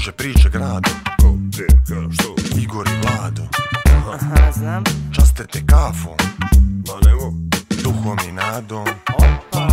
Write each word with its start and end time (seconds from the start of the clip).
kruže 0.00 0.12
priče 0.12 0.48
grado 0.48 0.90
Ko, 1.20 1.32
gdje, 1.32 1.66
ka, 1.66 1.94
što? 2.12 2.34
Igor 2.58 2.88
i 2.88 2.96
Vlado. 3.02 3.42
Aha, 4.12 4.52
znam. 4.52 4.84
Časte 5.14 5.46
te 5.46 5.66
kafom. 5.66 6.16
Ma 6.88 6.94
nemo, 7.06 7.32
Duhom 7.82 8.18
i 8.28 8.32
nadom. 8.32 8.86
Opa. 9.14 9.68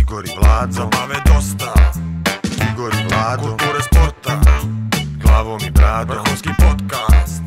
Igor 0.00 0.24
i 0.26 0.30
Vlado. 0.40 0.72
Zabave 0.72 1.16
dosta. 1.26 1.74
Igor 2.72 2.92
i 2.94 3.04
Vlado. 3.08 3.42
Kulture 3.42 3.82
sporta. 3.82 4.40
Glavom 5.22 5.60
i 5.68 5.70
bradom. 5.70 6.16
Vrhunski 6.16 6.48
podcast. 6.58 7.42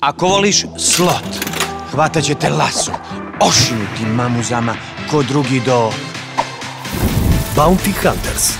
Ako 0.00 0.26
voliš 0.26 0.64
slot, 0.78 1.46
hvatat 1.92 2.24
će 2.24 2.34
te 2.34 2.50
laso, 2.50 2.92
ošinuti 3.40 4.06
mamuzama 4.16 4.74
ko 5.10 5.22
drugi 5.22 5.60
do... 5.66 5.90
Bounty 7.56 7.90
Hunters. 7.90 8.58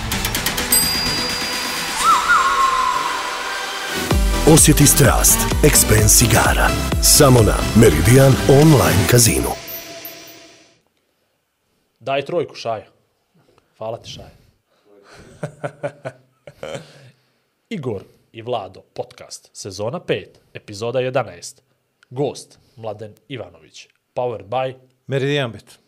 Osjeti 4.55 4.87
strast, 4.87 5.38
Expense 5.65 6.24
igara. 6.24 6.68
Samo 7.02 7.41
na 7.42 7.55
Meridian 7.77 8.32
Online 8.60 9.06
Casino. 9.10 9.48
Daj 12.01 12.24
trojku, 12.24 12.55
Šaja. 12.55 12.87
Hvala 13.78 13.98
ti, 13.98 14.10
Šaja. 14.10 14.30
Igor 17.77 18.02
i 18.32 18.43
Vlado, 18.43 18.80
podcast, 18.95 19.51
sezona 19.52 20.01
5, 20.01 20.27
epizoda 20.54 20.98
11. 20.98 21.60
Gost, 22.10 22.59
Mladen 22.77 23.15
Ivanović. 23.29 23.88
Powered 24.15 24.46
by... 24.46 24.74
Meridian 25.06 25.52
Bet. 25.52 25.82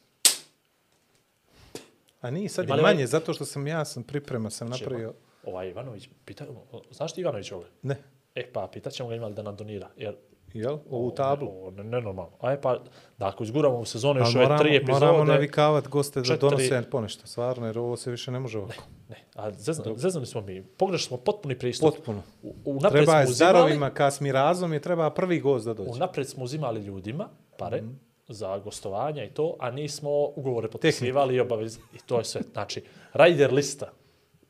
A 2.25 2.31
nije 2.31 2.49
sad 2.49 2.65
Ima 2.65 2.75
je 2.75 2.77
li 2.77 2.83
ovaj- 2.83 2.95
manje, 2.95 3.07
zato 3.07 3.35
što 3.35 3.45
sam 3.45 3.67
ja 3.67 3.85
sam 3.85 4.03
priprema, 4.03 4.51
sam 4.51 4.69
napravio... 4.69 5.15
Ovaj 5.45 5.69
Ivanović, 5.69 6.09
pita, 6.25 6.45
znaš 6.91 7.13
ti 7.13 7.21
Ivanović 7.21 7.53
ovdje? 7.53 7.71
Ne, 7.83 7.97
E, 8.35 8.53
pa 8.53 8.69
pitat 8.69 8.93
ćemo 8.93 9.09
ga 9.09 9.15
imali 9.15 9.35
da 9.35 9.43
nam 9.43 9.57
donira, 9.57 9.89
jer... 9.97 10.15
jel? 10.55 10.79
Ovu 10.91 11.11
tablu. 11.11 11.67
O, 11.67 11.71
ne, 11.71 11.85
ne, 11.85 11.91
normalno. 11.93 12.31
Aj, 12.41 12.61
pa, 12.61 12.79
da 13.19 13.29
ako 13.29 13.45
izguramo 13.45 13.79
u 13.79 13.85
sezonu 13.85 14.21
još 14.21 14.35
Ali 14.35 14.45
ove 14.45 14.59
tri 14.59 14.77
epizode... 14.77 15.07
moramo 15.07 15.25
navikavat 15.25 15.89
goste 15.89 16.21
da 16.21 16.25
četiri- 16.25 16.41
donose 16.41 16.83
ponešto, 16.83 17.27
stvarno, 17.27 17.67
jer 17.67 17.79
ovo 17.79 17.97
se 17.97 18.11
više 18.11 18.31
ne 18.31 18.41
može 18.41 18.59
ovako. 18.59 18.83
Ne, 19.09 19.17
a 19.35 19.51
zezna, 19.53 19.85
zeznali 19.97 20.27
smo 20.27 20.41
mi. 20.41 20.63
Pogrešno 20.63 21.07
smo 21.09 21.17
potpuni 21.17 21.59
pristup. 21.59 21.91
Potpuno. 21.91 22.23
U, 22.43 22.55
unapred 22.67 22.93
Treba 22.95 23.21
je 23.21 23.27
uzimali, 23.27 23.53
darovima, 23.53 23.91
kas 23.91 24.21
mi 24.21 24.33
razom 24.33 24.73
je 24.73 24.81
treba 24.81 25.11
prvi 25.11 25.41
gost 25.41 25.67
da 25.67 25.75
dođe. 25.75 25.91
unapred 25.91 26.29
smo 26.29 26.45
uzimali 26.45 26.81
ljudima 26.81 27.29
pare 27.59 27.77
Mhm. 27.79 27.93
Za 28.29 28.59
gostovanja 28.59 29.25
i 29.25 29.31
to, 29.31 29.57
a 29.59 29.71
nismo 29.71 30.11
ugovore 30.11 30.69
potpisivali 30.69 31.35
i 31.35 31.41
obavez 31.41 31.79
i 31.95 31.99
to 31.99 32.19
je 32.19 32.25
sve. 32.25 32.41
Znači, 32.53 32.83
rider 33.15 33.53
lista, 33.53 33.93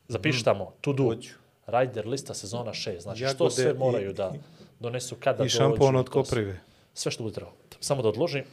zapiši 0.08 0.44
tamo, 0.44 0.72
to 0.80 0.92
do, 0.92 1.04
Mhm. 1.04 1.20
Rider 1.68 2.06
lista 2.06 2.34
sezona 2.34 2.72
6, 2.72 3.00
znači 3.00 3.24
što 3.26 3.50
sve 3.50 3.70
i- 3.70 3.74
moraju 3.74 4.12
da 4.12 4.32
donesu 4.80 5.16
kada 5.16 5.36
I 5.36 5.38
dođu. 5.38 5.50
šampon 5.50 5.96
od 5.96 6.08
koprive. 6.08 6.60
Sve 6.94 7.12
što 7.12 7.22
bude 7.22 7.34
trebalo. 7.34 7.56
Samo 7.80 8.02
da 8.02 8.08
odložim. 8.08 8.44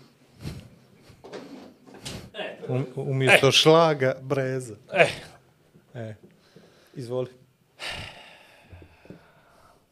Um, 2.68 2.86
umjesto 2.98 3.52
šlaga, 3.52 4.16
breza. 4.22 4.76
Eh, 4.94 5.10
E, 5.96 6.16
izvoli. 6.96 7.28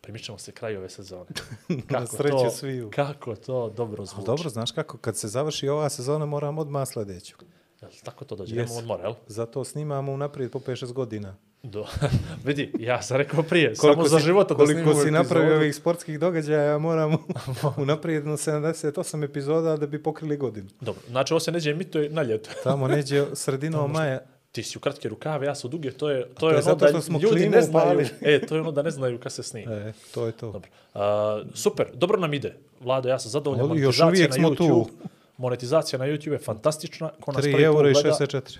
Primičamo 0.10 0.38
se 0.38 0.52
kraju 0.52 0.80
ove 0.80 0.90
sezone. 0.90 1.26
Na 1.90 2.08
sreću 2.08 2.38
to, 2.38 2.50
sviju. 2.50 2.90
Kako 2.90 3.36
to 3.36 3.70
dobro 3.70 4.06
zvuči. 4.06 4.26
dobro, 4.26 4.50
znaš 4.50 4.72
kako, 4.72 4.98
kad 4.98 5.18
se 5.18 5.28
završi 5.28 5.68
ova 5.70 5.90
sezona, 5.90 6.26
moram 6.26 6.58
odmah 6.58 6.88
sljedeću. 6.88 7.36
Jel 7.82 7.92
tako 8.04 8.26
to 8.26 8.36
dođe? 8.36 8.56
Yes. 8.56 8.78
Odmora, 8.80 9.04
jel? 9.04 9.14
Zato 9.28 9.64
snimamo 9.64 10.12
unaprijed 10.12 10.52
po 10.52 10.60
5-6 10.60 10.94
godina. 10.94 11.36
Do. 11.64 11.86
Vidi, 12.46 12.74
ja 12.80 13.02
sam 13.02 13.18
rekao 13.18 13.44
prije, 13.44 13.76
Koliko 13.76 13.96
samo 13.96 14.08
za 14.08 14.20
si- 14.20 14.26
života 14.26 14.54
da 14.54 14.66
koliko 14.66 14.94
si 14.94 15.12
napravio 15.12 15.56
ovih 15.56 15.76
sportskih 15.76 16.20
događaja, 16.20 16.78
moramo 16.78 17.18
unaprijed 17.78 18.26
na 18.26 18.34
78 18.34 19.24
epizoda 19.24 19.78
da 19.78 19.88
bi 19.88 20.04
pokrili 20.04 20.38
godinu. 20.38 20.70
Dobro, 20.82 21.02
znači 21.08 21.34
ovo 21.34 21.40
se 21.40 21.52
neđe 21.52 21.72
emituje 21.72 22.10
na 22.10 22.24
ljeto. 22.24 22.50
Tamo 22.64 22.88
neđe 22.88 23.26
sredinom 23.34 23.92
maja. 23.92 24.20
Ti 24.52 24.64
si 24.64 24.78
u 24.78 24.82
kratke 24.82 25.10
rukave, 25.10 25.46
ja 25.46 25.56
sam 25.56 25.68
u 25.68 25.72
duge, 25.72 25.92
to 25.92 26.10
je, 26.10 26.28
to 26.28 26.34
to 26.34 26.50
je 26.50 26.62
ono 26.66 26.76
da 26.76 27.02
smo 27.02 27.20
ljudi 27.20 27.50
ne 27.50 27.62
znaju. 27.62 28.08
E, 28.22 28.42
to 28.48 28.56
je 28.56 28.62
ono 28.62 28.72
da 28.72 28.82
ne 28.82 28.92
znaju 28.92 29.20
kad 29.20 29.32
se 29.32 29.44
snima. 29.44 29.72
E, 29.72 29.94
to 30.14 30.26
je 30.26 30.32
to. 30.32 30.52
Dobro. 30.52 30.70
A, 30.94 31.42
super, 31.54 31.88
dobro 31.94 32.20
nam 32.20 32.34
ide. 32.34 32.56
Vlado, 32.80 33.10
ja 33.10 33.20
sam 33.20 33.32
zadovoljan. 33.32 33.70
Ali 33.70 33.82
još 33.82 34.00
uvijek 34.00 34.34
smo 34.34 34.50
YouTube. 34.50 34.58
tu. 34.58 34.90
Monetizacija 35.38 36.00
na 36.00 36.06
YouTube 36.06 36.32
je 36.32 36.38
fantastična. 36.38 37.12
Ko 37.20 37.32
nas 37.32 37.46
3 37.46 37.52
prvi 37.52 37.64
eura 37.64 37.90
i 37.90 37.94
put 37.94 38.04
gleda, 38.04 38.16
64. 38.20 38.58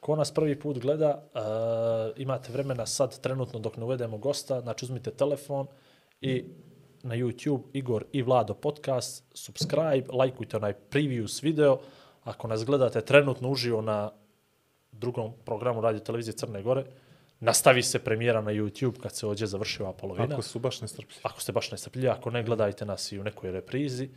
ko 0.00 0.16
nas 0.16 0.30
prvi 0.30 0.60
put 0.60 0.78
gleda, 0.78 1.24
uh, 1.34 1.40
imate 2.16 2.52
vremena 2.52 2.86
sad 2.86 3.20
trenutno 3.20 3.58
dok 3.58 3.76
ne 3.76 3.84
uvedemo 3.84 4.18
gosta, 4.18 4.60
znači 4.60 4.84
uzmite 4.84 5.10
telefon 5.10 5.66
i 6.20 6.44
na 7.02 7.14
YouTube 7.14 7.62
Igor 7.72 8.04
i 8.12 8.22
Vlado 8.22 8.54
podcast, 8.54 9.24
subscribe, 9.34 10.04
lajkujte 10.12 10.56
onaj 10.56 10.72
previous 10.72 11.42
video. 11.42 11.78
Ako 12.24 12.48
nas 12.48 12.64
gledate 12.64 13.00
trenutno 13.00 13.50
uživo 13.50 13.82
na 13.82 14.10
drugom 14.98 15.32
programu 15.44 15.80
radio 15.80 16.00
televizije 16.00 16.32
Crne 16.32 16.62
Gore, 16.62 16.84
nastavi 17.40 17.82
se 17.82 17.98
premijera 17.98 18.40
na 18.40 18.50
YouTube 18.50 19.00
kad 19.00 19.16
se 19.16 19.26
ođe 19.26 19.46
završiva 19.46 19.92
polovina. 19.92 20.28
Ako 20.32 20.42
su 20.42 20.58
baš 20.58 20.80
nestrpljivi. 20.80 21.20
Ako 21.22 21.40
ste 21.40 21.52
baš 21.52 21.70
nestrpljivi, 21.70 22.08
ako 22.08 22.30
ne, 22.30 22.42
gledajte 22.42 22.84
nas 22.84 23.12
i 23.12 23.18
u 23.18 23.24
nekoj 23.24 23.50
reprizi. 23.50 24.08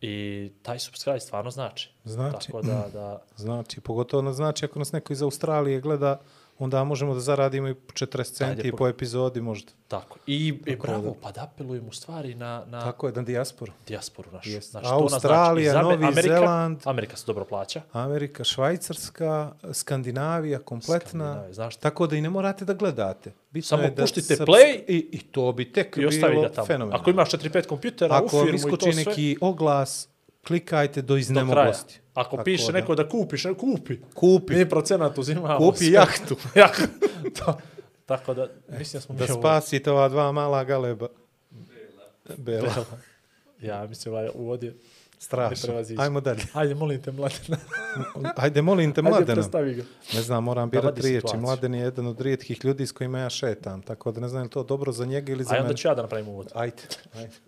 I 0.00 0.50
taj 0.62 0.78
subscribe 0.78 1.20
stvarno 1.20 1.50
znači. 1.50 1.90
Znači. 2.04 2.46
Tako 2.46 2.62
da, 2.62 2.86
da 2.92 3.22
Znači, 3.44 3.80
pogotovo 3.80 4.22
nas 4.22 4.36
znači 4.36 4.64
ako 4.64 4.78
nas 4.78 4.92
neko 4.92 5.12
iz 5.12 5.22
Australije 5.22 5.80
gleda, 5.80 6.20
onda 6.60 6.84
možemo 6.84 7.14
da 7.14 7.20
zaradimo 7.20 7.68
i 7.68 7.74
40 7.74 8.32
centi 8.32 8.70
po- 8.70 8.76
po 8.76 8.88
epizodi 8.88 9.40
možda. 9.40 9.72
Tako. 9.88 10.18
I, 10.26 10.36
i 10.58 10.64
Tako 10.66 10.86
bravo, 10.86 11.02
da- 11.04 11.14
pa 11.22 11.30
da 11.30 11.42
apelujem 11.44 11.88
u 11.88 11.92
stvari 11.92 12.34
na, 12.34 12.64
na 12.66 12.80
Tako 12.80 13.06
je, 13.06 13.12
na 13.12 13.22
dijasporu. 13.22 13.72
dijasporu 13.86 14.30
našu. 14.32 14.50
Jest. 14.50 14.70
Znači, 14.70 14.86
Australija, 14.88 15.72
znači, 15.72 15.84
Novi 15.84 15.94
Amerika, 15.96 16.22
Zeland. 16.34 16.78
Amerika 16.84 17.16
se 17.16 17.24
dobro 17.26 17.44
plaća. 17.44 17.82
Amerika, 17.92 18.44
Švajcarska, 18.44 19.52
Skandinavija, 19.72 20.58
kompletna. 20.60 21.06
Skandinavija, 21.24 21.52
znaš 21.52 21.74
šta? 21.74 21.82
Tako 21.82 22.06
da 22.06 22.16
i 22.16 22.20
ne 22.20 22.30
morate 22.30 22.64
da 22.64 22.74
gledate. 22.74 23.32
Bitno 23.50 23.66
Samo 23.66 23.82
je 23.82 23.90
da 23.90 24.02
puštite 24.02 24.36
subs- 24.36 24.46
play 24.46 24.84
i, 24.88 25.08
i 25.12 25.20
to 25.20 25.52
bi 25.52 25.72
tek 25.72 25.96
I 25.96 26.00
bilo 26.00 26.10
tamo. 26.48 26.66
fenomenalno. 26.66 26.96
Ako 26.96 27.10
imaš 27.10 27.30
4-5 27.30 27.66
kompjutera 27.66 28.16
Ako 28.16 28.26
u 28.26 28.28
firmu 28.28 28.48
i 28.48 28.52
to 28.52 28.56
iskoči 28.58 28.92
sve, 28.92 29.04
neki 29.04 29.36
oglas, 29.40 30.08
klikajte 30.42 31.02
do 31.02 31.16
iznemogosti. 31.16 31.99
Ako 32.14 32.30
Tako 32.30 32.44
piše 32.44 32.66
da. 32.66 32.72
neko 32.72 32.94
da 32.94 33.08
kupiš, 33.08 33.44
ne 33.44 33.54
kupi. 33.54 33.98
Kupi. 34.14 34.54
Mi 34.54 34.68
procenat 34.68 35.18
uzimamo. 35.18 35.58
Kupi 35.60 35.78
sve. 35.78 35.90
jahtu. 35.90 36.36
To- 37.38 37.58
Tako 38.06 38.34
da, 38.34 38.48
mislim 38.68 38.98
da 38.98 39.00
smo 39.00 39.14
Da 39.14 39.24
mi 39.24 39.30
ovo- 39.30 39.40
spasite 39.40 39.90
ova 39.90 40.08
dva 40.08 40.32
mala 40.32 40.64
galeba. 40.64 41.08
Bela. 42.36 42.62
Bela. 42.62 42.84
Ja 43.60 43.86
mislim 43.86 44.14
ovaj 44.14 44.28
uvod 44.34 44.62
je... 44.62 44.74
Strašno. 45.18 45.74
Ajmo 45.98 46.20
dalje. 46.20 46.42
Ajde, 46.52 46.74
molim 46.74 47.02
te, 47.02 47.12
mladena. 47.12 47.56
Ajde, 48.36 48.62
molim 48.62 48.92
te, 48.92 49.00
Ajde, 49.00 49.10
mladena. 49.10 49.34
predstavi 49.34 49.74
ga. 49.74 49.82
Ne 50.14 50.22
znam, 50.22 50.44
moram 50.44 50.70
Da 50.70 50.80
birat 50.80 50.98
riječi. 50.98 51.16
situaciju. 51.16 51.40
Mladen 51.40 51.74
je 51.74 51.80
jedan 51.80 52.06
od 52.06 52.20
rijetkih 52.20 52.64
ljudi 52.64 52.86
s 52.86 52.92
kojima 52.92 53.18
ja 53.18 53.30
šetam, 53.30 53.82
tako 53.82 54.12
da 54.12 54.20
ne 54.20 54.28
znam 54.28 54.42
je 54.42 54.48
to 54.48 54.62
dobro 54.62 54.92
za 54.92 55.04
njega 55.04 55.32
ili 55.32 55.44
za 55.44 55.50
Ajde, 55.50 55.58
mene. 55.58 55.68
onda 55.68 55.76
ću 55.76 55.88
ja 55.88 55.94
da 55.94 56.02
napravim 56.02 56.28
uvod. 56.28 56.48
Ajde, 56.54 56.82
ajde. 57.14 57.30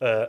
E, 0.00 0.26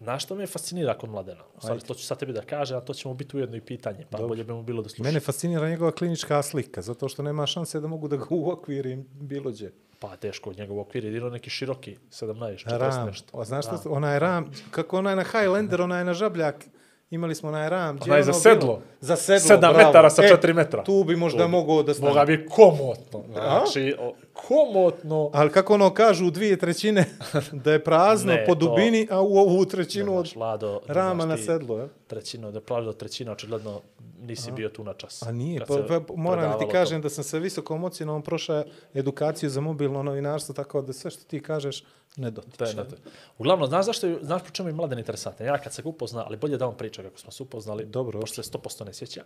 na 0.00 0.18
što 0.18 0.34
me 0.34 0.46
fascinira 0.46 0.94
kod 0.94 1.10
mladena? 1.10 1.42
U 1.56 1.60
stvari, 1.60 1.80
to 1.80 1.94
ću 1.94 2.02
sad 2.02 2.18
tebi 2.18 2.32
da 2.32 2.42
kažem, 2.42 2.76
a 2.76 2.80
to 2.80 2.94
će 2.94 3.08
mu 3.08 3.14
biti 3.14 3.36
ujedno 3.36 3.56
i 3.56 3.60
pitanje, 3.60 4.06
pa 4.10 4.18
bolje 4.18 4.44
bi 4.44 4.52
mu 4.52 4.62
bilo 4.62 4.82
da 4.82 4.88
sluša. 4.88 5.02
Mene 5.02 5.20
fascinira 5.20 5.68
njegova 5.68 5.90
klinička 5.92 6.42
slika, 6.42 6.82
zato 6.82 7.08
što 7.08 7.22
nema 7.22 7.46
šanse 7.46 7.80
da 7.80 7.88
mogu 7.88 8.08
da 8.08 8.16
ga 8.16 8.24
uokvirim 8.32 9.06
bilo 9.10 9.50
gdje. 9.50 9.72
Pa 10.00 10.16
teško, 10.16 10.52
njegov 10.52 10.80
okvir 10.80 11.04
je 11.04 11.08
jedino 11.08 11.30
neki 11.30 11.50
široki, 11.50 11.96
17, 12.10 12.34
40 12.66 12.78
Ram. 12.78 13.06
nešto. 13.06 13.28
O, 13.32 13.44
znaš 13.44 13.66
Ram. 13.66 13.78
što, 13.78 13.90
onaj 13.90 14.18
ram, 14.18 14.50
kako 14.70 14.98
onaj 14.98 15.16
na 15.16 15.24
Highlander, 15.24 15.82
onaj 15.82 16.04
na 16.04 16.14
žabljak, 16.14 16.64
imali 17.10 17.34
smo 17.34 17.48
onaj 17.48 17.68
ram. 17.68 17.98
Onaj 18.02 18.18
je 18.18 18.22
za 18.24 18.30
ono 18.30 18.40
sedlo. 18.40 18.60
bilo? 18.66 18.82
Za 19.00 19.16
sedlo, 19.16 19.40
Sedam 19.40 19.72
bravo. 19.72 19.86
metara 19.86 20.10
sa 20.10 20.24
E, 20.24 20.28
četiri 20.28 20.52
metra. 20.52 20.84
Tu 20.84 21.04
bi 21.04 21.16
možda 21.16 21.46
mogao 21.46 21.82
da 21.82 21.92
Moga 21.92 22.12
stane. 22.12 22.26
bi 22.28 22.46
komotno. 22.46 23.24
Znači, 23.32 23.94
o, 24.00 24.14
komotno. 24.48 25.30
Ali 25.34 25.52
kako 25.52 25.74
ono 25.74 25.94
kažu 25.94 26.26
u 26.26 26.30
dvije 26.30 26.56
trećine 26.56 27.04
da 27.64 27.72
je 27.72 27.84
prazno 27.84 28.32
Ne, 28.32 28.44
po 28.46 28.54
to- 28.54 28.58
dubini, 28.58 29.08
a 29.10 29.20
u 29.20 29.36
ovu 29.36 29.64
trećinu 29.64 30.18
od 30.18 30.32
Lado, 30.36 30.80
rama 30.86 31.26
na 31.26 31.36
sedlo. 31.36 31.78
Je? 31.78 31.88
Trećina, 32.06 32.50
da 32.50 32.60
do 32.60 32.92
trećina, 32.92 33.32
očigledno 33.32 33.80
nisi 34.20 34.52
bio 34.52 34.68
tu 34.68 34.84
na 34.84 34.94
čas. 34.94 35.22
A 35.22 35.32
nije, 35.32 35.60
pa, 35.60 35.82
pa, 35.88 36.14
moram 36.14 36.52
da 36.52 36.58
ti 36.58 36.66
kažem 36.72 37.02
da 37.02 37.10
sam 37.10 37.24
sa 37.24 37.38
visokom 37.38 37.84
ocjenom 37.84 38.22
prošao 38.22 38.64
edukaciju 38.94 39.50
za 39.50 39.60
mobilno 39.60 40.02
novinarstvo, 40.02 40.54
tako 40.54 40.82
da 40.82 40.92
sve 40.92 41.10
što 41.10 41.24
ti 41.24 41.42
kažeš 41.42 41.84
ne 42.16 42.34
To 42.34 42.40
dotiče. 42.40 42.64
je, 42.64 42.74
na 42.74 42.84
to. 42.84 42.96
Uglavnom, 43.38 43.68
znaš 43.68 43.86
zašto 43.86 44.06
je, 44.06 44.18
znaš 44.22 44.42
po 44.42 44.50
čemu 44.50 44.68
je 44.68 44.72
mladen 44.72 44.98
interesantan? 44.98 45.46
Ja 45.46 45.58
kad 45.58 45.72
se 45.72 45.82
ga 45.82 45.88
upozna, 45.88 46.24
ali 46.26 46.36
bolje 46.36 46.56
da 46.56 46.68
on 46.68 46.76
priča 46.76 47.02
kako 47.02 47.18
smo 47.18 47.30
se 47.32 47.42
upoznali, 47.42 47.86
Dobro, 47.86 48.20
pošto 48.20 48.42
se 48.42 48.50
100% 48.52 48.84
ne 48.86 48.94
sjeća, 48.94 49.24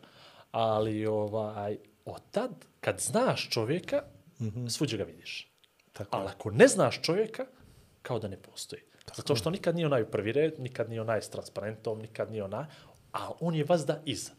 ali 0.50 1.06
ovaj, 1.06 1.76
od 2.04 2.20
tad, 2.30 2.50
kad 2.80 3.00
znaš 3.00 3.48
čovjeka, 3.50 4.02
mm 4.42 4.50
-hmm. 4.50 4.68
svuđe 4.68 4.96
ga 4.96 5.04
vidiš. 5.04 5.52
Tako 5.92 6.16
ali 6.16 6.28
ako 6.28 6.50
ne 6.50 6.68
znaš 6.68 7.02
čovjeka, 7.02 7.46
kao 8.02 8.18
da 8.18 8.28
ne 8.28 8.36
postoji. 8.36 8.82
Zato 9.16 9.36
što 9.36 9.50
nikad 9.50 9.74
nije 9.74 9.86
onaj 9.86 10.02
u 10.02 10.06
prvi 10.06 10.32
red, 10.32 10.54
nikad 10.58 10.88
nije 10.88 11.00
onaj 11.00 11.22
s 11.22 11.30
transparentom, 11.30 11.98
nikad 11.98 12.30
nije 12.30 12.44
onaj, 12.44 12.64
a 13.12 13.30
on 13.40 13.54
je 13.54 13.64
vazda 13.64 14.02
iza. 14.04 14.30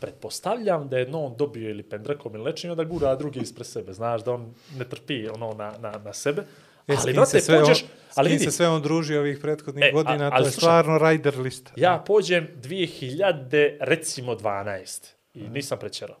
pretpostavljam 0.00 0.88
da 0.88 0.98
je 0.98 1.14
on 1.14 1.36
dobio 1.36 1.70
ili 1.70 1.82
pendrekom 1.82 2.34
ili 2.34 2.44
lečenje, 2.44 2.70
onda 2.70 2.84
gura 2.84 3.16
drugi 3.16 3.40
ispred 3.40 3.66
sebe. 3.66 3.92
Znaš 3.92 4.24
da 4.24 4.32
on 4.32 4.54
ne 4.78 4.84
trpi 4.84 5.28
ono 5.28 5.54
na, 5.54 5.74
na, 5.80 5.92
na 6.04 6.12
sebe. 6.12 6.42
E, 6.88 6.94
ali, 6.98 7.12
brate, 7.12 7.30
se 7.30 7.40
sve 7.40 7.60
pođeš... 7.60 7.82
on, 7.82 7.88
ali 8.14 8.30
vidi, 8.30 8.44
se 8.44 8.50
sve 8.50 8.68
on 8.68 8.82
družio 8.82 9.20
ovih 9.20 9.38
prethodnih 9.38 9.84
E, 9.84 9.88
a- 9.88 9.92
godina, 9.92 10.30
ali 10.32 10.42
to 10.42 10.48
je 10.48 10.52
stvarno 10.52 10.98
rider 10.98 11.38
lista. 11.38 11.72
ja 11.76 12.04
pođem 12.06 12.48
2000, 12.62 13.76
recimo 13.80 14.34
12, 14.34 15.06
i 15.34 15.48
nisam 15.48 15.78
prečerao, 15.78 16.16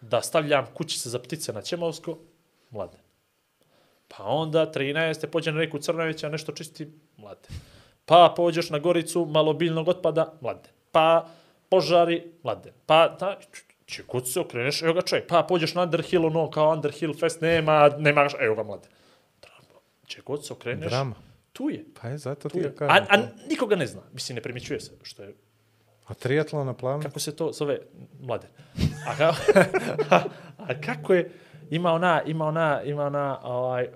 da 0.00 0.22
stavljam 0.22 0.66
kućice 0.74 1.08
za 1.08 1.18
ptice 1.18 1.52
na 1.52 1.62
Ćemovsko, 1.62 2.18
mlade. 2.72 2.98
Pa 4.08 4.24
onda 4.24 4.72
13. 4.74 5.26
pođem 5.26 5.54
na 5.54 5.60
reku 5.60 5.78
Crnovića, 5.78 6.28
nešto 6.28 6.52
čisti, 6.52 6.88
mlade. 7.16 7.48
Pa 8.04 8.34
pođeš 8.36 8.70
na 8.70 8.78
Goricu, 8.78 9.24
malo 9.24 9.52
biljnog 9.52 9.88
otpada, 9.88 10.32
mlade. 10.40 10.68
Pa 10.92 11.28
požari, 11.68 12.22
mlade. 12.42 12.72
Pa 12.86 13.16
da, 13.20 13.38
če 13.86 14.02
kod 14.02 14.28
se 14.28 14.40
okreneš, 14.40 14.82
evo 14.82 14.92
ga 14.94 15.02
čovjek. 15.02 15.26
Pa 15.28 15.42
pođeš 15.42 15.74
na 15.74 15.82
Underhill, 15.82 16.26
ono 16.26 16.50
kao 16.50 16.72
Underhill 16.72 17.14
Fest, 17.20 17.40
nema, 17.40 17.88
nema, 17.98 18.28
evo 18.40 18.54
ga 18.54 18.62
mlade. 18.62 18.88
Če 20.06 20.20
god 20.22 20.46
se 20.46 20.52
okreneš, 20.52 20.90
Drama. 20.90 21.14
tu 21.52 21.70
je. 21.70 21.84
Pa 22.00 22.08
je, 22.08 22.18
zato 22.18 22.48
Tu 22.48 22.58
ti 22.58 22.58
je. 22.58 22.64
ja 22.64 22.74
kažem. 22.74 23.06
A, 23.10 23.16
a 23.16 23.22
nikoga 23.48 23.76
ne 23.76 23.86
zna. 23.86 24.02
Mislim, 24.12 24.36
ne 24.36 24.42
primjećuje 24.42 24.80
se, 24.80 24.92
što 25.02 25.22
je 25.22 25.34
A 26.06 26.14
triatlon 26.14 26.66
na 26.66 26.74
planu? 26.74 27.02
kako 27.02 27.20
se 27.20 27.36
to 27.36 27.52
zove 27.52 27.78
mlade. 28.20 28.48
A, 29.08 29.16
ka, 29.16 29.34
a 30.68 30.80
kako 30.80 31.14
je 31.14 31.30
ima 31.72 31.92
ona 31.92 32.22
ima 32.22 32.46
ona 32.46 32.82
ima 32.82 33.04
ona 33.04 33.40
ovaj 33.42 33.88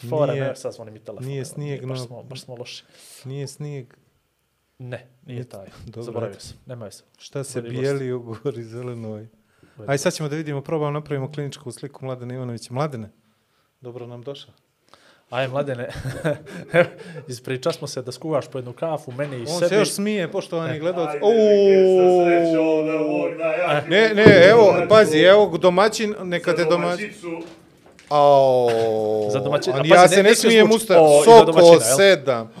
fora 0.00 0.32
Nije- 0.32 0.44
ne 0.44 0.56
sad 0.56 0.72
zvonim 0.72 0.94
mi 0.94 1.00
telefon. 1.00 1.26
nije 1.26 1.38
evo, 1.38 1.44
snijeg 1.44 1.86
baš 1.86 1.98
na- 1.98 2.04
smo 2.06 2.22
baš 2.22 2.40
smo 2.40 2.54
loši. 2.54 2.84
Nije 3.24 3.46
snijeg. 3.46 3.94
Ne, 4.78 5.06
nije 5.26 5.44
taj. 5.44 5.66
Dobro. 5.86 6.02
Zaboravio 6.02 6.40
sam. 6.40 6.56
Nema 6.66 6.90
se. 6.90 7.04
Šta 7.18 7.44
se 7.44 7.60
Gori 7.60 7.70
bijeli 7.72 8.12
u 8.12 8.34
gori 8.34 8.62
zelenoj? 8.64 9.28
Aj 9.86 9.98
sad 9.98 10.12
ćemo 10.14 10.28
da 10.28 10.36
vidimo, 10.36 10.60
probamo 10.60 10.90
napravimo 10.90 11.32
kliničku 11.32 11.72
sliku 11.72 12.04
Mladene 12.04 12.34
Ivanovića. 12.34 12.74
Mladene, 12.74 13.10
dobro 13.80 14.06
nam 14.06 14.22
došao. 14.22 14.54
Aj 15.30 15.48
mladene. 15.48 15.88
Ispriča 17.28 17.72
smo 17.72 17.86
se 17.86 18.02
da 18.02 18.12
skuvaš 18.12 18.46
po 18.46 18.58
jednu 18.58 18.72
kafu 18.72 19.12
meni 19.12 19.36
i 19.36 19.40
On 19.40 19.46
sebi. 19.48 19.68
se 19.68 19.74
još 19.74 19.90
smije, 19.90 20.28
poštovani 20.28 20.78
gledalci. 20.78 21.18
Uuu. 21.22 21.32
ja 23.60 23.80
ti- 23.80 23.90
Ne, 23.90 24.14
ne, 24.14 24.24
evo, 24.44 24.76
pazi, 24.88 25.18
evo 25.18 25.58
domaćin, 25.58 26.14
neka 26.22 26.54
te 26.54 26.64
domaćin. 26.64 27.10
domaćicu, 27.22 27.48
Ao. 28.08 28.68
Za 29.30 29.38
domaćin- 29.40 29.72
a 29.72 29.76
Ali 29.76 29.88
pazi, 29.88 29.92
ja 29.94 30.08
se 30.08 30.22
ne 30.22 30.34
smijem 30.34 30.66
zvuči- 30.66 30.76
usta. 30.76 31.00
o, 31.00 31.22
i 31.22 31.24
za 31.24 31.30
Soko 31.52 31.80
sedam. 31.96 32.52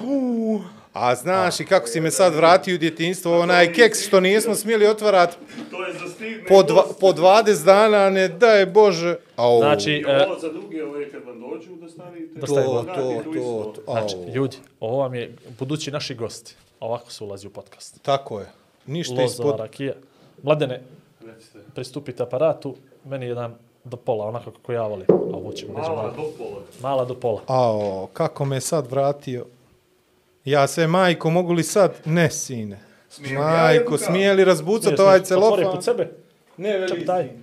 A 0.92 1.14
znaš 1.14 1.60
i 1.60 1.64
kako 1.64 1.86
si 1.86 2.00
me 2.00 2.10
sad 2.10 2.34
vratio 2.34 2.74
u 2.74 2.78
djetinjstvo, 2.78 3.40
onaj 3.40 3.72
keks 3.72 4.06
što 4.06 4.20
nismo 4.20 4.54
smjeli 4.54 4.86
otvarati 4.86 5.36
to 5.70 5.86
je 5.86 5.92
za 5.92 6.14
stigne 6.14 6.44
po, 6.48 6.62
dva, 6.62 6.84
po 7.00 7.06
20 7.06 7.64
dana, 7.64 8.10
ne 8.10 8.28
daj 8.28 8.66
Bože. 8.66 9.16
Au. 9.36 9.58
Znači, 9.58 10.04
e, 10.08 10.26
ovo 10.26 10.38
za 10.38 10.52
druge 10.52 10.84
ove 10.84 11.10
kad 11.10 11.24
vam 11.24 11.40
dođu 11.40 11.76
da 11.76 11.88
stavite. 11.88 12.40
Da 12.40 12.46
to, 12.46 12.54
to, 12.54 13.22
to, 13.34 13.72
to, 13.74 13.92
znači, 13.92 14.16
ljudi, 14.34 14.56
ovo 14.80 14.98
vam 14.98 15.14
je 15.14 15.34
budući 15.58 15.90
naši 15.90 16.14
gosti. 16.14 16.54
Ovako 16.80 17.12
se 17.12 17.24
ulazi 17.24 17.46
u 17.46 17.50
podcast. 17.50 18.02
Tako 18.02 18.40
je. 18.40 18.46
Ništa 18.86 19.14
Loza, 19.14 19.24
ispod. 19.24 19.60
rakija. 19.60 19.94
Mladene, 20.42 20.82
pristupite 21.74 22.22
aparatu, 22.22 22.76
meni 23.04 23.26
jedan 23.26 23.54
do 23.84 23.96
pola, 23.96 24.26
onako 24.26 24.50
kako 24.50 24.72
ja 24.72 24.82
volim. 24.82 25.06
A 25.10 25.36
ovo 25.36 25.52
ćemo 25.52 25.72
Mala 25.72 26.10
do 26.16 26.22
pola. 26.38 26.62
Mala 26.82 27.04
do 27.04 27.14
pola. 27.14 27.42
Ao, 27.46 28.08
kako 28.12 28.44
me 28.44 28.60
sad 28.60 28.90
vratio. 28.90 29.46
Ja 30.44 30.66
se, 30.66 30.86
majko, 30.86 31.30
mogu 31.30 31.52
li 31.52 31.62
sad? 31.62 31.92
Ne, 32.04 32.30
sine. 32.30 32.78
Smijem 33.10 33.36
ja 33.36 33.40
Majko, 33.40 33.90
kafu? 33.90 34.04
smije 34.04 34.34
li 34.34 34.44
razbucat 34.44 34.98
ovaj 35.00 35.14
otvori 35.14 35.24
celofan? 35.24 35.64
pod 35.64 35.84
sebe. 35.84 36.10
Ne, 36.56 36.78
veli 36.78 36.88
Čak 36.88 36.98
sin. 36.98 37.42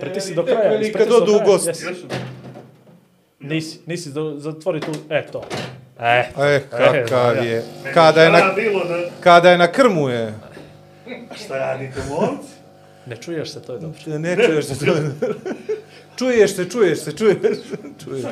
Pritisni 0.00 0.30
veli, 0.30 0.36
do 0.36 0.44
kraja. 0.44 0.70
veli 0.70 0.92
kad 0.92 1.08
do 1.08 1.16
odu 1.16 1.32
u 1.32 1.36
kraja, 1.36 1.46
gost. 1.46 1.66
Jesu. 1.66 2.06
Nisi, 3.40 3.80
nisi, 3.86 4.12
do, 4.12 4.34
zatvori 4.38 4.80
tu, 4.80 4.92
e, 5.10 5.26
to. 5.26 5.42
E, 6.00 6.24
E, 6.38 6.60
kakav 6.70 7.36
ja. 7.36 7.42
je. 7.42 7.64
Kada 7.94 8.22
je 8.22 8.30
na, 8.30 8.52
bilo 8.56 8.84
da... 8.84 9.10
kada 9.20 9.50
je 9.50 9.58
na 9.58 9.72
krmu 9.72 10.08
je. 10.08 10.34
Šta 11.36 11.58
radite, 11.58 12.00
momci? 12.08 12.48
Ne 13.06 13.16
čuješ 13.16 13.50
se, 13.50 13.62
to 13.62 13.72
je 13.72 13.78
dobro. 13.80 13.98
Ne 14.18 14.36
čuješ 14.36 14.64
se. 14.64 14.74
Čuješ 16.16 16.54
se, 16.56 16.70
čuješ 16.70 16.98
se, 16.98 17.12
čuješ 17.12 17.38
se. 17.58 17.76
Čuješ 18.04 18.22
se. 18.22 18.28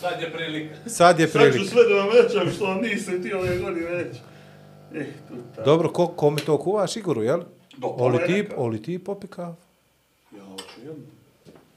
Sad 0.00 0.20
je 0.20 0.32
prilika. 0.32 0.74
Sad 0.86 1.20
je 1.20 1.28
Sad 1.28 1.42
ću 1.42 1.48
prilika. 1.50 1.70
sve 1.70 1.82
da 1.84 1.94
vam 1.94 2.08
rećam 2.12 2.52
što 2.52 2.64
vam 2.64 2.80
nisam 2.80 3.22
ti 3.22 3.32
ove 3.32 3.58
godine 3.58 3.88
reći. 3.90 4.20
Eh. 4.94 5.06
Dobro, 5.64 5.88
ko, 5.88 6.06
kome 6.06 6.40
to 6.40 6.58
kuvaš, 6.58 6.96
Igoru, 6.96 7.22
jel? 7.22 7.40
Do 7.76 7.86
Oli 7.88 8.18
ti, 8.26 8.32
neka. 8.32 8.54
oli 8.56 8.82
ti 8.82 8.98
popi 8.98 9.26
kafu. 9.26 9.62
Ja 10.36 10.42
hoću 10.44 10.64
jednu. 10.78 11.04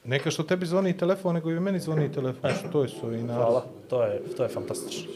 Neka 0.03 0.31
što 0.31 0.43
tebi 0.43 0.65
zvoni 0.65 0.97
telefon, 0.97 1.33
nego 1.33 1.51
i 1.51 1.59
meni 1.59 1.79
zvoni 1.79 2.11
telefon. 2.11 2.51
Što 2.69 2.81
je 2.81 2.89
su 2.89 3.13
i 3.13 3.23
na... 3.23 3.33
Hvala, 3.33 3.65
to 3.89 4.03
je, 4.03 4.21
to 4.37 4.43
je 4.43 4.49
fantastično. 4.49 5.11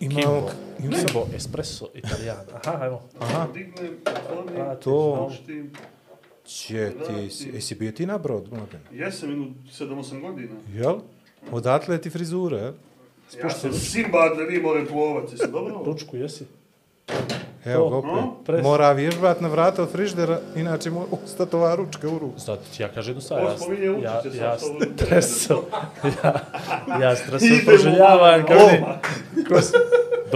Imamo... 0.00 0.22
Kimbo, 0.22 0.50
Ima, 0.84 0.96
Kimbo, 0.96 1.26
espresso, 1.36 1.88
italijan. 1.94 2.36
Aha, 2.54 2.78
ajmo. 2.80 3.02
aha, 3.20 3.46
Dignem, 3.54 3.96
otvorim, 4.06 4.76
to... 4.84 5.30
Će 6.50 6.92
ti, 7.06 7.30
si- 7.30 7.48
jesi 7.48 7.74
bio 7.74 7.92
ti 7.92 8.06
na 8.06 8.18
brod, 8.18 8.48
mladen? 8.50 8.80
Jesam 8.92 9.28
jednu 9.30 9.46
7-8 9.70 10.20
godina. 10.22 10.54
Jel? 10.74 10.94
Odatle 11.52 11.98
ti 11.98 12.10
frizura, 12.10 12.56
jel? 12.58 12.72
Ja 13.42 13.50
sam 13.50 13.72
Simbad 13.72 14.36
da 14.36 14.44
nije 14.44 14.62
more 14.62 14.86
plovat, 14.86 15.32
jesi 15.32 15.50
dobro? 15.52 15.82
Ručku 15.84 16.16
jesi? 16.16 16.44
Evo 17.64 17.84
To, 17.84 17.90
ga 17.90 17.96
opet. 17.98 18.54
no. 18.54 18.62
Mora 18.62 18.92
vježbat 18.92 19.40
na 19.40 19.48
vrata 19.48 19.82
od 19.82 19.90
friždera, 19.90 20.40
inače 20.56 20.90
mu 20.90 21.06
ustati 21.14 21.56
ova 21.56 21.74
ručka 21.74 22.08
u 22.08 22.18
ruku. 22.18 22.38
Zato 22.38 22.62
ti 22.76 22.82
ja 22.82 22.88
kažem 22.88 23.10
jednu 23.10 23.20
stvar. 23.20 23.40
Ovo 23.40 23.72
Ja, 23.72 23.84
ja, 23.84 24.22
ja 24.34 24.56
ja, 27.00 27.10
ja 27.10 27.16
proželjavam. 27.66 28.18
malo, 28.18 28.42
Kao 28.44 28.56
ni, 28.56 28.78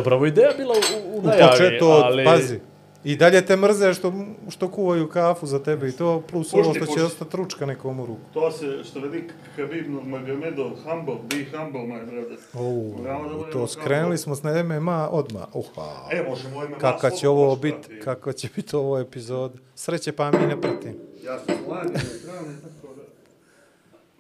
ovo 0.08 0.26
ideja 0.26 0.50
bila 0.56 0.74
u, 0.74 0.78
u 1.08 1.18
U 1.18 1.22
najavi, 1.22 1.50
početu, 1.50 1.84
ali... 1.84 2.24
pazi. 2.24 2.60
I 3.04 3.16
dalje 3.16 3.46
te 3.46 3.56
mrze 3.56 3.94
što, 3.94 4.12
što 4.50 4.68
kuvaju 4.70 5.08
kafu 5.08 5.46
za 5.46 5.58
tebe 5.62 5.88
i 5.88 5.92
to, 5.92 6.20
plus 6.30 6.50
Pušti, 6.50 6.60
ovo 6.60 6.74
što 6.74 6.86
će 6.86 6.86
pušti. 6.86 7.00
ostati 7.02 7.36
ručka 7.36 7.66
nekom 7.66 8.00
u 8.00 8.06
ruku. 8.06 8.20
To 8.34 8.50
se, 8.50 8.84
što 8.84 9.00
veli 9.00 9.28
Khabib 9.56 9.90
Nurmagomedov, 9.90 10.70
humble, 10.84 11.14
be 11.30 11.58
humble, 11.58 11.80
my 11.80 12.06
brother. 12.10 12.38
O, 12.54 12.62
Moramo 12.98 13.28
da 13.28 13.34
budemo 13.34 13.52
to 13.52 13.66
skrenuli 13.66 14.18
smo 14.18 14.34
s 14.34 14.42
na 14.42 14.62
MMA 14.62 15.08
odmah. 15.10 15.42
Uha. 15.54 16.08
E, 16.12 16.22
možemo 16.28 16.64
ime 16.64 16.78
Kaka 16.78 17.10
će 17.10 17.28
ovo 17.28 17.56
biti, 17.56 18.00
kako 18.04 18.32
će 18.32 18.48
biti 18.56 18.76
ovo 18.76 18.98
epizod. 18.98 19.52
Sreće 19.74 20.12
pa 20.12 20.30
mi 20.30 20.46
ne 20.46 20.60
pratim. 20.60 20.94
Ja 21.24 21.38
sam 21.38 21.54
mladi, 21.68 21.88
neutralni, 21.92 22.54
tako 22.62 22.94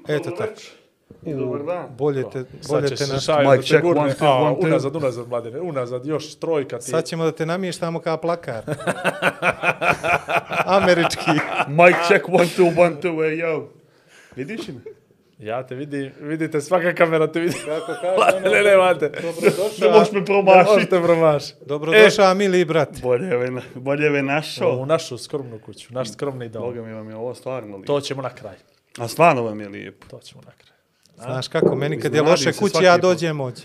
da... 0.06 0.14
Eto 0.14 0.30
tako. 0.30 0.60
Dobar 1.24 1.62
dan. 1.64 1.86
Bolje 1.98 2.22
te, 2.32 2.44
bolje 2.68 2.96
te 2.96 3.06
naš... 3.06 3.26
te 3.26 3.62
check, 3.62 3.82
gurne. 3.82 4.00
one, 4.02 4.12
two, 4.14 4.26
one, 4.26 4.56
two. 4.56 4.64
unazad, 4.66 4.96
unazad, 4.96 5.28
mladene, 5.28 5.60
unazad, 5.60 6.06
još 6.06 6.34
trojka 6.34 6.78
ti. 6.78 6.84
Sad 6.84 7.04
ćemo 7.04 7.24
da 7.24 7.32
te 7.32 7.46
namještamo 7.46 8.00
kao 8.00 8.16
plakar. 8.16 8.62
Američki. 10.78 11.30
Mic 11.68 11.96
check, 12.08 12.28
one, 12.28 12.46
two, 12.56 12.80
one, 12.80 12.96
two, 13.02 13.24
ej, 13.24 13.38
yo. 13.38 13.68
Vidiš 14.36 14.68
me? 14.68 14.80
Ja 15.38 15.66
te 15.66 15.74
vidim, 15.74 16.12
vidite, 16.20 16.60
svaka 16.60 16.94
kamera 16.94 17.32
te 17.32 17.40
vidi. 17.40 17.54
Kako 17.64 17.92
Mladene, 18.16 18.50
ne, 18.50 18.62
nemate. 18.62 19.10
Ne 19.10 19.20
Dobrodošao. 19.22 19.90
možeš 19.90 20.12
me 20.12 20.20
Ne 20.20 20.26
promašiti. 20.26 20.70
možete 20.74 21.00
promašiti. 21.02 21.64
Dobrodošao, 21.66 22.34
mili 22.34 22.64
brat. 22.64 22.88
Bolje 23.02 23.36
ve, 23.36 23.50
bolje 23.74 24.10
ve 24.10 24.22
našao. 24.22 24.70
U 24.70 24.86
našu 24.86 25.18
skromnu 25.18 25.58
kuću, 25.58 25.94
naš 25.94 26.12
skromni 26.12 26.48
dom. 26.48 26.62
Boga 26.62 26.82
mi 26.82 26.92
vam 26.92 27.10
je 27.10 27.16
ovo 27.16 27.34
stvarno 27.34 27.76
lijepo. 27.76 27.92
To 27.92 28.00
ćemo 28.00 28.22
na 28.22 28.30
kraj. 28.30 28.54
A 28.98 29.08
stvarno 29.08 29.42
vam 29.42 29.60
je 29.60 29.68
lijepo. 29.68 30.06
To 30.10 30.20
ćemo 30.20 30.42
na 30.42 30.50
kraj. 30.50 30.63
Znaš 31.16 31.48
kako, 31.48 31.74
meni 31.74 32.00
kad 32.00 32.14
je 32.14 32.22
loše 32.22 32.52
kući, 32.52 32.70
svaki 32.70 32.84
ja 32.84 32.98
dođem 32.98 33.40
ovdje. 33.40 33.64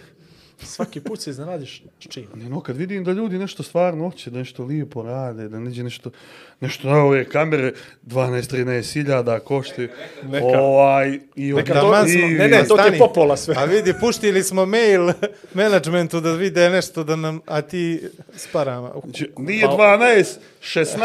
Svaki 0.61 0.99
put 0.99 1.21
se 1.21 1.29
iznenadiš 1.29 1.83
s 1.99 2.07
čim. 2.07 2.27
Ne, 2.35 2.49
no, 2.49 2.61
kad 2.61 2.77
vidim 2.77 3.03
da 3.03 3.11
ljudi 3.11 3.37
nešto 3.37 3.63
stvarno 3.63 4.03
hoće, 4.05 4.29
da 4.29 4.37
nešto 4.37 4.63
lijepo 4.63 5.01
rade, 5.03 5.49
da 5.49 5.59
neđe 5.59 5.83
nešto, 5.83 6.11
nešto 6.59 6.89
na 6.89 6.97
ove 6.97 7.25
kamere 7.25 7.73
12-13 8.03 8.59
hiljada 8.93 9.39
koštaju. 9.39 9.89
Neka. 10.23 10.45
Ovaj, 10.45 11.19
i 11.35 11.53
Neka 11.53 11.73
od- 11.73 11.79
to, 11.79 11.81
Taman 11.83 12.07
i- 12.07 12.11
smo- 12.11 12.27
ne, 12.27 12.47
ne, 12.47 12.63
to 12.63 12.77
ti 12.77 12.93
je 12.93 12.97
popola 12.99 13.37
sve. 13.37 13.55
A 13.57 13.65
vidi, 13.65 13.93
puštili 13.95 14.43
smo 14.43 14.65
mail 14.65 15.09
menadžmentu 15.53 16.19
da 16.19 16.31
vide 16.31 16.69
nešto 16.69 17.03
da 17.03 17.15
nam, 17.15 17.41
a 17.45 17.61
ti 17.61 18.01
s 18.35 18.47
parama. 18.47 18.89
Uh, 18.89 19.03
Znači, 19.03 19.29
Nije 19.37 19.67
12, 19.67 20.25
16. 20.61 20.99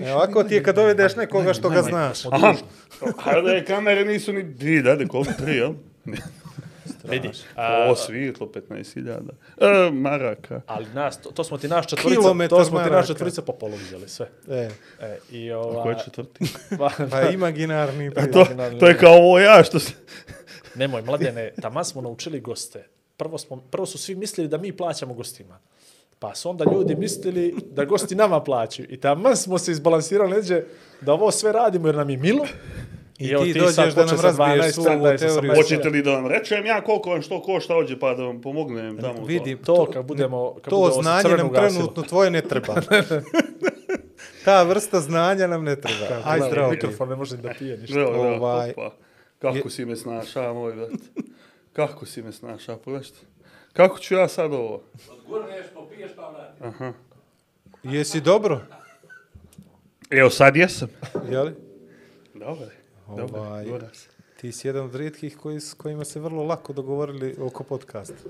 E, 0.00 0.12
ovako 0.12 0.44
ti 0.44 0.54
je 0.54 0.62
kad 0.62 0.74
dovedeš 0.74 1.16
nekoga 1.16 1.54
što 1.54 1.68
ga 1.70 1.82
znaš. 1.82 2.26
Aha, 2.26 2.54
a 3.16 3.40
da 3.40 3.50
je 3.50 3.64
kamere 3.64 4.04
nisu 4.04 4.32
ni 4.32 4.42
dvije, 4.44 4.82
da, 4.82 5.06
koliko 5.06 5.32
tri, 5.34 5.56
jel? 5.56 5.72
Vidi. 7.04 7.30
O, 7.90 7.96
svjetlo, 7.96 8.46
15.000. 8.46 9.30
E, 9.60 9.90
maraka. 9.90 10.60
Ali 10.66 10.86
nas, 10.94 11.20
to, 11.20 11.30
to 11.30 11.44
smo 11.44 11.58
ti 11.58 11.68
naš 11.68 11.86
četvorica, 11.86 12.20
Kilometar 12.20 12.58
to 12.58 12.64
smo 12.64 12.82
ti 12.84 12.90
naš 12.90 13.06
četvorica 13.06 13.42
po 13.42 13.52
polu 13.52 13.74
uzeli 13.74 14.08
sve. 14.08 14.28
E, 14.50 14.70
E, 15.00 15.18
i 15.30 15.52
A 15.52 15.58
ova... 15.58 15.82
ko 15.82 15.90
je 15.90 15.96
četvrti? 16.04 16.44
pa 17.10 17.22
imaginarni. 17.32 18.10
To, 18.32 18.46
to 18.80 18.86
je 18.86 18.98
kao 18.98 19.14
ovo 19.14 19.38
ja 19.38 19.64
što 19.64 19.78
se... 19.78 19.92
Nemoj, 20.74 21.02
mladene, 21.02 21.52
tamo 21.62 21.84
smo 21.84 22.02
naučili 22.02 22.40
goste. 22.40 22.86
Prvo, 23.16 23.38
smo, 23.38 23.56
prvo 23.56 23.86
su 23.86 23.98
svi 23.98 24.14
mislili 24.14 24.48
da 24.48 24.58
mi 24.58 24.76
plaćamo 24.76 25.14
gostima. 25.14 25.58
Pa 26.18 26.34
su 26.34 26.50
onda 26.50 26.64
ljudi 26.72 26.94
mislili 26.94 27.54
da 27.70 27.84
gosti 27.84 28.14
nama 28.14 28.40
plaćaju. 28.40 28.88
I 28.90 28.96
tamo 28.96 29.36
smo 29.36 29.58
se 29.58 29.72
izbalansirali 29.72 30.30
neđe 30.30 30.62
da 31.00 31.12
ovo 31.12 31.30
sve 31.30 31.52
radimo 31.52 31.88
jer 31.88 31.94
nam 31.94 32.10
je 32.10 32.16
milo. 32.16 32.46
I 33.18 33.30
evo 33.30 33.44
ti 33.44 33.52
sad 33.52 33.94
dođeš 33.94 33.94
da 33.94 34.04
nam 34.04 34.20
razbiješ 34.20 34.64
12, 34.66 34.72
svu 34.72 34.82
ovu 34.82 35.06
je 35.06 35.16
teoriju. 35.16 35.52
18. 35.52 35.56
Hoćete 35.56 35.88
li 35.88 36.02
da 36.02 36.10
vam 36.12 36.26
rečem 36.26 36.66
ja 36.66 36.80
koliko 36.80 37.10
vam 37.10 37.22
što 37.22 37.42
košta 37.42 37.76
ođe 37.76 37.98
pa 37.98 38.14
da 38.14 38.22
vam 38.24 38.40
pomognem 38.40 38.98
tamo? 39.00 39.24
Vidi, 39.24 39.56
To 39.56 39.90
kad 39.92 40.04
budemo... 40.04 40.54
Kad 40.54 40.70
to 40.70 40.90
znanje 41.02 41.36
nam 41.36 41.46
ugasilo. 41.46 41.70
trenutno 41.70 42.02
tvoje 42.02 42.30
ne 42.30 42.42
treba. 42.42 42.74
Ta 44.44 44.62
vrsta 44.62 45.00
znanja 45.00 45.46
nam 45.46 45.64
ne 45.64 45.76
treba. 45.80 46.22
Aj 46.24 46.40
zdravo. 46.40 46.70
Mikrofon 46.70 47.08
ne 47.08 47.16
može 47.16 47.36
da 47.36 47.50
pije 47.58 47.78
ništa. 47.78 48.06
Ovaj- 48.06 48.70
opa. 48.70 48.90
Kako 49.38 49.70
si 49.70 49.84
me 49.84 49.96
snaša, 49.96 50.52
moj 50.52 50.72
brat? 50.72 50.90
Kako 51.72 52.06
si 52.06 52.22
me 52.22 52.32
snaša, 52.32 52.76
pogledajte. 52.76 53.18
Kako 53.72 53.98
ću 53.98 54.14
ja 54.14 54.28
sad 54.28 54.52
ovo? 54.52 54.82
Jesi 57.82 58.20
dobro? 58.20 58.60
Evo 60.10 60.30
sad 60.30 60.56
jesam. 60.56 60.88
Jeli? 61.30 61.52
Dobar, 62.34 62.68
dobar, 63.08 63.40
Ovaj, 63.40 63.64
dobar 63.64 63.90
se. 63.92 64.08
Ti 64.40 64.52
si 64.52 64.68
jedan 64.68 64.84
od 64.84 64.94
rijetkih 64.94 65.36
koji, 65.36 65.60
s 65.60 65.74
kojima 65.74 66.04
se 66.04 66.20
vrlo 66.20 66.44
lako 66.44 66.72
dogovorili 66.72 67.36
oko 67.38 67.64
podcasta. 67.64 68.28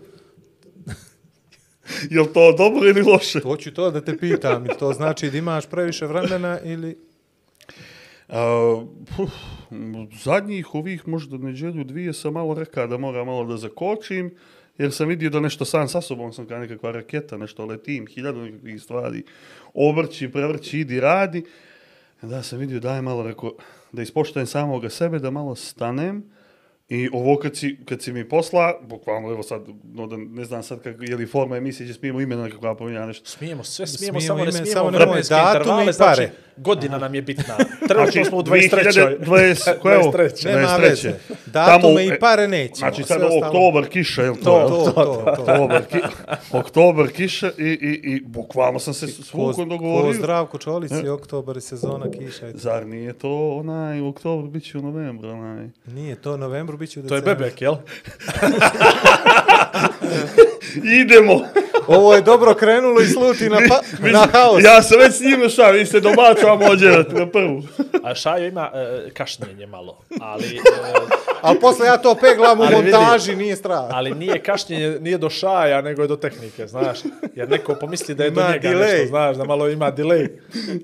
Jel 2.10 2.26
to 2.34 2.52
dobro 2.52 2.88
ili 2.88 3.02
loše? 3.02 3.40
Hoću 3.40 3.74
to 3.74 3.90
da 3.90 4.00
te 4.00 4.18
pitam. 4.18 4.66
To 4.78 4.92
znači 4.92 5.30
da 5.30 5.38
imaš 5.38 5.66
previše 5.66 6.06
vremena 6.06 6.60
ili... 6.60 6.98
A, 8.28 8.84
puf, 9.16 9.30
zadnjih 10.24 10.74
ovih 10.74 11.08
možda 11.08 11.38
neđelju 11.38 11.84
dvije 11.84 12.12
sam 12.12 12.32
malo 12.32 12.54
rekao 12.54 12.86
da 12.86 12.98
moram 12.98 13.26
malo 13.26 13.44
da 13.44 13.56
zakočim, 13.56 14.34
jer 14.78 14.92
sam 14.92 15.08
vidio 15.08 15.30
da 15.30 15.40
nešto 15.40 15.64
sam 15.64 15.88
sa 15.88 16.00
sobom 16.00 16.32
sam 16.32 16.46
kao 16.46 16.58
nekakva 16.58 16.90
raketa, 16.90 17.36
nešto 17.36 17.66
letim, 17.66 18.06
hiljadu 18.06 18.40
nekakvih 18.40 18.82
stvari, 18.82 19.22
obrći, 19.74 20.28
prevrći, 20.28 20.80
idi, 20.80 21.00
radi. 21.00 21.44
Da 22.22 22.42
sam 22.42 22.58
vidio 22.58 22.80
da 22.80 22.94
je 22.94 23.02
malo 23.02 23.22
rekao, 23.22 23.52
да 23.92 24.02
изпочнем 24.02 24.46
самога 24.46 24.90
себе, 24.90 25.18
да 25.18 25.30
мало 25.30 25.54
станем 25.54 26.24
I 26.88 27.08
ovo 27.12 27.36
kad 27.36 27.56
si, 27.56 27.76
kad 27.84 28.02
si 28.02 28.12
mi 28.12 28.28
posla, 28.28 28.74
bukvalno 28.82 29.30
evo 29.30 29.42
sad, 29.42 29.62
no 29.84 30.06
da 30.06 30.16
ne 30.16 30.44
znam 30.44 30.62
sad 30.62 30.82
kak, 30.82 30.96
je 31.00 31.16
li 31.16 31.26
forma 31.26 31.56
emisije, 31.56 31.84
gdje 31.84 31.94
smijemo 31.94 32.20
imena 32.20 32.42
nekako 32.42 32.74
pominja 32.74 33.06
nešto. 33.06 33.28
Smijemo, 33.28 33.64
sve 33.64 33.86
smijemo, 33.86 34.20
Smijemo 34.20 34.26
samo 34.26 34.38
ne 34.38 34.42
ime, 34.42 34.52
smijemo 34.52 34.72
samo 34.72 34.90
nemoj 34.90 35.06
vremenske 35.06 35.34
datume 35.34 35.58
intervale, 35.58 35.90
i 35.90 35.92
znači 35.92 36.16
pare. 36.16 36.30
godina 36.56 36.98
nam 36.98 37.14
je 37.14 37.22
bitna. 37.22 37.56
Trenutno 37.88 38.24
smo 38.24 38.38
u 38.38 38.42
23. 38.42 39.18
2020, 39.20 39.78
koje 39.78 39.94
je 39.94 39.98
ovo? 39.98 40.12
23.. 40.12 40.46
Nema 40.46 40.68
23.. 40.68 40.80
veze. 40.80 41.12
Datume 41.46 42.06
i 42.06 42.18
pare 42.20 42.48
nećemo. 42.48 42.76
Znači 42.90 43.02
sad 43.02 43.22
ovo 43.22 43.46
oktobar 43.46 43.86
kiša, 43.88 44.22
je 44.22 44.30
li 44.30 44.36
to? 44.36 44.42
To, 44.44 44.68
to, 44.68 44.92
to. 44.92 45.34
to. 45.36 45.42
Oktobar, 45.42 45.84
ki, 45.84 45.98
oktobar 46.52 47.08
kiša 47.08 47.50
i, 47.58 47.62
i, 47.62 48.00
i 48.04 48.20
bukvalno 48.20 48.78
sam 48.78 48.94
se 48.94 49.06
s 49.06 49.30
Ko, 49.30 49.38
Vukom 49.38 49.54
ko 49.54 49.64
dogovorio. 49.64 50.12
zdravko 50.12 50.58
čolici, 50.58 51.08
oktobar 51.08 51.56
i 51.56 51.60
sezona 51.60 52.10
kiša. 52.10 52.50
Zar 52.54 52.86
nije 52.86 53.12
to 53.12 53.50
onaj 53.50 54.00
u 54.00 54.08
oktobru, 54.08 54.48
bit 54.48 54.64
će 54.64 54.78
u 54.78 54.82
novembru, 54.82 55.28
onaj. 55.28 55.68
Nije 55.86 56.16
to 56.16 56.36
novembru, 56.36 56.75
bit 56.76 56.90
će 56.90 57.00
u 57.00 57.02
To 57.02 57.14
je 57.14 57.20
decembru. 57.20 57.44
bebek, 57.44 57.62
jel? 57.62 57.74
Idemo! 60.94 61.40
Ovo 61.88 62.14
je 62.14 62.22
dobro 62.22 62.54
krenulo 62.54 63.00
i 63.00 63.06
sluti 63.06 63.48
na, 63.48 63.58
pa, 63.68 63.80
na 64.08 64.26
haos. 64.32 64.64
Ja 64.64 64.82
sam 64.82 64.98
već 64.98 65.12
s 65.12 65.20
njim 65.20 65.48
šta, 65.48 65.70
vi 65.70 65.86
se 65.86 66.00
domaćamo 66.00 66.66
odjeljati 66.66 67.14
na 67.14 67.26
prvu. 67.26 67.62
A 68.02 68.14
Šajo 68.14 68.46
ima 68.46 68.70
e, 68.74 69.10
kašnjenje 69.10 69.66
malo, 69.66 69.98
ali, 70.20 70.46
e, 70.46 70.60
Ali 71.42 71.60
posle 71.60 71.86
ja 71.86 71.96
to 71.96 72.14
peglam 72.16 72.60
u 72.60 72.62
Ali 72.62 72.76
vidi. 72.76 72.90
montaži, 72.90 73.36
nije 73.36 73.56
strah. 73.56 73.84
ali 73.90 74.10
nije 74.12 74.38
kašnjenje, 74.38 74.98
nije 75.00 75.18
do 75.18 75.30
šaja, 75.30 75.80
nego 75.80 76.02
je 76.02 76.08
do 76.08 76.16
tehnike, 76.16 76.66
znaš. 76.66 76.98
Jer 77.34 77.50
neko 77.50 77.74
pomisli 77.74 78.14
da 78.14 78.24
je 78.24 78.30
do 78.30 78.40
Ima 78.40 78.50
njega 78.50 78.68
delay. 78.68 78.92
nešto, 78.92 79.06
znaš, 79.06 79.36
da 79.36 79.44
malo 79.44 79.68
ima 79.68 79.92
delay, 79.92 80.28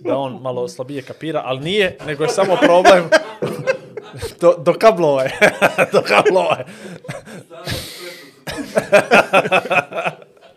da 0.00 0.16
on 0.16 0.38
malo 0.42 0.68
slabije 0.68 1.02
kapira, 1.02 1.42
ali 1.44 1.60
nije, 1.60 1.96
nego 2.06 2.22
je 2.24 2.28
samo 2.30 2.56
problem 2.56 3.04
do, 4.40 4.54
do 4.58 4.72
kablova 4.74 5.22
je. 5.22 5.38
do 5.92 6.02
kablova 6.02 6.58
je. 6.58 6.64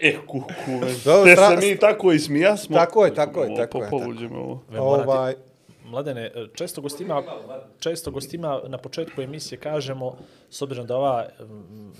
E, 0.01 0.17
kuku, 0.17 0.45
Dobro, 1.05 1.23
te 1.25 1.31
stra- 1.31 1.61
se 1.61 1.67
mi 1.67 1.79
tako 1.79 2.11
i 2.11 2.19
smijasmo. 2.19 2.75
Tako 2.75 3.05
je, 3.05 3.13
tako 3.13 3.43
je, 3.43 3.55
tako 3.55 3.77
je, 3.77 3.89
po- 3.89 3.99
Povuđemo 3.99 4.39
ovo. 4.39 4.61
Ovaj, 4.77 5.33
Mladene, 5.85 6.31
često 6.53 6.81
gostima, 6.81 7.23
često 7.79 8.11
gostima 8.11 8.61
na 8.67 8.77
početku 8.77 9.21
emisije 9.21 9.59
kažemo, 9.59 10.17
s 10.49 10.61
obzirom 10.61 10.87
da 10.87 10.97
ova 10.97 11.27
mm, 11.39 11.91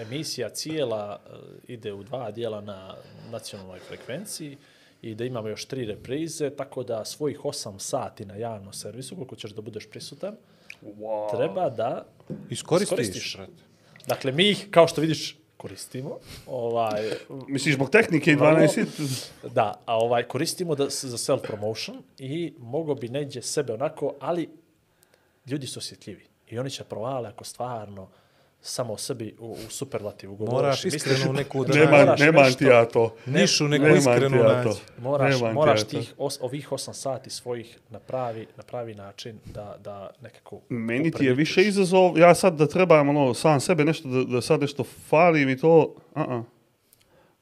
emisija 0.00 0.48
cijela 0.48 1.20
eh, 1.26 1.36
ide 1.68 1.92
u 1.92 2.02
dva 2.02 2.30
dijela 2.30 2.60
na 2.60 2.94
nacionalnoj 3.30 3.78
frekvenciji 3.78 4.56
i 5.02 5.14
da 5.14 5.24
imamo 5.24 5.48
još 5.48 5.64
tri 5.64 5.84
reprize, 5.84 6.50
tako 6.50 6.82
da 6.82 7.04
svojih 7.04 7.40
8 7.40 7.78
sati 7.78 8.24
na 8.26 8.36
javnom 8.36 8.72
servisu, 8.72 9.14
koliko 9.14 9.36
ćeš 9.36 9.50
da 9.50 9.62
budeš 9.62 9.90
prisutan, 9.90 10.36
Wow. 10.84 11.36
treba 11.36 11.70
da 11.70 12.06
iskoristiš. 12.50 12.92
iskoristiš. 12.92 13.38
Dakle, 14.06 14.32
mi 14.32 14.50
ih, 14.50 14.66
kao 14.70 14.88
što 14.88 15.00
vidiš, 15.00 15.36
koristimo. 15.56 16.18
Ovaj, 16.46 17.10
Misliš, 17.48 17.74
zbog 17.74 17.90
tehnike 17.90 18.32
i 18.32 18.36
12 18.36 19.28
Da, 19.54 19.74
a 19.86 19.98
ovaj 19.98 20.22
koristimo 20.22 20.74
da, 20.74 20.88
za 20.88 21.16
self-promotion 21.16 22.02
i 22.18 22.54
mogo 22.58 22.94
bi 22.94 23.08
neđe 23.08 23.42
sebe 23.42 23.72
onako, 23.72 24.14
ali 24.20 24.48
ljudi 25.46 25.66
su 25.66 25.78
osjetljivi. 25.78 26.26
I 26.50 26.58
oni 26.58 26.70
će 26.70 26.84
provale 26.84 27.28
ako 27.28 27.44
stvarno 27.44 28.08
samo 28.66 28.92
o 28.92 28.96
sebi 28.96 29.34
u, 29.38 29.50
u 29.50 29.70
superlativu 29.70 30.36
govoriš. 30.36 30.54
Moraš 30.54 30.84
iskreno 30.84 31.32
neku 31.32 31.64
da 31.64 31.90
moraš 31.90 32.20
nemam 32.20 32.44
nešto- 32.44 32.58
ti 32.58 32.64
ja 32.64 32.84
to. 32.84 33.14
Nišu 33.26 33.68
neku 33.68 33.84
Nemam 33.84 33.98
iskrenu 33.98 34.28
ti 34.28 34.36
ja 34.36 34.42
naći. 34.42 34.68
to. 34.68 35.00
Moraš, 35.02 35.34
Nemam 35.34 35.50
ti 35.50 35.54
moraš 35.54 35.80
ja 35.80 35.84
to. 35.84 35.90
tih 35.90 36.14
os, 36.18 36.38
ovih 36.40 36.72
8 36.72 36.92
sati 36.92 37.30
svojih 37.30 37.78
na 37.90 37.98
pravi, 37.98 38.46
na 38.56 38.62
pravi 38.62 38.94
način 38.94 39.38
da, 39.44 39.76
da 39.84 40.10
nekako... 40.20 40.60
Meni 40.68 41.10
ti 41.10 41.24
je 41.24 41.34
više 41.34 41.62
izazov, 41.62 42.18
ja 42.18 42.34
sad 42.34 42.56
da 42.56 42.66
trebam 42.66 43.08
ono, 43.08 43.34
sam 43.34 43.60
sebe 43.60 43.84
nešto, 43.84 44.08
da, 44.08 44.24
da 44.24 44.40
sad 44.40 44.60
nešto 44.60 44.84
falim 45.08 45.48
i 45.48 45.58
to, 45.58 45.94
a 46.14 46.24
-a. 46.26 46.42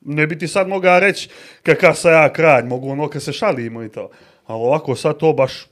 Ne 0.00 0.26
bi 0.26 0.38
ti 0.38 0.48
sad 0.48 0.68
mogao 0.68 1.00
reći 1.00 1.28
kakav 1.62 1.94
sam 1.94 2.12
ja 2.12 2.32
kralj, 2.32 2.64
mogu 2.64 2.90
ono 2.90 3.08
kad 3.08 3.22
se 3.22 3.32
šalimo 3.32 3.82
i 3.82 3.88
to. 3.88 4.10
Ali 4.46 4.60
ovako 4.62 4.96
sad 4.96 5.16
to 5.16 5.32
baš, 5.32 5.66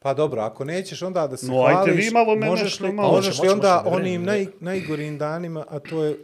Pa 0.00 0.14
dobro, 0.14 0.42
ako 0.42 0.64
nećeš 0.64 1.02
onda 1.02 1.26
da 1.26 1.36
se 1.36 1.46
No, 1.46 1.62
ajte 1.62 1.74
hvališ, 1.76 1.96
vi 1.98 2.10
malo 2.10 2.34
mene 2.34 2.46
možeš 2.46 2.64
nešto 2.64 2.84
li, 2.84 2.92
malo. 2.92 3.12
možeš 3.12 3.38
li 3.38 3.48
onda 3.48 3.74
može, 3.74 3.90
može, 3.90 4.02
onim 4.02 4.22
naj, 4.24 4.46
najgorim 4.60 5.18
danima, 5.18 5.64
a 5.68 5.78
to 5.80 6.04
je 6.04 6.18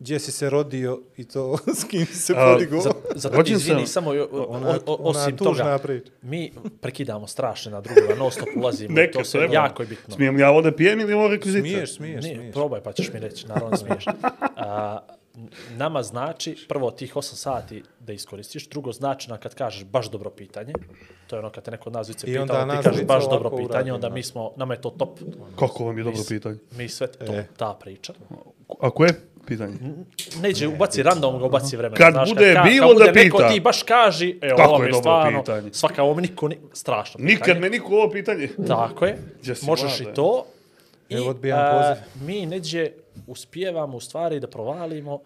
gdje 0.00 0.18
si 0.18 0.32
se 0.32 0.50
rodio 0.50 1.00
i 1.16 1.24
to 1.24 1.56
s 1.80 1.84
kim 1.84 2.06
si 2.06 2.14
se 2.14 2.32
A, 2.32 2.52
podigo. 2.52 2.80
Za, 2.80 2.90
za, 3.14 3.28
Rođen 3.28 3.56
izvini, 3.56 3.78
sam- 3.78 3.86
samo 3.86 4.10
o, 4.10 4.28
o, 4.32 4.44
Ona- 4.44 4.68
o, 4.68 4.72
o, 4.86 4.94
ona 4.94 5.20
osim 5.20 5.36
tužna 5.36 5.52
toga, 5.64 5.78
priča. 5.78 6.10
mi 6.22 6.50
prekidamo 6.80 7.26
strašno 7.26 7.72
na 7.72 7.80
drugoga, 7.80 8.14
non 8.14 8.30
stop 8.30 8.48
ulazimo, 8.56 8.94
neka 8.94 9.12
to 9.12 9.24
se 9.24 9.38
treba. 9.38 9.54
jako 9.54 9.82
je 9.82 9.86
bitno. 9.86 10.14
Smijem 10.14 10.34
li 10.34 10.42
ja 10.42 10.50
ovdje 10.50 10.76
pijem 10.76 11.00
ili 11.00 11.12
ovo 11.12 11.28
rekvizita? 11.28 11.62
Smiješ, 11.62 11.94
smiješ, 11.94 12.24
Nije, 12.24 12.36
smiješ. 12.36 12.52
probaj 12.52 12.80
pa 12.80 12.92
ćeš 12.92 13.12
mi 13.12 13.20
reći, 13.20 13.46
naravno 13.48 13.76
smiješ. 13.76 14.04
A, 14.56 14.98
n- 15.02 15.14
nama 15.70 16.02
znači, 16.02 16.66
prvo 16.68 16.90
tih 16.90 17.14
8 17.14 17.22
sati 17.34 17.82
da 18.00 18.12
iskoristiš, 18.12 18.68
drugo 18.68 18.92
znači 18.92 19.30
na 19.30 19.36
kad 19.36 19.54
kažeš 19.54 19.84
baš 19.84 20.06
dobro 20.06 20.30
pitanje, 20.30 20.72
to 21.26 21.36
je 21.36 21.40
ono 21.40 21.50
kad 21.50 21.64
te 21.64 21.70
neko 21.70 21.84
od 21.86 21.92
nas 21.92 22.06
dvice 22.06 22.26
I 22.26 22.30
pita, 22.30 22.42
onda 22.42 22.58
onda 22.58 22.76
ti 22.76 22.82
kažeš 22.82 23.04
baš 23.04 23.24
dobro 23.24 23.50
pitanje, 23.52 23.92
onda 23.92 24.08
da. 24.08 24.14
mi 24.14 24.22
smo, 24.22 24.52
nama 24.56 24.74
je 24.74 24.80
to 24.80 24.90
top, 24.90 25.18
Kako 25.58 25.84
vam 25.84 25.98
je 25.98 26.04
dobro 26.04 26.20
pitanje? 26.28 26.56
mi 26.72 26.88
sve 26.88 27.06
to, 27.06 27.24
E. 27.26 27.46
ta 27.56 27.74
priča. 27.74 28.12
Ako 28.80 29.04
je 29.04 29.10
pitanje? 29.46 29.74
Neđe, 30.36 30.68
ubaci 30.68 31.02
random, 31.02 31.38
ga 31.38 31.44
ubaci 31.44 31.76
vremena. 31.76 31.96
Kad 31.96 32.12
znaš, 32.12 32.28
bude 32.28 32.44
ka- 32.46 32.64
bilo 32.64 32.88
kad 32.88 32.94
bude 32.94 33.04
da 33.06 33.12
neko 33.14 33.36
pita. 33.38 33.48
ti 33.48 33.60
baš 33.60 33.82
kaži, 33.82 34.38
Kako 34.40 34.62
ovo 34.62 34.74
je 34.74 34.80
mi 34.80 34.86
je 34.86 34.92
dobro 34.92 35.00
stvarno, 35.02 35.40
pitanje? 35.40 35.70
svaka 35.72 36.02
ovo 36.02 36.14
mi 36.14 36.22
niko, 36.22 36.48
ni, 36.48 36.58
strašno 36.72 37.18
pitanje. 37.18 37.34
Nikad 37.34 37.58
me 37.58 37.70
niko 37.70 37.86
ovo 37.88 38.10
pitanje. 38.10 38.48
Tako 38.68 39.06
je. 39.06 39.18
Možeš 39.62 40.00
i 40.00 40.06
to. 40.06 40.46
I 41.08 41.14
Evo, 41.14 41.30
odbijam 41.30 41.58
a, 41.60 41.72
poziv. 41.72 42.26
mi 42.26 42.46
neđe 42.46 42.90
uspijevamo 43.26 43.96
u 43.96 44.00
stvari 44.00 44.40
da 44.40 44.46
provalimo 44.46 45.20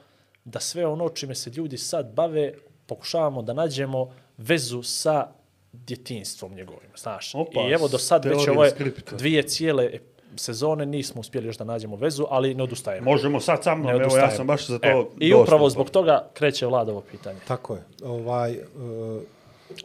da 0.44 0.60
sve 0.60 0.86
ono 0.86 1.08
čime 1.08 1.34
se 1.34 1.50
ljudi 1.50 1.78
sad 1.78 2.12
bave 2.14 2.52
pokušavamo 2.86 3.42
da 3.42 3.52
nađemo 3.52 4.14
vezu 4.36 4.82
sa 4.82 5.26
djetinstvom 5.72 6.54
njegovim, 6.54 6.90
znaš. 6.96 7.34
Opa, 7.34 7.60
I 7.60 7.72
evo 7.72 7.88
do 7.88 7.98
sad 7.98 8.24
već 8.24 8.46
je 8.46 8.70
skripta. 8.70 9.16
dvije 9.16 9.42
cijele 9.42 9.90
sezone 10.36 10.86
nismo 10.86 11.20
uspjeli 11.20 11.46
još 11.46 11.56
da 11.56 11.64
nađemo 11.64 11.96
vezu, 11.96 12.26
ali 12.30 12.54
ne 12.54 12.62
odustajemo. 12.62 13.10
Možemo 13.10 13.40
sad 13.40 13.64
sa 13.64 13.74
mnom, 13.74 13.90
evo 13.90 14.16
ja 14.16 14.30
sam 14.30 14.46
baš 14.46 14.66
za 14.66 14.78
to 14.78 14.88
Evo, 14.88 15.10
I 15.20 15.34
upravo 15.34 15.66
to. 15.66 15.70
zbog 15.70 15.90
toga 15.90 16.28
kreće 16.34 16.66
vladovo 16.66 17.00
pitanje. 17.00 17.38
Tako 17.48 17.74
je. 17.74 17.82
Ovaj, 18.04 18.52
uh, 18.52 19.22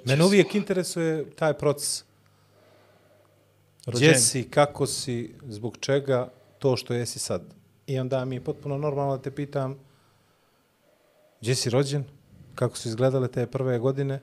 mene 0.06 0.24
uvijek 0.24 0.56
interesuje 0.56 1.30
taj 1.30 1.54
proces. 1.54 2.04
Gdje 3.86 3.92
Rođenje. 3.92 4.16
si, 4.16 4.50
kako 4.50 4.86
si, 4.86 5.36
zbog 5.44 5.78
čega, 5.80 6.30
to 6.60 6.78
što 6.78 6.94
jesi 6.94 7.20
sad. 7.20 7.42
I 7.88 8.00
onda 8.00 8.26
mi 8.26 8.36
je 8.36 8.42
potpuno 8.42 8.78
normalno 8.78 9.18
da 9.18 9.24
te 9.24 9.32
pitam 9.32 9.76
gdje 11.42 11.56
si 11.56 11.70
rođen, 11.70 12.04
kako 12.56 12.78
su 12.78 12.88
izgledale 12.90 13.28
te 13.28 13.46
prve 13.48 13.80
godine 13.80 14.20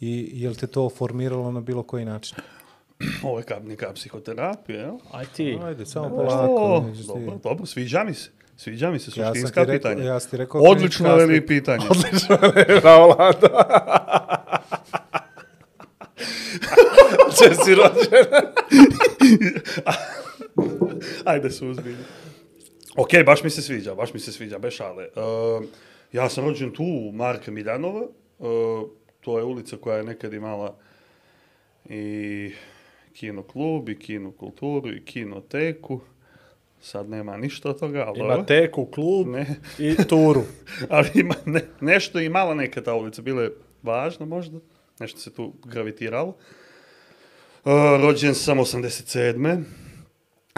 i 0.00 0.30
je 0.32 0.48
li 0.48 0.56
te 0.56 0.66
to 0.66 0.88
formiralo 0.88 1.52
na 1.52 1.60
bilo 1.60 1.82
koji 1.82 2.04
način? 2.04 2.36
ovo 3.24 3.38
je 3.38 3.44
kao 3.44 3.60
neka 3.60 3.92
psihoterapija, 3.92 4.80
jel? 4.80 4.94
Aj 5.12 5.26
ti. 5.26 5.58
Ajde, 5.62 5.86
samo 5.86 6.08
polako. 6.10 6.84
dobro, 7.06 7.38
dobro, 7.42 7.66
sviđa 7.66 8.04
mi 8.04 8.14
se. 8.14 8.30
Sviđa 8.56 8.90
mi 8.90 8.98
se 8.98 9.10
Ja 9.16 9.26
suštinska 9.26 9.60
rekao, 9.60 9.74
pitanja. 9.74 10.04
ja 10.04 10.20
sam 10.20 10.30
ti 10.30 10.36
rekao 10.36 10.60
Odlično 10.62 11.16
veli 11.16 11.34
slika. 11.34 11.46
pitanje. 11.46 11.84
Odlično 11.90 12.38
Bravo, 12.82 13.06
Lado. 13.08 13.48
Če 17.32 17.54
si 17.54 17.74
rođen? 17.74 18.26
Ajde 21.24 21.50
se 21.50 21.66
uzbilji. 21.66 21.96
Ok, 22.96 23.10
baš 23.26 23.42
mi 23.44 23.50
se 23.50 23.62
sviđa, 23.62 23.94
baš 23.94 24.14
mi 24.14 24.20
se 24.20 24.32
sviđa, 24.32 24.58
bez 24.58 24.72
šale. 24.72 25.08
Uh, 25.16 25.64
ja 26.12 26.28
sam 26.28 26.44
rođen 26.44 26.72
tu, 26.72 26.84
u 26.84 27.12
Marka 27.12 27.50
Miljanova. 27.50 28.06
Uh, 28.38 28.48
to 29.20 29.38
je 29.38 29.44
ulica 29.44 29.76
koja 29.76 29.96
je 29.96 30.04
nekad 30.04 30.32
imala 30.32 30.76
i 31.88 32.50
kino 33.12 33.42
klub, 33.42 33.88
i 33.88 33.98
kino 33.98 34.32
kulturu, 34.32 34.92
i 34.92 35.04
kinoteku. 35.04 36.00
Sad 36.80 37.08
nema 37.08 37.36
ništa 37.36 37.70
od 37.70 37.80
toga, 37.80 38.04
ali 38.06 38.18
Ima 38.18 38.28
dobro. 38.28 38.44
teku, 38.44 38.86
klub 38.86 39.26
Ne. 39.28 39.46
i 39.78 39.96
turu. 40.08 40.42
ali 40.88 41.08
ima 41.14 41.34
ne, 41.44 41.60
nešto 41.80 42.18
je 42.18 42.26
imala 42.26 42.54
neka 42.54 42.82
ta 42.82 42.94
ulica, 42.94 43.22
bila 43.22 43.42
je 43.42 43.54
važna 43.82 44.26
možda, 44.26 44.58
nešto 45.00 45.18
se 45.18 45.34
tu 45.34 45.52
gravitiralo. 45.64 46.28
Uh, 47.64 47.72
rođen 48.00 48.34
sam 48.34 48.58
87. 48.58 49.62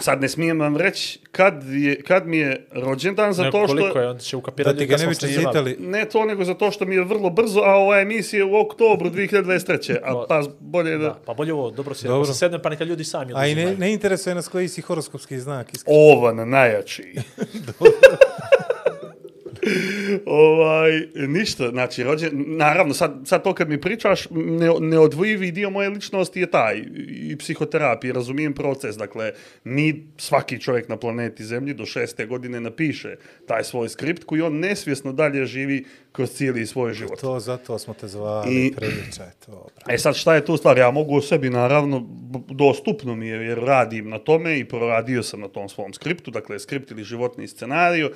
Sad 0.01 0.21
ne 0.21 0.29
smijem 0.29 0.59
vam 0.59 0.77
reći 0.77 1.19
kad, 1.31 1.63
je, 1.63 2.01
kad 2.01 2.27
mi 2.27 2.37
je 2.37 2.67
rođendan, 2.71 3.33
zato 3.33 3.67
što... 3.67 3.75
Koliko 3.75 3.99
je, 3.99 4.09
on 4.09 4.17
će 4.17 4.37
ukapirati 4.37 4.75
Da 4.75 4.79
ti 4.79 4.85
ga 4.85 4.97
ne 4.97 5.07
bi 5.07 5.15
čestitali. 5.15 5.77
Ne 5.79 6.05
to, 6.05 6.25
nego 6.25 6.43
zato 6.43 6.71
što 6.71 6.85
mi 6.85 6.95
je 6.95 7.03
vrlo 7.03 7.29
brzo, 7.29 7.59
a 7.59 7.75
ova 7.75 7.99
emisija 7.99 8.37
je 8.37 8.43
u 8.43 8.55
oktobru 8.55 9.09
2023. 9.09 9.97
A 10.03 10.25
pa 10.29 10.43
bolje 10.59 10.97
da... 10.97 11.03
Da, 11.03 11.19
pa 11.25 11.33
bolje 11.33 11.53
ovo, 11.53 11.71
dobro 11.71 11.95
se, 11.95 12.07
Dobro. 12.07 12.15
dobro. 12.15 12.33
se 12.33 12.39
sedne 12.39 12.61
pa 12.61 12.69
neka 12.69 12.83
ljudi 12.83 13.03
sami 13.03 13.33
A 13.35 13.47
i 13.47 13.55
ne, 13.55 13.75
ne 13.75 13.93
interesuje 13.93 14.35
nas 14.35 14.47
koji 14.47 14.67
si 14.67 14.81
horoskopski 14.81 15.39
znak. 15.39 15.73
iskreno. 15.73 15.99
Ovan 15.99 16.49
najjači. 16.49 17.13
ovaj, 20.25 20.91
ništa, 21.15 21.69
znači, 21.69 22.03
rođen, 22.03 22.31
naravno, 22.47 22.93
sad, 22.93 23.21
sad 23.25 23.43
to 23.43 23.53
kad 23.53 23.69
mi 23.69 23.81
pričaš, 23.81 24.27
ne, 24.29 24.69
neodvojivi 24.79 25.51
dio 25.51 25.69
moje 25.69 25.89
ličnosti 25.89 26.39
je 26.39 26.51
taj, 26.51 26.83
i 27.07 27.35
psihoterapija, 27.39 28.13
razumijem 28.13 28.53
proces, 28.53 28.95
dakle, 28.95 29.33
mi, 29.63 30.07
svaki 30.17 30.61
čovjek 30.61 30.89
na 30.89 30.97
planeti 30.97 31.43
Zemlji 31.43 31.73
do 31.73 31.85
šeste 31.85 32.25
godine 32.25 32.61
napiše 32.61 33.15
taj 33.47 33.63
svoj 33.63 33.89
skript 33.89 34.23
koji 34.23 34.41
on 34.41 34.59
nesvjesno 34.59 35.13
dalje 35.13 35.45
živi 35.45 35.85
kroz 36.11 36.31
cijeli 36.31 36.65
svoj 36.65 36.93
život. 36.93 37.21
To 37.21 37.39
zato 37.39 37.79
smo 37.79 37.93
te 37.93 38.07
zvali, 38.07 38.65
I- 38.65 38.73
pričaj 38.75 39.27
to. 39.45 39.51
Bra. 39.51 39.93
E 39.93 39.97
sad 39.97 40.15
šta 40.15 40.35
je 40.35 40.45
tu 40.45 40.57
stvar? 40.57 40.77
Ja 40.77 40.91
mogu 40.91 41.17
o 41.17 41.21
sebi 41.21 41.49
naravno, 41.49 42.07
dostupno 42.49 43.15
mi 43.15 43.27
je 43.27 43.45
jer 43.45 43.59
radim 43.59 44.09
na 44.09 44.19
tome 44.19 44.59
i 44.59 44.65
proradio 44.65 45.23
sam 45.23 45.39
na 45.39 45.47
tom 45.47 45.69
svom 45.69 45.93
skriptu, 45.93 46.31
dakle 46.31 46.59
skript 46.59 46.91
ili 46.91 47.03
životni 47.03 47.47
scenariju, 47.47 48.11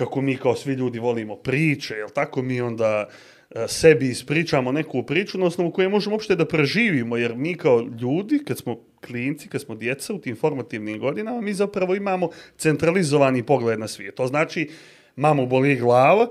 kako 0.00 0.20
mi 0.20 0.36
kao 0.36 0.56
svi 0.56 0.72
ljudi 0.74 0.98
volimo 0.98 1.36
priče, 1.36 1.94
jel 1.94 2.08
tako 2.08 2.42
mi 2.42 2.60
onda 2.60 3.08
e, 3.50 3.68
sebi 3.68 4.08
ispričamo 4.08 4.72
neku 4.72 5.02
priču 5.02 5.38
na 5.38 5.46
osnovu 5.46 5.72
koje 5.72 5.88
možemo 5.88 6.16
uopšte 6.16 6.36
da 6.36 6.46
preživimo, 6.48 7.16
jer 7.16 7.34
mi 7.36 7.54
kao 7.54 7.80
ljudi, 8.00 8.38
kad 8.44 8.58
smo 8.58 8.78
klinci, 9.06 9.48
kad 9.48 9.60
smo 9.60 9.74
djeca 9.74 10.14
u 10.14 10.18
tim 10.18 10.36
formativnim 10.36 10.98
godinama, 10.98 11.40
mi 11.40 11.52
zapravo 11.52 11.94
imamo 11.94 12.30
centralizovani 12.56 13.42
pogled 13.42 13.78
na 13.78 13.88
svijet. 13.88 14.14
To 14.14 14.26
znači, 14.26 14.70
mamu 15.16 15.46
boli 15.46 15.76
glava, 15.76 16.30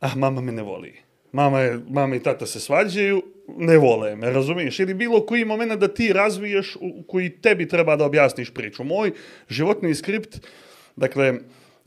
a 0.00 0.14
mama 0.16 0.40
me 0.40 0.52
ne 0.52 0.62
voli. 0.62 0.94
Mama, 1.32 1.60
je, 1.60 1.80
mama 1.88 2.16
i 2.16 2.22
tata 2.22 2.46
se 2.46 2.60
svađaju, 2.60 3.22
ne 3.48 3.76
vole 3.78 4.16
me, 4.16 4.30
razumiješ? 4.30 4.80
Ili 4.80 4.94
bilo 4.94 5.26
koji 5.26 5.44
moment 5.44 5.72
da 5.80 5.88
ti 5.88 6.12
razviješ 6.12 6.76
u 6.80 7.02
koji 7.02 7.30
tebi 7.30 7.68
treba 7.68 7.96
da 7.96 8.04
objasniš 8.04 8.54
priču. 8.54 8.84
Moj 8.84 9.12
životni 9.48 9.94
skript, 9.94 10.40
dakle, 10.96 11.34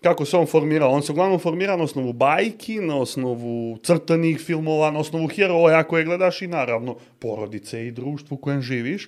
kako 0.02 0.26
se 0.26 0.38
on 0.38 0.46
formirao? 0.46 0.92
On 0.92 1.04
se 1.04 1.12
uglavnom 1.12 1.40
formira 1.40 1.78
na 1.78 1.84
osnovu 1.84 2.14
bajki, 2.14 2.80
na 2.80 2.98
osnovu 2.98 3.78
crtanih 3.84 4.40
filmova, 4.40 4.92
na 4.92 5.00
osnovu 5.00 5.28
heroja 5.28 5.84
koje 5.84 6.06
gledaš 6.06 6.42
i 6.42 6.48
naravno 6.48 6.98
porodice 7.20 7.88
i 7.88 7.92
društvu 7.92 8.36
u 8.36 8.38
kojem 8.38 8.62
živiš. 8.62 9.08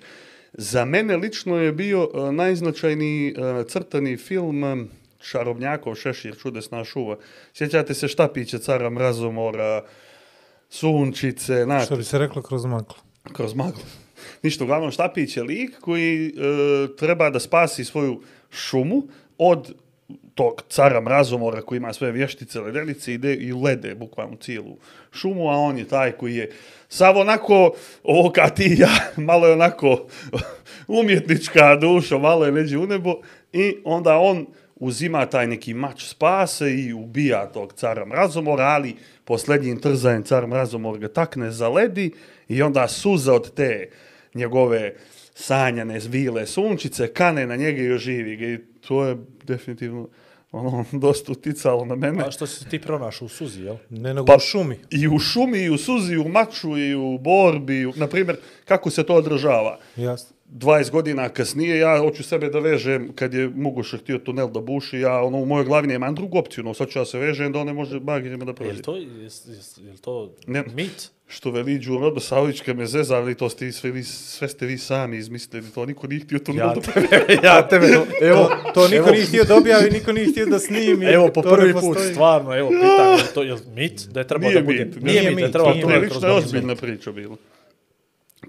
Za 0.53 0.85
mene 0.85 1.17
lično 1.17 1.57
je 1.57 1.71
bio 1.71 2.03
uh, 2.03 2.33
najznačajniji 2.33 3.33
uh, 3.37 3.65
crtani 3.67 4.17
film 4.17 4.89
Čarobnjakov 5.31 5.95
šešir, 5.95 6.35
čudesna 6.41 6.83
šuva. 6.83 7.17
Sjećate 7.53 7.93
se 7.93 8.07
štapiće 8.07 8.59
cara 8.59 8.89
mrazomora, 8.89 9.83
sunčice, 10.69 11.63
znaš, 11.63 11.85
Što 11.85 11.95
bi 11.95 12.03
se 12.03 12.17
reklo 12.17 12.41
kroz 12.41 12.65
maklu. 12.65 12.97
kroz 13.33 13.55
maglu. 13.55 13.81
Ništa, 14.43 14.63
uglavnom 14.63 14.91
Štapić 14.91 15.37
je 15.37 15.43
lik 15.43 15.79
koji 15.79 16.27
e, 16.27 16.31
treba 16.97 17.29
da 17.29 17.39
spasi 17.39 17.85
svoju 17.85 18.21
šumu 18.51 19.03
od 19.37 19.73
tog 20.39 20.61
cara 20.69 21.01
mrazomora 21.01 21.61
koji 21.61 21.77
ima 21.77 21.93
sve 21.93 22.11
vještice, 22.11 22.59
ledenice 22.59 23.13
ide 23.13 23.33
i 23.33 23.53
lede 23.53 23.95
bukvalno 23.95 24.35
cijelu 24.35 24.77
šumu, 25.11 25.49
a 25.49 25.57
on 25.57 25.77
je 25.77 25.87
taj 25.87 26.11
koji 26.11 26.35
je 26.35 26.51
sav 26.89 27.17
onako, 27.17 27.71
ovo 28.03 28.31
kad 28.31 28.55
ti 28.55 28.75
ja, 28.77 28.89
malo 29.29 29.47
je 29.47 29.53
onako 29.53 30.07
umjetnička 30.99 31.75
duša, 31.75 32.17
malo 32.17 32.45
je 32.45 32.51
neđe 32.51 32.77
u 32.77 32.87
nebo 32.87 33.15
i 33.53 33.75
onda 33.83 34.17
on 34.17 34.45
uzima 34.75 35.25
taj 35.25 35.47
neki 35.47 35.73
mač 35.73 36.03
spase 36.03 36.73
i 36.73 36.93
ubija 36.93 37.51
tog 37.51 37.73
cara 37.73 38.05
mrazomora, 38.05 38.63
ali 38.63 38.95
posljednjim 39.25 39.79
trzajem 39.79 40.23
car 40.23 40.47
mrazomor 40.47 40.99
ga 40.99 41.07
takne 41.07 41.51
za 41.51 41.69
ledi 41.69 42.11
i 42.47 42.61
onda 42.61 42.87
suza 42.87 43.33
od 43.33 43.53
te 43.53 43.89
njegove 44.33 44.95
sanjane 45.33 45.99
zvile 45.99 46.45
sunčice 46.45 47.07
kane 47.07 47.47
na 47.47 47.55
njega 47.55 47.81
i 47.81 47.91
oživi 47.91 48.35
ga 48.35 48.45
i 48.45 48.57
to 48.87 49.05
je 49.05 49.17
definitivno 49.43 50.07
ono, 50.51 50.85
dosta 51.05 51.31
uticalo 51.31 51.85
na 51.85 51.95
mene. 51.95 52.23
A 52.27 52.31
što 52.31 52.47
si 52.47 52.69
ti 52.69 52.79
pronašao 52.81 53.25
u 53.25 53.29
suzi, 53.29 53.61
jel? 53.61 53.75
Ne 53.89 54.13
nego 54.13 54.25
Pa- 54.25 54.35
u 54.35 54.39
šumi. 54.39 54.79
I 54.89 55.07
u 55.07 55.19
šumi, 55.19 55.59
i 55.59 55.69
u 55.69 55.77
suzi, 55.77 56.13
i 56.13 56.17
u 56.17 56.27
maču, 56.27 56.77
i 56.77 56.95
u 56.95 57.17
borbi, 57.17 57.79
i 57.79 57.85
u, 57.85 57.93
na 57.95 58.07
primjer, 58.07 58.37
kako 58.65 58.89
se 58.89 59.03
to 59.03 59.15
održava. 59.15 59.79
Jasno. 59.95 60.35
20 60.49 60.91
godina 60.91 61.29
kasnije, 61.29 61.77
ja 61.77 61.99
hoću 61.99 62.23
sebe 62.23 62.49
da 62.49 62.59
vežem, 62.59 63.11
kad 63.15 63.33
je 63.33 63.49
Mugoša 63.49 63.97
htio 63.97 64.17
tunel 64.17 64.47
da 64.47 64.61
buši, 64.61 64.99
ja 64.99 65.21
ono, 65.21 65.37
u 65.37 65.45
mojoj 65.45 65.65
glavi 65.65 65.87
nemam 65.87 66.15
drugu 66.15 66.37
opciju, 66.37 66.63
no 66.63 66.73
sad 66.73 66.89
ću 66.89 66.99
ja 66.99 67.05
se 67.05 67.19
vežem 67.19 67.51
da 67.51 67.59
on 67.59 67.67
ne 67.67 67.73
može 67.73 67.99
bagirima 67.99 68.45
da 68.45 68.51
Je 68.51 68.55
prođe. 68.55 68.71
li 68.71 68.81
to, 68.81 68.95
je, 68.95 69.03
je, 69.03 69.97
to 70.01 70.31
Ne. 70.47 70.63
mit? 70.75 71.11
Što 71.27 71.51
veli 71.51 71.79
Đuro 71.79 72.11
Dosavlić 72.11 72.61
kad 72.61 72.77
me 72.77 72.85
zezali, 72.85 73.35
to 73.35 73.49
ste 73.49 73.71
sve, 73.71 73.91
vi, 73.91 74.03
sve 74.03 74.47
ste 74.47 74.65
vi 74.65 74.77
sami 74.77 75.17
izmislili, 75.17 75.69
to 75.69 75.85
niko 75.85 76.07
nije 76.07 76.21
htio 76.21 76.39
tunel 76.39 76.67
Ja 76.67 76.73
da 76.73 76.81
ja 77.47 77.67
tebe, 77.67 77.87
evo, 78.21 78.43
To, 78.43 78.71
to 78.73 78.87
niko 78.87 79.11
nije 79.11 79.25
htio 79.25 79.43
da 79.43 79.55
objavi, 79.55 79.89
niko 79.91 80.11
nije 80.11 80.27
htio 80.27 80.45
da 80.45 80.59
snimi. 80.59 81.05
Evo, 81.05 81.27
po 81.27 81.41
to 81.41 81.49
prvi 81.49 81.73
put, 81.73 81.81
postoji. 81.81 82.13
stvarno, 82.13 82.57
evo, 82.57 82.69
pitam, 82.69 82.87
je 83.17 83.33
to 83.33 83.43
je 83.43 83.55
mit? 83.75 84.07
Da 84.11 84.19
je 84.19 84.27
trebao 84.27 84.51
da 84.51 84.61
bude? 84.61 84.85
mit, 84.85 85.01
Nije 85.01 85.19
nije 85.21 85.29
mit, 85.31 85.39
da 85.39 85.45
je 85.45 85.51
trebao 85.51 85.71
to 85.71 85.77
mit. 85.77 85.85
kroz 85.85 85.99
Prilično 85.99 86.27
je 86.27 86.33
noć 86.33 86.43
ozbiljna 86.45 86.75
priča 86.75 87.11
bila. 87.11 87.35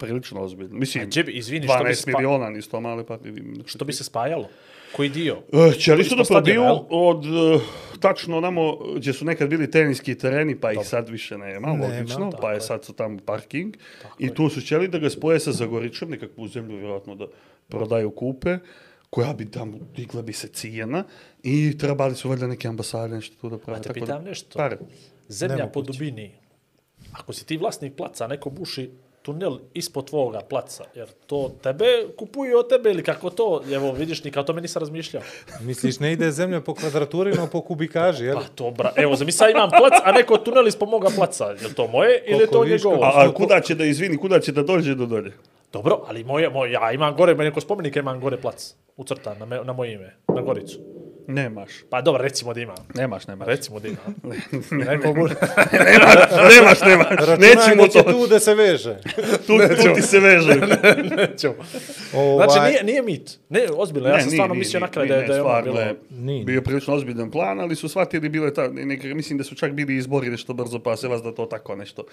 Prilično 0.00 0.40
ozbiljna. 0.40 0.78
Mislim, 0.78 1.04
A 1.04 1.06
džebi, 1.06 1.32
izvini, 1.32 1.66
što 1.66 1.84
bi, 1.84 1.90
12 1.90 1.94
spa, 1.94 2.10
miliona 2.10 2.50
nisto 2.50 2.80
male 2.80 3.06
pa... 3.06 3.18
što 3.66 3.84
bi 3.84 3.92
se 3.92 4.04
spajalo? 4.04 4.48
Koji 4.96 5.08
dio? 5.08 5.38
Uh, 5.52 5.74
Ćeli 5.74 6.04
su 6.04 6.16
da 6.16 6.24
probiju 6.24 6.62
od 6.90 7.26
uh, 7.26 7.62
tačno 8.00 8.40
namo 8.40 8.76
gdje 8.96 9.12
su 9.12 9.24
nekad 9.24 9.48
bili 9.48 9.70
teniski 9.70 10.18
tereni, 10.18 10.60
pa 10.60 10.72
ih 10.72 10.78
sad 10.84 11.08
više 11.08 11.38
nema, 11.38 11.68
Nema, 11.68 11.86
logično, 11.86 12.30
pa 12.40 12.52
je 12.52 12.60
sad 12.60 12.84
su 12.84 12.92
tamo 12.92 13.18
parking. 13.24 13.76
I 14.18 14.34
tu 14.34 14.48
su 14.48 14.60
ćeli 14.60 14.88
da 14.88 14.98
ga 14.98 15.10
spoje 15.10 15.40
sa 15.40 15.52
Zagoričem, 15.52 16.10
nekakvu 16.10 16.48
zemlju 16.48 16.76
vjerojatno 16.76 17.14
da 17.14 17.26
prodaju 17.68 18.10
kupe, 18.10 18.58
koja 19.10 19.32
bi 19.32 19.50
tamo 19.50 19.78
digla 19.96 20.22
bi 20.22 20.32
se 20.32 20.48
cijena 20.48 21.04
i 21.42 21.78
trebali 21.78 22.14
su 22.14 22.28
valjda 22.28 22.46
neke 22.46 22.68
ambasade 22.68 23.14
nešto 23.14 23.36
tu 23.40 23.48
da 23.48 23.58
prave. 23.58 23.78
A 23.78 23.82
te 23.82 23.88
tako 23.88 24.00
da- 24.00 24.06
pitam 24.06 24.24
nešto. 24.24 24.58
Pare. 24.58 24.78
Zemlja 25.28 25.56
Nemoguće. 25.56 25.72
po 25.72 25.82
dubini. 25.82 26.32
Ako 27.12 27.32
si 27.32 27.46
ti 27.46 27.56
vlasnik 27.56 27.94
placa, 27.96 28.26
neko 28.26 28.50
buši 28.50 28.90
tunel 29.22 29.58
ispod 29.74 30.06
tvoga 30.06 30.40
placa, 30.40 30.84
jer 30.94 31.08
to 31.26 31.50
tebe 31.62 31.84
kupuju 32.18 32.58
od 32.58 32.68
tebe 32.68 32.90
ili 32.90 33.02
kako 33.02 33.30
to, 33.30 33.62
evo 33.72 33.92
vidiš, 33.92 34.24
nikad 34.24 34.40
o 34.40 34.46
tome 34.46 34.60
nisam 34.60 34.80
razmišljao. 34.80 35.22
Misliš, 35.60 36.00
ne 36.00 36.12
ide 36.12 36.30
zemlja 36.30 36.60
po 36.60 36.74
kvadraturi, 36.74 37.34
no 37.34 37.46
po 37.46 37.60
kubikaži, 37.60 38.24
jel? 38.24 38.36
Pa 38.36 38.42
to, 38.54 38.70
bra, 38.70 38.92
evo, 38.96 39.16
za 39.16 39.24
mi 39.24 39.32
sad 39.32 39.50
imam 39.50 39.70
plac, 39.70 39.92
a 40.04 40.12
neko 40.12 40.36
tunel 40.36 40.68
ispod 40.68 40.88
moga 40.88 41.08
placa. 41.16 41.44
Je 41.44 41.74
to 41.74 41.86
moje 41.86 42.22
ili 42.26 42.40
je 42.40 42.46
to 42.46 42.52
Koliko 42.52 42.72
njegovo? 42.72 43.04
A, 43.04 43.12
a 43.14 43.32
kuda 43.34 43.60
će 43.60 43.74
da 43.74 43.84
izvini, 43.84 44.16
kuda 44.16 44.40
će 44.40 44.52
da 44.52 44.62
dođe 44.62 44.94
do 44.94 45.06
dolje? 45.06 45.32
Dobro, 45.72 46.04
ali 46.08 46.24
moje, 46.24 46.50
moje, 46.50 46.72
ja 46.72 46.92
imam 46.92 47.16
gore, 47.16 47.34
neko 47.34 47.60
spomenika 47.60 48.00
imam 48.00 48.20
gore 48.20 48.36
plac, 48.36 48.74
ucrtan 48.96 49.38
na, 49.38 49.46
me, 49.46 49.64
na 49.64 49.72
moje 49.72 49.92
ime, 49.92 50.16
na 50.28 50.42
Goricu. 50.42 50.78
Nemaš. 51.30 51.70
Pa 51.90 52.00
dobro, 52.00 52.22
recimo 52.22 52.54
da 52.54 52.60
imam. 52.60 52.76
Nemaš, 52.94 53.26
nemaš. 53.26 53.48
Recimo 53.48 53.80
da 53.80 53.88
imam. 53.88 54.14
Neko 54.86 55.12
bude... 55.12 55.34
nemaš, 56.56 56.80
nemaš. 56.80 57.10
Nećemo 57.38 57.60
Računaj 57.60 57.76
da 57.76 57.88
će 57.88 58.02
to. 58.02 58.12
tu 58.12 58.26
da 58.26 58.40
se 58.40 58.54
veže. 58.54 58.96
Tu, 59.46 59.58
tu 59.82 59.94
ti 59.94 60.02
se 60.02 60.20
veže. 60.20 60.54
Nećemo. 61.16 61.54
Ovaj, 62.14 62.48
Znači, 62.48 62.70
nije, 62.70 62.84
nije 62.84 63.02
mit. 63.02 63.38
Ne, 63.48 63.60
ozbiljno, 63.76 64.08
ja 64.08 64.14
Ne, 64.14 64.20
sam 64.20 64.28
nije, 64.28 64.36
stvarno 64.36 64.54
mislio 64.54 64.78
nije, 64.78 64.86
na 64.86 64.92
kraj 64.92 65.06
nije, 65.06 65.16
da 65.16 65.22
je, 65.22 65.28
da 65.28 65.34
je 65.34 65.42
ono 65.42 65.62
bilo... 65.62 65.80
je 65.80 65.94
Nije. 66.10 66.44
bio 66.44 66.62
prilično 66.62 66.94
ozbiljan 66.94 67.30
plan, 67.30 67.60
ali 67.60 67.76
su 67.76 67.88
shvatili 67.88 68.28
bile 68.28 68.54
ta, 68.54 68.68
neka, 68.68 69.08
mislim 69.08 69.38
da 69.38 69.44
su 69.44 69.54
čak 69.54 69.72
bili 69.72 69.96
izbori 69.96 70.30
nešto 70.30 70.52
brzo, 70.52 70.78
pa 70.78 70.96
se 70.96 71.08
vas 71.08 71.22
da 71.22 71.34
to 71.34 71.46
tako 71.46 71.76
nešto. 71.76 72.04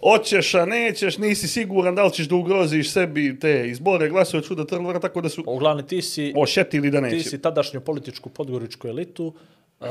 Oćeš, 0.00 0.54
a 0.54 0.64
nećeš, 0.66 1.18
nisi 1.18 1.48
siguran 1.48 1.94
da 1.94 2.04
li 2.04 2.12
ćeš 2.12 2.28
da 2.28 2.34
ugroziš 2.34 2.92
sebi 2.92 3.38
te 3.40 3.68
izbore, 3.68 4.08
glasove 4.08 4.42
čuda 4.42 4.64
trlora, 4.66 5.00
tako 5.00 5.20
da 5.20 5.28
su 5.28 5.42
Uglavnom, 5.46 5.86
ti 5.86 6.02
si, 6.02 6.32
ošetili 6.36 6.90
da 6.90 6.98
ti 6.98 7.02
neće. 7.02 7.28
si 7.30 7.42
tadašnju 7.42 7.80
političku 7.80 8.27
podgoričku 8.30 8.88
elitu 8.88 9.26
uh, 9.26 9.86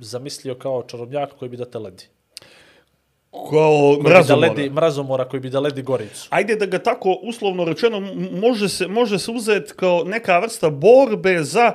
zamislio 0.00 0.54
kao 0.54 0.82
čarobnjak 0.82 1.30
koji 1.38 1.48
bi 1.48 1.56
da 1.56 1.64
te 1.64 1.78
ledi. 1.78 2.04
Kao 3.50 3.96
da 3.96 4.08
mrazomora. 4.08 4.48
ledi, 4.48 4.70
mrazomora 4.70 5.28
koji 5.28 5.40
bi 5.40 5.50
da 5.50 5.60
ledi 5.60 5.82
Goricu. 5.82 6.28
Ajde 6.30 6.56
da 6.56 6.66
ga 6.66 6.78
tako 6.78 7.18
uslovno 7.22 7.64
rečeno 7.64 8.00
može 8.32 8.68
se, 8.68 8.88
može 8.88 9.18
se 9.18 9.30
uzeti 9.30 9.72
kao 9.76 10.04
neka 10.04 10.38
vrsta 10.38 10.70
borbe 10.70 11.42
za 11.42 11.72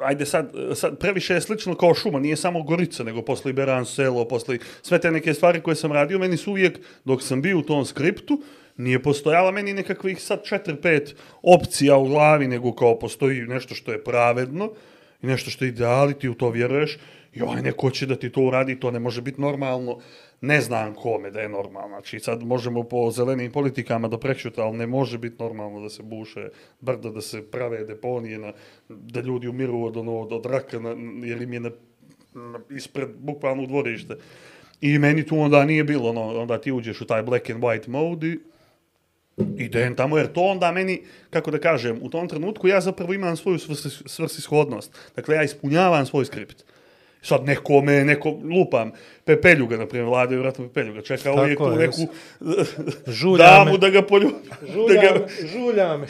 ajde 0.00 0.26
sad, 0.26 0.52
sad 0.74 0.98
previše 0.98 1.34
je 1.34 1.40
slično 1.40 1.74
kao 1.74 1.94
šuma, 1.94 2.18
nije 2.18 2.36
samo 2.36 2.62
Gorica, 2.62 3.02
nego 3.02 3.22
posle 3.22 3.52
Beran 3.52 3.86
selo, 3.86 4.24
posle 4.28 4.58
sve 4.82 5.00
te 5.00 5.10
neke 5.10 5.34
stvari 5.34 5.60
koje 5.60 5.76
sam 5.76 5.92
radio, 5.92 6.18
meni 6.18 6.36
su 6.36 6.50
uvijek, 6.50 6.80
dok 7.04 7.22
sam 7.22 7.42
bio 7.42 7.58
u 7.58 7.62
tom 7.62 7.84
skriptu, 7.84 8.42
nije 8.80 9.02
postojala 9.02 9.50
meni 9.50 9.74
nekakvih 9.74 10.22
sad 10.22 10.42
4-5 10.42 11.14
opcija 11.42 11.96
u 11.96 12.08
glavi, 12.08 12.48
nego 12.48 12.72
kao 12.72 12.98
postoji 12.98 13.40
nešto 13.40 13.74
što 13.74 13.92
je 13.92 14.04
pravedno 14.04 14.72
i 15.22 15.26
nešto 15.26 15.50
što 15.50 15.64
je 15.64 15.68
ideal 15.68 16.10
i 16.10 16.14
ti 16.14 16.28
u 16.28 16.34
to 16.34 16.50
vjeruješ 16.50 16.98
i 17.32 17.42
ovaj 17.42 17.62
neko 17.62 17.90
će 17.90 18.06
da 18.06 18.16
ti 18.16 18.30
to 18.30 18.42
uradi, 18.42 18.80
to 18.80 18.90
ne 18.90 18.98
može 18.98 19.22
biti 19.22 19.40
normalno. 19.40 19.98
Ne 20.40 20.60
znam 20.60 20.94
kome 20.94 21.30
da 21.30 21.40
je 21.40 21.48
normalno. 21.48 21.88
Znači 21.88 22.20
sad 22.20 22.42
možemo 22.42 22.82
po 22.82 23.10
zelenim 23.10 23.52
politikama 23.52 24.08
da 24.08 24.18
prekšuta, 24.18 24.62
ali 24.62 24.76
ne 24.76 24.86
može 24.86 25.18
biti 25.18 25.42
normalno 25.42 25.80
da 25.80 25.88
se 25.88 26.02
buše 26.02 26.48
brda, 26.80 27.10
da 27.10 27.20
se 27.20 27.42
prave 27.50 27.84
deponije, 27.84 28.38
na, 28.38 28.52
da 28.88 29.20
ljudi 29.20 29.48
umiru 29.48 29.82
od, 29.84 29.96
ono, 29.96 30.18
od, 30.18 30.32
od 30.32 30.46
raka, 30.46 30.80
na, 30.80 30.90
jer 31.26 31.42
im 31.42 31.52
je 31.52 31.60
na, 31.60 31.70
na, 32.34 32.60
ispred 32.70 33.08
bukvalno 33.18 33.62
u 33.62 33.66
dvorište. 33.66 34.16
I 34.80 34.98
meni 34.98 35.26
tu 35.26 35.38
onda 35.38 35.64
nije 35.64 35.84
bilo, 35.84 36.10
ono, 36.10 36.40
onda 36.40 36.60
ti 36.60 36.72
uđeš 36.72 37.00
u 37.00 37.06
taj 37.06 37.22
black 37.22 37.50
and 37.50 37.62
white 37.62 37.88
mode 37.88 38.26
i 38.26 38.38
idem 39.58 39.96
tamo, 39.96 40.18
jer 40.18 40.32
to 40.32 40.40
onda 40.40 40.72
meni, 40.72 41.02
kako 41.30 41.50
da 41.50 41.58
kažem, 41.58 41.98
u 42.02 42.10
tom 42.10 42.28
trenutku 42.28 42.68
ja 42.68 42.80
zapravo 42.80 43.12
imam 43.14 43.36
svoju 43.36 43.58
svrs- 43.58 44.02
svrsishodnost. 44.08 44.98
Dakle, 45.16 45.36
ja 45.36 45.42
ispunjavam 45.42 46.06
svoj 46.06 46.24
skript. 46.24 46.64
Sad 47.22 47.44
nekome, 47.44 48.04
neko, 48.04 48.30
lupam, 48.30 48.90
Pepeljuga, 49.24 49.76
na 49.76 49.86
primjer, 49.86 50.08
Vlada 50.08 50.32
je 50.32 50.36
vjerojatno 50.36 50.68
Pepeljuga, 50.68 51.02
čeka 51.02 51.22
Tako 51.22 51.40
uvijek 51.42 51.58
tu 51.58 51.70
neku 51.70 52.06
Žulja 53.18 53.44
damu 53.44 53.72
me. 53.72 53.78
da 53.78 53.90
ga 53.90 54.02
poljubi. 54.02 54.34
Da 54.60 54.72
Žulja, 54.72 55.02
ga, 55.02 55.20
me, 55.20 55.48
žulja 55.48 55.96
me. 55.96 56.06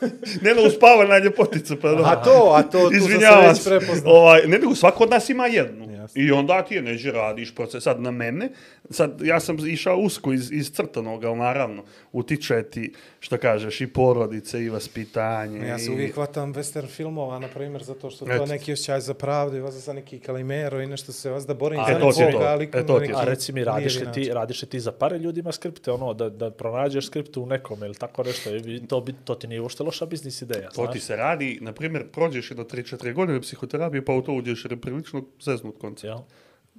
ne 0.42 0.54
na 0.54 0.62
uspavana 0.62 1.18
ljepotica, 1.18 1.76
pa 1.82 1.88
da. 1.88 2.02
A 2.04 2.22
to, 2.24 2.52
a 2.54 2.62
to, 2.62 2.78
tu 2.90 3.00
sam 3.00 3.20
se 3.20 3.48
već 3.48 3.64
prepoznao. 3.64 4.14
Ovaj, 4.14 4.42
ne 4.46 4.58
nego, 4.58 4.74
svako 4.74 5.04
od 5.04 5.10
nas 5.10 5.28
ima 5.30 5.46
jednu. 5.46 5.92
Jasno. 5.96 6.22
I 6.22 6.30
onda 6.32 6.62
ti 6.62 6.74
je 6.74 6.82
neđe 6.82 7.12
radiš 7.12 7.54
proces. 7.54 7.84
Sad 7.84 8.00
na 8.00 8.10
mene, 8.10 8.48
sad 8.90 9.20
ja 9.24 9.40
sam 9.40 9.68
išao 9.68 9.96
usko 9.96 10.32
iz, 10.32 10.52
iz 10.52 10.72
crtanog, 10.72 11.24
ali 11.24 11.38
naravno, 11.38 11.82
utiče 12.12 12.62
ti, 12.62 12.92
što 13.20 13.38
kažeš, 13.38 13.80
i 13.80 13.86
porodice, 13.86 14.64
i 14.64 14.68
vaspitanje. 14.68 15.66
Ja 15.66 15.78
se 15.78 15.90
i... 15.90 15.94
uvijek 15.94 16.14
hvatam 16.14 16.54
western 16.54 16.86
filmova, 16.86 17.38
na 17.38 17.48
primjer, 17.48 17.82
zato 17.82 18.10
što 18.10 18.24
to 18.24 18.32
Eto. 18.32 18.46
neki 18.46 18.72
osjećaj 18.72 19.00
za 19.00 19.14
pravdu 19.14 19.56
i 19.56 19.60
vas 19.60 19.74
za 19.74 19.92
neki 19.92 20.18
kalimero 20.18 20.80
i 20.80 20.86
nešto 20.86 21.12
se 21.12 21.30
vas 21.30 21.46
da 21.46 21.54
borim 21.54 21.80
A, 21.80 21.84
za 21.84 21.90
e, 21.90 21.94
nekoga, 21.94 22.38
to. 22.38 22.46
ali 22.46 22.70
E, 22.72 22.86
to 22.86 23.02
je 23.02 23.10
A 23.14 23.24
reci 23.24 23.52
mi, 23.52 23.64
radiš 23.64 24.00
li, 24.00 24.06
ti, 24.14 24.30
radiš 24.32 24.62
li 24.62 24.68
ti 24.68 24.80
za 24.80 24.92
pare 24.92 25.18
ljudima 25.18 25.52
skripte, 25.52 25.90
ono, 25.90 26.14
da, 26.14 26.28
da 26.28 26.50
pronađeš 26.50 27.06
skript 27.06 27.36
u 27.36 27.46
nekom 27.46 27.84
ili 27.84 27.94
tako 27.94 28.22
nešto, 28.22 28.50
to, 28.88 29.00
bi, 29.00 29.14
to 29.24 29.34
ti 29.34 29.46
nije 29.46 29.60
ušte 29.60 29.82
loša 29.82 30.06
biznis 30.06 30.42
ideja, 30.42 30.68
To 30.68 30.82
znaš? 30.82 30.92
ti 30.92 31.00
se 31.00 31.16
radi, 31.16 31.58
na 31.60 31.72
primjer, 31.72 32.08
prođeš 32.12 32.50
jedno 32.50 32.64
3-4 32.64 33.12
godine 33.12 33.40
psihoterapije, 33.40 34.04
pa 34.04 34.12
u 34.12 34.22
to 34.22 34.32
uđeš 34.32 34.64
jer 34.64 34.72
je 34.72 34.80
prilično 34.80 35.24
zeznut 35.40 35.78
koncept. 35.80 36.04
Jel? 36.04 36.18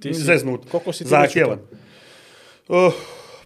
Ti 0.00 0.14
si, 0.14 0.22
Zeznut. 0.22 0.70
Koliko 0.70 0.92
si 0.92 1.04
ti 1.04 1.10
Zahtjevan. 1.10 1.58
Uh, 2.68 2.92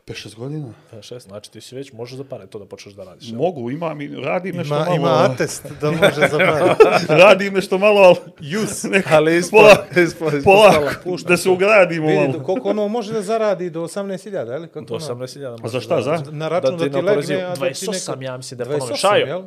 5-6 0.06 0.36
godina. 0.36 0.68
Pa 0.90 1.02
šest, 1.02 1.26
znači 1.26 1.50
ti 1.50 1.60
si 1.60 1.74
već 1.74 1.92
možeš 1.92 2.16
za 2.16 2.24
pare 2.24 2.46
to 2.46 2.58
da 2.58 2.64
počneš 2.66 2.94
da 2.94 3.04
radiš. 3.04 3.28
jel? 3.28 3.36
Mogu, 3.36 3.70
imam 3.70 3.98
radim 4.24 4.56
nešto 4.56 4.74
Ima, 4.74 4.84
malo. 4.84 4.96
ima 4.96 5.08
atest 5.24 5.66
da 5.80 5.90
može 5.90 6.28
zabrati. 6.30 6.84
radim 7.22 7.54
nešto 7.54 7.78
malo, 7.78 8.00
ali... 8.06 8.16
Jus. 8.40 8.82
Neko, 8.84 9.08
Ali 9.12 9.32
ispod- 9.32 9.50
pola, 9.52 9.84
ispod- 9.92 10.04
ispod 10.28 10.32
pola. 10.44 10.90
Pušta 11.04 11.28
da 11.28 11.36
se 11.36 11.50
ugradimo 11.50 12.06
Vidi, 12.06 12.28
malo. 12.28 12.44
koliko 12.44 12.70
ono 12.70 12.88
može 12.88 13.12
da 13.12 13.22
zaradi 13.22 13.70
do 13.70 13.80
18.000, 13.82 14.52
je 14.52 14.58
li? 14.58 14.68
Kako 14.68 14.80
Do 14.82 14.94
ono? 14.94 15.04
18.000. 15.06 15.58
A 15.62 15.68
za 15.68 15.80
šta, 15.80 16.02
za? 16.02 16.22
Na 16.30 16.48
račun 16.48 16.76
da 16.76 16.84
ti 16.84 16.96
legne, 16.96 17.06
a 17.36 17.48
da 17.48 17.54
ti 17.54 17.60
28, 17.60 18.10
neko... 18.10 18.22
ja 18.22 18.36
mislim 18.36 18.58
da 18.58 18.64
je 18.64 18.70
28, 18.70 18.72
ponovno. 18.72 18.96
Šajo, 18.96 19.26
jel? 19.26 19.42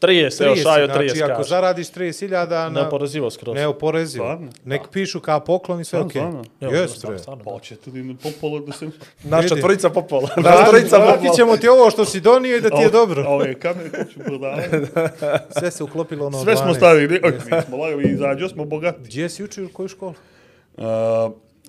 30, 0.00 0.44
evo 0.44 0.54
30, 0.54 0.62
Šajo 0.62 0.86
30 0.88 0.92
znači 1.08 1.22
ako 1.22 1.36
kaže. 1.36 1.48
zaradiš 1.48 1.86
30.000 1.88 2.48
na... 2.48 2.68
Neoporezivo 2.70 3.30
skroz. 3.30 3.54
Neoporezivo. 3.54 4.40
Nek 4.64 4.82
pišu 4.92 5.20
kao 5.20 5.40
poklon 5.40 5.80
i 5.80 5.84
sve 5.84 6.00
okej. 6.00 6.22
Jest, 6.60 6.94
stvarno, 6.94 7.08
bre. 7.08 7.18
stvarno, 7.18 7.44
Pa 7.44 7.50
da. 7.50 7.58
ćete 7.58 7.90
li 7.90 8.16
po 8.22 8.28
pola 8.40 8.60
da 8.60 8.72
se... 8.72 8.88
Naš 9.24 9.42
Vidi. 9.42 9.54
četvorica 9.54 9.90
popola. 9.90 10.28
Naš 10.28 10.44
Vrati, 10.44 10.58
četvorica 10.58 10.96
vratit 10.96 11.16
popola. 11.18 11.36
ćemo 11.36 11.56
ti 11.56 11.68
ovo 11.68 11.90
što 11.90 12.04
si 12.04 12.20
donio 12.20 12.56
i 12.56 12.60
da 12.60 12.70
ti 12.70 12.82
je 12.82 12.90
dobro. 12.90 13.24
Ove 13.26 13.54
kamere 13.54 13.90
koje 13.90 14.04
ću 14.04 14.20
prodavati. 14.20 14.68
Sve 15.58 15.70
se 15.70 15.84
uklopilo 15.84 16.26
ono 16.26 16.38
Sve 16.38 16.56
smo 16.56 16.66
12. 16.66 16.76
stavili. 16.76 17.20
Oj, 17.24 17.32
mi 17.32 17.62
smo 17.62 17.76
lagovi, 17.76 18.04
izađo 18.04 18.48
smo 18.48 18.64
bogati. 18.64 18.98
Gdje 19.00 19.28
si 19.28 19.44
učio 19.44 19.64
u 19.64 19.68
koju 19.68 19.88
školu? 19.88 20.14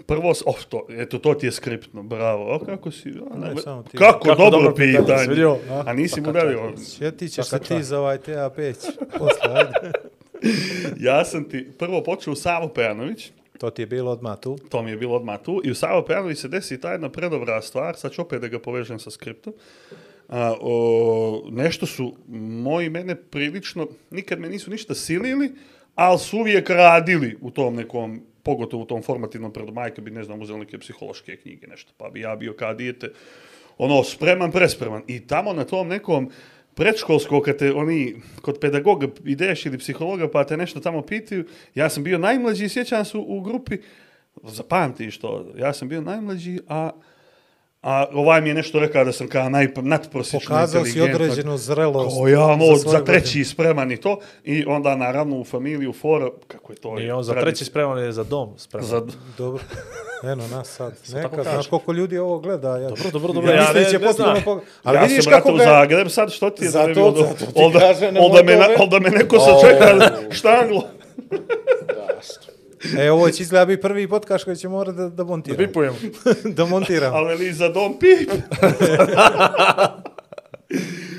Prvo, 0.06 0.34
oh, 0.46 0.64
to, 0.64 0.88
eto, 0.92 1.20
to 1.20 1.34
ti 1.34 1.46
je 1.46 1.52
skriptno, 1.52 2.04
bravo. 2.04 2.56
O, 2.56 2.60
kako 2.60 2.92
si, 2.92 3.10
a, 3.32 3.38
Ne, 3.38 3.54
ne, 3.54 3.62
samo 3.62 3.84
ti. 3.84 3.98
kako, 3.98 4.20
Kako 4.20 4.36
dobro, 4.36 4.52
dobro 4.52 4.76
pitanje, 4.76 4.98
pitanje. 5.00 5.28
vidio, 5.28 5.58
a? 5.70 5.84
A 5.86 5.94
nisi 5.94 6.22
mu 6.22 6.26
Pa 6.26 6.34
kakva 6.34 6.62
on- 6.62 6.78
Sjetit 6.78 7.32
ćeš 7.32 7.46
se 7.46 7.60
ti 7.60 7.84
za 7.84 8.00
ovaj 8.00 8.18
TA 8.18 8.50
peć. 8.50 8.78
Posle, 9.12 9.54
ajde. 9.56 9.92
ja 11.00 11.26
sam 11.26 11.44
ti 11.44 11.68
prvo 11.72 12.04
počeo 12.04 12.34
u 12.34 12.38
Savo 12.38 12.68
Pejanović, 12.68 13.32
To 13.58 13.70
ti 13.70 13.82
je 13.82 13.86
bilo 13.88 14.12
odmah 14.12 14.40
tu. 14.40 14.58
to 14.70 14.82
mi 14.82 14.92
je 14.92 14.98
bilo 14.98 15.16
odmah 15.16 15.40
tu, 15.40 15.62
i 15.64 15.72
u 15.72 15.76
Savo 15.76 16.02
Pejanović 16.02 16.38
se 16.38 16.48
desi 16.48 16.82
ta 16.82 16.92
jedna 16.92 17.10
predobra 17.10 17.62
stvar, 17.62 17.96
sad 17.96 18.12
ću 18.12 18.22
opet 18.22 18.42
da 18.42 18.48
ga 18.48 18.60
povežem 18.60 19.00
sa 19.00 19.12
skriptom. 19.12 19.54
A, 20.30 20.54
o, 20.62 21.44
nešto 21.50 21.86
su 21.86 22.14
moji 22.60 22.90
mene 22.90 23.16
prilično, 23.16 23.88
nikad 24.12 24.40
me 24.40 24.50
nisu 24.50 24.72
ništa 24.72 24.96
silili, 24.96 25.52
ali 25.96 26.20
su 26.20 26.38
uvijek 26.38 26.70
radili 26.70 27.38
u 27.42 27.52
tom 27.52 27.76
nekom, 27.76 28.22
pogotovo 28.48 28.84
u 28.84 28.86
tom 28.86 29.02
formativnom 29.04 29.52
pred 29.54 29.74
majka 29.74 30.02
bi, 30.02 30.12
ne 30.12 30.24
znam, 30.24 30.42
uzeli 30.42 30.60
neke 30.60 30.80
psihološke 30.80 31.36
knjige, 31.36 31.68
nešto, 31.68 31.92
pa 31.98 32.10
bi 32.10 32.22
ja 32.22 32.36
bio 32.36 32.54
kao 32.54 32.74
dijete, 32.74 33.12
ono, 33.78 34.04
spreman, 34.04 34.52
prespreman. 34.52 35.04
I 35.08 35.20
tamo 35.28 35.54
na 35.54 35.66
tom 35.66 35.88
nekom 35.88 36.30
predškolsko, 36.76 37.42
kad 37.42 37.58
te 37.58 37.74
oni, 37.74 38.16
kod 38.42 38.60
pedagoga 38.62 39.08
ideš 39.26 39.66
ili 39.66 39.78
psihologa, 39.78 40.30
pa 40.32 40.46
te 40.46 40.58
nešto 40.58 40.80
tamo 40.80 41.02
pitaju, 41.02 41.44
ja 41.76 41.90
sam 41.90 42.04
bio 42.04 42.18
najmlađi, 42.18 42.70
sjećam 42.70 43.06
se 43.06 43.18
u, 43.18 43.26
u 43.38 43.42
grupi, 43.42 43.78
zapamtiš 44.44 45.20
to, 45.20 45.54
ja 45.58 45.74
sam 45.74 45.90
bio 45.90 46.02
najmlađi, 46.02 46.60
a 46.68 46.92
a 47.90 48.06
ovaj 48.14 48.42
mi 48.42 48.50
je 48.50 48.56
nešto 48.56 48.80
rekao 48.80 49.06
da 49.06 49.12
sam 49.12 49.28
kao 49.28 49.50
naj, 49.50 49.68
nadprosječno 49.78 50.50
Pokazao 50.50 50.86
si 50.86 51.02
određenu 51.02 51.58
zrelost. 51.58 52.18
Ko 52.18 52.28
ja, 52.28 52.56
no, 52.56 52.76
za 52.76 52.90
za 52.90 52.98
treći 53.00 53.28
godine. 53.28 53.46
spreman 53.46 53.92
i 53.92 53.98
to. 53.98 54.20
I 54.44 54.66
onda 54.66 54.96
naravno 54.96 55.38
u 55.38 55.44
familiju 55.44 55.94
fora, 55.94 56.30
kako 56.48 56.74
je 56.74 56.78
to? 56.78 56.96
Nije 56.96 57.14
on 57.14 57.24
za 57.24 57.34
treći 57.34 57.66
spreman 57.66 57.98
je 58.00 58.12
za 58.12 58.24
dom 58.24 58.50
spreman. 58.58 58.90
Za, 58.90 59.02
Dobro. 59.38 59.64
Eno 60.24 60.48
nas 60.48 60.68
sad. 60.68 60.94
Neka, 61.14 61.44
znaš 61.44 61.68
koliko 61.68 61.92
ljudi 61.92 62.18
ovo 62.18 62.40
gleda. 62.40 62.70
Ja. 62.70 62.90
Dobro, 62.90 63.10
dobro, 63.14 63.34
dobro, 63.34 63.52
Ja, 63.52 63.56
ja 63.58 63.74
ne- 63.74 63.86
će 63.86 64.00
ne 64.00 64.12
znam. 64.14 64.38
pog- 64.46 64.62
Ali 64.84 64.98
ja 64.98 65.04
vidiš 65.04 65.24
sam, 65.24 65.34
kako 65.34 65.50
brate, 65.50 65.64
u 65.64 65.66
ga... 65.66 65.72
Zagreb, 65.72 66.10
sad 66.10 66.32
što 66.32 66.50
ti 66.50 66.64
je 66.64 66.70
Zato- 66.70 66.88
da 66.88 66.94
bilo- 66.94 67.12
zato 67.14 67.34
ti 67.46 67.52
onda- 67.56 67.80
kaže, 67.80 68.08
onda 68.10 68.44
me, 68.44 68.58
onda 68.80 69.00
me 69.00 69.10
neko 69.10 69.38
sačeka 69.40 70.10
štanglo. 70.38 70.84
E, 73.00 73.12
ovo 73.12 73.30
će 73.30 73.44
izgleda 73.44 73.66
biti 73.66 73.82
prvi 73.82 74.08
podcast 74.08 74.46
koji 74.46 74.58
će 74.58 74.70
morati 74.70 74.98
da, 74.98 75.10
da 75.10 75.24
montiram. 75.24 75.58
Pipujem. 75.58 75.94
da 76.46 76.66
montiram. 76.66 77.14
Ali 77.18 77.36
li 77.36 77.54
za 77.54 77.70
dom 77.70 78.00
pip. 78.00 78.30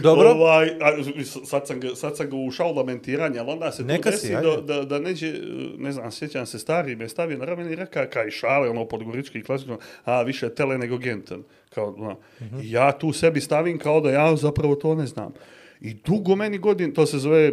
Dobro. 0.02 0.28
Ovaj, 0.28 0.68
a, 0.68 1.02
sad, 1.44 1.66
sam 1.66 1.80
ga, 1.80 1.94
sad 1.94 2.16
sam 2.16 2.30
ga 2.30 2.36
ušao 2.36 2.72
lamentiranje, 2.72 3.38
ali 3.38 3.50
onda 3.50 3.72
se 3.72 3.84
Neka 3.84 4.10
tu 4.10 4.16
si, 4.16 4.26
desi 4.26 4.36
ajde. 4.36 4.48
da, 4.50 4.74
da, 4.74 4.84
da 4.84 4.98
neđe, 4.98 5.34
ne 5.78 5.92
znam, 5.92 6.12
sjećam 6.12 6.46
se, 6.46 6.58
stari 6.58 6.96
me 6.96 7.08
stavio 7.08 7.38
na 7.38 7.44
ramen 7.44 7.72
i 7.72 7.76
reka, 7.76 8.06
kaj 8.06 8.30
šale, 8.30 8.70
ono, 8.70 8.84
podgorički 8.84 9.42
klasično, 9.42 9.78
a 10.04 10.22
više 10.22 10.54
tele 10.54 10.78
nego 10.78 10.98
gentan. 10.98 11.42
Kao, 11.74 11.94
no. 11.98 12.16
Mhm. 12.40 12.60
I 12.60 12.70
ja 12.70 12.92
tu 12.92 13.12
sebi 13.12 13.40
stavim 13.40 13.78
kao 13.78 14.00
da 14.00 14.10
ja 14.10 14.36
zapravo 14.36 14.74
to 14.74 14.94
ne 14.94 15.06
znam. 15.06 15.32
I 15.80 15.94
dugo 15.94 16.36
meni 16.36 16.58
godin, 16.58 16.94
to 16.94 17.06
se 17.06 17.18
zove 17.18 17.52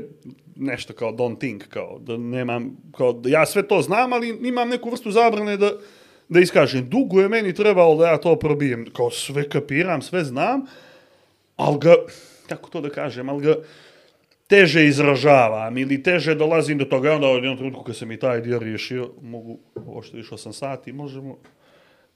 nešto 0.56 0.94
kao 0.94 1.12
don't 1.12 1.40
think, 1.40 1.68
kao 1.68 2.00
da 2.00 2.18
nemam, 2.18 2.78
kao 2.98 3.14
da 3.14 3.30
ja 3.30 3.46
sve 3.46 3.68
to 3.68 3.82
znam, 3.82 4.14
ali 4.14 4.38
imam 4.48 4.70
neku 4.70 4.90
vrstu 4.90 5.12
zabrane 5.12 5.58
da, 5.58 5.72
da 6.30 6.40
iskažem. 6.40 6.90
Dugo 6.90 7.22
je 7.22 7.30
meni 7.30 7.54
trebalo 7.54 7.96
da 7.96 8.08
ja 8.08 8.18
to 8.18 8.36
probijem, 8.36 8.86
kao 8.94 9.12
sve 9.12 9.50
kapiram, 9.50 10.02
sve 10.02 10.24
znam, 10.24 10.66
ali 11.56 11.78
ga, 11.82 11.96
kako 12.48 12.70
to 12.70 12.82
da 12.82 12.90
kažem, 12.90 13.30
ali 13.30 13.44
ga, 13.44 13.56
teže 14.48 14.86
izražavam 14.86 15.78
ili 15.78 16.04
teže 16.04 16.36
dolazim 16.36 16.78
do 16.78 16.86
toga, 16.86 17.14
onda 17.14 17.28
u 17.28 17.36
jednom 17.36 17.58
trenutku 17.58 17.84
kad 17.84 17.96
sam 17.96 18.12
i 18.12 18.20
taj 18.20 18.42
dio 18.42 18.60
riješio, 18.60 19.12
mogu, 19.22 19.60
ovo 19.76 20.02
što 20.02 20.18
više 20.18 20.36
8 20.36 20.54
sati, 20.54 20.94
možemo 20.94 21.38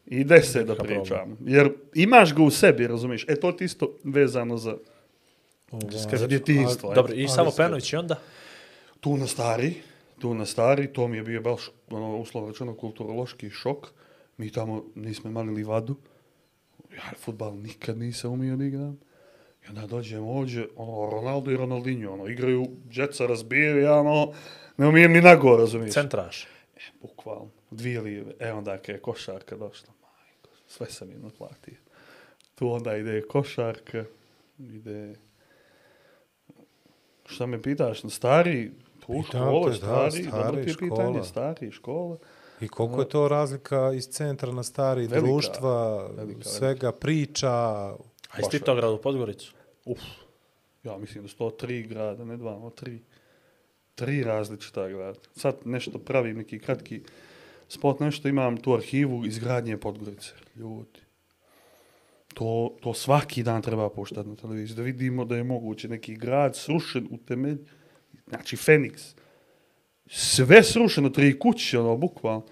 i 0.05 0.23
10 0.23 0.63
da 0.63 0.75
pričam. 0.75 1.37
Jer 1.45 1.71
imaš 1.95 2.35
ga 2.35 2.43
u 2.43 2.49
sebi, 2.49 2.87
razumiješ? 2.87 3.25
E, 3.27 3.35
to 3.35 3.51
ti 3.51 3.65
isto 3.65 3.97
vezano 4.03 4.57
za, 4.57 4.77
za 6.17 6.27
djetinstvo. 6.27 6.93
Dobro, 6.93 7.13
i 7.13 7.27
samo 7.27 7.51
Penović 7.57 7.93
i 7.93 7.95
onda? 7.95 8.19
Tu 8.99 9.17
na 9.17 9.27
stari, 9.27 9.73
tu 10.19 10.33
na 10.33 10.45
stari, 10.45 10.93
to 10.93 11.07
mi 11.07 11.17
je 11.17 11.23
bio 11.23 11.41
baš, 11.41 11.71
ono, 11.89 12.17
uslovno 12.17 12.49
rečeno, 12.49 12.73
kulturološki 12.75 13.49
šok. 13.49 13.87
Mi 14.37 14.51
tamo 14.51 14.85
nismo 14.95 15.29
imali 15.29 15.53
livadu. 15.53 15.95
Ja 16.95 17.11
futbal 17.19 17.55
nikad 17.55 17.97
nisam 17.97 18.31
umio 18.31 18.55
da 18.55 18.65
igram. 18.65 18.99
I 19.65 19.69
onda 19.69 19.87
dođem 19.87 20.23
ovdje, 20.23 20.67
ono, 20.75 21.09
Ronaldo 21.09 21.51
i 21.51 21.57
Ronaldinho, 21.57 22.11
ono, 22.11 22.27
igraju, 22.27 22.67
djeca 22.83 23.25
razbijaju, 23.25 23.81
ja, 23.81 23.99
ono, 23.99 24.33
ne 24.77 24.87
umijem 24.87 25.11
ni 25.11 25.21
nago, 25.21 25.57
razumiješ? 25.57 25.93
Centraš. 25.93 26.43
E, 26.75 26.79
bukvalno, 27.01 27.49
dvije 27.71 28.01
live. 28.01 28.33
E 28.39 28.51
onda 28.53 28.77
kad 28.77 28.95
je 28.95 29.01
košarka 29.01 29.55
došla, 29.57 29.89
majko, 30.01 30.49
sve 30.67 30.87
sam 30.87 31.11
im 31.11 31.21
naplatio. 31.21 31.77
Tu 32.55 32.71
onda 32.71 32.97
ide 32.97 33.21
košarka, 33.21 34.05
ide... 34.59 35.15
Šta 37.29 37.45
me 37.45 37.61
pitaš, 37.61 38.03
na 38.03 38.09
stari, 38.09 38.71
te, 39.07 39.37
da, 39.37 39.73
stari, 39.73 40.23
stari, 40.23 40.23
dobro 40.31 40.63
ti 40.63 40.69
je 40.69 40.73
škola. 40.73 40.89
pitanje, 40.89 41.23
stari, 41.23 41.71
škola. 41.71 42.17
I 42.61 42.67
koliko 42.67 43.01
je 43.01 43.09
to 43.09 43.27
razlika 43.27 43.91
iz 43.93 44.07
centra 44.07 44.51
na 44.51 44.63
stari 44.63 45.07
Velika, 45.07 45.19
društva, 45.19 46.07
velika, 46.07 46.43
svega 46.43 46.91
priča, 46.91 47.49
A 48.31 48.39
iz 48.39 48.45
Titograda 48.51 48.93
u 48.93 49.01
Podgoricu? 49.01 49.53
Uf, 49.85 49.99
ja 50.83 50.97
mislim 50.97 51.23
da 51.23 51.29
su 51.29 51.37
to 51.37 51.49
tri 51.49 51.83
grada, 51.83 52.25
ne 52.25 52.37
dva, 52.37 52.59
no 52.59 52.69
tri. 52.69 53.01
Tri 53.95 54.23
različita 54.23 54.87
grada. 54.87 55.19
Sad 55.35 55.55
nešto 55.65 55.99
pravim, 55.99 56.37
neki 56.37 56.59
kratki 56.59 57.01
spot, 57.67 57.99
nešto 57.99 58.27
imam 58.27 58.57
tu 58.57 58.73
arhivu 58.73 59.25
izgradnje 59.25 59.77
Podgorice. 59.77 60.33
Ljudi. 60.55 60.99
To, 62.39 62.77
to 62.79 62.93
svaki 62.93 63.43
dan 63.43 63.61
treba 63.61 63.89
puštati 63.89 64.29
na 64.29 64.35
televiziji, 64.35 64.75
da 64.75 64.81
vidimo 64.81 65.25
da 65.25 65.35
je 65.35 65.43
moguće 65.43 65.87
neki 65.87 66.15
grad 66.15 66.55
srušen 66.55 67.07
u 67.11 67.17
temelj, 67.17 67.57
znači 68.27 68.57
Feniks. 68.57 69.01
Sve 70.07 70.63
srušeno, 70.63 71.09
tri 71.09 71.39
kuće, 71.39 71.79
ono, 71.79 71.97
bukvalno. 71.97 72.45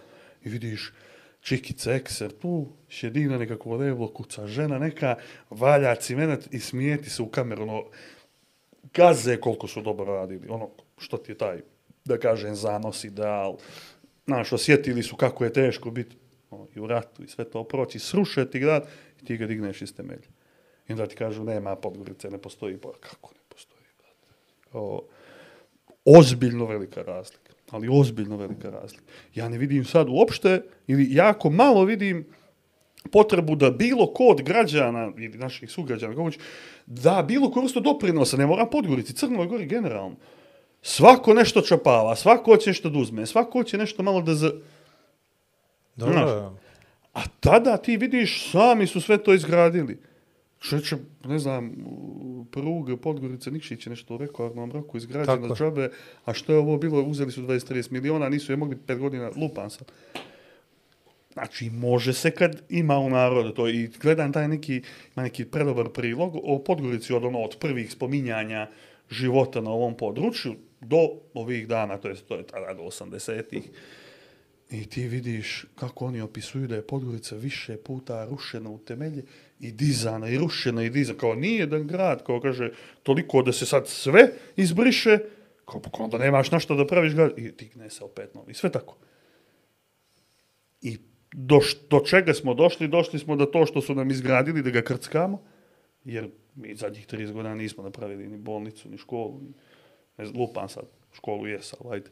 I 0.43 0.49
vidiš, 0.49 0.91
čikica 1.39 1.93
ekser 1.93 2.31
tu, 2.31 2.67
šedina 2.87 3.37
nekako 3.37 3.75
leblo, 3.75 4.07
kuca 4.13 4.47
žena 4.47 4.79
neka, 4.79 5.15
valja 5.49 5.95
cimenat 5.95 6.53
i 6.53 6.59
smijeti 6.59 7.09
se 7.09 7.23
u 7.23 7.29
kameru, 7.29 7.63
ono, 7.63 7.83
gaze 8.93 9.37
koliko 9.37 9.67
su 9.67 9.81
dobro 9.81 10.13
radili, 10.13 10.47
ono, 10.49 10.69
što 10.97 11.17
ti 11.17 11.31
je 11.31 11.37
taj, 11.37 11.61
da 12.05 12.19
kažem, 12.19 12.55
zanos, 12.55 13.03
ideal, 13.03 13.57
znaš, 14.25 14.53
osjetili 14.53 15.03
su 15.03 15.15
kako 15.15 15.43
je 15.43 15.53
teško 15.53 15.91
biti 15.91 16.15
ono, 16.49 16.67
i 16.75 16.79
u 16.79 16.87
ratu 16.87 17.23
i 17.23 17.27
sve 17.27 17.49
to 17.49 17.63
proći, 17.63 17.99
srušeti 17.99 18.59
grad 18.59 18.87
i 19.21 19.25
ti 19.25 19.37
ga 19.37 19.47
digneš 19.47 19.81
iz 19.81 19.95
temelja. 19.95 20.29
I 20.87 20.91
onda 20.93 21.07
ti 21.07 21.15
kažu, 21.15 21.43
nema 21.43 21.75
Podgorice, 21.75 22.29
ne 22.29 22.37
postoji, 22.37 22.77
pa 22.77 22.89
kako 22.99 23.33
ne 23.33 23.41
postoji, 23.49 23.85
brate? 23.97 24.33
Kao, 24.71 25.01
ozbiljno 26.05 26.65
velika 26.65 27.01
razlika. 27.01 27.53
Ali 27.71 27.89
ozbiljno 27.91 28.37
velika 28.37 28.69
razlika. 28.69 29.03
Ja 29.35 29.49
ne 29.49 29.57
vidim 29.57 29.85
sad 29.85 30.07
uopšte, 30.09 30.61
ili 30.87 31.13
jako 31.13 31.49
malo 31.49 31.83
vidim 31.83 32.25
potrebu 33.11 33.55
da 33.55 33.71
bilo 33.71 34.13
ko 34.13 34.27
od 34.27 34.41
građana 34.41 35.11
ili 35.17 35.37
naših 35.37 35.71
sugrađana, 35.71 36.13
kako 36.13 36.23
hoće, 36.23 36.39
da 36.85 37.25
bilo 37.27 37.51
koju 37.51 37.63
vrstu 37.63 37.79
doprinosa, 37.79 38.37
ne 38.37 38.45
mora 38.45 38.65
Podgorici, 38.65 39.13
Crnoj 39.13 39.47
Gori 39.47 39.65
generalno. 39.65 40.15
Svako 40.81 41.33
nešto 41.33 41.61
čapava, 41.61 42.15
svako 42.15 42.51
hoće 42.51 42.69
nešto 42.69 42.89
da 42.89 42.99
uzme, 42.99 43.25
svako 43.25 43.51
hoće 43.51 43.77
nešto 43.77 44.03
malo 44.03 44.21
da 44.21 44.33
za... 44.33 44.51
dobro, 45.95 46.13
Znaš, 46.13 46.66
A 47.17 47.21
tada 47.39 47.77
ti 47.77 47.97
vidiš, 47.97 48.51
sami 48.51 48.87
su 48.87 49.01
sve 49.01 49.17
to 49.17 49.33
izgradili. 49.33 49.97
Šeće, 50.59 50.97
ne 51.25 51.39
znam, 51.39 51.71
pruga 52.51 52.97
Podgorica 52.97 53.49
Nikšić 53.49 53.85
je 53.85 53.89
nešto 53.89 54.15
u 54.15 54.17
rekordnom 54.17 54.71
roku 54.71 54.97
je. 54.97 55.55
džabe, 55.55 55.89
a 56.25 56.33
što 56.33 56.53
je 56.53 56.59
ovo 56.59 56.77
bilo, 56.77 57.01
uzeli 57.01 57.31
su 57.31 57.41
20-30 57.41 57.91
miliona, 57.91 58.29
nisu 58.29 58.51
je 58.51 58.57
mogli 58.57 58.77
5 58.87 58.97
godina, 58.97 59.31
lupan 59.35 59.69
sad. 59.69 59.91
Znači, 61.33 61.69
može 61.69 62.13
se 62.13 62.31
kad 62.31 62.61
ima 62.69 62.97
u 62.97 63.09
narodu 63.09 63.51
to 63.51 63.67
i 63.67 63.87
gledam 64.01 64.33
taj 64.33 64.47
neki, 64.47 64.81
ima 65.15 65.23
neki 65.23 65.45
predobar 65.45 65.89
prilog 65.89 66.35
o 66.43 66.59
Podgorici 66.59 67.13
od 67.13 67.25
ono, 67.25 67.39
od 67.39 67.57
prvih 67.59 67.91
spominjanja 67.91 68.67
života 69.09 69.61
na 69.61 69.71
ovom 69.71 69.97
području 69.97 70.55
do 70.81 71.09
ovih 71.33 71.67
dana, 71.67 71.97
to 71.97 72.07
je, 72.07 72.15
to 72.15 72.35
je 72.35 72.43
tada 72.43 72.73
do 72.73 72.81
80-ih. 72.81 73.69
I 74.69 74.85
ti 74.89 75.07
vidiš 75.07 75.65
kako 75.75 76.05
oni 76.05 76.21
opisuju 76.21 76.67
da 76.67 76.75
je 76.75 76.87
Podgorica 76.87 77.35
više 77.35 77.77
puta 77.77 78.25
rušena 78.25 78.69
u 78.69 78.77
temelje 78.77 79.23
i 79.59 79.71
dizana 79.71 80.29
i 80.29 80.37
rušena 80.37 80.83
i 80.83 80.89
dizana. 80.89 81.19
Kao 81.19 81.35
nije 81.35 81.59
jedan 81.59 81.87
grad, 81.87 82.23
kao 82.25 82.41
kaže, 82.41 82.71
toliko 83.03 83.41
da 83.41 83.51
se 83.51 83.65
sad 83.65 83.87
sve 83.87 84.31
izbriše, 84.55 85.19
kao 85.65 85.81
pa 85.81 86.03
onda 86.03 86.17
nemaš 86.17 86.51
na 86.51 86.59
što 86.59 86.75
da 86.75 86.87
praviš 86.87 87.13
grad 87.13 87.33
i 87.37 87.51
digne 87.51 87.89
se 87.89 88.03
opet 88.03 88.35
novi. 88.35 88.53
Sve 88.53 88.71
tako. 88.71 88.97
I 90.81 90.97
do, 91.31 91.59
do 91.89 91.99
čega 91.99 92.33
smo 92.33 92.53
došli? 92.53 92.87
Došli 92.87 93.19
smo 93.19 93.35
do 93.35 93.45
to 93.45 93.65
što 93.65 93.81
su 93.81 93.95
nam 93.95 94.11
izgradili 94.11 94.63
da 94.63 94.69
ga 94.69 94.81
krckamo, 94.81 95.43
jer 96.05 96.29
mi 96.55 96.75
zadnjih 96.75 97.07
30 97.07 97.31
godina 97.31 97.55
nismo 97.55 97.83
napravili 97.83 98.27
ni 98.27 98.37
bolnicu, 98.37 98.89
ni 98.89 98.97
školu, 98.97 99.39
ni, 99.41 99.53
ne 100.17 100.25
znam, 100.25 100.41
lupam 100.41 100.69
sad, 100.69 100.83
školu 101.13 101.47
jesam, 101.47 101.79
ajde. 101.91 102.09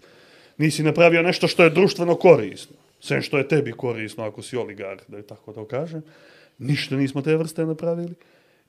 Nisi 0.57 0.83
napravio 0.83 1.21
nešto 1.21 1.47
što 1.47 1.63
je 1.63 1.69
društveno 1.69 2.15
korisno, 2.15 2.75
sve 2.99 3.21
što 3.21 3.37
je 3.37 3.47
tebi 3.47 3.71
korisno 3.71 4.23
ako 4.23 4.41
si 4.41 4.57
oligarh, 4.57 5.03
da 5.07 5.17
je 5.17 5.23
tako 5.23 5.53
to 5.53 5.65
kažem. 5.65 6.01
Ništa 6.57 6.95
nismo 6.95 7.21
te 7.21 7.35
vrste 7.35 7.65
napravili. 7.65 8.15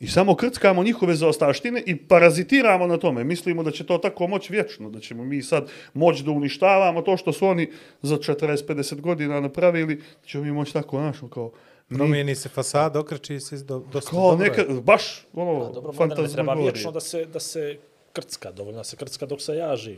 I 0.01 0.09
samo 0.09 0.35
krckamo 0.35 0.85
njihove 0.85 1.15
zaostaštine 1.15 1.83
i 1.87 1.97
parazitiramo 1.97 2.87
na 2.87 2.97
tome. 2.97 3.25
Mislimo 3.25 3.63
da 3.63 3.71
će 3.71 3.87
to 3.87 3.99
tako 3.99 4.27
moći 4.27 4.53
vječno, 4.53 4.91
da 4.91 5.01
ćemo 5.01 5.25
mi 5.25 5.43
sad 5.43 5.69
moći 5.95 6.25
da 6.25 6.31
uništavamo 6.31 7.03
to 7.03 7.17
što 7.17 7.33
su 7.33 7.47
oni 7.47 7.71
za 8.03 8.17
40-50 8.17 9.01
godina 9.01 9.41
napravili, 9.41 9.97
da 9.97 10.27
ćemo 10.27 10.45
mi 10.45 10.53
moći 10.53 10.73
tako 10.73 11.01
našo 11.01 11.29
kao... 11.29 11.51
mi- 11.89 11.97
promijeni 11.99 12.35
se 12.35 12.49
fasada, 12.49 13.01
okreći 13.01 13.41
se 13.41 13.57
do, 13.57 13.79
dosta 13.93 14.11
kao 14.11 14.31
dobro. 14.31 14.47
neka, 14.47 14.65
baš 14.83 15.27
ono, 15.35 15.67
Pa 15.67 16.07
dobro, 16.07 16.27
treba 16.33 16.55
vječno 16.55 16.91
da 16.91 17.01
se, 17.01 17.25
da 17.25 17.41
se 17.41 17.79
krcka, 18.13 18.53
dovoljno 18.53 18.79
da 18.79 18.85
se 18.85 18.97
krcka 18.97 19.27
dok 19.27 19.41
se 19.41 19.57
jaži. 19.57 19.97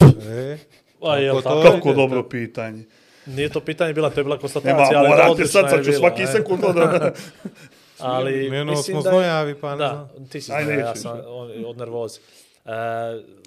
E, 0.00 0.58
A, 1.02 1.26
Kako 1.26 1.42
tako? 1.42 1.62
to 1.62 1.72
Kako 1.72 1.92
dobro 1.92 2.22
pitanje. 2.22 2.84
Nije 3.26 3.48
to 3.48 3.60
pitanje 3.60 3.94
bila, 3.94 4.10
to 4.10 4.20
je 4.20 4.24
bila 4.24 4.34
Nema, 4.34 4.40
konstatacija, 4.40 4.98
ali 4.98 5.08
morate 5.08 5.30
odlična 5.30 5.52
sad, 5.52 5.70
sad 5.70 5.78
je 5.78 5.84
ću 5.84 5.92
svaki 5.92 6.22
e. 6.22 6.26
sekund 6.26 6.60
da... 6.60 7.12
Ali 7.98 8.50
Mi 8.50 8.58
ono 8.58 8.70
mislim 8.70 8.94
smo 8.94 9.02
da 9.02 9.08
je- 9.08 9.12
znojavi, 9.12 9.54
pa 9.54 9.70
ne 9.70 9.76
da, 9.78 10.08
znam. 10.10 10.26
ti 10.26 10.40
si 10.40 10.52
Aj, 10.52 10.64
znoja, 10.64 10.78
ja 10.78 10.96
sam 10.96 11.20
on- 11.26 11.64
od 11.66 11.78
nervoze. 11.78 12.20
E, 12.64 12.70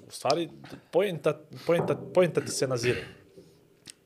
u 0.08 0.10
stvari, 0.10 0.48
pojenta, 0.90 1.38
pojenta, 1.66 1.96
pojenta 2.14 2.40
ti 2.40 2.48
se 2.48 2.66
nazire. 2.66 3.04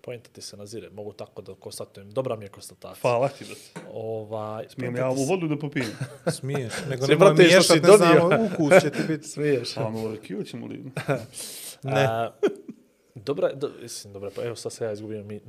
Pojenta 0.01 0.31
ti 0.31 0.41
se 0.41 0.57
nazire, 0.57 0.91
mogu 0.91 1.13
tako 1.13 1.43
da 1.43 1.55
konstatujem. 1.55 2.11
Dobra 2.11 2.37
mi 2.37 2.45
je 2.45 2.49
konstatacija. 2.49 3.01
Hvala 3.03 3.29
ti 3.29 3.45
da 3.45 3.55
se. 3.55 3.71
Ovaj, 3.93 4.65
Smijem 4.69 4.97
ja 4.97 5.09
ovu 5.09 5.25
vodu 5.25 5.49
da 5.49 5.59
popijem. 5.59 5.91
Smiješ, 6.31 6.73
nego 6.91 7.07
Se 7.07 7.13
nemoj 7.13 7.27
vratiš 7.27 7.47
što 7.47 7.53
miješat, 7.55 7.77
si 7.77 7.81
ne 7.83 7.97
znamo, 7.97 8.47
ukus 8.47 8.83
će 8.83 8.91
ti 8.91 9.03
biti. 9.09 9.29
Smiješ. 9.35 9.77
A 9.77 9.85
ono 9.85 10.11
rakiju 10.11 10.45
ćemo 10.45 10.67
li? 10.67 10.85
Ne. 11.83 12.05
A, 12.05 12.31
dobra, 13.17 13.53
do, 13.53 13.71
mislim, 13.83 14.13
dobra, 14.13 14.31
pa 14.31 14.45
evo 14.45 14.57
sad 14.57 14.73
se 14.73 14.85
ja 14.85 14.93
izgubio 14.93 15.25
mi, 15.25 15.41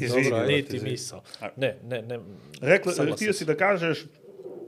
Izvini, 0.00 0.24
dobra, 0.24 0.46
niti 0.46 0.80
misao. 0.80 1.22
Ne, 1.56 1.76
ne, 1.84 2.02
ne. 2.02 2.20
Rekla, 2.60 2.92
htio 3.14 3.32
si 3.32 3.44
da 3.44 3.54
kažeš 3.54 4.04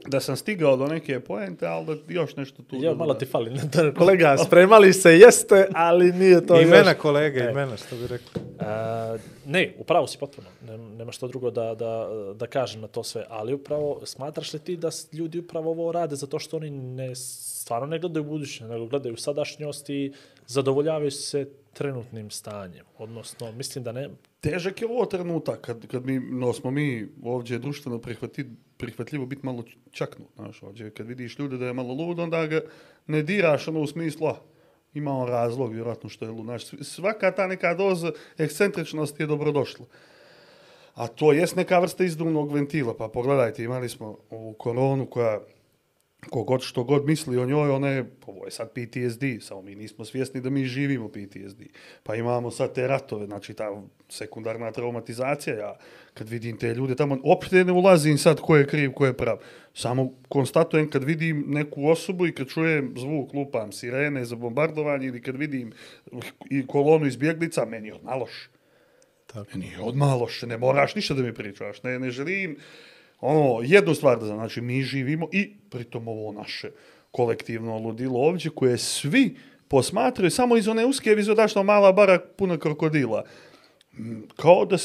da 0.07 0.19
sam 0.19 0.35
stigao 0.35 0.77
do 0.77 0.87
neke 0.87 1.19
poente, 1.19 1.67
ali 1.67 1.85
da 1.85 1.95
još 2.09 2.35
nešto 2.35 2.63
tu... 2.63 2.75
Jo, 2.75 2.89
da- 2.89 2.95
malo 2.95 3.13
ti 3.13 3.25
fali. 3.25 3.51
Kolega, 3.97 4.37
spremali 4.45 4.93
se, 4.93 5.11
jeste, 5.11 5.67
ali 5.73 6.11
nije 6.11 6.45
to 6.45 6.61
Imena 6.61 6.89
još. 6.89 6.97
kolege, 6.97 7.39
E. 7.39 7.51
imena, 7.51 7.77
što 7.77 7.95
bi 7.95 8.07
rekao. 8.07 8.41
A, 8.69 9.17
ne, 9.45 9.73
upravo 9.77 10.07
si 10.07 10.17
potpuno. 10.17 10.47
Nema 10.97 11.11
što 11.11 11.27
drugo 11.27 11.51
da, 11.51 11.75
da, 11.75 12.09
da 12.35 12.47
kažem 12.47 12.81
na 12.81 12.87
to 12.87 13.03
sve. 13.03 13.25
Ali 13.29 13.53
upravo, 13.53 14.01
smatraš 14.05 14.53
li 14.53 14.59
ti 14.59 14.77
da 14.77 14.89
ljudi 15.13 15.39
upravo 15.39 15.71
ovo 15.71 15.91
rade 15.91 16.15
zato 16.15 16.39
što 16.39 16.57
oni 16.57 16.69
ne, 16.69 17.15
stvarno 17.15 17.87
ne 17.87 17.99
gledaju 17.99 18.23
budućnost, 18.23 18.71
nego 18.71 18.85
gledaju 18.85 19.17
sadašnjost 19.17 19.89
i 19.89 20.13
zadovoljavaju 20.47 21.11
se 21.11 21.49
trenutnim 21.73 22.29
stanjem. 22.31 22.85
Odnosno, 22.97 23.51
mislim 23.51 23.83
da 23.83 23.91
ne... 23.91 24.09
Težak 24.41 24.81
je 24.81 24.87
ovo 24.87 25.05
trenutak, 25.05 25.61
kad, 25.61 25.87
kad 25.87 26.05
mi, 26.05 26.19
no, 26.19 26.53
smo 26.53 26.71
mi 26.71 27.07
ovdje 27.23 27.59
društveno 27.59 27.99
prihvati, 27.99 28.45
prihvatljivo 28.77 29.25
biti 29.25 29.45
malo 29.45 29.63
čaknut, 29.91 30.27
znaš, 30.35 30.63
ovdje, 30.63 30.89
kad 30.89 31.07
vidiš 31.07 31.39
ljude 31.39 31.57
da 31.57 31.65
je 31.65 31.73
malo 31.73 31.93
lud, 31.93 32.19
onda 32.19 32.45
ga 32.47 32.61
ne 33.07 33.23
diraš 33.23 33.67
ono 33.67 33.81
u 33.81 33.87
smislu, 33.87 34.27
ima 34.93 35.11
on 35.11 35.27
razlog, 35.27 35.73
vjerojatno 35.73 36.09
što 36.09 36.25
je 36.25 36.31
lud, 36.31 36.47
svaka 36.81 37.31
ta 37.31 37.47
neka 37.47 37.73
doza 37.73 38.11
ekscentričnosti 38.37 39.23
je 39.23 39.27
dobrodošla. 39.27 39.85
A 40.95 41.07
to 41.07 41.31
jest 41.31 41.55
neka 41.55 41.79
vrsta 41.79 42.03
izduvnog 42.03 42.53
ventila, 42.53 42.93
pa 42.97 43.07
pogledajte, 43.07 43.63
imali 43.63 43.89
smo 43.89 44.17
ovu 44.29 44.53
koronu 44.53 45.05
koja 45.05 45.39
kogod 46.29 46.61
što 46.61 46.83
god 46.83 47.05
misli 47.05 47.37
o 47.37 47.45
njoj, 47.45 47.69
ona 47.69 47.87
je, 47.87 48.11
ovo 48.25 48.45
je 48.45 48.51
sad 48.51 48.69
PTSD, 48.71 49.23
samo 49.41 49.61
mi 49.61 49.75
nismo 49.75 50.05
svjesni 50.05 50.41
da 50.41 50.49
mi 50.49 50.65
živimo 50.65 51.09
PTSD. 51.09 51.61
Pa 52.03 52.15
imamo 52.15 52.51
sad 52.51 52.73
te 52.75 52.87
ratove, 52.87 53.25
znači 53.25 53.53
ta 53.53 53.81
sekundarna 54.09 54.71
traumatizacija, 54.71 55.55
ja 55.55 55.77
kad 56.13 56.29
vidim 56.29 56.57
te 56.57 56.73
ljude 56.73 56.95
tamo, 56.95 57.17
uopšte 57.23 57.63
ne 57.63 57.71
ulazim 57.71 58.17
sad 58.17 58.41
ko 58.41 58.57
je 58.57 58.67
kriv, 58.67 58.91
ko 58.91 59.05
je 59.05 59.17
prav. 59.17 59.37
Samo 59.73 60.13
konstatujem 60.29 60.89
kad 60.89 61.03
vidim 61.03 61.45
neku 61.47 61.87
osobu 61.87 62.27
i 62.27 62.31
kad 62.31 62.47
čujem 62.47 62.93
zvuk, 62.97 63.33
lupam 63.33 63.71
sirene 63.71 64.25
za 64.25 64.35
bombardovanje 64.35 65.07
ili 65.07 65.21
kad 65.21 65.37
vidim 65.37 65.71
i 66.49 66.67
kolonu 66.67 67.05
izbjeglica, 67.05 67.65
meni 67.65 67.87
je 67.87 67.93
odmah 67.93 68.19
loš. 68.19 68.49
Tako. 69.25 69.49
Meni 69.53 69.71
je 69.71 69.81
odmah 69.81 70.21
loš, 70.21 70.41
ne 70.41 70.57
moraš 70.57 70.95
ništa 70.95 71.13
da 71.13 71.23
mi 71.23 71.33
pričaš, 71.33 71.83
ne, 71.83 71.99
ne 71.99 72.11
želim 72.11 72.57
ono, 73.21 73.61
jednu 73.63 73.95
stvar 73.95 74.19
da 74.19 74.25
znam, 74.25 74.37
znači 74.37 74.61
mi 74.61 74.81
živimo 74.81 75.27
i 75.31 75.53
pritom 75.69 76.07
ovo 76.07 76.31
naše 76.31 76.69
kolektivno 77.11 77.77
ludilo 77.77 78.19
ovdje 78.19 78.51
koje 78.51 78.77
svi 78.77 79.35
posmatraju 79.67 80.31
samo 80.31 80.57
iz 80.57 80.67
one 80.67 80.85
uske 80.85 81.15
vizodašno 81.15 81.63
mala 81.63 81.91
bara 81.91 82.19
puna 82.37 82.57
krokodila. 82.57 83.23
Mm, 83.97 84.21
kao 84.35 84.65
da 84.65 84.77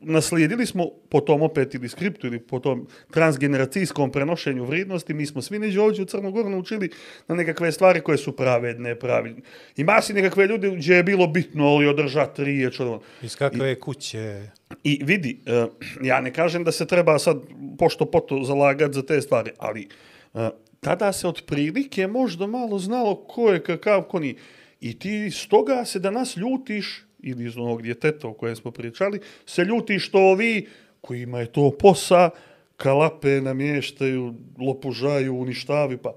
naslijedili 0.00 0.66
smo 0.66 0.90
po 1.08 1.20
tom 1.20 1.42
opet 1.42 1.74
ili 1.74 1.88
skriptu 1.88 2.26
ili 2.26 2.38
po 2.38 2.58
tom 2.58 2.86
transgeneracijskom 3.10 4.12
prenošenju 4.12 4.64
vrijednosti, 4.64 5.14
mi 5.14 5.26
smo 5.26 5.42
svi 5.42 5.58
neđe 5.58 5.80
ovdje 5.80 6.02
u 6.02 6.06
Crnogoru 6.06 6.50
naučili 6.50 6.90
na 7.28 7.34
nekakve 7.34 7.72
stvari 7.72 8.00
koje 8.00 8.18
su 8.18 8.36
pravedne, 8.36 8.94
pravilne. 8.94 9.40
Ima 9.76 10.00
si 10.00 10.12
nekakve 10.12 10.46
ljude 10.46 10.70
gdje 10.70 10.96
je 10.96 11.02
bilo 11.02 11.26
bitno 11.26 11.66
ali 11.66 11.86
održati 11.86 12.44
riječ, 12.44 12.80
ono. 12.80 13.00
Iz 13.22 13.36
kakve 13.36 13.72
I... 13.72 13.80
kuće? 13.80 14.50
I 14.84 15.00
vidi, 15.04 15.40
uh, 15.46 15.72
ja 16.02 16.20
ne 16.20 16.32
kažem 16.32 16.64
da 16.64 16.72
se 16.72 16.86
treba 16.86 17.18
sad 17.18 17.36
pošto 17.78 18.10
poto 18.10 18.42
zalagati 18.42 18.94
za 18.94 19.02
te 19.02 19.20
stvari, 19.20 19.50
ali 19.58 19.88
uh, 20.32 20.48
tada 20.80 21.12
se 21.12 21.28
otprilike 21.28 22.06
možda 22.06 22.46
malo 22.46 22.78
znalo 22.78 23.14
ko 23.14 23.50
je 23.52 23.62
kakav, 23.62 24.02
ko 24.02 24.18
nije. 24.18 24.34
I 24.80 24.98
ti 24.98 25.30
stoga 25.30 25.84
se 25.84 25.98
danas 25.98 26.36
ljutiš, 26.36 27.05
ili 27.26 27.44
iz 27.44 27.56
onog 27.56 27.82
djeteta 27.82 28.28
o 28.28 28.32
kojem 28.32 28.56
smo 28.56 28.70
pričali, 28.70 29.20
se 29.46 29.64
ljuti 29.64 29.98
što 29.98 30.18
ovi 30.18 30.68
kojima 31.00 31.40
je 31.40 31.52
to 31.52 31.70
posa, 31.78 32.30
kalape 32.76 33.40
namještaju, 33.40 34.34
lopužaju, 34.58 35.34
uništavi, 35.34 35.96
pa 35.96 36.14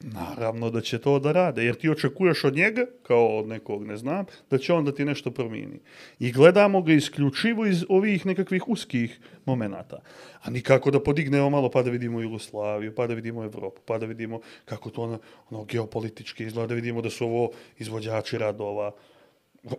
naravno 0.00 0.70
da 0.70 0.80
će 0.80 0.98
to 0.98 1.18
da 1.18 1.32
rade, 1.32 1.64
jer 1.64 1.74
ti 1.74 1.90
očekuješ 1.90 2.44
od 2.44 2.54
njega, 2.54 2.86
kao 3.02 3.38
od 3.38 3.48
nekog 3.48 3.86
ne 3.86 3.96
znam, 3.96 4.24
da 4.50 4.58
će 4.58 4.72
on 4.72 4.84
da 4.84 4.92
ti 4.94 5.04
nešto 5.04 5.30
promijeni. 5.30 5.78
I 6.18 6.32
gledamo 6.32 6.82
ga 6.82 6.92
isključivo 6.92 7.66
iz 7.66 7.84
ovih 7.88 8.26
nekakvih 8.26 8.68
uskih 8.68 9.18
momenata. 9.44 10.00
A 10.42 10.50
nikako 10.50 10.90
da 10.90 11.02
podignemo 11.02 11.50
malo 11.50 11.70
pa 11.70 11.82
da 11.82 11.90
vidimo 11.90 12.20
Jugoslaviju, 12.20 12.94
pa 12.94 13.06
da 13.06 13.14
vidimo 13.14 13.44
Evropu, 13.44 13.80
pa 13.84 13.98
da 13.98 14.06
vidimo 14.06 14.40
kako 14.64 14.90
to 14.90 15.02
ono, 15.02 15.18
ono 15.50 15.64
geopolitički 15.64 16.44
izgleda, 16.44 16.66
da 16.66 16.74
vidimo 16.74 17.02
da 17.02 17.10
su 17.10 17.24
ovo 17.24 17.50
izvođači 17.78 18.38
radova, 18.38 18.92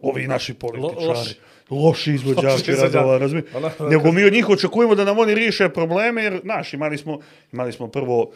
ovi 0.02 0.28
naši 0.28 0.54
političari, 0.54 1.08
loši. 1.08 1.36
loši 1.70 2.14
izvođači 2.14 2.72
Loši 2.72 2.82
radova, 2.82 3.18
razumije? 3.18 3.46
Ono- 3.54 3.90
Nego 3.90 4.12
mi 4.12 4.24
od 4.24 4.34
njih 4.34 4.50
očekujemo 4.50 4.96
da 4.96 5.06
nam 5.06 5.20
oni 5.20 5.34
riješe 5.36 5.70
probleme, 5.70 6.24
jer, 6.24 6.40
znaš, 6.44 6.74
imali 6.74 6.98
smo, 6.98 7.20
imali 7.54 7.72
smo 7.72 7.88
prvo 7.88 8.32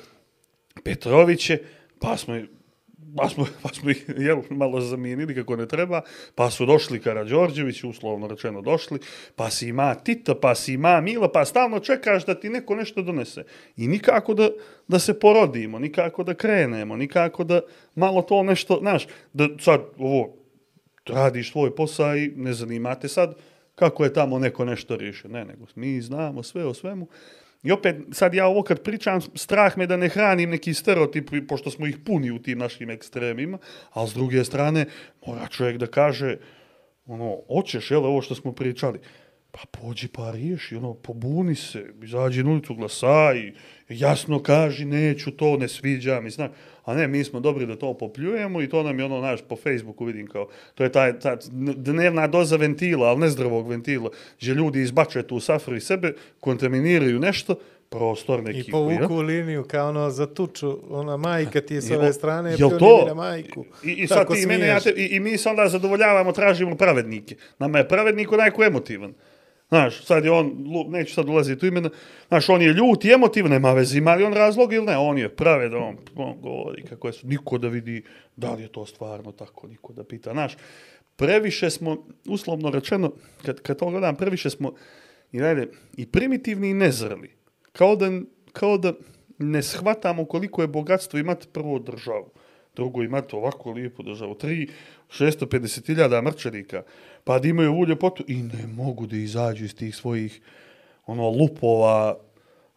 Petroviće, 0.84 1.58
pa 2.00 2.18
smo, 2.18 2.36
pa 3.18 3.30
smo, 3.30 3.46
pa 3.64 3.70
smo 3.70 3.90
ih 3.90 4.06
jel, 4.18 4.42
malo 4.50 4.82
zamijenili 4.82 5.36
kako 5.36 5.56
ne 5.56 5.68
treba, 5.68 6.02
pa 6.36 6.50
su 6.50 6.66
došli 6.66 7.02
Karadžorđević, 7.02 7.84
uslovno 7.84 8.28
rečeno 8.28 8.62
došli, 8.62 9.00
pa 9.36 9.50
si 9.50 9.68
ima 9.68 9.96
Tita, 9.96 10.36
pa 10.36 10.56
si 10.56 10.74
ima 10.74 11.02
Mila, 11.02 11.32
pa 11.32 11.46
stalno 11.46 11.80
čekaš 11.80 12.26
da 12.26 12.40
ti 12.40 12.50
neko 12.50 12.76
nešto 12.76 13.02
donese. 13.02 13.44
I 13.78 13.88
nikako 13.88 14.34
da, 14.34 14.50
da 14.88 15.00
se 15.00 15.20
porodimo, 15.20 15.80
nikako 15.80 16.24
da 16.24 16.34
krenemo, 16.34 16.98
nikako 16.98 17.44
da 17.44 17.62
malo 17.96 18.22
to 18.22 18.44
nešto, 18.44 18.78
znaš, 18.82 19.08
da 19.34 19.48
sad 19.60 19.82
ovo, 19.98 20.36
radiš 21.08 21.52
svoj 21.52 21.76
posao 21.76 22.16
i 22.16 22.32
ne 22.36 22.54
zanimate 22.54 23.08
sad 23.08 23.36
kako 23.76 24.04
je 24.04 24.14
tamo 24.14 24.40
neko 24.40 24.66
nešto 24.66 24.96
riješio. 24.96 25.30
Ne, 25.30 25.46
nego 25.46 25.66
mi 25.76 26.02
znamo 26.02 26.44
sve 26.44 26.66
o 26.66 26.74
svemu. 26.74 27.08
I 27.64 27.72
opet, 27.72 27.96
sad 28.12 28.34
ja 28.34 28.48
ovo 28.48 28.64
kad 28.64 28.84
pričam, 28.84 29.22
strah 29.22 29.78
me 29.78 29.88
da 29.88 29.98
ne 29.98 30.10
hranim 30.10 30.50
neki 30.50 30.74
stereotip, 30.74 31.30
pošto 31.48 31.72
smo 31.72 31.88
ih 31.88 31.98
puni 32.06 32.32
u 32.32 32.40
tim 32.40 32.58
našim 32.58 32.90
ekstremima, 32.90 33.58
ali 33.92 34.10
s 34.10 34.14
druge 34.14 34.44
strane, 34.44 34.86
mora 35.28 35.48
čovjek 35.48 35.78
da 35.78 35.88
kaže, 35.88 36.38
ono, 37.06 37.38
hoćeš, 37.48 37.92
jel, 37.92 38.06
ovo 38.06 38.22
što 38.22 38.36
smo 38.36 38.52
pričali, 38.52 39.00
pa 39.52 39.60
pođi 39.72 40.08
pa 40.08 40.32
riješi, 40.32 40.76
ono, 40.76 40.94
pobuni 40.94 41.56
se, 41.56 41.94
izađi 42.04 42.44
na 42.44 42.52
ulicu, 42.52 42.76
glasaj, 42.76 43.52
jasno 43.90 44.44
kaži, 44.44 44.86
neću 44.86 45.32
to, 45.32 45.58
ne 45.58 45.68
sviđa 45.68 46.22
mi, 46.22 46.30
znaš. 46.30 46.52
A 46.86 46.94
ne, 46.94 47.08
mi 47.08 47.24
smo 47.24 47.40
dobri 47.40 47.66
da 47.66 47.76
to 47.76 47.94
popljujemo 47.94 48.62
i 48.62 48.70
to 48.70 48.84
nam 48.84 49.00
je 49.00 49.06
ono, 49.06 49.22
naš, 49.22 49.42
po 49.50 49.56
Facebooku 49.56 50.06
vidim 50.06 50.28
kao, 50.28 50.48
to 50.76 50.84
je 50.84 50.92
taj, 50.92 51.20
ta 51.20 51.38
dnevna 51.76 52.28
doza 52.28 52.56
ventila, 52.56 53.08
ali 53.08 53.20
nezdravog 53.20 53.70
ventila, 53.70 54.10
gdje 54.42 54.54
ljudi 54.54 54.82
izbačaju 54.82 55.24
tu 55.24 55.40
safru 55.40 55.76
iz 55.76 55.84
sebe, 55.84 56.14
kontaminiraju 56.40 57.20
nešto, 57.20 57.56
prostor 57.90 58.44
neki. 58.44 58.60
I 58.60 58.72
povuku 58.72 59.16
liniju 59.16 59.64
kao 59.64 59.90
ono 59.90 60.10
za 60.10 60.26
tuču, 60.26 60.80
ona 60.90 61.18
majka 61.18 61.62
ti 61.62 61.74
je 61.74 61.82
s 61.82 61.92
ove 61.92 62.14
strane, 62.14 62.56
jel 62.60 62.80
to? 62.80 63.16
majku. 63.16 63.66
I, 63.84 63.92
i 63.92 64.08
sad 64.08 64.34
ti 64.34 64.46
mene, 64.46 64.68
ja 64.68 64.80
te, 64.80 64.90
i, 64.90 65.16
i 65.16 65.20
mi 65.20 65.38
se 65.38 65.50
onda 65.50 65.68
zadovoljavamo, 65.68 66.32
tražimo 66.32 66.76
pravednike. 66.76 67.36
Nama 67.60 67.78
je 67.78 67.88
pravednik 67.88 68.32
onaj 68.32 68.52
ko 68.52 68.64
je 68.64 68.68
emotivan. 68.68 69.14
Znaš, 69.72 70.06
sad 70.06 70.26
je 70.26 70.32
on, 70.32 70.66
neću 70.90 71.14
sad 71.14 71.30
ulaziti 71.30 71.66
u 71.66 71.68
imena, 71.68 71.90
znaš, 72.28 72.50
on 72.50 72.62
je 72.62 72.74
ljut 72.74 73.06
i 73.06 73.12
emotivan, 73.12 73.52
nema 73.52 73.74
veze, 73.74 73.98
ima 73.98 74.16
li 74.16 74.24
on 74.24 74.34
razlog 74.34 74.74
ili 74.74 74.86
ne, 74.86 74.98
on 74.98 75.18
je 75.18 75.36
pravedan, 75.36 75.84
on, 75.84 75.98
on 76.16 76.42
govori 76.42 76.84
kako 76.84 77.08
je, 77.08 77.14
niko 77.24 77.58
da 77.58 77.68
vidi 77.68 78.04
da 78.36 78.54
li 78.54 78.62
je 78.62 78.68
to 78.68 78.86
stvarno 78.86 79.32
tako, 79.32 79.68
niko 79.68 79.94
da 79.94 80.04
pita, 80.04 80.32
znaš, 80.32 80.58
previše 81.16 81.70
smo, 81.70 82.06
uslovno 82.28 82.70
rečeno, 82.70 83.14
kad, 83.46 83.62
kad 83.62 83.80
to 83.80 83.90
gledam, 83.90 84.16
previše 84.16 84.50
smo 84.50 84.74
i, 85.32 85.38
najde, 85.38 85.68
i 85.98 86.06
primitivni 86.06 86.70
i 86.70 86.74
nezreli, 86.74 87.32
kao 87.72 87.96
da, 87.96 88.12
kao 88.52 88.78
da 88.78 88.94
ne 89.38 89.64
shvatamo 89.64 90.26
koliko 90.26 90.62
je 90.62 90.68
bogatstvo 90.68 91.20
imati 91.20 91.48
prvo 91.54 91.80
državu, 91.80 92.30
drugo 92.76 93.04
imati 93.04 93.36
ovako 93.36 93.72
lijepu 93.72 94.04
državu, 94.04 94.36
tri, 94.36 94.68
650.000 95.10 96.22
mrčarika, 96.22 96.84
pa 97.24 97.40
da 97.40 97.48
imaju 97.48 97.72
ovu 97.72 97.86
ljepotu 97.88 98.24
i 98.28 98.44
ne 98.44 98.68
mogu 98.68 99.08
da 99.08 99.16
izađu 99.16 99.66
iz 99.66 99.76
tih 99.76 99.96
svojih 99.96 100.42
ono 101.06 101.30
lupova, 101.30 102.18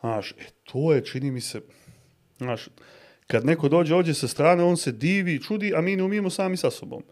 znaš, 0.01 0.31
e, 0.33 0.45
to 0.65 0.93
je, 0.93 1.05
čini 1.05 1.31
mi 1.31 1.41
se, 1.41 1.61
znaš, 2.39 2.69
kad 3.27 3.45
neko 3.45 3.69
dođe 3.69 3.95
ovdje 3.95 4.15
sa 4.15 4.29
strane, 4.29 4.65
on 4.65 4.77
se 4.77 4.93
divi, 4.93 5.43
čudi, 5.43 5.73
a 5.77 5.81
mi 5.81 5.97
ne 5.97 6.03
umijemo 6.03 6.31
sami 6.31 6.57
sa 6.57 6.71
sobom. 6.71 7.03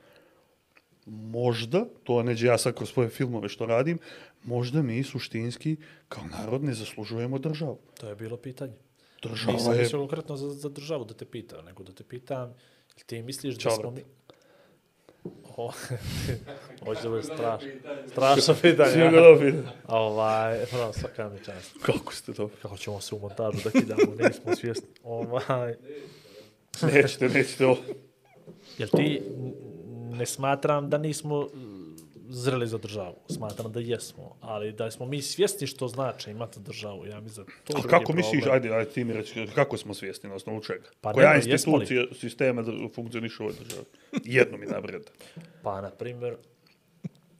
Možda, 1.06 1.84
to 2.04 2.22
neđe 2.22 2.46
ja 2.46 2.58
sad 2.58 2.74
kroz 2.74 2.90
svoje 2.90 3.08
filmove 3.08 3.48
što 3.48 3.66
radim, 3.66 3.98
možda 4.44 4.82
mi 4.82 5.02
suštinski 5.02 5.76
kao 6.08 6.24
narod 6.24 6.64
ne 6.64 6.74
zaslužujemo 6.74 7.38
državu. 7.38 7.78
To 8.00 8.08
je 8.08 8.16
bilo 8.16 8.36
pitanje. 8.36 8.74
Država 9.22 9.52
Nisam 9.52 9.72
je... 9.72 9.78
mislio 9.78 10.00
konkretno 10.00 10.36
za, 10.36 10.50
za 10.50 10.68
državu 10.68 11.04
da 11.04 11.14
te 11.14 11.24
pitam, 11.24 11.64
nego 11.64 11.82
da 11.82 11.92
te 11.92 12.04
pitam, 12.04 12.54
ti 13.06 13.22
misliš 13.22 13.54
da 13.54 13.70
smo 13.70 13.90
mi... 13.90 14.04
O, 15.56 15.72
Ovo 16.82 16.94
će 16.94 17.02
da 17.02 17.08
bude 17.08 17.22
strašno. 17.22 17.68
Strašno 18.10 18.54
pitanje. 18.62 18.90
Svi 18.90 19.00
ga 19.00 19.16
ja. 19.16 19.22
dobili. 19.22 19.62
Ovaj, 19.86 20.58
no, 20.72 20.92
svaka 20.92 21.28
mi 21.28 21.44
čast. 21.44 21.76
Kako 21.82 22.14
ste 22.14 22.32
to? 22.32 22.50
Kako 22.62 22.76
ćemo 22.76 23.00
se 23.00 23.14
u 23.14 23.18
montažu 23.18 23.58
da 23.64 23.70
kidamo, 23.70 24.14
nismo 24.18 24.56
svjesni. 24.56 24.88
Ovaj, 25.04 25.74
Nećete, 26.82 27.28
nećete 27.28 27.66
ovo. 27.66 27.78
jel 28.78 28.88
ti 28.88 29.22
ne 30.12 30.26
smatram 30.26 30.90
da 30.90 30.98
nismo 30.98 31.48
zreli 32.32 32.66
za 32.66 32.78
državu. 32.78 33.14
Smatram 33.28 33.72
da 33.72 33.80
jesmo, 33.80 34.36
ali 34.40 34.72
da 34.72 34.90
smo 34.90 35.06
mi 35.06 35.22
svjesni 35.22 35.66
što 35.66 35.88
znači 35.88 36.30
imati 36.30 36.60
državu. 36.60 37.06
Ja 37.06 37.20
mislim 37.20 37.46
da 37.46 37.52
to 37.74 37.78
A 37.78 37.88
kako 37.90 38.12
misliš, 38.12 38.42
problem. 38.42 38.54
ajde, 38.54 38.74
ajde 38.76 38.90
ti 38.90 39.04
mi 39.04 39.12
reći, 39.12 39.46
kako 39.54 39.76
smo 39.76 39.94
svjesni 39.94 40.28
na 40.28 40.34
osnovu 40.34 40.60
čega? 40.60 40.88
Pa 41.00 41.12
Koja 41.12 41.30
ne, 41.30 41.36
institucija 41.36 42.04
sistema 42.20 42.62
da 42.62 42.72
funkcioniše 42.94 43.42
u 43.42 43.46
ovoj 43.46 43.54
državi? 43.64 43.84
Jedno 44.24 44.58
mi 44.58 44.66
nabreda. 44.66 45.10
Pa, 45.62 45.80
na 45.80 45.90
primjer, 45.90 46.34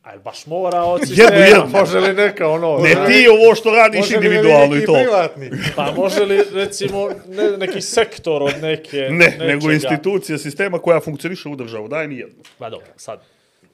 a 0.03 0.11
jel 0.11 0.21
baš 0.21 0.47
mora 0.47 0.83
od 0.83 1.01
Jednu, 1.01 1.15
sistema? 1.17 1.37
jednu. 1.45 1.67
Može 1.73 2.01
li 2.01 2.15
neka 2.15 2.49
ono? 2.49 2.79
Ne 2.79 2.91
ti 2.91 3.27
ovo 3.29 3.55
što 3.55 3.71
radiš 3.71 4.01
Može 4.01 4.19
li 4.19 4.27
individualno 4.27 4.67
i 4.67 4.79
neki 4.79 4.87
to. 4.87 4.93
privatni? 4.95 5.51
Pa 5.77 5.93
može 5.93 6.25
li, 6.25 6.43
recimo, 6.53 7.09
ne, 7.29 7.57
neki 7.59 7.81
sektor 7.81 8.43
od 8.43 8.55
neke... 8.63 8.97
Ne, 8.97 9.11
nečega? 9.11 9.45
nego 9.45 9.71
institucija 9.73 10.39
sistema 10.39 10.79
koja 10.79 11.01
funkcioniše 11.01 11.49
u 11.49 11.57
državu. 11.57 11.89
Daj 11.89 12.09
mi 12.09 12.17
jednu. 12.17 12.43
Pa 12.59 12.71
dobro, 12.71 12.87
sad. 12.97 13.23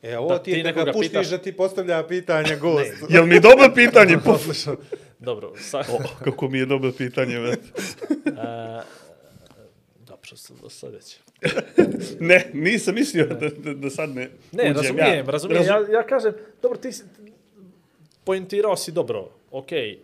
E, 0.02 0.18
ovo 0.18 0.28
Da, 0.28 0.38
ti 0.38 0.52
ti 0.52 0.58
je 0.58 0.62
ga 0.64 0.84
puštiš 0.84 1.10
pitaš- 1.10 1.30
da 1.30 1.38
ti 1.38 1.52
postavlja 1.52 2.02
pitanje 2.04 2.56
gost. 2.56 2.92
Jel 3.10 3.26
mi 3.26 3.40
dobro 3.40 3.70
pitanje? 3.74 4.18
Puf. 4.24 4.46
Dobro, 5.18 5.52
sad... 5.56 5.86
O, 5.88 5.98
kako 6.20 6.48
mi 6.48 6.58
je 6.58 6.66
dobro 6.66 6.92
pitanje, 6.92 7.38
već. 7.38 7.58
Dobro, 10.00 10.36
sad, 10.36 10.56
sad 10.68 10.92
već. 10.92 11.16
Ne, 12.20 12.50
nisam 12.54 12.94
mislio 12.94 13.26
da, 13.26 13.34
da, 13.50 13.74
da 13.74 13.90
sad 13.90 14.10
ne 14.10 14.30
Ne, 14.52 14.62
uđem 14.62 14.74
razumijem, 14.74 15.28
razumijem. 15.28 15.62
Razum- 15.62 15.92
Ja, 15.92 15.98
ja 15.98 16.06
kažem, 16.06 16.32
dobro, 16.62 16.78
ti 16.78 16.92
si, 16.92 17.02
poentirao 18.24 18.76
si 18.76 18.92
dobro, 18.92 19.28
okej, 19.50 19.98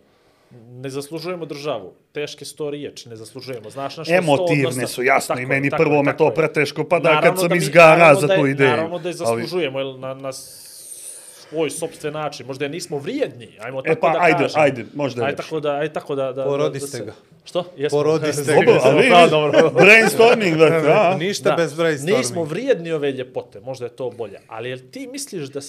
ne 0.71 0.89
zaslužujemo 0.89 1.45
državu, 1.45 1.93
teške 2.15 2.45
sto 2.45 2.69
riječi 2.69 3.09
ne 3.09 3.15
zaslužujemo. 3.15 3.69
Znaš 3.69 3.97
na 3.97 4.03
što 4.03 4.13
Emotivne 4.13 4.87
su, 4.87 5.03
jasno, 5.03 5.27
Tako 5.27 5.41
i 5.41 5.47
meni 5.47 5.69
tako 5.69 5.83
prvo 5.83 6.03
me 6.03 6.05
tako 6.07 6.17
to 6.19 6.25
je. 6.25 6.35
preteško 6.35 6.83
pada 6.85 7.03
Naravno 7.05 7.29
kad 7.29 7.39
sam 7.39 7.49
da 7.49 7.55
mi- 7.55 7.59
izgara 7.59 8.15
za 8.15 8.27
da 8.27 8.35
tu 8.35 8.47
ideju. 8.47 8.69
Naravno 8.69 8.99
da 8.99 9.09
je 9.09 9.15
Ali- 9.19 9.41
zaslužujemo 9.41 9.79
jel, 9.79 9.99
na, 9.99 10.13
na 10.15 10.31
svoj 10.33 11.69
sobstven 11.71 12.13
način. 12.13 12.45
Možda 12.45 12.65
je 12.65 12.69
nismo 12.69 12.97
vrijedni, 12.97 13.49
ajmo 13.59 13.81
tako 13.81 13.91
E 13.91 13.99
pa, 14.01 14.09
da 14.09 14.19
ajde, 14.21 14.37
kažem. 14.39 14.61
ajde, 14.61 14.85
možda 14.95 15.21
Ajde 15.21 15.31
reći. 15.31 15.43
tako 15.43 15.59
da, 15.59 15.71
ajde 15.71 15.93
tako 15.93 16.15
da... 16.15 16.31
da 16.33 16.43
Porodiste 16.43 16.97
da, 16.97 17.05
da 17.05 17.11
ga. 17.11 17.17
Što? 17.45 17.65
Jesmo. 17.77 17.99
Porodiste 17.99 18.43
Dobro, 18.53 18.65
ga. 18.65 18.79
Dobro, 18.79 18.89
ali 18.89 19.09
Pa, 19.11 19.27
dobro. 19.27 19.69
brainstorming, 19.71 20.57
brate, 20.57 20.91
a? 20.91 21.17
Ništa 21.17 21.51
bez 21.51 21.73
brainstorminga. 21.73 22.17
Nismo 22.17 22.43
vrijedni 22.43 22.91
ove 22.91 23.11
ljepote, 23.11 23.59
možda 23.59 23.85
je 23.85 23.91
to 23.91 24.09
bolje. 24.11 24.39
Ali 24.47 24.69
jel 24.69 24.79
ti 24.91 25.07
misliš 25.07 25.43
da, 25.45 25.59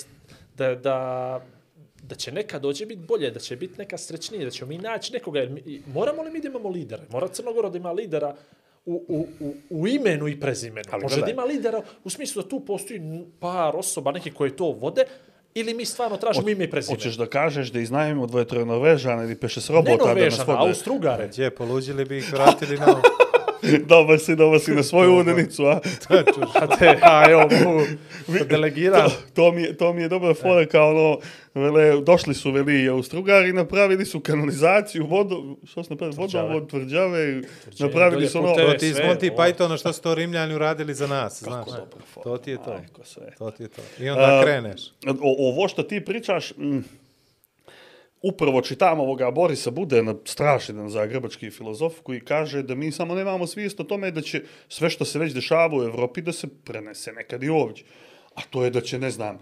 da, 0.56 0.74
da, 0.76 1.40
da 2.08 2.14
će 2.14 2.32
neka 2.32 2.58
dođe 2.58 2.86
biti 2.86 3.02
bolje, 3.08 3.30
da 3.30 3.40
će 3.40 3.56
biti 3.56 3.78
neka 3.78 3.98
srećnije, 3.98 4.44
da 4.44 4.50
ćemo 4.50 4.68
mi 4.68 4.78
naći 4.78 5.12
nekoga? 5.12 5.40
Jer 5.40 5.50
mi, 5.50 5.82
moramo 5.94 6.22
li 6.22 6.30
mi 6.30 6.40
da 6.40 6.48
imamo 6.48 6.68
lidera? 6.68 7.02
Mora 7.10 7.28
Crnogora 7.28 7.70
da 7.70 7.78
ima 7.78 7.92
lidera 7.92 8.34
u, 8.84 9.04
u, 9.08 9.26
u, 9.40 9.54
u 9.70 9.88
imenu 9.88 10.28
i 10.28 10.40
prezimenu. 10.40 10.88
Ali 10.90 11.02
Može 11.02 11.20
da 11.20 11.30
ima 11.30 11.44
lidera 11.44 11.82
u 12.04 12.10
smislu 12.10 12.42
da 12.42 12.48
tu 12.48 12.60
postoji 12.60 13.00
par 13.40 13.76
osoba, 13.76 14.12
neki 14.12 14.30
koji 14.30 14.50
to 14.50 14.64
vode, 14.64 15.04
ili 15.54 15.74
mi 15.74 15.84
stvarno 15.84 16.16
tražimo 16.16 16.48
ime 16.48 16.64
i 16.64 16.70
prezime. 16.70 16.96
Hoćeš 16.96 17.14
da 17.14 17.26
kažeš 17.26 17.68
da 17.72 17.80
iznajmimo 17.80 18.26
dvoje 18.26 18.44
troje 18.44 18.66
Norvežana 18.66 19.24
ili 19.24 19.36
peše 19.36 19.60
s 19.60 19.70
robota 19.70 19.90
ne 19.90 19.96
da 19.96 20.04
nas 20.04 20.14
Norvežana, 20.14 20.52
vode? 20.52 20.68
Austrugare. 20.68 21.28
Gdje, 21.28 21.50
poluđili 21.50 22.04
bi 22.04 22.18
ih 22.18 22.32
vratili 22.32 22.78
na... 22.78 22.86
dobar 23.86 24.18
si, 24.18 24.36
dobar 24.36 24.60
si 24.60 24.70
na 24.70 24.82
svoju 24.82 25.14
udenicu, 25.18 25.66
a? 25.66 25.80
A 26.60 26.76
te, 26.76 26.98
a 27.02 27.30
evo, 27.30 27.48
mogu 27.64 28.44
delegiram. 28.48 29.10
To 29.34 29.52
mi, 29.52 29.62
je, 29.62 29.76
to 29.76 29.92
mi 29.92 30.02
je 30.02 30.08
dobra 30.08 30.34
fora 30.34 30.66
kao 30.66 30.90
ono, 30.90 31.18
vele, 31.54 32.00
došli 32.00 32.34
su 32.34 32.50
veli 32.50 32.88
Austrugari, 32.88 33.52
napravili 33.52 34.04
su 34.04 34.20
kanalizaciju, 34.20 35.06
vodu, 35.06 35.56
što 35.66 35.84
su 35.84 35.90
napravili, 35.92 36.16
vodovod, 36.16 36.70
tvrđave, 36.70 37.42
napravili 37.78 38.16
dolje 38.16 38.28
su 38.28 38.38
ono. 38.38 38.54
To 38.54 38.72
ti 38.78 38.88
iz 38.88 38.96
Monty 38.96 39.30
ovo. 39.32 39.42
Pythona 39.42 39.78
što 39.78 39.92
su 39.92 40.02
to 40.02 40.14
Rimljani 40.14 40.54
uradili 40.54 40.94
za 40.94 41.06
nas, 41.06 41.42
znaš. 41.42 41.66
dobra 41.66 42.04
fora. 42.14 42.24
To 42.24 42.38
ti 42.38 42.50
je 42.50 42.56
to. 42.56 42.74
Majko 42.74 43.04
sve. 43.04 43.30
To 43.38 43.50
ti 43.50 43.62
je 43.62 43.68
to. 43.68 43.82
I 44.00 44.08
onda 44.08 44.22
A, 44.24 44.42
kreneš. 44.42 44.80
O, 45.06 45.50
ovo 45.50 45.68
što 45.68 45.82
ti 45.82 46.04
pričaš, 46.04 46.52
mm, 46.56 46.78
upravo 48.22 48.60
čitam 48.62 49.00
ovoga 49.00 49.30
Borisa 49.30 49.70
Budena, 49.70 50.14
strašan 50.24 50.88
zagrebački 50.90 51.50
filozof, 51.50 52.00
koji 52.02 52.20
kaže 52.20 52.62
da 52.62 52.74
mi 52.74 52.92
samo 52.92 53.14
nemamo 53.14 53.46
svijest 53.46 53.80
o 53.80 53.84
tome 53.84 54.10
da 54.10 54.20
će 54.20 54.42
sve 54.68 54.90
što 54.90 55.04
se 55.04 55.18
već 55.18 55.32
dešava 55.32 55.78
u 55.78 55.82
Evropi 55.82 56.22
da 56.22 56.32
se 56.32 56.48
prenese 56.64 57.12
nekad 57.12 57.42
i 57.42 57.48
ovdje. 57.48 57.84
A 58.34 58.40
to 58.50 58.64
je 58.64 58.70
da 58.70 58.80
će, 58.80 58.98
ne 58.98 59.10
znam, 59.10 59.38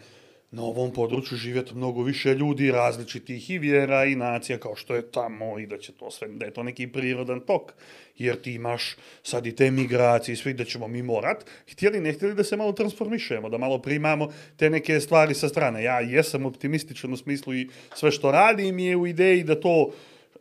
na 0.51 0.63
ovom 0.63 0.93
području 0.93 1.39
živjeti 1.39 1.75
mnogo 1.75 2.03
više 2.03 2.35
ljudi 2.35 2.71
različitih 2.71 3.51
i 3.51 3.59
vjera 3.59 4.05
i 4.05 4.15
nacija 4.15 4.59
kao 4.59 4.77
što 4.77 4.95
je 4.95 5.11
tamo 5.11 5.59
i 5.59 5.67
da 5.67 5.79
će 5.79 5.93
to 5.93 6.11
sve, 6.11 6.29
da 6.29 6.45
je 6.45 6.53
to 6.53 6.63
neki 6.63 6.87
prirodan 6.87 7.41
tok. 7.41 7.73
Jer 8.19 8.43
ti 8.43 8.55
imaš 8.55 8.97
sad 9.23 9.47
i 9.47 9.57
te 9.57 9.71
migracije 9.71 10.33
i 10.33 10.37
sve 10.37 10.53
da 10.53 10.65
ćemo 10.65 10.89
mi 10.89 11.03
morat, 11.03 11.45
htjeli 11.73 12.01
ne 12.01 12.13
htjeli 12.13 12.35
da 12.35 12.45
se 12.45 12.57
malo 12.57 12.73
transformišemo, 12.73 13.49
da 13.49 13.59
malo 13.59 13.79
primamo 13.79 14.33
te 14.57 14.71
neke 14.71 15.01
stvari 15.01 15.35
sa 15.35 15.49
strane. 15.49 15.83
Ja 15.83 16.01
jesam 16.01 16.47
optimističan 16.47 17.13
u 17.13 17.17
smislu 17.17 17.55
i 17.55 17.69
sve 17.95 18.11
što 18.11 18.31
radim 18.31 18.79
je 18.79 18.97
u 18.97 19.07
ideji 19.07 19.45
da 19.45 19.61
to 19.61 19.91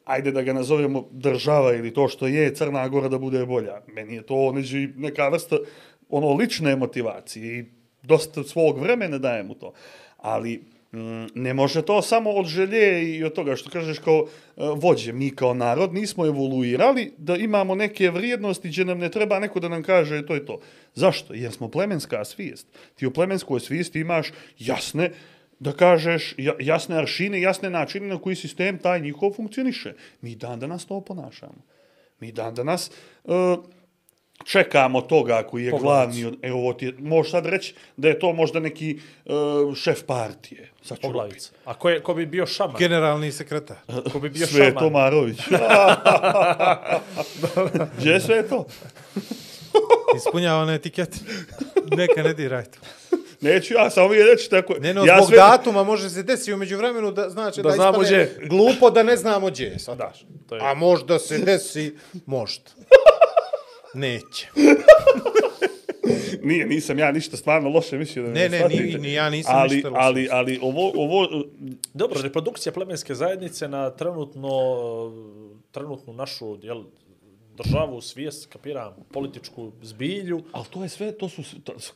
ajde 0.06 0.32
da 0.32 0.42
ga 0.42 0.54
nazovemo 0.54 1.08
država 1.12 1.74
ili 1.74 1.94
to 1.94 2.08
što 2.08 2.28
je 2.28 2.56
Crna 2.56 2.88
Gora 2.88 3.10
da 3.10 3.18
bude 3.18 3.46
bolja. 3.46 3.82
Meni 3.88 4.16
je 4.16 4.22
to 4.22 4.52
neđe 4.52 4.88
neka 4.96 5.30
vrsta 5.30 5.58
ono 6.10 6.34
lične 6.34 6.76
motivacije 6.76 7.60
i 7.60 7.66
dosta 8.04 8.44
svog 8.44 8.80
vremena 8.80 9.18
dajem 9.18 9.52
u 9.52 9.54
to. 9.54 9.74
Ali 10.18 10.64
mm, 10.92 11.26
ne 11.36 11.54
može 11.54 11.82
to 11.82 12.02
samo 12.02 12.30
od 12.30 12.46
želje 12.46 13.16
i 13.16 13.24
od 13.24 13.34
toga 13.34 13.56
što 13.56 13.70
kažeš 13.70 14.00
kao 14.00 14.26
e, 14.26 14.62
vođe. 14.76 15.14
Mi 15.14 15.36
kao 15.36 15.54
narod 15.54 15.94
nismo 15.94 16.26
evoluirali 16.26 17.14
da 17.18 17.36
imamo 17.36 17.76
neke 17.76 18.10
vrijednosti 18.10 18.68
gdje 18.68 18.86
nam 18.86 18.98
ne 18.98 19.12
treba 19.12 19.40
neko 19.40 19.60
da 19.60 19.70
nam 19.70 19.84
kaže 19.84 20.26
to 20.26 20.34
je 20.34 20.46
to. 20.46 20.60
Zašto? 20.96 21.34
Jer 21.34 21.52
smo 21.52 21.70
plemenska 21.70 22.26
svijest. 22.26 22.68
Ti 22.96 23.08
u 23.08 23.14
plemenskoj 23.14 23.60
svijesti 23.60 24.00
imaš 24.00 24.32
jasne 24.60 25.12
da 25.60 25.72
kažeš 25.72 26.36
jasne 26.60 26.98
aršine, 26.98 27.42
jasne 27.42 27.70
načine 27.70 28.08
na 28.08 28.18
koji 28.18 28.36
sistem 28.36 28.78
taj 28.78 29.02
njihov 29.02 29.32
funkcioniše. 29.34 29.94
Mi 30.22 30.36
dan 30.36 30.60
danas 30.60 30.86
to 30.86 31.02
ponašamo. 31.02 31.64
Mi 32.20 32.32
dan 32.32 32.56
danas 32.56 32.92
uh, 33.24 33.34
čekamo 34.46 35.02
toga 35.02 35.44
koji 35.44 35.64
je 35.64 35.72
glavni, 35.74 36.26
od- 36.26 36.38
evo 36.42 36.60
ovo 36.60 36.74
ti 36.74 36.86
je, 36.86 36.94
možeš 37.00 37.32
sad 37.32 37.46
reći 37.46 37.74
da 37.98 38.08
je 38.08 38.20
to 38.20 38.34
možda 38.34 38.60
neki 38.60 39.00
uh, 39.26 39.34
šef 39.76 40.04
partije. 40.04 40.70
Sad 40.82 40.98
ću 40.98 41.02
Poglavica. 41.02 41.52
A 41.66 41.74
ko, 41.74 41.90
je, 41.90 42.02
ko 42.02 42.14
bi 42.14 42.26
bio 42.26 42.46
šaman? 42.46 42.76
Generalni 42.80 43.32
sekretar. 43.32 43.78
Ko 44.12 44.20
bi 44.20 44.30
bio 44.30 44.48
Sveto 44.48 44.80
šaman? 44.80 44.92
Marović. 44.94 45.38
Gdje 47.98 48.12
je 48.12 48.22
Sveto? 48.22 48.66
Ispunjava 50.18 50.62
one 50.62 50.76
etikete. 50.76 51.18
Neka 51.88 52.24
ne 52.24 52.34
diraj 52.34 52.64
to. 52.64 52.80
Neću 53.42 53.74
ja, 53.74 53.90
samo 53.90 54.08
vi 54.08 54.24
reći 54.24 54.50
tako. 54.50 54.74
Ne, 54.74 54.94
no, 54.94 55.04
ja 55.04 55.16
zbog 55.16 55.28
sve- 55.28 55.38
datuma 55.38 55.84
može 55.84 56.10
se 56.10 56.24
desiti 56.24 56.54
umeđu 56.54 56.78
vremenu 56.78 57.12
da 57.12 57.30
znači 57.30 57.58
da, 57.58 57.64
Da 57.64 57.72
znamo 57.72 58.02
ispane 58.02 58.30
glupo 58.42 58.90
da 58.90 59.04
ne 59.04 59.18
znamo 59.18 59.48
gdje 59.48 59.64
je. 59.64 59.78
Da, 59.88 60.14
to 60.50 60.56
je- 60.56 60.62
A 60.62 60.74
možda 60.74 61.20
se 61.20 61.38
desi, 61.40 61.96
možda. 62.26 62.70
Neće. 63.94 64.48
Nije, 66.44 66.66
nisam 66.66 67.00
ja 67.00 67.12
ništa 67.12 67.38
stvarno 67.38 67.70
loše 67.70 67.98
mislio 67.98 68.24
da 68.24 68.32
Ne, 68.32 68.50
ne, 68.50 68.58
shvatite. 68.58 68.84
ni- 68.84 68.98
ni 68.98 69.14
ja 69.14 69.30
nisam 69.30 69.56
ali, 69.56 69.76
ništa 69.76 69.90
loše 69.90 70.02
Ali, 70.02 70.28
ali 70.32 70.60
ovo, 70.62 70.92
ovo, 70.96 71.28
Dobro, 71.94 72.22
reprodukcija 72.22 72.74
plemenske 72.74 73.16
zajednice 73.16 73.68
na 73.68 73.90
trenutno, 73.90 74.50
trenutnu 75.72 76.14
našu 76.14 76.58
jel, 76.62 76.84
državu, 77.58 78.02
svijest, 78.02 78.46
kapiram, 78.46 78.96
političku 79.12 79.72
zbilju. 79.82 80.44
Ali 80.52 80.66
to 80.70 80.84
je 80.84 80.90
sve, 80.90 81.12
to 81.12 81.30
su 81.30 81.42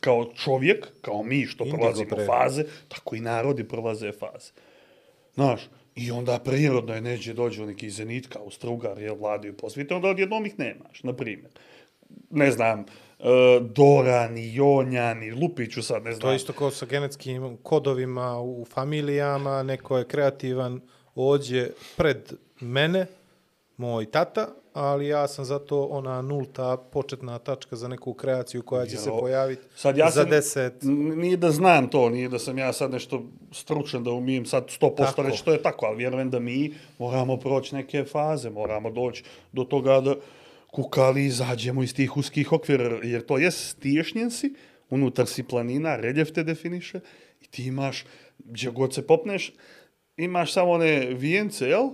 kao 0.00 0.32
čovjek, 0.34 0.86
kao 1.00 1.22
mi 1.22 1.46
što 1.46 1.64
Indigo 1.64 1.76
prolazimo 1.78 2.08
pre. 2.10 2.26
faze, 2.26 2.64
tako 2.88 3.16
i 3.16 3.20
narodi 3.20 3.64
prolaze 3.64 4.12
faze. 4.12 4.50
Znaš, 5.34 5.60
i 5.96 6.10
onda 6.10 6.38
prirodno 6.38 6.94
je 6.94 7.00
neđe 7.00 7.34
dođe 7.34 7.62
u 7.62 7.66
neki 7.66 7.90
zenit 7.90 8.26
kao 8.26 8.50
strugar, 8.50 8.98
jel, 8.98 9.14
vladaju 9.14 9.56
po 9.56 9.70
svijetu, 9.70 9.94
onda 9.94 10.08
odjednom 10.08 10.46
ih 10.46 10.58
nemaš, 10.58 11.02
na 11.02 11.12
primjer. 11.12 11.50
Ne 12.30 12.50
znam, 12.50 12.80
uh, 12.80 13.26
Dorani, 13.70 14.54
Jonjani, 14.54 15.30
Lupiću 15.32 15.82
sad, 15.82 16.04
ne 16.04 16.12
znam. 16.12 16.20
To 16.20 16.30
je 16.30 16.36
isto 16.36 16.52
kao 16.52 16.70
sa 16.70 16.86
genetskim 16.86 17.56
kodovima 17.62 18.40
u 18.40 18.64
familijama, 18.64 19.62
neko 19.62 19.98
je 19.98 20.04
kreativan, 20.08 20.80
ođe 21.14 21.68
pred 21.96 22.32
mene, 22.60 23.06
moj 23.76 24.10
tata, 24.10 24.48
ali 24.72 25.08
ja 25.08 25.28
sam 25.28 25.44
zato 25.44 25.84
ona 25.84 26.22
nulta 26.22 26.76
početna 26.92 27.38
tačka 27.38 27.76
za 27.76 27.88
neku 27.88 28.14
kreaciju 28.14 28.62
koja 28.62 28.86
će 28.86 28.96
se 28.96 29.08
Jo. 29.08 29.18
pojaviti 29.20 29.62
Sad 29.76 29.96
ja 29.98 30.10
za 30.10 30.20
sam, 30.22 30.30
deset. 30.30 30.74
Nije 31.16 31.36
da 31.36 31.50
znam 31.50 31.88
to, 31.88 32.10
nije 32.10 32.28
da 32.28 32.38
sam 32.38 32.58
ja 32.58 32.72
sad 32.72 32.90
nešto 32.90 33.22
stručan 33.52 34.04
da 34.04 34.10
umijem 34.10 34.46
sad 34.46 34.66
100% 34.80 34.96
Tako. 34.96 35.22
reći 35.22 35.36
što 35.38 35.52
je 35.52 35.62
tako, 35.62 35.86
ali 35.86 35.96
vjerujem 35.96 36.30
da 36.30 36.38
mi 36.38 36.74
moramo 36.98 37.36
proći 37.36 37.74
neke 37.74 38.04
faze, 38.04 38.50
moramo 38.50 38.90
doći 38.90 39.24
do 39.52 39.64
toga 39.64 40.00
da 40.00 40.14
kukali 40.72 41.24
izađemo 41.24 41.82
iz 41.82 41.94
tih 41.94 42.16
uskih 42.16 42.52
okvira, 42.52 43.00
jer 43.02 43.26
to 43.26 43.38
je 43.38 43.50
stiješnjen 43.50 44.30
si, 44.30 44.54
unutar 44.90 45.26
si 45.26 45.42
planina, 45.42 45.96
reljef 45.96 46.32
te 46.32 46.44
definiše 46.44 47.00
i 47.40 47.46
ti 47.46 47.64
imaš, 47.66 48.04
gdje 48.38 48.70
god 48.70 48.94
se 48.94 49.06
popneš, 49.06 49.52
imaš 50.16 50.52
samo 50.52 50.70
one 50.70 51.06
vijence, 51.06 51.68
jel? 51.68 51.88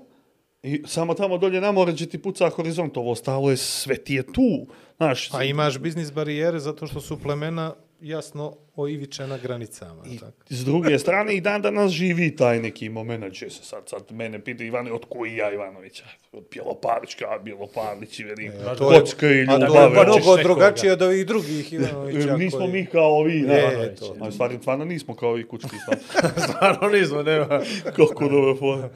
I 0.63 0.83
samo 0.87 1.15
tamo 1.15 1.39
dolje 1.39 1.61
na 1.61 1.73
more 1.73 1.93
gdje 1.93 2.09
ti 2.09 2.23
puca 2.23 2.49
horizont, 2.49 2.97
ovo 2.97 3.11
ostalo 3.11 3.51
je, 3.51 3.57
sve 3.57 3.97
ti 3.97 4.15
je 4.15 4.33
tu. 4.33 4.67
Znaš, 4.97 5.35
A 5.35 5.45
imaš 5.45 5.79
biznis 5.79 6.13
barijere 6.13 6.59
zato 6.59 6.87
što 6.87 7.01
su 7.01 7.21
plemena 7.21 7.75
jasno 8.01 8.57
oivičena 8.77 9.39
granicama. 9.39 10.03
I 10.07 10.19
tako. 10.19 10.33
s 10.49 10.65
druge 10.65 10.99
strane, 10.99 11.35
i 11.35 11.41
dan 11.41 11.63
danas 11.63 11.91
živi 11.91 12.37
taj 12.37 12.61
neki 12.61 12.89
moment, 12.89 13.25
gdje 13.27 13.51
se 13.51 13.65
sad, 13.65 13.89
sad 13.89 14.03
mene 14.11 14.45
pita 14.45 14.65
Ivane, 14.65 14.93
od 14.93 15.05
koji 15.09 15.37
ja 15.37 15.53
Ivanovića? 15.53 16.05
Od 16.33 16.45
Bjelopavlićka, 16.53 17.25
a 17.27 17.39
Bjelopavlić 17.39 18.19
i 18.19 18.25
veli, 18.25 18.51
to 18.79 18.93
je- 18.93 19.01
kocka 19.01 19.27
i 19.27 19.35
ljubave. 19.35 19.65
je 19.91 20.07
hoćeš 20.07 20.25
mnogo 20.25 20.37
drugačije 20.37 20.93
od 20.93 21.03
ovih 21.03 21.27
drugih 21.27 21.73
Ivanovića. 21.73 22.31
E, 22.31 22.37
Nismo 22.37 22.59
koji- 22.59 22.73
mi 22.73 22.87
kao 22.87 23.23
vi, 23.23 23.43
da. 23.43 23.53
E, 23.55 23.95
to. 23.95 24.17
Ali 24.21 24.33
stvarno, 24.33 24.59
stvarno 24.61 24.85
nismo 24.85 25.17
kao 25.17 25.33
vi 25.33 25.49
kućki, 25.49 25.77
stvarno. 25.79 26.03
Stvarno 26.49 26.89
nismo, 26.89 27.23
nema. 27.23 27.61
Kako 27.97 28.29
dobro 28.29 28.57
fora. 28.57 28.89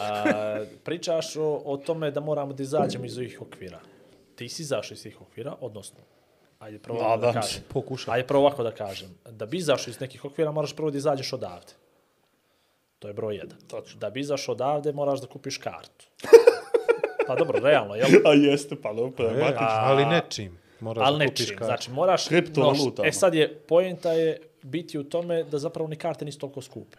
A, 0.00 0.64
pričaš 0.84 1.36
o, 1.36 1.62
o 1.64 1.76
tome 1.76 2.10
da 2.10 2.20
moramo 2.20 2.52
da 2.52 2.62
izađemo 2.62 3.04
iz 3.04 3.18
ovih 3.18 3.42
okvira. 3.42 3.80
Ti 4.34 4.48
si 4.48 4.62
izašao 4.62 4.94
iz 4.94 5.02
tih 5.02 5.20
okvira, 5.22 5.54
odnosno, 5.60 5.98
ajde 6.58 6.78
prvo 6.78 7.16
da 7.16 7.32
se. 7.32 7.38
kažem. 7.40 7.62
Pokušaj. 7.68 8.14
Ajde 8.14 8.26
prvo 8.26 8.40
ovako 8.40 8.62
da 8.62 8.70
kažem. 8.70 9.08
Da 9.30 9.46
bi 9.46 9.56
izašao 9.56 9.90
iz 9.90 10.00
nekih 10.00 10.24
okvira, 10.24 10.52
moraš 10.52 10.76
prvo 10.76 10.90
da 10.90 10.98
izađeš 10.98 11.32
odavde. 11.32 11.72
To 12.98 13.08
je 13.08 13.14
broj 13.14 13.36
jedan. 13.36 13.58
Tačno. 13.68 14.00
Da 14.00 14.10
bi 14.10 14.20
izašao 14.20 14.52
odavde, 14.52 14.92
moraš 14.92 15.20
da 15.20 15.26
kupiš 15.26 15.58
kartu. 15.58 16.06
Pa 17.26 17.34
dobro, 17.34 17.58
realno, 17.60 17.94
jel? 17.94 18.08
A 18.24 18.32
jeste, 18.32 18.76
pa 18.82 18.92
dobro, 18.92 19.24
E, 19.28 19.54
ali 19.58 20.04
nečim. 20.04 20.58
Moraš 20.80 21.06
Ali 21.06 21.14
da 21.14 21.18
ne 21.18 21.28
kupiš 21.28 21.50
kartu. 21.50 21.64
Znači, 21.64 21.90
moraš... 21.90 22.28
Kriptovalutama. 22.28 23.08
E 23.08 23.12
sad 23.12 23.34
je, 23.34 23.54
pojenta 23.54 24.12
je 24.12 24.40
biti 24.62 24.98
u 24.98 25.04
tome 25.04 25.44
da 25.44 25.58
zapravo 25.58 25.88
ni 25.88 25.96
karte 25.96 26.24
nisu 26.24 26.38
toliko 26.38 26.62
skupe. 26.62 26.98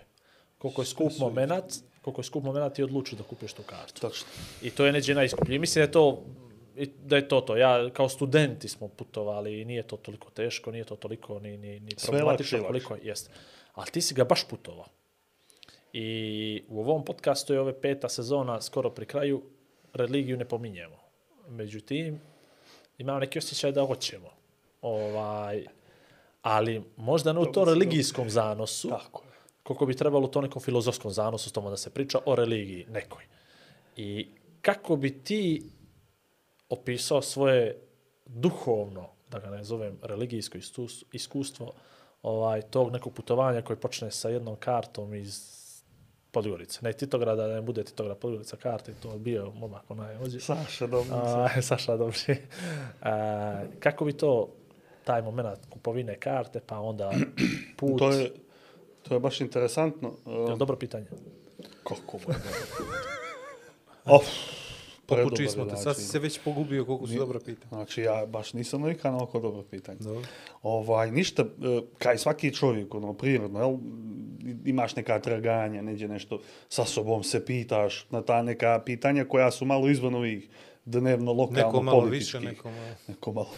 Koliko 0.58 0.82
je 0.82 0.86
skup 0.86 1.12
moment, 1.20 1.66
koliko 2.02 2.22
je 2.22 2.26
skup 2.26 2.44
moment, 2.44 2.74
ti 2.74 2.84
odlučiš 2.84 3.18
da 3.18 3.24
kupiš 3.24 3.54
tu 3.54 3.64
kartu. 3.64 4.02
Točno. 4.02 4.28
I 4.62 4.70
to 4.70 4.86
je 4.86 4.92
neđe 4.92 5.16
najskuplje. 5.16 5.60
Mislim 5.60 5.82
da 5.82 5.86
je 5.88 5.92
to 5.92 6.24
i 6.78 6.90
da 7.04 7.16
je 7.16 7.28
to 7.28 7.42
to. 7.42 7.58
Ja 7.58 7.90
kao 7.90 8.10
studenti 8.10 8.68
smo 8.68 8.88
putovali 8.88 9.62
i 9.62 9.66
nije 9.66 9.84
to 9.84 9.98
toliko 9.98 10.30
teško, 10.30 10.72
nije 10.72 10.84
to 10.84 10.96
toliko 10.96 11.40
ni, 11.40 11.58
ni, 11.58 11.80
ni 11.80 11.92
problematično 12.06 12.58
lakše 12.58 12.68
koliko 12.68 12.96
je. 12.96 13.02
Jeste. 13.04 13.30
Ali 13.74 13.92
ti 13.92 14.02
si 14.02 14.14
ga 14.14 14.24
baš 14.24 14.48
putovao. 14.48 14.86
I 15.94 16.64
u 16.70 16.80
ovom 16.80 17.06
podcastu 17.06 17.54
je 17.54 17.60
ove 17.60 17.82
peta 17.82 18.10
sezona 18.10 18.62
skoro 18.62 18.90
pri 18.90 19.06
kraju, 19.06 19.42
religiju 19.94 20.38
ne 20.38 20.46
pominjemo. 20.46 20.98
Međutim, 21.50 22.22
imam 22.98 23.20
neki 23.20 23.40
osjećaj 23.40 23.72
da 23.72 23.86
hoćemo. 23.86 24.30
Ovaj, 24.82 25.66
ali 26.42 26.82
možda 26.98 27.34
ne 27.34 27.40
u 27.40 27.46
to 27.46 27.66
religijskom 27.66 28.30
zanosu, 28.30 28.90
Tako 28.90 29.24
je. 29.24 29.32
koliko 29.64 29.86
bi 29.86 29.96
trebalo 29.96 30.26
u 30.26 30.32
to 30.32 30.42
nekom 30.42 30.62
filozofskom 30.62 31.12
zanosu 31.12 31.50
s 31.50 31.54
tome 31.54 31.70
da 31.70 31.78
se 31.78 31.90
priča 31.90 32.20
o 32.26 32.36
religiji 32.36 32.86
nekoj. 32.90 33.24
I 33.96 34.28
kako 34.62 34.96
bi 34.96 35.24
ti 35.24 35.64
opisao 36.70 37.22
svoje 37.22 37.82
duhovno, 38.26 39.10
da 39.32 39.40
ga 39.40 39.50
ne 39.50 39.64
zovem 39.64 39.98
religijsko 40.02 40.58
iskustvo, 41.12 41.74
ovaj, 42.22 42.62
tog 42.62 42.92
nekog 42.92 43.14
putovanja 43.14 43.62
koji 43.62 43.78
počne 43.78 44.12
sa 44.12 44.30
jednom 44.30 44.56
kartom 44.56 45.14
iz 45.14 45.58
Podgorice. 46.32 46.80
Ne 46.82 46.94
Titograda, 46.94 47.48
da 47.48 47.54
ne 47.54 47.62
bude 47.62 47.84
Titograd 47.84 48.18
Podgorica 48.18 48.58
karte, 48.58 48.94
to 49.02 49.14
je 49.14 49.20
bio 49.20 49.52
momak 49.52 49.92
onaj 49.92 50.18
ođe. 50.18 50.40
Saša, 50.40 50.88
dobro. 50.88 51.16
A, 51.16 51.62
Saša 51.62 51.98
Dobri. 51.98 52.38
A, 53.02 53.64
kako 53.80 54.06
bi 54.06 54.14
to, 54.14 54.54
taj 55.04 55.22
moment 55.22 55.66
kupovine 55.70 56.20
karte, 56.20 56.60
pa 56.60 56.80
onda 56.80 57.12
put... 57.78 58.00
To 58.00 58.12
je, 58.12 58.32
to 59.04 59.14
je 59.14 59.20
baš 59.20 59.42
interesantno. 59.42 60.14
Jel 60.26 60.52
Uh, 60.52 60.58
dobro 60.58 60.76
pitanje? 60.76 61.06
kako 61.84 62.18
je. 62.18 62.38
Of, 64.16 64.24
predobar 65.08 65.50
smo 65.50 65.66
te, 65.66 65.76
sad 65.76 65.96
si 65.96 66.02
se 66.04 66.20
već 66.20 66.40
pogubio 66.40 66.86
koliko 66.86 67.08
su 67.08 67.14
dobra 67.14 67.40
pitanja. 67.40 67.70
Znači, 67.70 68.02
ja 68.02 68.26
baš 68.26 68.54
nisam 68.54 68.82
navikan 68.82 69.14
na 69.14 69.24
oko 69.24 69.40
dobro 69.40 69.64
pitanje. 69.64 69.98
Dobro. 70.00 70.22
Ovaj, 70.64 71.12
ništa, 71.12 71.42
e, 71.42 71.82
kaj 71.98 72.18
svaki 72.18 72.54
čovjek, 72.54 72.96
ono, 72.96 73.14
prirodno, 73.14 73.60
jel, 73.60 73.78
imaš 74.66 74.96
neka 74.96 75.20
traganja, 75.20 75.82
neđe 75.82 76.08
nešto 76.08 76.40
sa 76.70 76.86
sobom 76.86 77.24
se 77.24 77.46
pitaš 77.46 78.06
na 78.10 78.22
ta 78.22 78.42
neka 78.42 78.82
pitanja 78.86 79.26
koja 79.26 79.52
su 79.52 79.66
malo 79.66 79.90
izvan 79.90 80.16
ovih 80.16 80.50
dnevno 80.86 81.34
lokalno 81.34 81.68
Neko 81.68 81.82
malo 81.82 82.00
političkih. 82.02 82.40
više, 82.40 82.52
neko 82.52 82.72
malo... 82.72 82.88
Neko 83.08 83.32
malo. 83.32 83.50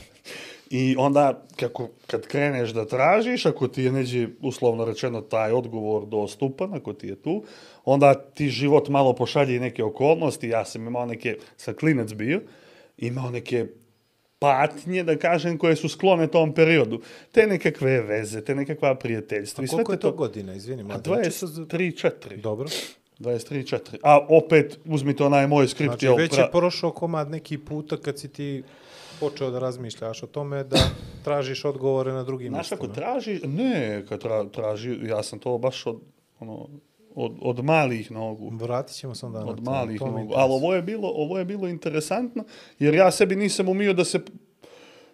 I 0.70 0.96
onda, 0.98 1.46
kako, 1.56 1.90
kad 2.08 2.28
kreneš 2.28 2.70
da 2.70 2.86
tražiš, 2.86 3.46
ako 3.46 3.68
ti 3.68 3.84
je 3.84 3.92
neđe, 3.92 4.28
uslovno 4.42 4.86
rečeno, 4.86 5.22
taj 5.22 5.52
odgovor 5.52 6.06
dostupan, 6.06 6.74
ako 6.74 6.94
ti 6.94 7.08
je 7.08 7.16
tu, 7.16 7.44
onda 7.86 8.14
ti 8.14 8.50
život 8.50 8.90
malo 8.90 9.14
pošalje 9.14 9.56
i 9.56 9.60
neke 9.60 9.84
okolnosti. 9.84 10.48
Ja 10.48 10.66
sam 10.66 10.88
imao 10.88 11.06
neke, 11.06 11.38
sa 11.58 11.74
klinec 11.74 12.14
bio, 12.14 12.42
imao 12.98 13.32
neke 13.32 13.66
patnje, 14.40 15.04
da 15.04 15.18
kažem, 15.18 15.58
koje 15.58 15.76
su 15.76 15.90
sklone 15.90 16.28
tom 16.28 16.54
periodu. 16.54 17.02
Te 17.32 17.48
nekakve 17.48 18.02
veze, 18.02 18.42
te 18.42 18.56
nekakva 18.56 18.96
prijateljstva. 18.96 19.64
A 19.64 19.68
koliko 19.68 19.92
je 19.92 20.00
to 20.00 20.12
godina, 20.12 20.54
izvini? 20.54 20.82
A 20.82 20.86
mlade? 20.86 21.04
Znači, 21.06 21.32
sad- 21.32 21.50
23-4. 21.50 22.42
Dobro. 22.42 22.68
23-4. 23.20 23.98
A 24.04 24.26
opet, 24.30 24.80
uzmite 24.86 25.24
onaj 25.24 25.48
moj 25.48 25.68
skript. 25.68 25.90
Znači, 25.92 26.06
jel, 26.06 26.16
već 26.16 26.32
pra- 26.32 26.42
je 26.42 26.52
prošao 26.52 26.92
komad 26.92 27.30
neki 27.32 27.58
puta 27.58 27.98
kad 27.98 28.20
si 28.20 28.28
ti 28.28 28.64
počeo 29.20 29.52
da 29.52 29.60
razmišljaš 29.60 30.24
o 30.24 30.28
tome 30.28 30.64
da 30.64 30.78
tražiš 31.24 31.66
odgovore 31.66 32.14
na 32.14 32.24
drugim 32.24 32.54
Znaš, 32.54 32.72
ako 32.72 32.84
mjestima. 32.84 33.08
traži, 33.08 33.42
ne, 33.48 34.06
kad 34.10 34.22
tra, 34.22 34.50
traži, 34.50 34.98
ja 35.04 35.24
sam 35.24 35.40
to 35.40 35.58
baš 35.58 35.86
od, 35.86 36.00
ono, 36.40 36.70
od, 37.16 37.38
od 37.42 37.64
malih 37.66 38.12
nogu. 38.12 38.50
Vratit 38.50 38.96
ćemo 38.96 39.16
se 39.16 39.26
onda 39.26 39.40
na 39.40 39.46
Od 39.46 39.56
to, 39.56 39.72
malih 39.72 40.00
to 40.00 40.06
me 40.06 40.22
nogu. 40.22 40.34
Ali 40.36 40.54
ovo 40.54 40.76
je, 40.76 40.82
bilo, 40.82 41.12
ovo 41.16 41.40
je 41.40 41.46
bilo 41.46 41.68
interesantno, 41.68 42.44
jer 42.80 42.94
ja 42.94 43.12
sebi 43.12 43.36
nisam 43.36 43.70
umio 43.70 43.94
da 43.94 44.06
se 44.06 44.20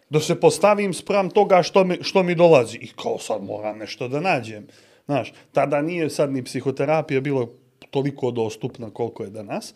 da 0.09 0.19
se 0.19 0.39
postavim 0.39 0.93
spram 0.93 1.29
toga 1.29 1.63
što 1.63 1.83
mi, 1.83 1.97
što 2.01 2.23
mi 2.23 2.35
dolazi. 2.35 2.77
I 2.77 2.87
kao 2.87 3.17
sad 3.19 3.43
moram 3.43 3.77
nešto 3.77 4.07
da 4.07 4.19
nađem. 4.19 4.67
Znaš, 5.05 5.33
tada 5.51 5.81
nije 5.81 6.09
sad 6.09 6.31
ni 6.31 6.43
psihoterapija 6.43 7.21
bilo 7.21 7.49
toliko 7.89 8.31
dostupna 8.31 8.89
koliko 8.89 9.23
je 9.23 9.29
danas. 9.29 9.73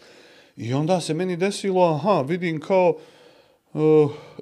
I 0.57 0.73
onda 0.73 1.01
se 1.01 1.13
meni 1.13 1.37
desilo, 1.37 1.85
aha, 1.85 2.21
vidim 2.21 2.59
kao, 2.59 2.89
uh, 2.89 3.01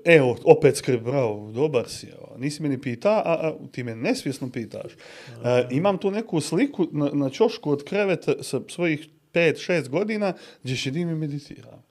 evo, 0.05 0.37
opet 0.43 0.77
skrb, 0.77 1.03
bravo, 1.03 1.51
dobar 1.51 1.89
si, 1.89 2.07
evo. 2.07 2.35
nisi 2.37 2.63
meni 2.63 2.81
pita, 2.81 3.21
a, 3.25 3.33
a 3.47 3.53
ti 3.71 3.83
me 3.83 3.95
nesvjesno 3.95 4.51
pitaš. 4.51 4.93
Uh, 4.93 5.43
imam 5.71 5.97
tu 5.97 6.11
neku 6.11 6.41
sliku 6.41 6.87
na, 6.91 7.09
na 7.13 7.29
čošku 7.29 7.71
od 7.71 7.83
kreveta 7.83 8.43
sa 8.43 8.61
svojih 8.67 9.07
5-6 9.33 9.89
godina 9.89 10.33
gdje 10.63 10.75
šedim 10.75 11.09
i 11.09 11.15
meditiram. 11.15 11.87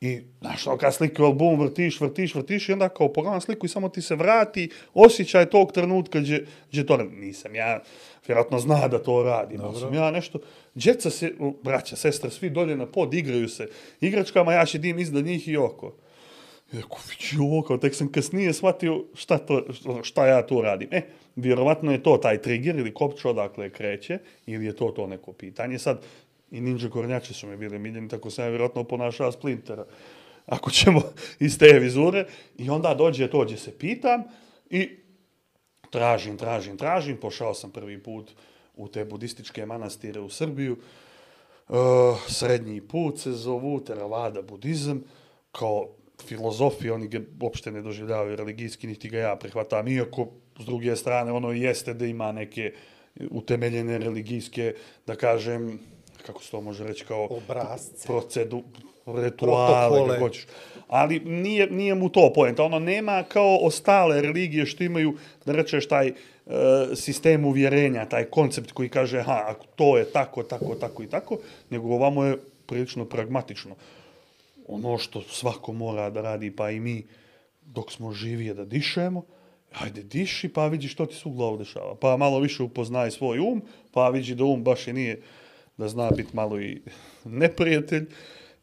I, 0.00 0.20
znaš, 0.40 0.66
ono, 0.66 0.76
kad 0.76 0.94
sliku 0.94 1.22
album 1.22 1.60
vrtiš, 1.60 2.00
vrtiš, 2.00 2.34
vrtiš 2.34 2.68
i 2.68 2.72
onda 2.72 2.88
kao 2.88 3.12
pogledam 3.12 3.40
sliku 3.40 3.66
i 3.66 3.68
samo 3.68 3.88
ti 3.88 4.02
se 4.02 4.14
vrati 4.14 4.70
osjećaj 4.94 5.50
tog 5.50 5.72
trenutka 5.72 6.20
gdje, 6.20 6.46
gdje 6.70 6.86
to 6.86 6.96
ne- 6.96 7.04
nisam. 7.04 7.54
Ja 7.54 7.80
vjerojatno 8.26 8.58
zna 8.58 8.88
da 8.88 9.02
to 9.02 9.22
radim, 9.22 9.60
ali 9.60 9.80
sam 9.80 9.94
ja 9.94 10.10
nešto... 10.10 10.38
Djeca 10.74 11.10
se, 11.10 11.32
braća, 11.62 11.96
sestre, 11.96 12.30
svi 12.30 12.50
dolje 12.50 12.76
na 12.76 12.86
pod, 12.86 13.14
igraju 13.14 13.48
se 13.48 13.68
igračkama, 14.00 14.52
ja 14.52 14.66
šedim 14.66 14.98
iznad 14.98 15.24
njih 15.24 15.48
i 15.48 15.56
oko. 15.56 15.94
I 16.74 16.76
Rekao, 16.76 16.98
vići 17.10 17.36
ovo, 17.40 17.62
kao 17.62 17.78
tek 17.78 17.94
sam 17.94 18.12
kasnije 18.12 18.52
shvatio 18.52 19.04
šta, 19.14 19.38
to, 19.38 19.64
šta 20.02 20.26
ja 20.26 20.46
tu 20.46 20.60
radim. 20.60 20.88
E, 20.90 21.02
vjerovatno 21.36 21.92
je 21.92 22.02
to 22.02 22.16
taj 22.16 22.42
trigger 22.42 22.76
ili 22.76 22.94
kopč 22.94 23.24
odakle 23.24 23.70
kreće, 23.70 24.18
ili 24.46 24.66
je 24.66 24.76
to 24.76 24.90
to 24.90 25.06
neko 25.06 25.32
pitanje. 25.32 25.78
Sad, 25.78 26.02
i 26.50 26.60
ninja 26.60 26.90
kornjači 26.90 27.34
su 27.34 27.46
mi 27.46 27.56
bili 27.56 27.78
miljeni, 27.78 28.08
tako 28.08 28.30
sam 28.30 28.44
ja 28.44 28.48
vjerojatno 28.48 28.84
ponašao 28.84 29.32
Splintera. 29.32 29.84
Ako 30.46 30.70
ćemo 30.70 31.02
iz 31.46 31.58
te 31.58 31.78
vizure. 31.78 32.26
I 32.58 32.70
onda 32.70 32.94
dođe 32.94 33.30
to 33.30 33.44
gdje 33.44 33.56
se 33.56 33.78
pitam 33.78 34.22
i 34.70 34.88
tražim, 35.90 36.36
tražim, 36.36 36.76
tražim. 36.76 37.16
Pošao 37.16 37.54
sam 37.54 37.70
prvi 37.70 38.02
put 38.02 38.30
u 38.76 38.88
te 38.88 39.04
budističke 39.04 39.66
manastire 39.66 40.20
u 40.20 40.28
Srbiju. 40.28 40.76
E, 40.76 41.74
srednji 42.28 42.80
put 42.80 43.18
se 43.18 43.32
zovu, 43.32 43.80
teravada 43.80 44.42
budizam, 44.42 45.04
kao 45.52 45.88
filozofija, 46.22 46.94
oni 46.94 47.08
ga 47.08 47.20
uopšte 47.40 47.72
ne 47.72 47.82
doživljavaju 47.82 48.36
religijski, 48.36 48.86
niti 48.86 49.08
ga 49.08 49.18
ja 49.18 49.36
prihvatam, 49.36 49.88
iako 49.88 50.28
s 50.60 50.64
druge 50.64 50.96
strane 50.96 51.32
ono 51.32 51.52
jeste 51.52 51.94
da 51.94 52.06
ima 52.06 52.32
neke 52.32 52.72
utemeljene 53.30 53.98
religijske, 53.98 54.74
da 55.06 55.16
kažem, 55.16 55.78
kako 56.26 56.42
se 56.42 56.50
to 56.50 56.60
može 56.60 56.84
reći, 56.84 57.04
kao 57.04 57.28
Obrazce. 57.30 58.06
procedu, 58.06 58.62
rituale, 59.06 59.88
Protokole. 59.88 60.08
kako 60.08 60.24
hoćeš. 60.24 60.46
Ali 60.88 61.20
nije, 61.20 61.70
nije 61.70 61.94
mu 61.94 62.08
to 62.08 62.32
poenta. 62.34 62.62
Ono 62.62 62.78
nema 62.78 63.22
kao 63.28 63.58
ostale 63.62 64.22
religije 64.22 64.66
što 64.66 64.84
imaju, 64.84 65.14
da 65.46 65.52
rečeš, 65.52 65.88
taj 65.88 66.08
e, 66.08 66.12
sistem 66.94 67.44
uvjerenja, 67.44 68.04
taj 68.08 68.24
koncept 68.24 68.72
koji 68.72 68.88
kaže, 68.88 69.22
ha, 69.22 69.44
ako 69.46 69.66
to 69.76 69.98
je 69.98 70.04
tako, 70.04 70.42
tako, 70.42 70.74
tako 70.74 71.02
i 71.02 71.06
tako, 71.06 71.38
nego 71.70 71.88
ovamo 71.88 72.24
je 72.24 72.36
prilično 72.66 73.04
pragmatično. 73.04 73.74
Ono 74.68 74.98
što 74.98 75.22
svako 75.22 75.72
mora 75.72 76.10
da 76.10 76.20
radi, 76.20 76.50
pa 76.56 76.70
i 76.70 76.80
mi, 76.80 77.06
dok 77.62 77.92
smo 77.92 78.12
živi 78.12 78.46
je 78.46 78.54
da 78.54 78.64
dišemo, 78.64 79.24
ajde 79.72 80.02
diši, 80.02 80.48
pa 80.48 80.66
vidi 80.66 80.88
što 80.88 81.06
ti 81.06 81.14
se 81.14 81.28
u 81.28 81.32
glavu 81.32 81.56
dešava. 81.56 81.94
Pa 81.94 82.16
malo 82.16 82.40
više 82.40 82.62
upoznaj 82.62 83.10
svoj 83.10 83.38
um, 83.38 83.62
pa 83.92 84.08
vidi 84.08 84.34
da 84.34 84.44
um 84.44 84.64
baš 84.64 84.88
i 84.88 84.92
nije, 84.92 85.20
da 85.76 85.88
zna 85.88 86.10
biti 86.10 86.36
malo 86.36 86.60
i 86.60 86.82
neprijatelj. 87.24 88.06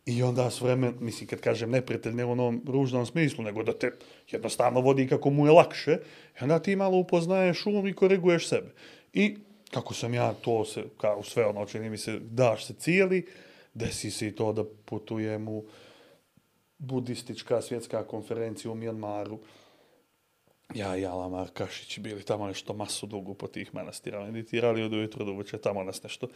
I 0.05 0.23
onda 0.23 0.49
s 0.49 0.61
vremen, 0.61 0.95
mislim, 0.99 1.27
kad 1.27 1.39
kažem 1.39 1.69
neprijatelj, 1.69 2.13
ne 2.13 2.25
u 2.25 2.31
onom 2.31 2.61
ružnom 2.67 3.05
smislu, 3.05 3.43
nego 3.43 3.63
da 3.63 3.73
te 3.73 3.91
jednostavno 4.31 4.81
vodi 4.81 5.07
kako 5.07 5.29
mu 5.29 5.45
je 5.45 5.51
lakše, 5.51 5.97
i 6.39 6.43
onda 6.43 6.59
ti 6.59 6.75
malo 6.75 6.97
upoznaješ 6.97 7.65
um 7.65 7.87
i 7.87 7.93
koriguješ 7.93 8.47
sebe. 8.47 8.73
I 9.13 9.37
kako 9.71 9.93
sam 9.93 10.13
ja 10.13 10.33
to 10.33 10.65
se, 10.65 10.83
kao 10.97 11.23
sve 11.23 11.45
ono, 11.45 11.65
čini 11.65 11.89
mi 11.89 11.97
se, 11.97 12.19
daš 12.19 12.65
se 12.65 12.73
cijeli, 12.73 13.25
desi 13.73 14.11
se 14.11 14.27
i 14.27 14.35
to 14.35 14.53
da 14.53 14.63
putujem 14.85 15.47
u 15.47 15.63
budistička 16.81 17.61
svjetska 17.61 18.03
konferencija 18.03 18.71
u 18.71 18.75
Mijanmaru. 18.75 19.39
Ja 20.73 20.97
i 20.97 21.05
Ala 21.05 21.29
Markašić 21.29 21.99
bili 21.99 22.23
tamo 22.23 22.47
nešto 22.47 22.73
masu 22.73 23.07
dugu 23.07 23.33
po 23.33 23.47
tih 23.47 23.75
manastira, 23.75 24.25
meditirali 24.25 24.83
od 24.83 24.93
ujutro 24.93 25.25
do 25.25 25.31
uveče, 25.31 25.57
tamo 25.57 25.83
nas 25.83 26.03
nešto 26.03 26.27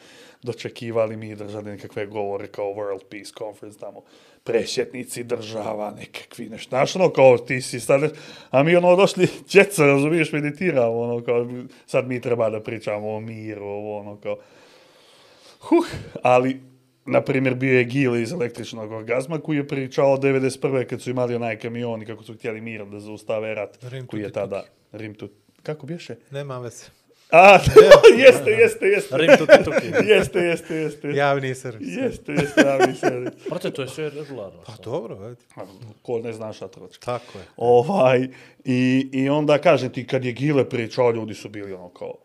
dočekivali 0.43 1.17
mi, 1.17 1.35
držali 1.35 1.71
nekakve 1.71 2.05
govore 2.05 2.47
kao 2.47 2.65
World 2.65 3.03
Peace 3.09 3.31
Conference, 3.37 3.79
tamo 3.79 4.03
presjetnici 4.43 5.23
država, 5.23 5.93
nekakvi 5.99 6.49
nešto, 6.49 6.69
znaš 6.69 6.95
ono 6.95 7.09
kao 7.09 7.37
ti 7.37 7.61
si 7.61 7.79
sad, 7.79 8.01
a 8.49 8.63
mi 8.63 8.75
ono 8.75 8.95
došli, 8.95 9.27
djeca, 9.51 9.85
razumiješ, 9.85 10.31
meditiramo, 10.31 10.99
ono 10.99 11.23
kao, 11.23 11.47
sad 11.85 12.07
mi 12.07 12.21
treba 12.21 12.49
da 12.49 12.61
pričamo 12.61 13.15
o 13.15 13.19
miru, 13.19 13.65
ovo 13.65 13.99
ono 13.99 14.17
kao, 14.17 14.37
Huh, 15.59 15.85
ali, 16.23 16.61
na 17.05 17.21
primjer, 17.21 17.55
bio 17.55 17.77
je 17.77 17.83
Gile 17.83 18.21
iz 18.21 18.31
električnog 18.31 18.91
orgazma 18.91 19.39
koji 19.39 19.57
je 19.57 19.67
pričao 19.67 20.13
od 20.13 20.21
91. 20.21 20.85
kad 20.85 21.01
su 21.01 21.09
imali 21.09 21.35
onaj 21.35 21.59
kamion 21.59 22.01
i 22.01 22.05
kako 22.05 22.23
su 22.23 22.33
htjeli 22.33 22.61
mirom 22.61 22.91
da 22.91 22.99
zaustave 22.99 23.55
rat 23.55 23.77
Rim 23.81 24.07
koji 24.07 24.21
je 24.21 24.31
tada 24.31 24.63
Rim 24.91 25.13
tu... 25.13 25.29
Kako 25.63 25.85
bješe? 25.85 26.15
Nema 26.31 26.59
veze. 26.59 26.85
A, 27.31 27.59
jeste, 28.25 28.51
jeste, 28.51 28.85
jeste. 28.85 29.17
Rim 29.17 29.37
tuki 29.37 29.63
tuki. 29.63 29.87
Jeste, 30.11 30.39
jeste, 30.39 30.75
jeste. 30.75 31.11
Javni 31.11 31.55
servis. 31.55 31.87
Jeste, 31.97 32.31
jeste, 32.31 32.61
javni 32.61 32.95
servis. 33.03 33.33
Brate, 33.49 33.71
to 33.71 33.81
je 33.81 33.87
sve 33.87 34.09
regularno. 34.09 34.61
Pa 34.65 34.73
dobro, 34.83 35.17
ajde. 35.25 35.41
Ko 36.01 36.19
ne 36.19 36.33
zna 36.33 36.53
šta 36.53 36.67
tročka. 36.67 37.05
Tako 37.05 37.37
je. 37.37 37.45
Ovaj, 37.57 38.27
i, 38.65 39.09
I 39.11 39.29
onda 39.29 39.57
kažem 39.57 39.89
ti, 39.89 40.07
kad 40.07 40.25
je 40.25 40.31
Gile 40.31 40.69
pričao, 40.69 41.11
ljudi 41.11 41.33
su 41.33 41.49
bili 41.49 41.73
ono 41.73 41.89
kao 41.89 42.15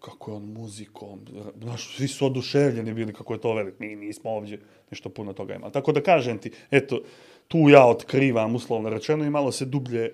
kako 0.00 0.30
je 0.30 0.36
on 0.36 0.42
muzikom, 0.42 1.20
znaš, 1.62 1.96
svi 1.96 2.08
su 2.08 2.26
oduševljeni 2.26 2.94
bili 2.94 3.12
kako 3.12 3.34
je 3.34 3.40
to 3.40 3.54
velik, 3.54 3.74
mi 3.78 3.96
nismo 3.96 4.30
ovdje 4.30 4.60
nešto 4.90 5.08
puno 5.08 5.32
toga 5.32 5.54
ima. 5.54 5.70
Tako 5.70 5.92
da 5.92 6.00
kažem 6.00 6.38
ti, 6.38 6.50
eto, 6.70 7.00
tu 7.48 7.68
ja 7.68 7.86
otkrivam, 7.86 8.54
uslovno 8.54 8.90
rečeno, 8.90 9.24
i 9.24 9.30
malo 9.30 9.52
se 9.52 9.64
dublje 9.64 10.04
e, 10.04 10.12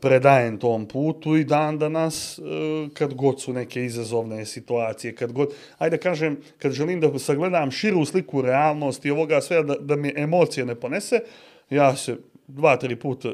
predajem 0.00 0.58
tom 0.58 0.86
putu 0.88 1.36
i 1.36 1.44
dan 1.44 1.78
danas, 1.78 2.38
e, 2.38 2.42
kad 2.94 3.14
god 3.14 3.40
su 3.40 3.52
neke 3.52 3.84
izazovne 3.84 4.46
situacije, 4.46 5.14
kad 5.14 5.32
god, 5.32 5.54
ajde 5.78 5.98
kažem, 5.98 6.38
kad 6.58 6.72
želim 6.72 7.00
da 7.00 7.18
sagledam 7.18 7.70
širu 7.70 8.04
sliku 8.04 8.42
realnosti 8.42 9.08
i 9.08 9.10
ovoga 9.10 9.40
sve, 9.40 9.62
da, 9.62 9.74
da 9.74 9.96
mi 9.96 10.12
emocije 10.16 10.66
ne 10.66 10.74
ponese, 10.74 11.20
ja 11.70 11.96
se 11.96 12.16
dva, 12.46 12.76
tri 12.76 12.96
puta 12.96 13.32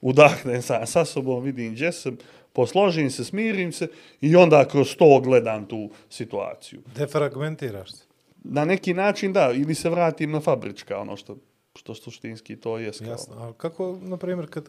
udahnem 0.00 0.62
sa, 0.62 0.86
sa 0.86 1.04
sobom, 1.04 1.42
vidim 1.42 1.72
gdje 1.72 1.92
sam, 1.92 2.18
posložim 2.58 3.10
se, 3.10 3.24
smirim 3.24 3.72
se 3.72 3.88
i 4.20 4.36
onda 4.36 4.64
kroz 4.68 4.96
to 4.96 5.20
gledam 5.20 5.66
tu 5.66 5.90
situaciju. 6.10 6.82
Defragmentiraš 6.96 7.92
se. 7.92 8.04
Na 8.44 8.64
neki 8.64 8.94
način 8.94 9.32
da, 9.32 9.52
ili 9.54 9.74
se 9.74 9.90
vratim 9.90 10.30
na 10.30 10.40
fabrička, 10.40 10.98
ono 10.98 11.16
što, 11.16 11.36
što 11.74 11.94
suštinski 11.94 12.56
to 12.56 12.78
je. 12.78 12.92
Jasno. 13.00 13.34
A 13.36 13.52
kako, 13.52 13.98
na 14.02 14.16
primjer, 14.16 14.50
kad, 14.50 14.68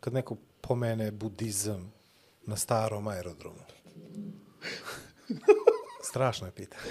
kad 0.00 0.12
neko 0.12 0.36
pomene 0.60 1.10
budizam 1.10 1.92
na 2.46 2.56
starom 2.56 3.08
aerodromu? 3.08 3.58
Strašno 6.14 6.46
je 6.46 6.50
pitanje. 6.50 6.82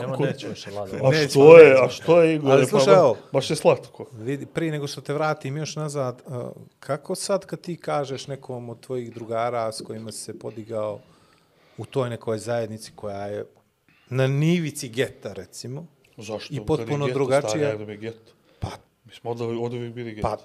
Nema 0.00 0.16
neću 0.16 0.48
više. 0.48 0.70
A 0.70 0.86
što 1.28 1.58
je, 1.58 1.68
nećemo. 1.68 1.84
a 1.84 1.88
što 1.88 2.22
je, 2.22 2.34
Igor? 2.34 2.52
Ali 2.52 2.66
slušaj, 2.66 2.94
evo. 2.94 3.16
baš 3.32 3.50
je 3.50 3.56
slatko. 3.56 4.06
Vidi, 4.12 4.46
prije 4.46 4.72
nego 4.72 4.86
što 4.86 5.00
te 5.00 5.14
vratim 5.14 5.56
još 5.56 5.76
nazad, 5.76 6.22
uh, 6.26 6.34
kako 6.80 7.14
sad 7.14 7.46
kad 7.46 7.60
ti 7.60 7.76
kažeš 7.76 8.26
nekom 8.26 8.68
od 8.68 8.80
tvojih 8.80 9.14
drugara 9.14 9.72
s 9.72 9.80
kojima 9.80 10.12
si 10.12 10.18
se 10.18 10.38
podigao 10.38 11.00
u 11.78 11.84
toj 11.84 12.10
nekoj 12.10 12.38
zajednici 12.38 12.92
koja 12.94 13.26
je 13.26 13.44
na 14.08 14.26
nivici 14.26 14.88
geta, 14.88 15.32
recimo, 15.32 15.86
Zašto? 16.16 16.54
I 16.54 16.60
potpuno 16.66 16.76
Kad 16.88 17.00
je 17.00 17.06
geto, 17.06 17.14
drugačija. 17.14 17.48
stari 17.48 17.64
aerodrom 17.64 17.90
je 17.90 17.96
geto. 17.96 18.32
pa, 18.60 18.68
Mi 19.04 19.12
smo 19.14 19.30
od, 19.30 19.40
uvijek 19.74 19.94
bili 19.94 20.12
geto. 20.12 20.28
pa, 20.28 20.36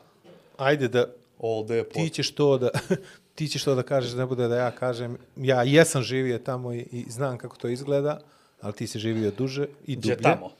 ajde 0.66 0.88
da 0.88 1.06
All 1.40 1.64
day 1.66 1.84
ti 1.94 2.10
ćeš 2.10 2.36
to 2.36 2.58
da 2.58 2.70
ti 3.36 3.48
ćeš 3.48 3.64
to 3.64 3.76
da 3.76 3.84
kažeš, 3.84 4.14
ne 4.14 4.26
bude 4.26 4.48
da 4.48 4.56
ja 4.56 4.72
kažem, 4.72 5.18
ja 5.36 5.64
jesam 5.64 6.04
živio 6.04 6.38
tamo 6.38 6.74
i, 6.74 6.80
i 6.92 7.06
znam 7.10 7.38
kako 7.38 7.58
to 7.58 7.68
izgleda, 7.68 8.20
ali 8.62 8.74
ti 8.74 8.88
si 8.88 9.00
živio 9.00 9.32
duže 9.32 9.68
i 9.86 9.96
dublje. 9.96 10.16
Gdje 10.16 10.24
tamo? 10.24 10.52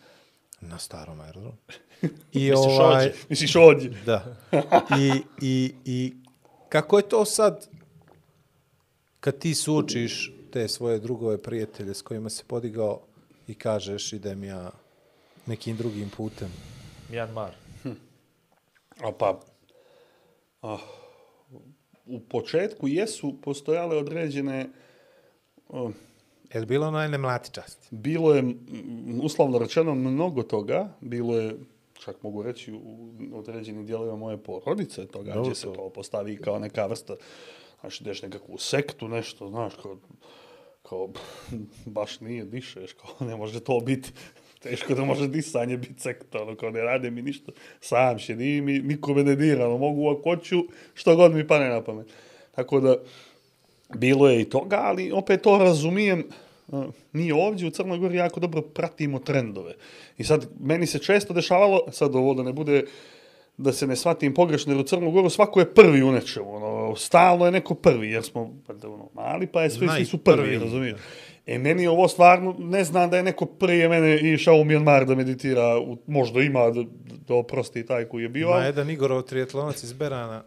Na 0.62 0.80
starom 0.80 1.20
aerodromu. 1.20 1.58
I 2.32 2.50
Misliš 2.50 2.80
ovaj, 2.80 2.96
ovdje? 2.96 3.14
Misliš 3.30 3.56
ovdje? 3.56 3.92
Da. 4.06 4.36
I, 5.00 5.22
i, 5.42 5.74
I 5.86 6.14
kako 6.70 6.98
je 6.98 7.10
to 7.10 7.26
sad 7.26 7.68
kad 9.20 9.38
ti 9.38 9.56
suočiš 9.56 10.34
te 10.52 10.68
svoje 10.68 11.00
drugove 11.00 11.42
prijatelje 11.42 11.94
s 11.94 12.02
kojima 12.02 12.30
se 12.30 12.44
podigao 12.48 13.02
i 13.48 13.54
kažeš 13.54 14.14
idem 14.14 14.44
ja 14.44 14.72
nekim 15.46 15.78
drugim 15.78 16.10
putem. 16.10 16.50
Myanmar. 17.10 17.50
A 19.02 19.12
pa, 19.12 19.40
ah, 20.62 20.80
u 22.06 22.20
početku 22.20 22.88
jesu 22.88 23.36
postojale 23.42 23.98
određene, 23.98 24.70
uh, 25.70 25.92
Je 26.54 26.60
li 26.60 26.66
bilo 26.66 26.88
onaj 26.88 27.10
ne 27.10 27.18
bilo 27.92 28.36
je, 28.36 28.44
uslovno 29.22 29.58
rečeno, 29.58 29.96
mnogo 29.96 30.44
toga, 30.44 30.90
bilo 31.02 31.38
je, 31.38 31.56
čak 31.94 32.24
mogu 32.24 32.44
reći, 32.44 32.74
u 32.74 33.10
određenim 33.34 33.86
dijelovima 33.86 34.16
moje 34.16 34.38
porodice 34.38 35.08
toga, 35.08 35.34
Dobro 35.34 35.42
gdje 35.42 35.56
se 35.56 35.74
to 35.74 35.90
postavi 35.90 36.38
kao 36.38 36.60
neka 36.60 36.86
vrsta, 36.86 37.16
znaš, 37.80 38.02
ideš 38.02 38.22
nekakvu 38.22 38.58
sektu, 38.58 39.08
nešto, 39.08 39.50
znaš, 39.50 39.74
kao, 39.82 39.98
kao, 40.84 41.10
baš 41.86 42.20
nije, 42.20 42.46
dišeš, 42.46 42.94
kao, 42.94 43.28
ne 43.28 43.36
može 43.36 43.60
to 43.60 43.80
biti, 43.80 44.12
teško 44.64 44.94
da 44.94 45.06
može 45.06 45.28
disanje 45.28 45.78
biti 45.78 46.02
sekta, 46.02 46.42
ono, 46.42 46.56
kao, 46.56 46.72
ne 46.72 46.82
rade 46.82 47.12
mi 47.12 47.22
ništa, 47.22 47.52
sam 47.82 48.20
šedim 48.20 48.70
i 48.70 48.80
nikome 48.80 49.24
ne 49.24 49.36
dira, 49.36 49.68
ono, 49.68 49.78
mogu 49.78 50.10
ako 50.10 50.30
hoću, 50.30 50.64
što 50.94 51.16
god 51.16 51.36
mi 51.36 51.48
pane 51.48 51.70
na 51.70 51.82
pamet. 51.82 52.08
Tako 52.56 52.80
da, 52.80 52.96
bilo 53.96 54.30
je 54.30 54.42
i 54.42 54.50
toga, 54.50 54.80
ali 54.84 55.12
opet 55.12 55.42
to 55.42 55.58
razumijem, 55.58 56.24
uh, 56.68 56.86
mi 57.14 57.32
ovdje 57.32 57.68
u 57.68 57.72
Crnoj 57.72 57.98
Gori 57.98 58.18
jako 58.18 58.40
dobro 58.40 58.62
pratimo 58.62 59.20
trendove. 59.20 59.74
I 60.18 60.24
sad, 60.24 60.48
meni 60.60 60.86
se 60.86 61.00
često 61.00 61.34
dešavalo, 61.34 61.82
sad 61.92 62.16
ovo 62.16 62.34
da 62.34 62.44
ne 62.44 62.54
bude, 62.54 62.84
da 63.58 63.74
se 63.74 63.88
ne 63.88 63.96
shvatim 63.96 64.34
pogrešno, 64.34 64.74
jer 64.74 64.80
u 64.80 64.84
Crnu 64.84 65.12
Goru 65.12 65.30
svako 65.30 65.60
je 65.60 65.74
prvi 65.74 66.04
u 66.04 66.12
nečemu, 66.12 66.56
ono, 66.56 66.96
stalno 66.96 67.46
je 67.46 67.52
neko 67.52 67.74
prvi, 67.74 68.10
jer 68.10 68.24
smo 68.24 68.54
valjda, 68.68 68.90
ono, 68.90 69.10
mali, 69.14 69.48
pa 69.48 69.62
je 69.62 69.70
svi, 69.70 69.88
svi 69.96 70.06
su 70.06 70.18
prvi, 70.18 70.58
Najprvi. 70.58 70.96
E, 71.48 71.58
meni 71.58 71.84
je 71.84 71.90
ovo 71.90 72.08
stvarno, 72.08 72.56
ne 72.60 72.84
znam 72.84 73.10
da 73.10 73.18
je 73.18 73.24
neko 73.24 73.46
prije 73.46 73.90
mene 73.90 74.18
išao 74.24 74.56
u 74.56 74.64
Myanmar 74.64 75.06
da 75.06 75.16
meditira, 75.16 75.78
u, 75.78 75.98
možda 76.08 76.42
ima 76.42 76.70
da, 76.70 76.84
da 77.28 77.34
oprosti 77.34 77.86
taj 77.86 78.06
koji 78.06 78.24
je 78.24 78.30
bio, 78.30 78.44
Ima 78.44 78.52
ali 78.52 78.66
jedan 78.66 78.90
Igorov 78.90 79.22
trijetlonac 79.22 79.84
iz 79.84 79.94
Berana, 79.94 80.44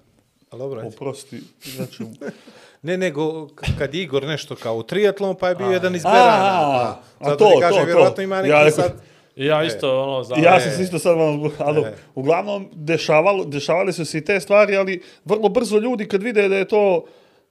ali 0.50 0.58
dobro, 0.58 0.80
ajde. 0.80 0.88
oprosti, 0.88 1.40
znači, 1.64 2.02
Ne, 2.82 2.96
nego 2.96 3.48
kad 3.78 3.94
je 3.94 4.02
Igor 4.02 4.24
nešto 4.24 4.56
kao 4.56 4.76
u 4.76 4.82
triatlon, 4.82 5.36
pa 5.36 5.48
je 5.48 5.54
bio 5.54 5.66
jedan 5.66 5.94
iz 5.96 6.02
A, 6.04 6.10
Berana. 6.10 6.60
a, 6.60 6.96
Pa, 7.18 7.26
a 7.26 7.28
zato 7.28 7.36
to, 7.38 7.50
ti 7.50 7.60
kažem, 7.60 7.74
to, 7.74 7.80
to. 7.80 7.86
vjerovatno 7.86 8.22
ima 8.22 8.36
neki 8.36 8.50
Ja 8.50 8.70
sad... 8.70 8.92
Ja 9.36 9.64
isto, 9.64 10.02
ono, 10.02 10.22
za... 10.24 10.34
Ja 10.36 10.56
E. 10.56 10.60
sam 10.60 10.70
se 10.70 10.82
isto 10.82 10.98
sad 10.98 11.16
vam, 11.16 11.50
ali 11.58 11.80
E. 11.80 11.94
uglavnom 12.14 12.68
dešavalo, 12.72 13.44
dešavale 13.44 13.92
su 13.92 14.04
se 14.04 14.18
i 14.18 14.24
te 14.24 14.40
stvari, 14.40 14.76
ali 14.76 15.02
vrlo 15.24 15.48
brzo 15.48 15.78
ljudi 15.78 16.06
kad 16.06 16.22
vide 16.22 16.48
da 16.48 16.56
je 16.56 16.64
to, 16.64 17.04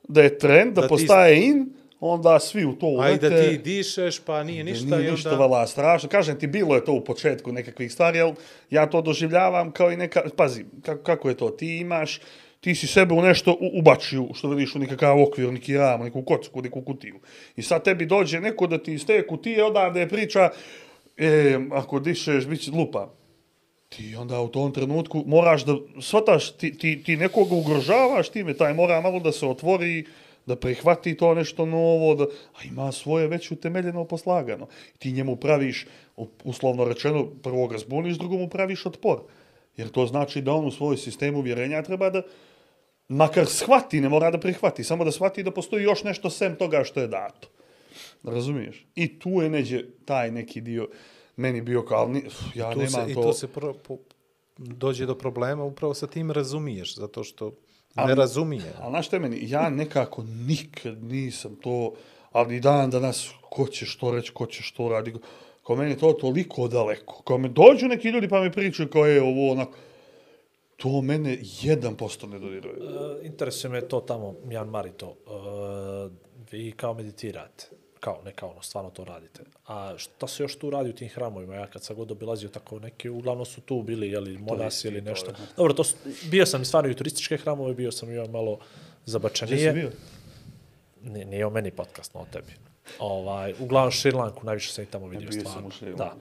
da 0.03 0.21
je 0.21 0.37
trend, 0.37 0.73
da, 0.73 0.81
Da 0.81 0.81
ti- 0.81 0.89
postaje 0.89 1.45
in, 1.45 1.69
onda 2.10 2.39
svi 2.39 2.66
u 2.66 2.74
to 2.74 2.88
ulete. 2.88 3.30
ti 3.30 3.58
dišeš, 3.58 4.20
pa 4.20 4.43
nije 4.43 4.64
ništa. 4.64 4.97
Nije 4.97 5.08
i 5.08 5.12
ništa 5.12 5.30
onda... 5.30 5.45
vala 5.45 5.68
strašno. 5.68 6.10
Kažem 6.10 6.39
ti, 6.39 6.47
bilo 6.47 6.76
je 6.76 6.86
to 6.86 6.93
u 6.93 7.03
početku 7.03 7.51
nekakvih 7.51 7.91
stvari, 7.91 8.22
ali 8.22 8.34
ja 8.70 8.89
to 8.89 9.01
doživljavam 9.01 9.72
kao 9.72 9.91
i 9.91 9.97
neka... 9.97 10.22
Pazi, 10.36 10.66
kako, 10.82 11.03
kako 11.03 11.30
je 11.30 11.38
to? 11.38 11.49
Ti 11.49 11.78
imaš, 11.78 12.20
ti 12.60 12.76
si 12.76 12.88
sebe 12.88 13.14
u 13.14 13.22
nešto 13.22 13.58
ubačio, 13.74 14.26
što 14.34 14.49
vidiš 14.49 14.76
u 14.76 14.80
nekakav 14.80 15.22
okvir, 15.22 15.53
neki 15.53 15.78
ram, 15.78 16.01
neku 16.01 16.22
kocku, 16.22 16.62
neku 16.62 16.82
kutiju. 16.82 17.20
I 17.56 17.62
sad 17.62 17.84
tebi 17.84 18.06
dođe 18.06 18.39
neko 18.39 18.68
da 18.68 18.78
ti 18.78 18.93
iz 18.93 19.06
te 19.06 19.28
kutije 19.28 19.64
odavde 19.64 20.08
priča, 20.08 20.49
e, 21.18 21.60
ako 21.72 21.99
dišeš, 21.99 22.45
bit 22.45 22.62
će 22.62 22.72
lupa. 22.72 23.14
Ti 23.89 24.16
onda 24.16 24.41
u 24.41 24.47
tom 24.47 24.74
trenutku 24.74 25.24
moraš 25.28 25.66
da, 25.66 25.76
shvataš, 26.01 26.51
ti, 26.58 26.78
ti, 26.78 27.03
ti 27.03 27.18
nekoga 27.18 27.56
ugrožavaš 27.56 28.30
time, 28.30 28.53
taj 28.53 28.74
mora 28.74 29.01
malo 29.01 29.20
da 29.20 29.32
se 29.32 29.45
otvori, 29.45 30.06
da 30.45 30.55
prihvati 30.55 31.17
to 31.17 31.33
nešto 31.33 31.65
novo, 31.65 32.15
da, 32.15 32.23
a 32.53 32.63
ima 32.65 32.91
svoje 32.91 33.27
već 33.27 33.51
utemeljeno 33.51 34.05
poslagano. 34.05 34.67
Ti 34.99 35.11
njemu 35.11 35.35
praviš, 35.35 35.87
uslovno 36.43 36.85
rečeno, 36.85 37.25
prvo 37.43 37.67
ga 37.67 37.77
zbuniš, 37.77 38.19
mu 38.19 38.49
praviš 38.49 38.85
otpor. 38.85 39.19
Jer 39.77 39.89
to 39.89 40.05
znači 40.05 40.41
da 40.41 40.53
on 40.53 40.65
u 40.65 40.71
svoj 40.71 40.97
sistem 40.97 41.35
uvjerenja 41.35 41.81
treba 41.81 42.09
da 42.09 42.21
makar 43.07 43.45
shvati, 43.45 44.01
ne 44.01 44.09
mora 44.09 44.31
da 44.31 44.39
prihvati, 44.39 44.83
samo 44.83 45.03
da 45.03 45.11
shvati 45.11 45.43
da 45.43 45.51
postoji 45.51 45.83
još 45.83 46.03
nešto 46.03 46.29
sem 46.29 46.55
toga 46.55 46.83
što 46.83 46.99
je 46.99 47.07
dato. 47.07 47.47
Razumiješ? 48.23 48.85
I 48.95 49.19
tu 49.19 49.29
je 49.29 49.49
neđe 49.49 49.83
taj 50.05 50.31
neki 50.31 50.61
dio 50.61 50.87
meni 51.35 51.61
bio 51.61 51.85
kao, 51.85 51.97
ali 51.97 52.11
ni- 52.11 52.23
ja 52.55 52.73
tu 52.73 52.79
se, 52.79 52.85
nemam 52.85 53.09
I 53.09 53.13
to... 53.13 53.33
se 53.33 53.47
pro, 53.47 53.73
po, 53.73 53.97
dođe 54.57 55.05
do 55.05 55.15
problema 55.15 55.63
upravo 55.63 55.93
sa 55.93 56.07
tim 56.07 56.31
razumiješ, 56.31 56.95
zato 56.95 57.23
što 57.23 57.51
Ali- 57.95 58.09
ne 58.09 58.15
razumije. 58.15 58.73
Ali 58.81 58.91
znaš 58.91 59.13
je 59.13 59.19
meni, 59.19 59.49
ja 59.49 59.69
nekako 59.69 60.23
nikad 60.23 61.03
nisam 61.03 61.55
to, 61.55 61.93
ali 62.31 62.55
i 62.55 62.59
dan 62.59 62.89
danas, 62.89 63.29
ko 63.49 63.67
će 63.67 63.85
što 63.85 64.11
reći, 64.11 64.31
ko 64.31 64.45
će 64.45 64.63
što 64.63 64.89
radi, 64.89 65.13
kao 65.67 65.75
meni 65.75 65.91
je 65.91 65.97
to 65.97 66.13
toliko 66.13 66.67
daleko. 66.67 67.21
Kao 67.23 67.37
me 67.37 67.49
dođu 67.49 67.87
neki 67.87 68.09
ljudi 68.09 68.29
pa 68.29 68.41
mi 68.41 68.51
pričaju 68.51 68.89
kao 68.89 69.05
je 69.05 69.21
ovo 69.21 69.51
onako, 69.51 69.77
to 70.77 71.01
mene 71.01 71.37
jedan 71.61 71.95
posto 71.95 72.27
ne 72.27 72.39
dodiruje. 72.39 72.75
E, 72.75 73.25
interesuje 73.27 73.71
me 73.71 73.81
to 73.81 73.99
tamo, 73.99 74.35
Myanmar 74.45 74.87
i 74.87 74.91
to. 74.91 75.15
E, 75.27 76.25
vi 76.51 76.71
kao 76.71 76.93
meditirate, 76.93 77.65
kao, 78.06 78.22
ne 78.26 78.32
kao 78.32 78.49
ono, 78.49 78.62
stvarno 78.62 78.89
to 78.89 79.03
radite. 79.03 79.43
A 79.68 79.93
šta 79.97 80.28
se 80.28 80.43
još 80.43 80.56
tu 80.56 80.70
radi 80.70 80.89
u 80.89 80.93
tim 80.93 81.10
hramovima? 81.10 81.56
Ja 81.56 81.68
kad 81.68 81.84
sam 81.84 81.95
god 81.95 82.12
obilazio 82.12 82.49
tako 82.49 82.80
neki, 82.80 83.10
uglavnom 83.10 83.45
su 83.45 83.62
tu 83.62 83.82
bili, 83.82 84.12
jeli, 84.12 84.38
monasi 84.38 84.88
ili 84.88 85.01
nešto. 85.01 85.34
Dobro, 85.58 85.74
to 85.74 85.84
su, 85.84 85.95
bio 86.30 86.45
sam 86.45 86.62
i 86.62 86.66
stvarno 86.66 86.89
i 86.89 86.93
turističke 86.93 87.38
hramove, 87.38 87.74
bio 87.74 87.91
sam 87.91 88.12
i 88.12 88.28
malo 88.28 88.60
zabačanije. 89.06 89.58
Gdje 89.58 89.72
si 89.72 89.80
bio? 89.80 89.91
Nije, 91.12 91.26
nije 91.26 91.45
o 91.45 91.49
meni 91.49 91.72
podcast, 91.72 92.14
no 92.14 92.20
o 92.22 92.26
tebi. 92.32 92.53
Ovaj, 92.99 93.53
uglavnom 93.60 93.91
Šrilanku, 93.91 94.45
najviše 94.45 94.74
sam 94.74 94.84
i 94.84 94.88
tamo 94.88 95.08
vidio 95.08 95.30
bio 95.30 95.39
stvarno. 95.39 95.70
Lanku. 95.82 95.97
Da. 95.97 96.16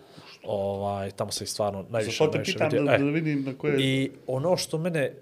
Ovaj, 0.44 1.10
tamo 1.10 1.32
sam 1.32 1.44
i 1.44 1.48
stvarno 1.48 1.84
najviše, 1.90 2.24
Zato 2.24 2.30
najviše 2.30 2.52
pitam 2.52 2.68
vidio. 2.68 2.84
da, 2.84 2.94
E, 2.94 2.98
da 2.98 3.04
vidim 3.04 3.44
na 3.44 3.54
koje... 3.58 3.76
I 3.80 4.10
ono 4.26 4.56
što 4.56 4.78
mene 4.78 5.12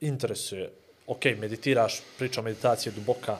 interesuje, 0.00 0.70
ok, 1.06 1.24
meditiraš, 1.24 2.00
priča 2.18 2.40
o 2.40 2.44
meditacije 2.44 2.92
duboka, 2.92 3.38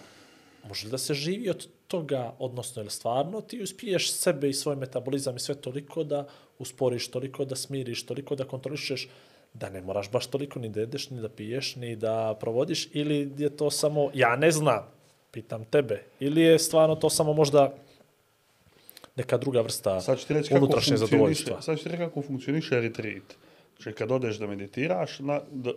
može 0.68 0.88
da 0.88 0.98
se 0.98 1.14
živi 1.14 1.50
od 1.50 1.66
toga, 1.86 2.34
odnosno, 2.38 2.82
ili 2.82 2.90
stvarno 2.90 3.40
ti 3.40 3.62
uspiješ 3.62 4.12
sebe 4.12 4.48
i 4.48 4.54
svoj 4.54 4.76
metabolizam 4.76 5.36
i 5.36 5.40
sve 5.40 5.54
toliko 5.54 6.04
da 6.04 6.26
usporiš, 6.58 7.08
toliko 7.08 7.44
da 7.44 7.56
smiriš, 7.56 8.06
toliko 8.06 8.34
da 8.34 8.44
kontrolišeš, 8.44 9.08
da 9.54 9.70
ne 9.70 9.80
moraš 9.80 10.10
baš 10.10 10.26
toliko 10.26 10.58
ni 10.58 10.68
da 10.68 10.80
jedeš, 10.80 11.10
ni 11.10 11.20
da 11.20 11.28
piješ, 11.28 11.76
ni 11.76 11.96
da 11.96 12.36
provodiš, 12.40 12.88
ili 12.92 13.32
je 13.38 13.50
to 13.56 13.70
samo, 13.70 14.10
ja 14.14 14.36
ne 14.36 14.50
znam, 14.50 14.86
pitam 15.30 15.64
tebe, 15.64 16.02
ili 16.20 16.40
je 16.40 16.58
stvarno 16.58 16.94
to 16.96 17.10
samo 17.10 17.32
možda 17.32 17.74
neka 19.16 19.36
druga 19.38 19.60
vrsta 19.60 20.00
Sad 20.00 20.18
ću 20.18 20.26
ti 20.26 20.34
reći 20.34 20.48
kako 20.48 20.64
unutrašnje 20.64 20.96
zadovoljstva. 20.96 21.62
sad 21.62 21.78
ću 21.78 21.82
ti 21.82 21.88
reći 21.88 21.98
kako 22.02 22.22
funkcioniše 22.22 22.80
retreat. 22.80 23.22
Znači, 23.76 23.96
kad 23.98 24.10
odeš 24.12 24.36
da 24.38 24.46
meditiraš, 24.46 25.18
na, 25.18 25.40
da, 25.50 25.70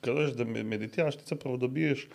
kad 0.00 0.16
odeš 0.16 0.30
da 0.30 0.44
me- 0.44 0.62
meditiraš, 0.62 1.16
ti 1.16 1.22
zapravo 1.26 1.56
dobiješ 1.56 2.08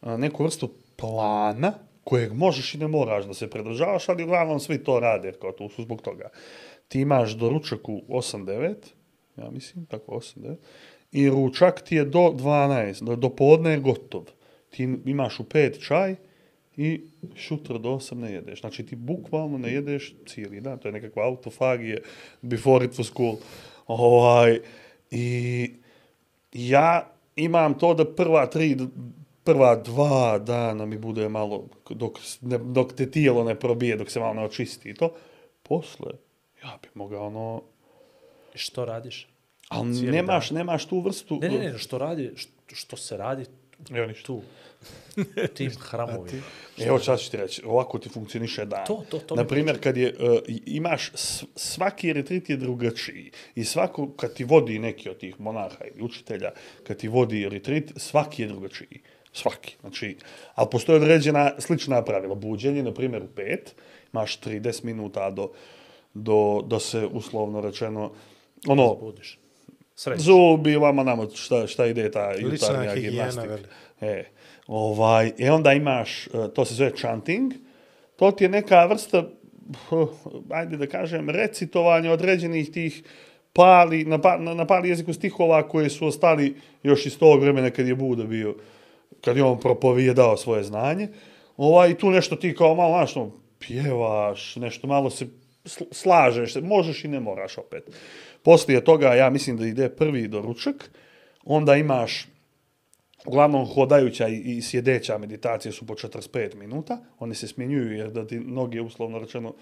a, 0.00 0.16
neku 0.16 0.44
vrstu 0.44 0.70
plana 1.00 1.72
kojeg 2.04 2.32
možeš 2.32 2.74
i 2.74 2.78
ne 2.78 2.88
moraš 2.88 3.24
da 3.24 3.34
se 3.34 3.50
pridržavaš, 3.50 4.08
ali 4.08 4.24
uglavnom 4.24 4.60
svi 4.60 4.84
to 4.84 5.00
rade, 5.00 5.32
kao 5.32 5.52
tu 5.52 5.68
su 5.68 5.82
zbog 5.82 6.02
toga. 6.02 6.28
Ti 6.88 7.00
imaš 7.00 7.32
do 7.32 7.48
ručak 7.48 7.88
u 7.88 8.02
8-9, 8.08 8.74
ja 9.36 9.50
mislim, 9.50 9.86
tako 9.86 10.12
8-9, 10.12 10.56
i 11.12 11.28
ručak 11.30 11.82
ti 11.82 11.96
je 11.96 12.04
do 12.04 12.18
12, 12.18 13.04
do, 13.04 13.16
do 13.16 13.28
podne 13.28 13.70
je 13.70 13.80
gotov. 13.80 14.24
Ti 14.70 14.96
imaš 15.04 15.40
u 15.40 15.44
5 15.44 15.86
čaj 15.86 16.16
i 16.76 17.00
šutra 17.34 17.78
do 17.78 17.88
8 17.88 18.14
ne 18.14 18.32
jedeš. 18.32 18.60
Znači 18.60 18.86
ti 18.86 18.96
bukvalno 18.96 19.58
ne 19.58 19.72
jedeš 19.72 20.14
cijeli 20.26 20.60
dan, 20.60 20.78
to 20.78 20.88
je 20.88 20.92
nekakva 20.92 21.24
autofagija 21.26 21.98
before 22.42 22.84
it 22.84 22.92
was 22.92 23.16
cool. 23.16 23.36
Ovaj, 23.86 24.60
I 25.10 25.70
ja 26.52 27.12
imam 27.36 27.78
to 27.78 27.94
da 27.94 28.14
prva 28.14 28.46
tri, 28.46 28.76
prva 29.50 29.76
dva 29.76 30.38
dana 30.38 30.86
mi 30.86 30.98
bude 30.98 31.28
malo, 31.28 31.64
dok, 31.90 32.18
ne, 32.40 32.58
dok 32.58 32.92
te 32.92 33.10
tijelo 33.10 33.44
ne 33.44 33.54
probije, 33.54 33.96
dok 33.96 34.10
se 34.10 34.20
malo 34.20 34.34
ne 34.34 34.44
očisti 34.44 34.90
i 34.90 34.94
to, 34.94 35.14
posle, 35.62 36.12
ja 36.64 36.78
bi 36.82 36.88
mogao 36.94 37.26
ono, 37.26 37.62
što 38.54 38.84
radiš? 38.84 39.28
ali 39.68 39.94
Cijeli 39.94 40.16
nemaš, 40.16 40.50
nemaš 40.50 40.86
tu 40.86 41.00
vrstu... 41.00 41.38
Ne, 41.42 41.48
ne, 41.48 41.58
ne, 41.58 41.78
što 41.78 41.98
radi, 41.98 42.32
što, 42.36 42.52
što 42.74 42.96
se 42.96 43.16
radi 43.16 43.44
Evo 43.90 44.06
ništa. 44.06 44.26
tu, 44.26 44.42
tim 45.56 45.70
hramovima. 45.80 46.42
Evo 46.78 46.98
sad 46.98 47.20
ću 47.20 47.30
ti 47.30 47.36
reći, 47.36 47.62
ovako 47.64 47.98
ti 47.98 48.08
funkcioniše 48.08 48.64
dan. 48.64 48.86
To, 48.86 49.04
to, 49.10 49.18
to 49.18 49.34
mi 49.34 49.42
Na 49.42 49.48
primjer, 49.48 49.80
kad 49.80 49.96
je, 49.96 50.14
uh, 50.18 50.38
imaš, 50.66 51.10
svaki 51.56 52.12
retrit 52.12 52.50
je 52.50 52.56
drugačiji 52.56 53.30
i 53.54 53.64
svako, 53.64 54.12
kad 54.16 54.34
ti 54.34 54.44
vodi 54.44 54.78
neki 54.78 55.10
od 55.10 55.18
tih 55.18 55.40
monaha 55.40 55.84
ili 55.94 56.02
učitelja, 56.02 56.50
kad 56.86 56.96
ti 56.96 57.08
vodi 57.08 57.48
retrit, 57.48 57.92
svaki 57.96 58.42
je 58.42 58.48
drugačiji. 58.48 59.00
Svaki. 59.32 59.76
Znači, 59.80 60.16
ali 60.54 60.68
postoje 60.70 60.96
određena 60.96 61.52
slična 61.58 62.04
pravila. 62.04 62.34
Buđenje, 62.34 62.82
na 62.82 62.94
primjer, 62.94 63.22
u 63.22 63.28
pet, 63.36 63.74
imaš 64.12 64.40
30 64.40 64.84
minuta 64.84 65.30
do, 65.30 65.50
do, 66.14 66.62
do 66.66 66.80
se 66.80 67.06
uslovno 67.06 67.60
rečeno, 67.60 68.12
ono, 68.66 68.94
Budiš. 68.94 69.38
Sreći. 69.94 70.22
zubi, 70.22 70.76
vama 70.76 71.02
namo 71.02 71.30
šta, 71.34 71.66
šta 71.66 71.86
ide 71.86 72.10
ta 72.10 72.32
jutarnja 72.32 72.94
gimnastika. 72.94 73.58
E, 74.00 74.24
ovaj, 74.66 75.32
I 75.38 75.48
onda 75.48 75.72
imaš, 75.72 76.26
e, 76.26 76.30
to 76.54 76.64
se 76.64 76.74
zove 76.74 76.92
chanting, 76.96 77.52
to 78.16 78.30
ti 78.30 78.44
je 78.44 78.48
neka 78.48 78.86
vrsta, 78.86 79.28
ajde 80.50 80.76
da 80.76 80.86
kažem, 80.86 81.30
recitovanja 81.30 82.12
određenih 82.12 82.70
tih 82.70 83.02
pali, 83.52 84.04
na, 84.04 84.20
pa, 84.20 84.36
na, 84.38 84.54
na 84.54 84.66
pali 84.66 84.88
jeziku 84.88 85.12
stihova 85.12 85.68
koje 85.68 85.90
su 85.90 86.06
ostali 86.06 86.56
još 86.82 87.06
iz 87.06 87.18
tog 87.18 87.40
vremena 87.40 87.70
kad 87.70 87.86
je 87.86 87.94
Buda 87.94 88.24
bio, 88.24 88.54
kad 89.20 89.36
je 89.36 89.44
on 89.44 89.60
propovijedao 89.60 90.36
svoje 90.36 90.64
znanje. 90.64 91.08
Ovaj, 91.56 91.90
i 91.90 91.98
tu 91.98 92.10
nešto 92.10 92.36
ti 92.36 92.54
kao 92.54 92.74
malo, 92.74 92.92
znaš, 92.92 93.14
no, 93.14 93.30
pjevaš, 93.58 94.56
nešto 94.56 94.86
malo 94.86 95.10
se 95.10 95.26
slažeš 95.92 96.54
možeš 96.62 97.04
i 97.04 97.08
ne 97.08 97.20
moraš 97.20 97.58
opet. 97.58 97.90
Poslije 98.42 98.84
toga, 98.84 99.14
ja 99.14 99.30
mislim 99.30 99.56
da 99.56 99.66
ide 99.66 99.88
prvi 99.88 100.28
doručak, 100.28 100.90
onda 101.44 101.76
imaš 101.76 102.26
uglavnom 103.26 103.66
hodajuća 103.66 104.28
i, 104.28 104.36
i 104.36 104.62
sjedeća 104.62 105.18
meditacije 105.18 105.72
su 105.72 105.86
po 105.86 105.94
45 105.94 106.54
minuta, 106.54 106.98
one 107.18 107.34
se 107.34 107.48
smjenjuju 107.48 107.92
jer 107.92 108.10
da 108.10 108.26
ti 108.26 108.38
noge 108.38 108.80
uslovno 108.80 109.18
rečeno 109.18 109.54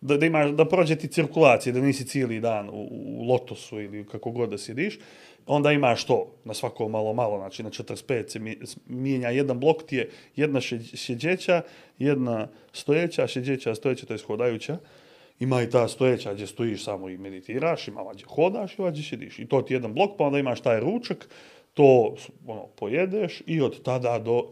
da, 0.00 0.16
da, 0.16 0.26
imaš, 0.26 0.50
da 0.50 0.64
prođe 0.64 0.96
ti 0.96 1.08
cirkulacije, 1.08 1.72
da 1.72 1.80
nisi 1.80 2.06
cijeli 2.06 2.40
dan 2.40 2.68
u, 2.68 2.88
u 2.90 3.22
lotosu 3.28 3.80
ili 3.80 4.06
kako 4.06 4.30
god 4.30 4.50
da 4.50 4.58
sjediš, 4.58 4.98
onda 5.46 5.72
imaš 5.72 6.04
to 6.04 6.32
na 6.44 6.54
svako 6.54 6.88
malo 6.88 7.12
malo, 7.12 7.38
znači 7.38 7.62
na 7.62 7.70
45 7.70 8.28
se 8.28 8.40
mijenja 8.86 9.30
jedan 9.30 9.60
blok 9.60 9.82
ti 9.82 9.96
je 9.96 10.10
jedna 10.36 10.60
sjedeća, 10.60 10.96
sjeđeća, 10.96 11.62
jedna 11.98 12.48
stojeća, 12.72 13.28
sjeđeća, 13.28 13.74
stojeća, 13.74 14.06
to 14.06 14.14
je 14.14 14.18
hodajuća, 14.26 14.78
ima 15.40 15.62
i 15.62 15.70
ta 15.70 15.88
stojeća 15.88 16.34
gdje 16.34 16.46
stojiš 16.46 16.84
samo 16.84 17.08
i 17.08 17.18
meditiraš, 17.18 17.88
ima 17.88 18.00
gdje 18.12 18.24
hodaš 18.28 18.78
i 18.78 18.82
gdje 18.90 19.02
sjediš. 19.02 19.38
I 19.38 19.46
to 19.46 19.62
ti 19.62 19.72
je 19.72 19.76
jedan 19.76 19.94
blok, 19.94 20.10
pa 20.18 20.24
onda 20.24 20.38
imaš 20.38 20.60
taj 20.60 20.80
ručak, 20.80 21.28
to 21.74 22.14
ono, 22.46 22.66
pojedeš 22.66 23.42
i 23.46 23.60
od 23.60 23.82
tada 23.82 24.18
do, 24.18 24.48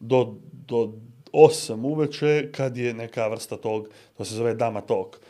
do, 0.00 0.34
do 0.66 0.92
8 1.32 1.86
uveče 1.86 2.52
kad 2.52 2.76
je 2.76 2.94
neka 2.94 3.28
vrsta 3.28 3.56
tog, 3.56 3.88
to 4.16 4.24
se 4.24 4.34
zove 4.34 4.54
dama 4.54 4.80
tok. 4.80 5.20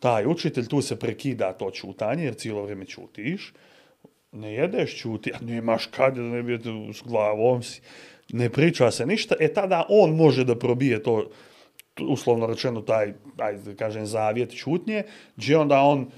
Taj 0.00 0.26
učitelj 0.26 0.68
tu 0.68 0.82
se 0.82 0.98
prekida 0.98 1.52
to 1.52 1.70
čutanje 1.70 2.24
jer 2.24 2.34
cijelo 2.34 2.62
vrijeme 2.62 2.84
čutiš, 2.84 3.52
ne 4.32 4.54
jedeš 4.54 4.98
čuti, 4.98 5.32
a 5.34 5.38
nemaš 5.40 5.86
kad 5.86 6.14
da 6.14 6.22
ne 6.22 6.42
bi 6.42 6.58
s 6.92 7.02
glavom 7.02 7.62
si, 7.62 7.80
ne 8.32 8.50
priča 8.50 8.90
se 8.90 9.06
ništa, 9.06 9.34
e 9.40 9.52
tada 9.52 9.86
on 9.88 10.16
može 10.16 10.44
da 10.44 10.58
probije 10.58 11.02
to, 11.02 11.30
uslovno 12.00 12.46
rečeno 12.46 12.80
taj, 12.80 13.12
ajde 13.38 13.62
da 13.62 13.76
kažem, 13.76 14.06
zavjet 14.06 14.56
čutnje, 14.56 15.02
gdje 15.36 15.58
onda 15.58 15.80
on 15.80 16.10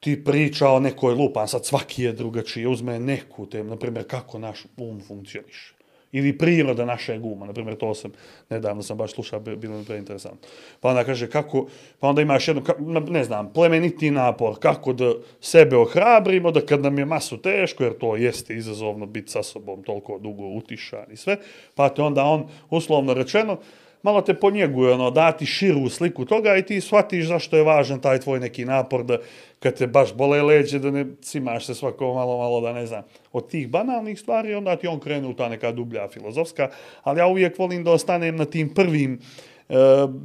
ti 0.00 0.24
priča 0.24 0.68
o 0.68 0.80
nekoj 0.80 1.14
lupan, 1.14 1.48
sad 1.48 1.66
svaki 1.66 2.02
je 2.02 2.12
drugačiji, 2.12 2.66
uzme 2.66 3.00
neku 3.00 3.46
temu, 3.46 3.70
na 3.70 3.76
primjer, 3.76 4.06
kako 4.08 4.38
naš 4.38 4.64
um 4.76 5.00
funkcioniše. 5.00 5.77
Ili 6.12 6.38
priroda 6.38 6.84
našeg 6.84 7.24
uma, 7.24 7.46
na 7.46 7.52
primjer, 7.52 7.76
to 7.76 7.94
sam, 7.94 8.12
nedavno 8.50 8.82
sam 8.82 8.96
baš 8.96 9.12
slušao, 9.12 9.40
bilo 9.40 9.78
mi 9.78 9.84
preinteresantno. 9.84 10.48
Pa 10.80 10.88
onda 10.88 11.04
kaže 11.04 11.30
kako, 11.30 11.66
pa 12.00 12.08
onda 12.08 12.22
imaš 12.22 12.48
jedno, 12.48 12.62
ka- 12.62 13.10
ne 13.10 13.24
znam, 13.24 13.52
plemeniti 13.52 14.10
napor, 14.10 14.58
kako 14.58 14.92
da 14.92 15.12
sebe 15.40 15.76
ohrabrimo, 15.76 16.50
da 16.50 16.60
kad 16.60 16.82
nam 16.82 16.98
je 16.98 17.04
masu 17.04 17.36
teško, 17.36 17.84
jer 17.84 17.98
to 17.98 18.16
jeste 18.16 18.54
izazovno 18.54 19.06
biti 19.06 19.30
sa 19.30 19.42
sobom 19.42 19.82
toliko 19.82 20.18
dugo 20.18 20.44
utišan 20.48 21.12
i 21.12 21.16
sve, 21.16 21.36
pa 21.74 21.88
te 21.88 22.02
onda 22.02 22.24
on, 22.24 22.48
uslovno 22.70 23.14
rečeno, 23.14 23.58
malo 24.02 24.20
te 24.20 24.34
ponjeguje, 24.34 24.92
ono, 24.92 25.10
dati 25.10 25.46
širu 25.46 25.88
sliku 25.88 26.24
toga 26.24 26.56
i 26.56 26.62
ti 26.62 26.80
shvatiš 26.80 27.26
zašto 27.26 27.56
je 27.56 27.62
važan 27.62 28.00
taj 28.00 28.20
tvoj 28.20 28.40
neki 28.40 28.64
napor 28.64 29.04
da 29.04 29.18
kad 29.58 29.74
te 29.74 29.86
baš 29.86 30.14
bole 30.14 30.42
leđe, 30.42 30.78
da 30.78 30.90
ne 30.90 31.06
cimaš 31.22 31.66
se 31.66 31.74
svako 31.74 32.14
malo, 32.14 32.38
malo, 32.38 32.60
da 32.60 32.72
ne 32.72 32.86
znam, 32.86 33.02
od 33.32 33.50
tih 33.50 33.68
banalnih 33.68 34.20
stvari, 34.20 34.54
onda 34.54 34.76
ti 34.76 34.86
on 34.86 35.00
krenu 35.00 35.34
ta 35.34 35.48
neka 35.48 35.72
dublja 35.72 36.08
filozofska, 36.08 36.70
ali 37.02 37.20
ja 37.20 37.26
uvijek 37.26 37.58
volim 37.58 37.84
da 37.84 37.92
ostanem 37.92 38.36
na 38.36 38.44
tim 38.44 38.74
prvim, 38.74 39.20
uh, 39.68 39.76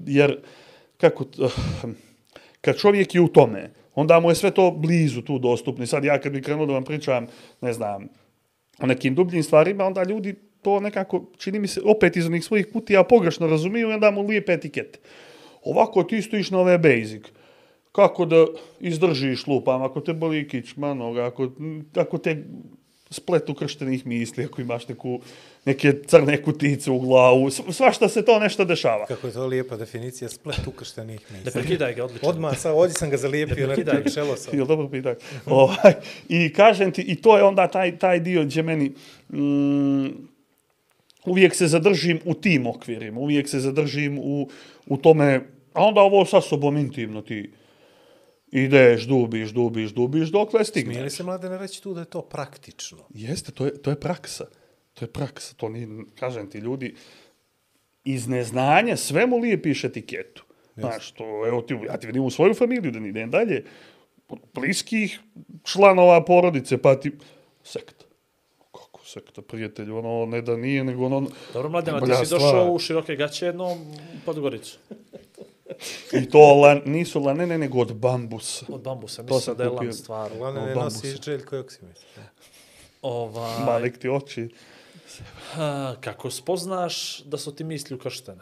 jer, 0.05 0.39
kako, 0.97 1.24
uh, 1.24 1.51
kad 2.61 2.78
čovjek 2.78 3.15
je 3.15 3.21
u 3.21 3.28
tome, 3.28 3.71
onda 3.95 4.19
mu 4.19 4.32
je 4.32 4.36
sve 4.36 4.51
to 4.51 4.71
blizu 4.71 5.21
tu 5.21 5.39
dostupno. 5.39 5.84
I 5.84 5.88
sad 5.88 6.03
ja 6.03 6.21
kad 6.21 6.32
bi 6.32 6.41
krenuo 6.41 6.65
da 6.65 6.74
vam 6.74 6.84
pričam, 6.84 7.28
ne 7.61 7.74
znam, 7.74 8.07
o 8.80 8.86
nekim 8.86 9.15
dubljim 9.15 9.43
stvarima, 9.43 9.86
onda 9.86 10.03
ljudi 10.03 10.36
to 10.64 10.80
nekako, 10.80 11.26
čini 11.38 11.59
mi 11.59 11.68
se, 11.68 11.82
opet 11.86 12.18
iz 12.18 12.26
onih 12.26 12.43
svojih 12.43 12.68
kutija 12.74 13.03
pogrešno 13.03 13.47
razumiju 13.47 13.89
i 13.89 13.93
onda 13.93 14.11
mu 14.11 14.22
lijepe 14.22 14.53
etikete. 14.53 14.99
Ovako 15.64 16.03
ti 16.03 16.22
stojiš 16.22 16.51
na 16.51 16.59
ove 16.59 16.78
basic. 16.78 17.24
Kako 17.91 18.26
da 18.26 18.45
izdržiš 18.80 19.47
lupam, 19.47 19.82
ako 19.82 20.01
te 20.01 20.14
boli 20.14 20.47
kičma, 20.47 20.93
noga, 20.93 21.26
ako, 21.26 21.51
ako 21.95 22.18
te 22.18 22.43
splet 23.09 23.49
ukrštenih 23.49 24.05
misli, 24.05 24.43
ako 24.43 24.61
imaš 24.61 24.88
neku, 24.88 25.20
neke 25.66 25.93
crne 26.03 26.41
kutice 26.41 26.91
u 26.91 26.99
glavu, 26.99 27.45
sv- 27.47 27.72
svašta 27.72 28.09
se 28.09 28.26
to 28.26 28.39
nešto 28.39 28.66
dešava. 28.66 29.05
Kako 29.05 29.28
je 29.28 29.34
to 29.34 29.45
lijepa 29.45 29.78
definicija, 29.78 30.30
splet 30.30 30.68
ukrštenih 30.68 31.32
Ne 31.32 31.38
misli. 31.38 31.51
prekidaj 31.53 31.93
ga, 31.93 32.03
odlično. 32.05 32.30
Odmah, 32.30 32.57
sad, 32.57 32.74
ovdje 32.74 32.93
sam 32.93 33.09
ga 33.09 33.18
zalijepio, 33.18 33.68
na 33.68 33.74
prekidaj 33.74 34.03
ga. 34.03 34.09
čelo 34.09 34.36
sam. 34.36 34.57
Jel 34.57 34.66
dobro 34.66 34.89
pitak? 34.89 35.18
ovaj, 35.45 35.93
I 36.30 36.53
kažem 36.53 36.91
ti, 36.91 37.01
i 37.01 37.16
to 37.16 37.38
je 37.38 37.43
onda 37.43 37.68
taj, 37.68 37.97
taj 37.97 38.20
dio 38.20 38.43
gdje 38.43 38.64
meni 38.64 38.91
mm, 39.30 40.07
uvijek 41.26 41.55
se 41.55 41.67
zadržim 41.67 42.19
u 42.26 42.34
tim 42.34 42.67
okvirima, 42.67 43.19
uvijek 43.19 43.49
se 43.49 43.59
zadržim 43.59 44.19
u, 44.19 44.49
u 44.88 44.97
tome, 44.97 45.41
a 45.74 45.86
onda 45.86 46.01
ovo 46.01 46.26
sa 46.26 46.41
sobom 46.41 46.78
intimno 46.78 47.21
ti 47.21 47.51
ideš, 48.51 49.03
dubiš, 49.03 49.49
dubiš, 49.49 49.91
dubiš, 49.91 50.30
dokle 50.30 50.65
stigneš. 50.65 50.93
Smije 50.93 51.03
li 51.03 51.09
se 51.09 51.24
mladene 51.24 51.57
reći 51.57 51.84
tu 51.84 51.93
da 51.93 51.99
je 51.99 52.05
to 52.05 52.21
praktično? 52.21 52.97
Jeste, 53.09 53.51
to 53.51 53.65
je, 53.65 53.82
to 53.82 53.89
je 53.89 53.99
praksa. 53.99 54.45
To 54.93 55.05
je 55.05 55.09
praksa. 55.11 55.55
To 55.55 55.69
ni, 55.69 56.05
kažem 56.19 56.49
ti, 56.49 56.57
ljudi 56.57 56.95
iz 58.03 58.28
neznanja 58.28 58.97
svemu 58.97 59.38
lijepiš 59.38 59.84
etiketu. 59.84 60.45
Znaš, 60.76 61.11
to, 61.11 61.47
evo 61.47 61.61
ti, 61.61 61.78
ja 61.88 61.97
ti 61.97 62.07
vidim 62.07 62.24
u 62.24 62.30
svoju 62.30 62.53
familiju, 62.53 62.91
da 62.91 62.99
ne 62.99 63.09
idem 63.09 63.32
dalje, 63.32 63.65
od 64.28 64.39
bliskih 64.53 65.19
članova 65.63 66.26
porodice, 66.26 66.78
pa 66.78 66.95
ti, 66.99 67.11
sekta. 67.63 68.02
Sekta, 69.14 69.41
prijatelj, 69.41 69.91
ono, 69.91 70.26
ne 70.26 70.41
da 70.41 70.57
nije, 70.57 70.84
nego 70.84 71.05
ono... 71.05 71.28
Dobro, 71.53 71.70
mladena, 71.70 71.99
ti 71.99 72.05
si 72.05 72.30
došao 72.30 72.49
stvar. 72.49 72.70
u 72.70 72.80
široke 72.80 73.16
gaće 73.16 73.45
jednom 73.45 73.95
Podgoricu. 74.26 74.78
I 76.11 76.30
to 76.30 76.55
lan, 76.55 76.82
nisu 76.86 77.20
lanene, 77.20 77.57
nego 77.57 77.80
od 77.80 77.93
bambusa. 77.93 78.66
Od 78.70 78.82
bambusa, 78.82 79.24
To 79.24 79.36
mislim 79.36 79.57
da 79.57 79.64
je 79.64 79.70
lan 79.70 79.93
stvar. 79.93 80.32
Od 80.39 80.55
ne 80.55 80.61
bambusa. 80.61 80.84
nosi 80.84 81.22
Željko 81.24 81.55
Joksimović. 81.55 81.97
Ovaj, 83.01 83.66
Ma, 83.66 83.80
nek 83.80 83.97
ti 83.97 84.09
oči. 84.09 84.49
a, 85.55 85.95
kako 86.01 86.32
spoznaš 86.32 87.24
da 87.24 87.38
su 87.38 87.55
ti 87.55 87.64
misli 87.64 87.95
ukrštene? 87.95 88.41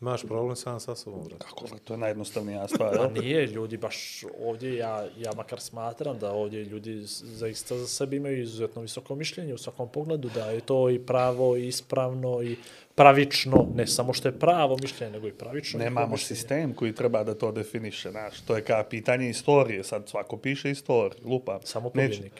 Imaš 0.00 0.22
problem 0.22 0.56
sam 0.56 0.80
sa 0.80 0.94
sobom, 0.94 1.24
brate. 1.24 1.44
Kako, 1.44 1.78
to 1.84 1.94
je 1.94 1.98
najjednostavnija 1.98 2.68
stvar, 2.74 2.96
Pa 2.96 3.20
nije, 3.20 3.46
ljudi 3.46 3.76
baš 3.76 4.24
ovdje, 4.40 4.76
ja, 4.76 5.06
ja 5.18 5.32
makar 5.36 5.60
smatram 5.60 6.18
da 6.18 6.32
ovdje 6.32 6.64
ljudi 6.64 7.00
zaista 7.04 7.78
za 7.78 7.86
sebe 7.86 8.16
imaju 8.16 8.42
izuzetno 8.42 8.82
visoko 8.82 9.14
mišljenje 9.14 9.54
u 9.54 9.58
svakom 9.58 9.88
pogledu, 9.88 10.30
da 10.34 10.50
je 10.50 10.60
to 10.60 10.90
i 10.90 10.98
pravo, 10.98 11.56
i 11.56 11.66
ispravno, 11.66 12.42
i 12.42 12.56
pravično, 12.94 13.66
ne 13.74 13.86
samo 13.86 14.12
što 14.12 14.28
je 14.28 14.38
pravo 14.38 14.76
mišljenje, 14.82 15.12
nego 15.12 15.28
i 15.28 15.32
pravično. 15.32 15.78
Nemamo 15.78 16.12
mišljenje. 16.12 16.36
sistem 16.40 16.74
koji 16.74 16.94
treba 16.94 17.24
da 17.24 17.34
to 17.34 17.52
definiše, 17.52 18.10
znaš. 18.10 18.40
To 18.40 18.56
je 18.56 18.64
kao 18.64 18.84
pitanje 18.84 19.30
istorije, 19.30 19.84
sad 19.84 20.08
svako 20.08 20.36
piše 20.36 20.70
istoriju, 20.70 21.20
lupa. 21.24 21.60
Samo 21.64 21.90
pobjednik. 21.90 22.32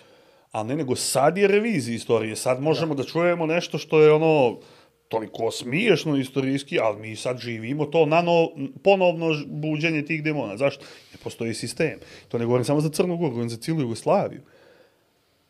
A 0.52 0.62
ne, 0.62 0.76
nego 0.76 0.96
sad 0.96 1.38
je 1.38 1.48
revizija 1.48 1.96
istorije, 1.96 2.36
sad 2.36 2.60
možemo 2.60 2.94
da, 2.94 3.04
čujemo 3.04 3.46
nešto 3.46 3.78
što 3.78 4.00
je 4.00 4.12
ono 4.12 4.58
toliko 5.08 5.50
smiješno 5.50 6.16
istorijski, 6.16 6.78
ali 6.78 7.00
mi 7.00 7.16
sad 7.16 7.38
živimo 7.38 7.86
to 7.86 8.06
nano, 8.06 8.48
ponovno 8.82 9.26
buđenje 9.46 10.02
tih 10.02 10.22
demona. 10.22 10.56
Zašto? 10.56 10.84
Ne 11.12 11.18
postoji 11.22 11.54
sistem. 11.54 11.98
To 12.28 12.38
ne 12.38 12.44
govorim 12.44 12.64
samo 12.64 12.80
za 12.80 12.88
Crnu 12.88 13.16
Goru, 13.16 13.30
govorim 13.30 13.50
za 13.50 13.56
cijelu 13.56 13.80
Jugoslaviju. 13.80 14.40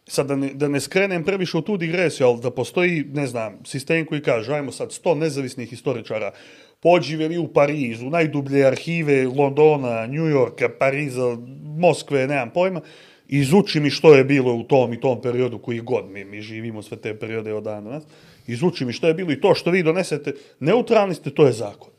Sad 0.06 0.26
da 0.26 0.36
ne, 0.36 0.54
da 0.54 0.68
ne 0.68 0.80
skrenem 0.80 1.24
previše 1.24 1.58
u 1.58 1.62
tu 1.62 1.76
digresiju, 1.76 2.26
ali 2.26 2.40
da 2.40 2.50
postoji, 2.50 3.04
ne 3.12 3.26
znam, 3.26 3.58
sistem 3.64 4.06
koji 4.06 4.22
kaže, 4.22 4.54
ajmo 4.54 4.72
sad 4.72 4.88
100 4.88 5.14
nezavisnih 5.14 5.70
historičara, 5.70 6.32
pođiveli 6.80 7.38
u 7.38 7.48
Parizu, 7.48 8.06
u 8.06 8.10
najdublje 8.10 8.66
arhive 8.66 9.26
Londona, 9.26 10.06
New 10.06 10.26
Yorka, 10.26 10.68
Pariza, 10.78 11.36
Moskve, 11.78 12.26
nemam 12.26 12.50
pojma, 12.50 12.80
izuči 13.28 13.80
mi 13.80 13.90
što 13.90 14.14
je 14.14 14.24
bilo 14.24 14.54
u 14.54 14.62
tom 14.62 14.92
i 14.92 15.00
tom 15.00 15.22
periodu 15.22 15.58
koji 15.58 15.80
god 15.80 16.10
mi, 16.10 16.24
mi 16.24 16.40
živimo 16.40 16.82
sve 16.82 16.96
te 16.96 17.18
periode 17.18 17.54
od 17.54 17.64
dana 17.64 17.80
danas, 17.80 18.04
Izvuči 18.48 18.84
mi 18.84 18.92
što 18.92 19.06
je 19.06 19.14
bilo 19.14 19.32
i 19.32 19.40
to 19.40 19.54
što 19.54 19.70
vi 19.70 19.82
donesete, 19.82 20.32
neutralni 20.60 21.14
ste, 21.14 21.30
to 21.30 21.46
je 21.46 21.52
zakon. 21.52 21.90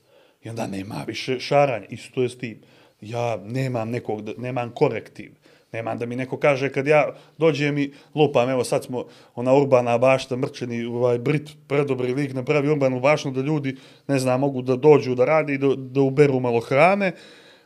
I 0.44 0.50
onda 0.50 0.68
nema 0.68 1.04
više 1.08 1.40
šaranja, 1.40 1.86
isto 1.90 2.22
je 2.22 2.30
s 2.30 2.38
tim. 2.38 2.62
Ja 3.02 3.38
nemam 3.38 3.90
nekog, 3.90 4.30
nemam 4.38 4.72
korektiv. 4.72 5.32
Nemam 5.72 5.98
da 5.98 6.06
mi 6.06 6.16
neko 6.16 6.38
kaže 6.38 6.72
kad 6.74 6.88
ja 6.88 7.14
dođem 7.38 7.78
i 7.78 7.92
lupam, 8.16 8.50
evo 8.50 8.64
sad 8.64 8.84
smo 8.84 9.06
ona 9.36 9.54
urbana 9.54 9.98
bašta, 9.98 10.36
mrčeni 10.36 10.86
ovaj 10.86 11.18
Brit, 11.18 11.50
predobri 11.68 12.14
lik 12.14 12.34
napravi 12.34 12.70
urbanu 12.70 13.00
baštu 13.00 13.32
da 13.32 13.42
ljudi, 13.42 13.76
ne 14.08 14.20
znam, 14.20 14.40
mogu 14.40 14.62
da 14.62 14.76
dođu 14.76 15.16
da 15.16 15.26
radi 15.26 15.54
i 15.54 15.58
da, 15.58 15.76
da 15.76 16.02
uberu 16.02 16.40
malo 16.40 16.60
hrane, 16.60 17.12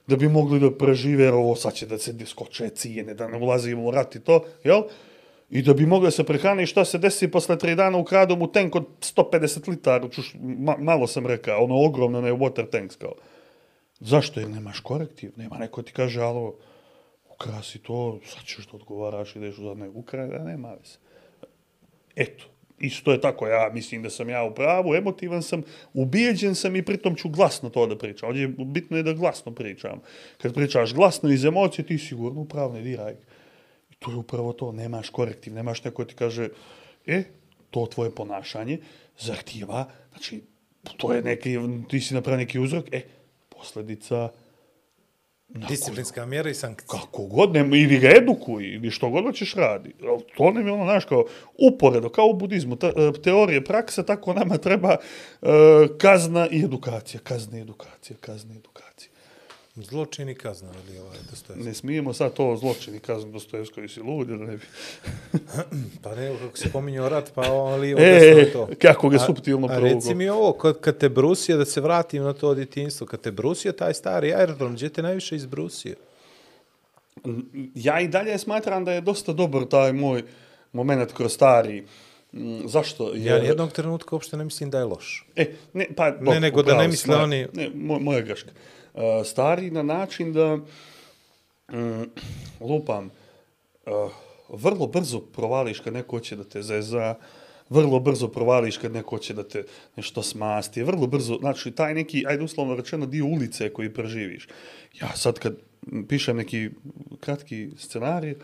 da 0.07 0.15
bi 0.15 0.29
mogli 0.29 0.59
da 0.59 0.71
prežive, 0.77 1.23
jer 1.23 1.33
ovo 1.33 1.55
sad 1.55 1.73
će 1.73 1.85
da 1.85 1.97
se 1.97 2.13
diskoče 2.13 2.69
cijene, 2.69 3.13
da 3.13 3.27
ne 3.27 3.37
ulazimo 3.37 3.87
u 3.87 3.91
rat 3.91 4.15
i 4.15 4.19
to, 4.19 4.43
jel? 4.63 4.83
I 5.53 5.61
da 5.61 5.73
bi 5.73 5.85
mogao 5.85 6.11
se 6.11 6.23
prehrane 6.23 6.63
i 6.63 6.65
šta 6.65 6.85
se 6.85 6.97
desi 6.97 7.27
posle 7.31 7.57
tri 7.57 7.75
dana 7.75 7.97
ukradu 7.97 8.35
mu 8.35 8.47
tank 8.51 8.75
od 8.75 8.85
150 8.99 9.69
litara, 9.69 10.09
čuš, 10.09 10.33
ma, 10.41 10.75
malo 10.79 11.07
sam 11.07 11.27
rekao, 11.27 11.63
ono 11.63 11.75
ogromno, 11.85 12.21
ne 12.21 12.31
water 12.33 12.69
tanks 12.69 12.95
kao. 12.95 13.13
Zašto? 13.99 14.39
Jer 14.39 14.49
nemaš 14.49 14.79
korektiv, 14.79 15.31
nema 15.35 15.57
neko 15.57 15.81
ti 15.81 15.93
kaže, 15.93 16.21
alo, 16.21 16.55
ukrasi 17.33 17.79
to, 17.79 18.19
sad 18.25 18.45
ćeš 18.45 18.65
da 18.65 18.77
odgovaraš, 18.77 19.35
ideš 19.35 19.57
u 19.57 19.63
zadnje 19.63 19.89
ukraj, 19.89 20.27
da 20.27 20.43
nema 20.43 20.73
veze. 20.73 20.97
Eto, 22.15 22.45
isto 22.79 23.11
je 23.11 23.21
tako, 23.21 23.47
ja 23.47 23.69
mislim 23.73 24.03
da 24.03 24.09
sam 24.09 24.29
ja 24.29 24.43
u 24.43 24.55
pravu, 24.55 24.95
emotivan 24.95 25.43
sam, 25.43 25.61
ubijeđen 25.93 26.55
sam 26.55 26.75
i 26.75 26.85
pritom 26.85 27.15
ću 27.15 27.29
glasno 27.29 27.69
to 27.69 27.87
da 27.87 27.97
pričam. 27.97 28.29
Ovdje 28.29 28.41
je 28.41 28.47
bitno 28.47 28.97
je 28.97 29.03
da 29.03 29.13
glasno 29.13 29.51
pričam. 29.51 30.01
Kad 30.41 30.53
pričaš 30.53 30.93
glasno 30.93 31.29
iz 31.29 31.45
emocije, 31.45 31.85
ti 31.85 31.97
sigurno 31.97 32.41
u 32.41 32.45
pravu 32.45 32.73
ne 32.73 32.81
diraj. 32.81 33.15
To 34.03 34.11
je 34.11 34.17
upravo 34.17 34.53
to, 34.53 34.71
nemaš 34.71 35.09
korektiv, 35.09 35.53
nemaš 35.53 35.83
neko 35.83 36.05
ti 36.05 36.15
kaže, 36.15 36.49
e, 37.05 37.23
to 37.69 37.85
tvoje 37.85 38.11
ponašanje 38.15 38.79
zahtijeva, 39.19 39.89
znači, 40.11 40.41
to 40.97 41.13
je 41.13 41.21
neki, 41.21 41.57
ti 41.89 42.01
si 42.01 42.13
napravio 42.13 42.37
neki 42.37 42.59
uzrok, 42.59 42.85
e, 42.91 43.01
posljedica 43.49 44.29
na 45.47 45.67
Disciplinska 45.67 46.25
mjera 46.25 46.49
i 46.49 46.53
sankcija. 46.53 46.87
kako 46.87 47.23
god, 47.23 47.53
ne, 47.53 47.59
ili 47.59 47.99
ga 47.99 48.09
edukuj, 48.09 48.73
ili 48.73 48.91
što 48.91 49.09
god 49.09 49.23
hoćeš 49.23 49.53
radi. 49.53 49.93
To 50.37 50.51
nam 50.51 50.67
je 50.67 50.73
ono, 50.73 50.83
znaš, 50.83 51.05
kao 51.05 51.25
uporedo, 51.57 52.09
kao 52.09 52.25
u 52.25 52.33
budizmu, 52.33 52.75
ta, 52.75 52.87
e, 52.87 53.21
teorije, 53.23 53.63
praksa, 53.63 54.03
tako 54.03 54.33
nama 54.33 54.57
treba 54.57 54.97
e, 55.41 55.47
kazna 55.97 56.47
i 56.51 56.63
edukacija, 56.63 57.21
kazna 57.23 57.57
i 57.57 57.61
edukacija, 57.61 58.17
kazna 58.21 58.53
i 58.53 58.57
edukacija. 58.57 58.82
Zločin 59.75 60.29
i 60.29 60.35
kazna, 60.35 60.69
ili 60.87 60.99
ovaj, 60.99 61.17
Dostojevski. 61.29 61.67
Ne 61.67 61.73
smijemo 61.73 62.13
sad 62.13 62.33
to 62.33 62.57
zločini 62.57 62.99
kaznu 62.99 63.31
Dostojevskoj 63.31 63.87
si 63.87 63.99
lud, 64.01 64.29
ili 64.29 64.45
ne 64.45 64.57
bi. 64.57 64.63
Pa 66.03 66.15
ne, 66.15 66.35
kako 66.41 66.57
se 66.57 66.71
pominjao 66.71 67.09
rat, 67.09 67.31
pa 67.35 67.41
ali 67.41 67.95
E, 67.97 68.49
to. 68.53 68.67
kako 68.81 69.09
ga 69.09 69.19
suptilno 69.19 69.67
A 69.67 69.69
provugo. 69.69 69.93
reci 69.95 70.15
mi 70.15 70.29
ovo, 70.29 70.53
kad, 70.53 70.79
kad 70.79 70.97
te 70.97 71.09
brusio, 71.09 71.57
da 71.57 71.65
se 71.65 71.81
vratim 71.81 72.23
na 72.23 72.33
to 72.33 72.53
djetinjstvo, 72.53 73.07
kad 73.07 73.21
te 73.21 73.31
brusio 73.31 73.71
taj 73.71 73.93
stari 73.93 74.33
aerodrom, 74.33 74.73
gdje 74.73 74.89
te 74.89 75.01
najviše 75.01 75.35
izbrusio? 75.35 75.95
Ja 77.75 77.99
i 77.99 78.07
dalje 78.07 78.37
smatram 78.37 78.85
da 78.85 78.91
je 78.93 79.01
dosta 79.01 79.33
dobar 79.33 79.65
taj 79.65 79.93
moj 79.93 80.23
moment 80.73 81.13
kroz 81.13 81.33
stari. 81.33 81.83
Mm, 82.33 82.67
Zašto? 82.67 83.11
Ja 83.15 83.39
nijednog 83.39 83.71
trenutka 83.71 84.15
uopšte 84.15 84.37
ne 84.37 84.43
mislim 84.43 84.69
da 84.69 84.79
je 84.79 84.85
loš. 84.85 85.27
E, 85.35 85.45
ne, 85.73 85.87
pa, 85.95 86.11
dobro, 86.11 86.39
nego 86.39 86.63
da 86.63 86.77
ne 86.77 86.87
misle 86.87 87.15
moja- 87.15 87.23
oni- 87.23 87.47
Ne, 87.53 87.69
moj, 87.71 87.99
moja 87.99 88.21
greška. 88.21 88.49
Uh, 88.93 89.01
stari 89.25 89.71
na 89.71 89.83
način 89.83 90.33
da, 90.33 90.57
mm, 91.69 92.03
lupam, 92.61 93.09
uh, 93.85 94.11
vrlo 94.51 94.87
brzo 94.87 95.19
provališ 95.21 95.79
kad 95.79 95.93
neko 95.93 96.15
hoće 96.15 96.35
da 96.35 96.43
te 96.43 96.61
zeza, 96.61 97.15
vrlo 97.69 97.99
brzo 97.99 98.27
provališ 98.27 98.77
kad 98.77 98.91
neko 98.91 99.09
hoće 99.09 99.33
da 99.33 99.43
te 99.43 99.63
nešto 99.95 100.23
smasti, 100.23 100.83
vrlo 100.83 101.07
brzo, 101.07 101.37
znači 101.37 101.71
taj 101.71 101.93
neki, 101.93 102.23
ajde 102.27 102.43
uslovno 102.43 102.75
rečeno, 102.75 103.05
dio 103.05 103.25
ulice 103.25 103.69
koji 103.69 103.93
preživiš. 103.93 104.47
Ja 105.01 105.15
sad 105.15 105.39
kad 105.39 105.55
pišem 106.07 106.37
neki 106.37 106.69
kratki 107.19 107.69
scenarij, 107.77 108.35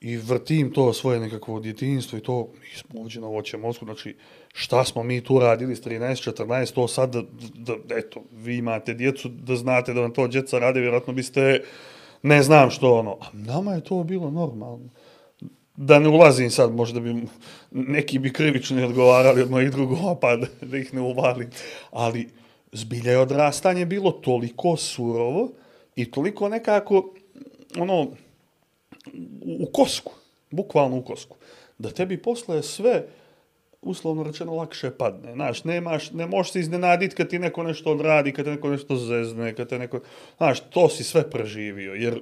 i 0.00 0.16
vrtim 0.16 0.72
to 0.72 0.92
svoje 0.92 1.20
nekakvo 1.20 1.60
djetinjstvo 1.60 2.18
i 2.18 2.22
to, 2.22 2.48
mi 2.60 2.78
smo 2.78 3.00
ovdje 3.00 3.20
na 3.20 3.26
voće 3.26 3.56
mozgu, 3.56 3.84
znači 3.84 4.16
šta 4.52 4.84
smo 4.84 5.02
mi 5.02 5.20
tu 5.20 5.38
radili 5.38 5.76
s 5.76 5.82
13, 5.82 6.30
14, 6.30 6.74
to 6.74 6.88
sad 6.88 7.12
da, 7.12 7.22
da, 7.54 7.96
eto, 7.96 8.22
vi 8.32 8.56
imate 8.56 8.94
djecu, 8.94 9.28
da 9.28 9.56
znate 9.56 9.94
da 9.94 10.00
vam 10.00 10.12
to 10.12 10.26
djeca 10.28 10.58
rade, 10.58 10.80
vjerojatno 10.80 11.12
biste, 11.12 11.62
ne 12.22 12.42
znam 12.42 12.70
što 12.70 12.94
ono, 12.94 13.18
a 13.20 13.24
nama 13.32 13.74
je 13.74 13.84
to 13.84 14.04
bilo 14.04 14.30
normalno. 14.30 14.88
Da 15.76 15.98
ne 15.98 16.08
ulazim 16.08 16.50
sad, 16.50 16.74
možda 16.74 17.00
bi 17.00 17.26
neki 17.70 18.18
bi 18.18 18.32
krivično 18.32 18.86
odgovarali 18.86 19.42
od 19.42 19.50
mojih 19.50 19.70
drugova, 19.70 20.14
pa 20.20 20.36
da, 20.36 20.46
da 20.62 20.76
ih 20.76 20.94
ne 20.94 21.00
uvalim. 21.00 21.50
Ali 21.90 22.28
zbilja 22.72 23.10
je 23.10 23.18
odrastanje 23.18 23.86
bilo 23.86 24.10
toliko 24.10 24.76
surovo 24.76 25.52
i 25.96 26.10
toliko 26.10 26.48
nekako, 26.48 27.14
ono, 27.78 28.08
u, 29.60 29.66
kosku, 29.72 30.12
bukvalno 30.50 30.96
u 30.96 31.02
kosku, 31.02 31.36
da 31.78 31.90
tebi 31.90 32.22
posle 32.22 32.62
sve 32.62 33.06
uslovno 33.84 34.22
rečeno 34.22 34.54
lakše 34.54 34.90
padne. 34.90 35.32
Znaš, 35.32 35.64
nemaš, 35.64 36.10
ne 36.10 36.26
možeš 36.26 36.52
se 36.52 36.60
iznenaditi 36.60 37.16
kad 37.16 37.28
ti 37.28 37.38
neko 37.38 37.62
nešto 37.62 37.90
odradi, 37.90 38.32
kad 38.32 38.44
te 38.44 38.50
neko 38.50 38.68
nešto 38.68 38.96
zezne, 38.96 39.54
kad 39.54 39.68
te 39.68 39.78
neko... 39.78 40.00
Znaš, 40.36 40.60
to 40.60 40.88
si 40.88 41.04
sve 41.04 41.30
preživio, 41.30 41.94
jer 41.94 42.20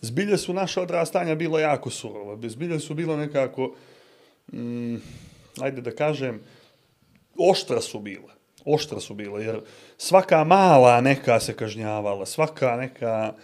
zbilje 0.00 0.38
su 0.38 0.52
naše 0.52 0.80
odrastanja 0.80 1.34
bilo 1.34 1.58
jako 1.58 1.90
surova. 1.90 2.48
Zbilje 2.48 2.80
su 2.80 2.94
bilo 2.94 3.16
nekako, 3.16 3.74
mm, 4.52 4.96
ajde 5.60 5.80
da 5.80 5.90
kažem, 5.90 6.40
oštra 7.36 7.80
su 7.80 8.00
bile. 8.00 8.32
Oštra 8.64 9.00
su 9.00 9.14
bile, 9.14 9.44
jer 9.44 9.60
svaka 9.96 10.44
mala 10.44 11.00
neka 11.00 11.40
se 11.40 11.56
kažnjavala, 11.56 12.26
svaka 12.26 12.76
neka... 12.76 13.34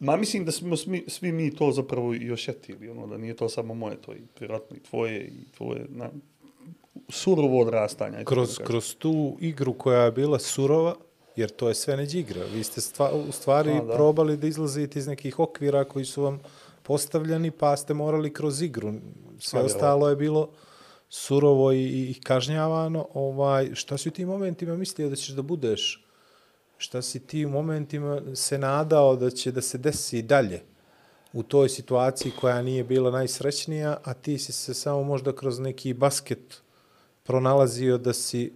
Ma 0.00 0.16
mislim 0.16 0.44
da 0.44 0.52
smo 0.52 0.76
svi, 0.76 1.04
svi 1.08 1.32
mi 1.32 1.54
to 1.54 1.72
zapravo 1.72 2.14
i 2.14 2.32
osjetili, 2.32 2.88
ono, 2.88 3.06
da 3.06 3.16
nije 3.18 3.36
to 3.36 3.48
samo 3.48 3.74
moje, 3.74 3.96
to 3.96 4.12
i 4.12 4.22
vjerojatno 4.40 4.76
i 4.76 4.80
tvoje, 4.80 5.20
i 5.20 5.52
tvoje, 5.56 5.86
na, 5.88 6.10
surovo 7.08 7.60
odrastanje. 7.60 8.24
Kroz, 8.24 8.58
kroz 8.64 8.94
tu 8.94 9.36
igru 9.40 9.72
koja 9.72 10.02
je 10.02 10.12
bila 10.12 10.38
surova, 10.38 10.94
jer 11.36 11.50
to 11.50 11.68
je 11.68 11.74
sve 11.74 11.96
neđe 11.96 12.18
igra. 12.18 12.44
Vi 12.54 12.64
ste 12.64 12.80
stva, 12.80 13.12
u 13.28 13.32
stvari 13.32 13.70
A, 13.70 13.84
da. 13.84 13.94
probali 13.94 14.36
da 14.36 14.46
izlazite 14.46 14.98
iz 14.98 15.06
nekih 15.06 15.38
okvira 15.38 15.84
koji 15.84 16.04
su 16.04 16.22
vam 16.22 16.40
postavljeni, 16.82 17.50
pa 17.50 17.76
ste 17.76 17.94
morali 17.94 18.32
kroz 18.32 18.62
igru. 18.62 18.92
Sve 19.38 19.60
A, 19.60 19.64
ostalo 19.64 20.08
je 20.08 20.16
bilo 20.16 20.50
surovo 21.08 21.72
i, 21.72 22.10
i 22.10 22.20
kažnjavano. 22.24 23.08
Ovaj, 23.14 23.74
šta 23.74 23.98
si 23.98 24.08
u 24.08 24.12
tim 24.12 24.28
momentima 24.28 24.76
mislio 24.76 25.08
da 25.08 25.16
ćeš 25.16 25.28
da 25.28 25.42
budeš? 25.42 26.05
Šta 26.78 27.02
si 27.02 27.26
ti 27.26 27.46
u 27.46 27.50
momentima 27.50 28.20
se 28.34 28.58
nadao 28.58 29.16
da 29.16 29.30
će 29.30 29.52
da 29.52 29.62
se 29.62 29.78
desi 29.78 30.22
dalje? 30.22 30.62
u 31.36 31.42
toj 31.42 31.68
situaciji 31.68 32.32
koja 32.40 32.62
nije 32.62 32.84
bila 32.84 33.10
najsrećnija, 33.10 33.96
a 34.04 34.14
ti 34.14 34.38
si 34.38 34.52
se 34.52 34.74
samo 34.74 35.02
možda 35.02 35.36
kroz 35.36 35.58
neki 35.58 35.94
basket 35.94 36.62
pronalazio 37.22 37.98
da 37.98 38.12
si 38.12 38.52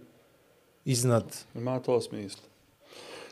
iznad. 0.85 1.35
Ima 1.55 1.79
to 1.79 2.01
smisla. 2.01 2.43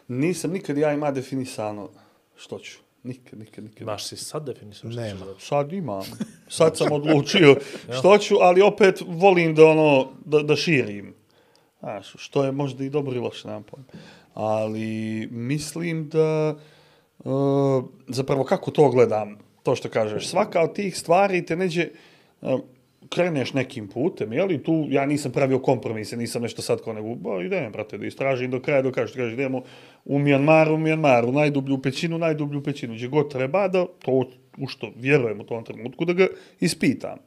Nisam 0.07 0.51
nikad 0.51 0.77
ja 0.77 0.93
ima 0.93 1.11
definisano 1.11 1.89
što 2.35 2.59
ću. 2.59 2.79
Nikad, 3.03 3.39
nikad, 3.39 3.63
nikad. 3.63 3.85
Baš 3.85 4.07
si 4.07 4.17
sad 4.17 4.45
definisao 4.45 4.91
što 4.91 5.01
Nema. 5.01 5.19
ćeš 5.19 5.25
raditi. 5.25 5.45
Sad 5.45 5.73
imam. 5.73 6.03
Sad 6.47 6.77
sam 6.77 6.91
odlučio 6.91 7.55
što 7.99 8.17
ću, 8.17 8.35
ali 8.41 8.61
opet 8.61 9.01
volim 9.07 9.55
da 9.55 9.65
ono, 9.65 10.07
da, 10.25 10.39
da 10.39 10.55
širim. 10.55 11.13
Znaš, 11.79 12.13
što 12.17 12.43
je 12.43 12.51
možda 12.51 12.83
i 12.83 12.89
dobro 12.89 13.15
i 13.15 13.19
loše, 13.19 13.47
nemam 13.47 13.63
pojma. 13.63 13.85
Ali 14.39 15.27
mislim 15.31 16.09
da, 16.09 16.55
uh, 17.19 17.83
zapravo 18.07 18.43
kako 18.43 18.71
to 18.71 18.89
gledam, 18.89 19.37
to 19.63 19.75
što 19.75 19.89
kažeš, 19.89 20.27
svaka 20.27 20.61
od 20.61 20.73
tih 20.75 20.97
stvari 20.97 21.45
te 21.45 21.55
neđe, 21.55 21.89
uh, 22.41 22.59
kreneš 23.09 23.53
nekim 23.53 23.87
putem, 23.87 24.33
jeli, 24.33 24.63
tu 24.63 24.85
ja 24.89 25.05
nisam 25.05 25.31
pravio 25.31 25.59
kompromise, 25.59 26.17
nisam 26.17 26.41
nešto 26.41 26.61
sad 26.61 26.83
kao 26.83 26.93
nego, 26.93 27.15
ba, 27.15 27.43
idem, 27.43 27.71
brate, 27.71 27.97
da 27.97 28.05
istražim 28.05 28.51
do 28.51 28.61
kraja, 28.61 28.81
do 28.81 28.91
kažeš, 28.91 29.15
kažeš, 29.15 29.33
idemo 29.33 29.61
u 30.05 30.19
Mijanmar, 30.19 30.71
u 30.71 30.77
Mijanmar, 30.77 31.25
u 31.25 31.31
najdublju 31.31 31.81
pećinu, 31.81 32.17
najdublju 32.17 32.63
pećinu, 32.63 32.93
gdje 32.93 33.07
god 33.07 33.31
treba 33.31 33.67
da, 33.67 33.85
to 34.05 34.29
u 34.57 34.67
što 34.67 34.91
vjerujem 34.95 35.41
u 35.41 35.43
tom 35.43 35.63
trenutku, 35.63 36.05
da 36.05 36.13
ga 36.13 36.27
ispitam. 36.59 37.17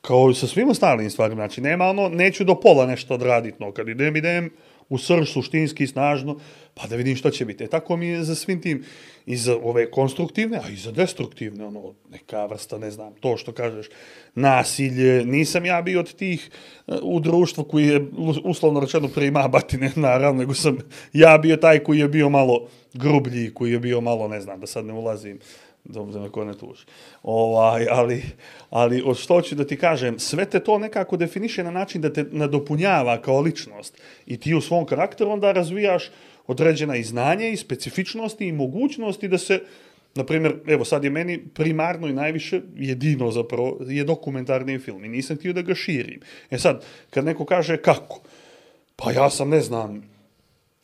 Kao 0.00 0.30
i 0.30 0.34
sa 0.34 0.46
svim 0.46 0.68
ostalim 0.68 1.10
stvarima, 1.10 1.40
znači 1.40 1.60
nema 1.60 1.84
ono, 1.84 2.08
neću 2.08 2.44
do 2.44 2.60
pola 2.60 2.86
nešto 2.86 3.14
odraditi, 3.14 3.56
no 3.60 3.72
kad 3.72 3.88
idem, 3.88 4.16
idem 4.16 4.50
u 4.88 4.98
srž, 4.98 5.32
suštinski, 5.32 5.86
snažno, 5.86 6.38
pa 6.74 6.86
da 6.86 6.96
vidim 6.96 7.16
što 7.16 7.30
će 7.30 7.44
biti. 7.44 7.64
E 7.64 7.68
tako 7.68 7.96
mi 7.96 8.06
je 8.06 8.24
za 8.24 8.34
svim 8.34 8.62
tim, 8.62 8.84
i 9.28 9.36
za 9.36 9.56
ove 9.62 9.90
konstruktivne, 9.90 10.60
a 10.64 10.68
i 10.68 10.76
za 10.76 10.92
destruktivne, 10.92 11.66
ono, 11.66 11.94
neka 12.10 12.46
vrsta, 12.46 12.78
ne 12.78 12.90
znam, 12.90 13.12
to 13.20 13.36
što 13.36 13.52
kažeš, 13.52 13.86
nasilje, 14.34 15.24
nisam 15.24 15.64
ja 15.64 15.82
bio 15.82 16.00
od 16.00 16.14
tih 16.14 16.50
e, 16.86 16.92
u 17.02 17.20
društvu 17.20 17.64
koji 17.64 17.86
je 17.86 18.06
uslovno 18.44 18.80
rečeno 18.80 19.08
prima 19.08 19.48
batine, 19.48 19.92
naravno, 20.08 20.40
nego 20.40 20.54
sam 20.54 20.78
ja 21.12 21.38
bio 21.38 21.56
taj 21.56 21.78
koji 21.78 21.98
je 21.98 22.08
bio 22.08 22.28
malo 22.28 22.68
grublji, 22.94 23.50
koji 23.54 23.72
je 23.72 23.78
bio 23.78 24.00
malo, 24.00 24.28
ne 24.28 24.40
znam, 24.40 24.60
da 24.60 24.66
sad 24.66 24.84
ne 24.84 24.92
ulazim, 24.92 25.38
da 25.84 26.02
da 26.02 26.20
me 26.20 26.30
ko 26.30 26.44
ne 26.44 26.54
tuži. 26.54 26.84
Ovaj, 27.22 27.86
ali, 27.90 28.22
ali 28.70 29.02
od 29.06 29.16
što 29.16 29.40
ću 29.42 29.54
da 29.54 29.66
ti 29.66 29.76
kažem, 29.76 30.18
sve 30.18 30.44
te 30.44 30.60
to 30.60 30.78
nekako 30.78 31.16
definiše 31.16 31.64
na 31.64 31.70
način 31.70 32.00
da 32.00 32.12
te 32.12 32.24
nadopunjava 32.30 33.22
kao 33.22 33.40
ličnost. 33.40 33.98
I 34.26 34.36
ti 34.36 34.54
u 34.54 34.60
svom 34.60 34.86
karakteru 34.86 35.30
onda 35.30 35.52
razvijaš 35.52 36.10
određena 36.46 36.96
i 36.96 37.02
znanje 37.02 37.50
i 37.50 37.56
specifičnosti 37.56 38.46
i 38.46 38.52
mogućnosti 38.52 39.28
da 39.28 39.38
se 39.38 39.60
Na 40.14 40.24
primjer, 40.24 40.54
evo 40.66 40.84
sad 40.84 41.04
je 41.04 41.10
meni 41.10 41.38
primarno 41.54 42.08
i 42.08 42.12
najviše 42.12 42.60
jedino 42.76 43.30
zapravo 43.30 43.78
je 43.86 44.04
dokumentarni 44.04 44.78
film 44.78 45.04
i 45.04 45.08
nisam 45.08 45.36
htio 45.36 45.52
da 45.52 45.62
ga 45.62 45.74
širim. 45.74 46.20
E 46.50 46.58
sad, 46.58 46.82
kad 47.10 47.24
neko 47.24 47.44
kaže 47.44 47.76
kako, 47.76 48.20
pa 48.96 49.12
ja 49.12 49.30
sam, 49.30 49.48
ne 49.48 49.60
znam, 49.60 50.02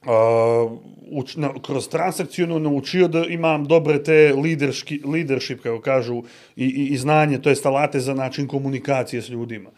uh, 0.06 0.72
uč, 1.10 1.36
na, 1.36 1.50
kroz 1.62 1.88
transakcijonu 1.88 2.58
naučio 2.58 3.08
da 3.08 3.24
imam 3.26 3.64
dobre 3.64 4.02
te 4.02 4.34
liderski, 4.36 5.00
leadership, 5.04 5.62
kako 5.62 5.80
kažu, 5.80 6.22
i, 6.56 6.64
i, 6.64 6.86
i 6.86 6.96
znanje, 6.96 7.38
to 7.38 7.50
je 7.50 7.56
alate 7.64 8.00
za 8.00 8.14
način 8.14 8.48
komunikacije 8.48 9.22
s 9.22 9.28
ljudima. 9.28 9.70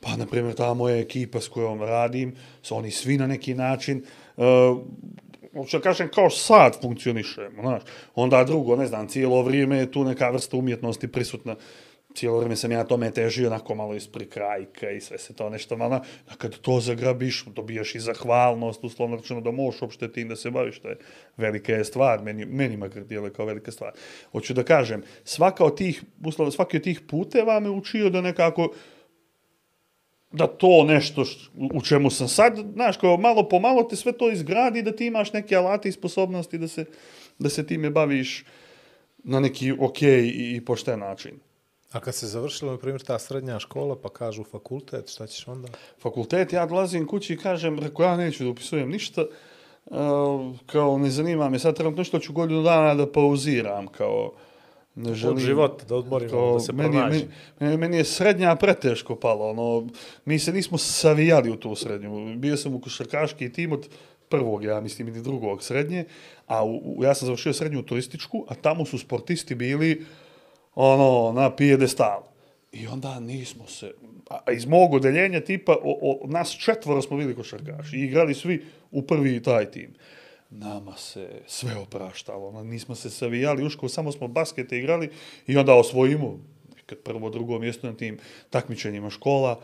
Pa, 0.00 0.16
na 0.16 0.26
primjer, 0.26 0.54
ta 0.54 0.74
moja 0.74 0.96
ekipa 0.96 1.40
s 1.40 1.48
kojom 1.48 1.82
radim, 1.82 2.34
su 2.62 2.76
oni 2.76 2.90
svi 2.90 3.16
na 3.18 3.26
neki 3.26 3.54
način, 3.54 4.02
e, 4.36 4.44
uh, 4.44 4.78
hoću 5.52 5.78
da 5.78 5.82
kažem, 5.82 6.08
kao 6.14 6.30
sad 6.30 6.80
funkcionišemo, 6.82 7.62
znaš. 7.62 7.82
Onda 8.14 8.44
drugo, 8.44 8.76
ne 8.76 8.86
znam, 8.86 9.08
cijelo 9.08 9.42
vrijeme 9.42 9.78
je 9.78 9.92
tu 9.92 10.04
neka 10.04 10.30
vrsta 10.30 10.56
umjetnosti 10.56 11.08
prisutna. 11.08 11.56
Cijelo 12.18 12.36
vrijeme 12.38 12.56
sam 12.56 12.72
ja 12.72 12.84
tome 12.84 13.10
težio, 13.10 13.46
onako 13.46 13.74
malo 13.74 13.94
ispred 13.94 14.28
krajka 14.28 14.90
i 14.90 15.00
sve 15.00 15.18
se 15.18 15.34
to 15.34 15.50
nešto 15.50 15.76
malo. 15.76 16.00
A 16.28 16.36
kad 16.36 16.58
to 16.58 16.80
zagrabiš, 16.80 17.44
dobijaš 17.46 17.94
i 17.94 18.00
zahvalnost, 18.00 18.84
uslovno 18.84 19.16
rečeno 19.16 19.40
da 19.40 19.50
možeš 19.50 19.82
uopšte 19.82 20.12
tim 20.12 20.28
da 20.28 20.36
se 20.36 20.50
baviš, 20.50 20.80
to 20.80 20.88
je 20.88 20.96
velika 21.36 21.72
je 21.72 21.84
stvar, 21.84 22.22
meni, 22.22 22.44
meni 22.44 22.76
makar 22.76 23.04
dijele 23.04 23.32
kao 23.32 23.46
velika 23.46 23.70
stvar. 23.70 23.92
Hoću 24.32 24.54
da 24.54 24.62
kažem, 24.64 25.02
svaka 25.24 25.64
od 25.64 25.76
tih, 25.76 26.02
uslovno, 26.24 26.50
svaki 26.50 26.76
od 26.76 26.82
tih 26.82 27.00
puteva 27.08 27.60
me 27.60 27.70
učio 27.70 28.10
da 28.10 28.20
nekako 28.20 28.72
da 30.32 30.46
to 30.46 30.84
nešto 30.84 31.24
š- 31.24 31.50
u 31.74 31.82
čemu 31.82 32.10
sam 32.10 32.28
sad, 32.28 32.58
znaš, 32.74 32.96
kao 32.96 33.16
malo 33.16 33.48
po 33.48 33.60
malo 33.60 33.82
te 33.82 33.96
sve 33.96 34.12
to 34.12 34.30
izgradi, 34.30 34.82
da 34.82 34.92
ti 34.96 35.06
imaš 35.06 35.32
neke 35.32 35.56
alate 35.56 35.88
i 35.88 35.92
sposobnosti 35.92 36.58
da 36.58 36.68
se, 36.68 36.84
da 37.38 37.48
se 37.48 37.66
time 37.66 37.90
baviš 37.90 38.44
na 39.24 39.40
neki 39.40 39.72
okej 39.78 40.26
i, 40.26 40.56
i 40.56 40.64
pošten 40.64 40.98
način. 40.98 41.47
A 41.92 42.00
kad 42.00 42.14
se 42.14 42.26
završila, 42.26 42.72
na 42.72 42.78
primjer, 42.78 43.02
ta 43.02 43.18
srednja 43.18 43.58
škola, 43.58 43.96
pa 43.96 44.08
kažu 44.08 44.44
fakultet, 44.44 45.10
šta 45.10 45.26
ćeš 45.26 45.48
onda? 45.48 45.68
Fakultet, 45.98 46.52
ja 46.52 46.66
dolazim 46.66 47.06
kući 47.06 47.32
i 47.32 47.38
kažem, 47.38 47.78
reko, 47.78 48.02
ja 48.02 48.16
neću 48.16 48.44
da 48.44 48.50
upisujem 48.50 48.90
ništa, 48.90 49.24
uh, 49.86 49.96
kao 50.66 50.98
ne 50.98 51.10
zanima 51.10 51.48
me 51.48 51.58
sad 51.58 51.76
trenutno 51.76 52.04
što 52.04 52.18
ću 52.18 52.32
godinu 52.32 52.62
dana 52.62 52.94
da 52.94 53.12
pauziram, 53.12 53.86
kao 53.86 54.32
ne 54.94 55.14
želim... 55.14 55.36
Od 55.36 55.42
života, 55.42 55.84
da 55.84 55.96
odmorimo, 55.96 56.30
Kao, 56.30 56.52
da 56.54 56.60
se 56.60 56.72
meni, 56.72 56.92
pronađe. 56.92 57.24
meni, 57.60 57.76
meni, 57.76 57.96
je 57.96 58.04
srednja 58.04 58.56
preteško 58.56 59.16
palo, 59.16 59.50
ono, 59.50 59.88
mi 60.24 60.38
se 60.38 60.52
nismo 60.52 60.78
savijali 60.78 61.50
u 61.50 61.56
tu 61.56 61.74
srednju. 61.74 62.36
Bio 62.36 62.56
sam 62.56 62.74
u 62.74 62.80
košarkaški 62.80 63.52
tim 63.52 63.72
od 63.72 63.88
prvog, 64.28 64.64
ja 64.64 64.80
mislim, 64.80 65.08
ili 65.08 65.22
drugog 65.22 65.62
srednje, 65.62 66.04
a 66.46 66.64
u, 66.64 66.76
u, 66.76 67.04
ja 67.04 67.14
sam 67.14 67.26
završio 67.26 67.52
srednju 67.52 67.82
turističku, 67.82 68.44
a 68.48 68.54
tamo 68.54 68.84
su 68.84 68.98
sportisti 68.98 69.54
bili, 69.54 70.04
ono, 70.80 71.32
na 71.40 71.56
pijedestal. 71.56 72.22
I 72.72 72.86
onda 72.86 73.20
nismo 73.20 73.66
se, 73.66 73.92
a 74.30 74.52
iz 74.52 74.66
mog 74.66 74.94
odeljenja 74.94 75.40
tipa, 75.40 75.72
o, 75.72 75.98
o, 76.02 76.26
nas 76.26 76.56
četvoro 76.56 77.02
smo 77.02 77.16
bili 77.16 77.34
košarkaši 77.34 77.96
i 77.96 78.04
igrali 78.04 78.34
svi 78.34 78.64
u 78.90 79.02
prvi 79.02 79.42
taj 79.42 79.70
tim. 79.70 79.94
Nama 80.50 80.96
se 80.96 81.28
sve 81.46 81.76
opraštalo, 81.76 82.48
ono, 82.48 82.64
nismo 82.64 82.94
se 82.94 83.10
savijali 83.10 83.64
uško, 83.64 83.88
samo 83.88 84.12
smo 84.12 84.28
baskete 84.28 84.78
igrali 84.78 85.10
i 85.46 85.56
onda 85.56 85.74
osvojimo 85.74 86.38
kad 86.86 86.98
prvo, 86.98 87.30
drugo 87.30 87.58
mjesto 87.58 87.86
na 87.86 87.96
tim 87.96 88.18
takmičenjima 88.50 89.10
škola. 89.10 89.60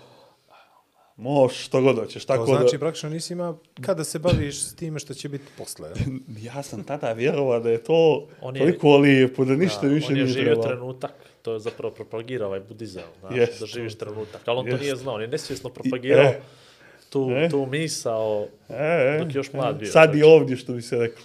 Moš, 1.17 1.57
što 1.57 1.81
god 1.81 1.97
hoćeš. 1.97 2.25
Tako 2.25 2.47
To 2.47 2.53
znači, 2.53 2.73
da, 2.73 2.79
praktično 2.79 3.11
nisi 3.11 3.33
ima 3.33 3.55
kada 3.81 4.05
se 4.05 4.19
baviš 4.19 4.61
s 4.61 4.75
time 4.75 4.99
što 4.99 5.15
će 5.15 5.29
biti 5.29 5.45
posle. 5.59 5.91
ja 6.47 6.62
sam 6.62 6.85
tada 6.85 7.12
vjerovao 7.12 7.61
da 7.61 7.71
je 7.71 7.79
to 7.81 8.29
On 8.41 8.57
je- 8.57 8.61
toliko 8.61 8.97
lijepo, 8.97 9.45
da 9.45 9.55
ništa 9.55 9.81
Da, 9.83 9.89
više 9.89 10.07
on 10.07 10.12
je 10.12 10.15
nije 10.17 10.27
živio 10.29 10.45
trebalo. 10.47 10.69
trenutak, 10.69 11.12
to 11.43 11.53
je 11.53 11.61
zapravo 11.61 11.95
propagirao 11.95 12.49
ovaj 12.49 12.61
budizam, 12.61 13.03
znaš, 13.21 13.37
Jest. 13.37 13.61
da 13.61 13.67
živiš 13.67 13.95
trenutak. 13.95 14.41
Ali 14.45 14.59
on 14.59 14.65
to 14.65 14.71
Jest. 14.71 14.83
nije 14.83 14.97
znao, 14.97 15.15
on 15.15 15.21
je 15.21 15.29
nesvjesno 15.29 15.71
propagirao 15.71 16.25
e. 16.25 16.41
tu, 17.11 17.31
E. 17.33 17.49
tu 17.49 17.67
misao 17.67 18.47
E, 18.69 18.75
e, 18.75 19.19
dok 19.19 19.29
je 19.29 19.39
još 19.39 19.53
mlad 19.53 19.77
bio. 19.77 19.89
Sad 19.89 20.15
i 20.15 20.23
ovdje, 20.23 20.57
što 20.57 20.73
bi 20.73 20.83
se 20.83 20.97
reklo. 20.97 21.25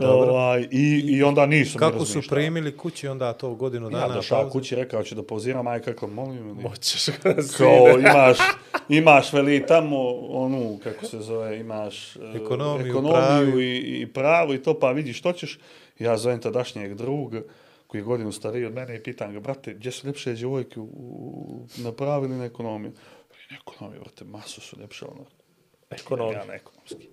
Ovaj, 0.00 0.68
i, 0.70 1.04
I 1.08 1.22
onda 1.22 1.46
nisam 1.46 1.78
Kako 1.78 2.04
su 2.04 2.20
primili 2.28 2.76
kući 2.76 3.08
onda 3.08 3.32
to 3.32 3.54
godinu 3.54 3.86
Ja 3.86 3.90
dana 3.90 4.14
došao 4.14 4.38
pauze? 4.38 4.52
kući, 4.52 4.74
rekao 4.74 5.02
ću 5.02 5.14
da 5.14 5.22
pauziram, 5.22 5.64
majka 5.64 5.84
kako 5.84 6.06
molim. 6.06 6.48
ili- 6.48 6.62
Moćeš 6.62 7.06
ga 7.08 7.34
Kao 7.56 7.86
imaš, 8.10 8.38
imaš 8.88 9.32
veli 9.32 9.66
tamo, 9.66 9.98
onu, 10.18 10.78
kako 10.84 11.06
se 11.06 11.20
zove, 11.20 11.60
imaš 11.60 12.16
e, 12.16 12.20
Ekonomiju, 12.34 12.86
ekonomiju 12.88 13.60
i, 13.60 13.76
i 13.76 14.06
pravo 14.06 14.54
i 14.54 14.62
to, 14.62 14.78
pa 14.78 14.90
vidiš 14.90 15.18
što 15.18 15.32
ćeš. 15.32 15.58
Ja 15.98 16.16
zovem 16.16 16.40
tadašnjeg 16.40 16.94
druga, 16.94 17.42
koji 17.86 18.00
je 18.00 18.04
godinu 18.04 18.32
stariji 18.32 18.64
od 18.64 18.74
mene 18.74 18.96
i 18.96 19.02
pitan 19.02 19.32
ga, 19.32 19.40
brate, 19.40 19.74
gdje 19.74 19.92
su 19.92 20.06
ljepše 20.06 20.32
djevojke 20.32 20.80
u, 20.80 20.84
u, 20.84 21.66
na 21.76 21.92
na 22.28 22.44
ekonomiju? 22.44 22.92
Ekonomiju, 23.60 24.00
brate, 24.00 24.24
masu 24.24 24.60
su 24.60 24.76
ljepše, 24.80 25.04
ono, 25.04 25.24
Ekonom. 25.94 26.32
ja 26.32 26.44
ekonomski. 26.44 27.08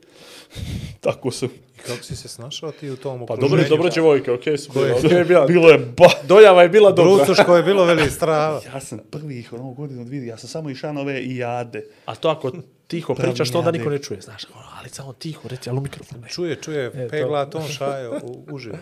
Tako 1.00 1.32
sam. 1.32 1.50
I 1.76 1.82
kako 1.82 2.04
si 2.04 2.16
se 2.16 2.28
snašao 2.28 2.72
ti 2.72 2.90
u 2.90 2.98
tom 2.98 3.20
Pa 3.20 3.24
okruženju? 3.26 3.50
dobro, 3.50 3.70
dobro 3.70 3.90
djevojke, 3.90 4.32
okej 4.32 4.58
su 4.58 4.72
Koje? 4.72 4.86
bile. 4.86 4.98
okej 5.00 5.18
je 5.18 5.26
bila. 5.26 5.46
Bilo 5.46 5.70
je 5.70 5.78
ba... 5.78 6.06
Dojava 6.24 6.64
je 6.64 6.70
bila 6.70 6.92
dobra. 6.92 7.16
Brucuško 7.16 7.56
je 7.56 7.64
bilo 7.64 7.86
veli 7.86 8.10
strava. 8.10 8.62
Ja 8.74 8.80
sam 8.80 9.00
prvih 9.02 9.54
ono 9.54 9.72
godinu 9.72 10.06
dvije, 10.06 10.26
ja 10.26 10.38
sam 10.38 10.50
samo 10.50 10.70
išao 10.70 10.94
na 10.94 11.02
ove 11.02 11.20
i 11.20 11.38
jade. 11.38 11.86
A 12.06 12.16
to 12.16 12.30
ako 12.30 12.52
tiho 12.88 13.16
Pravi 13.16 13.30
pričaš, 13.30 13.52
to 13.52 13.60
onda 13.60 13.72
niko 13.72 13.90
ne 13.90 14.00
čuje, 14.00 14.22
znaš, 14.22 14.46
ono, 14.56 14.66
ali 14.74 14.90
samo 14.90 15.14
tiho, 15.14 15.48
reci, 15.50 15.70
ali 15.70 15.78
u 15.78 15.82
mikrofon. 15.82 16.20
ne. 16.22 16.30
Čuje, 16.30 16.56
čuje, 16.56 16.86
E, 16.86 16.92
to. 16.92 17.10
pegla 17.10 17.46
ton 17.46 17.68
šajo 17.68 18.20
u, 18.24 18.44
uživo. 18.52 18.78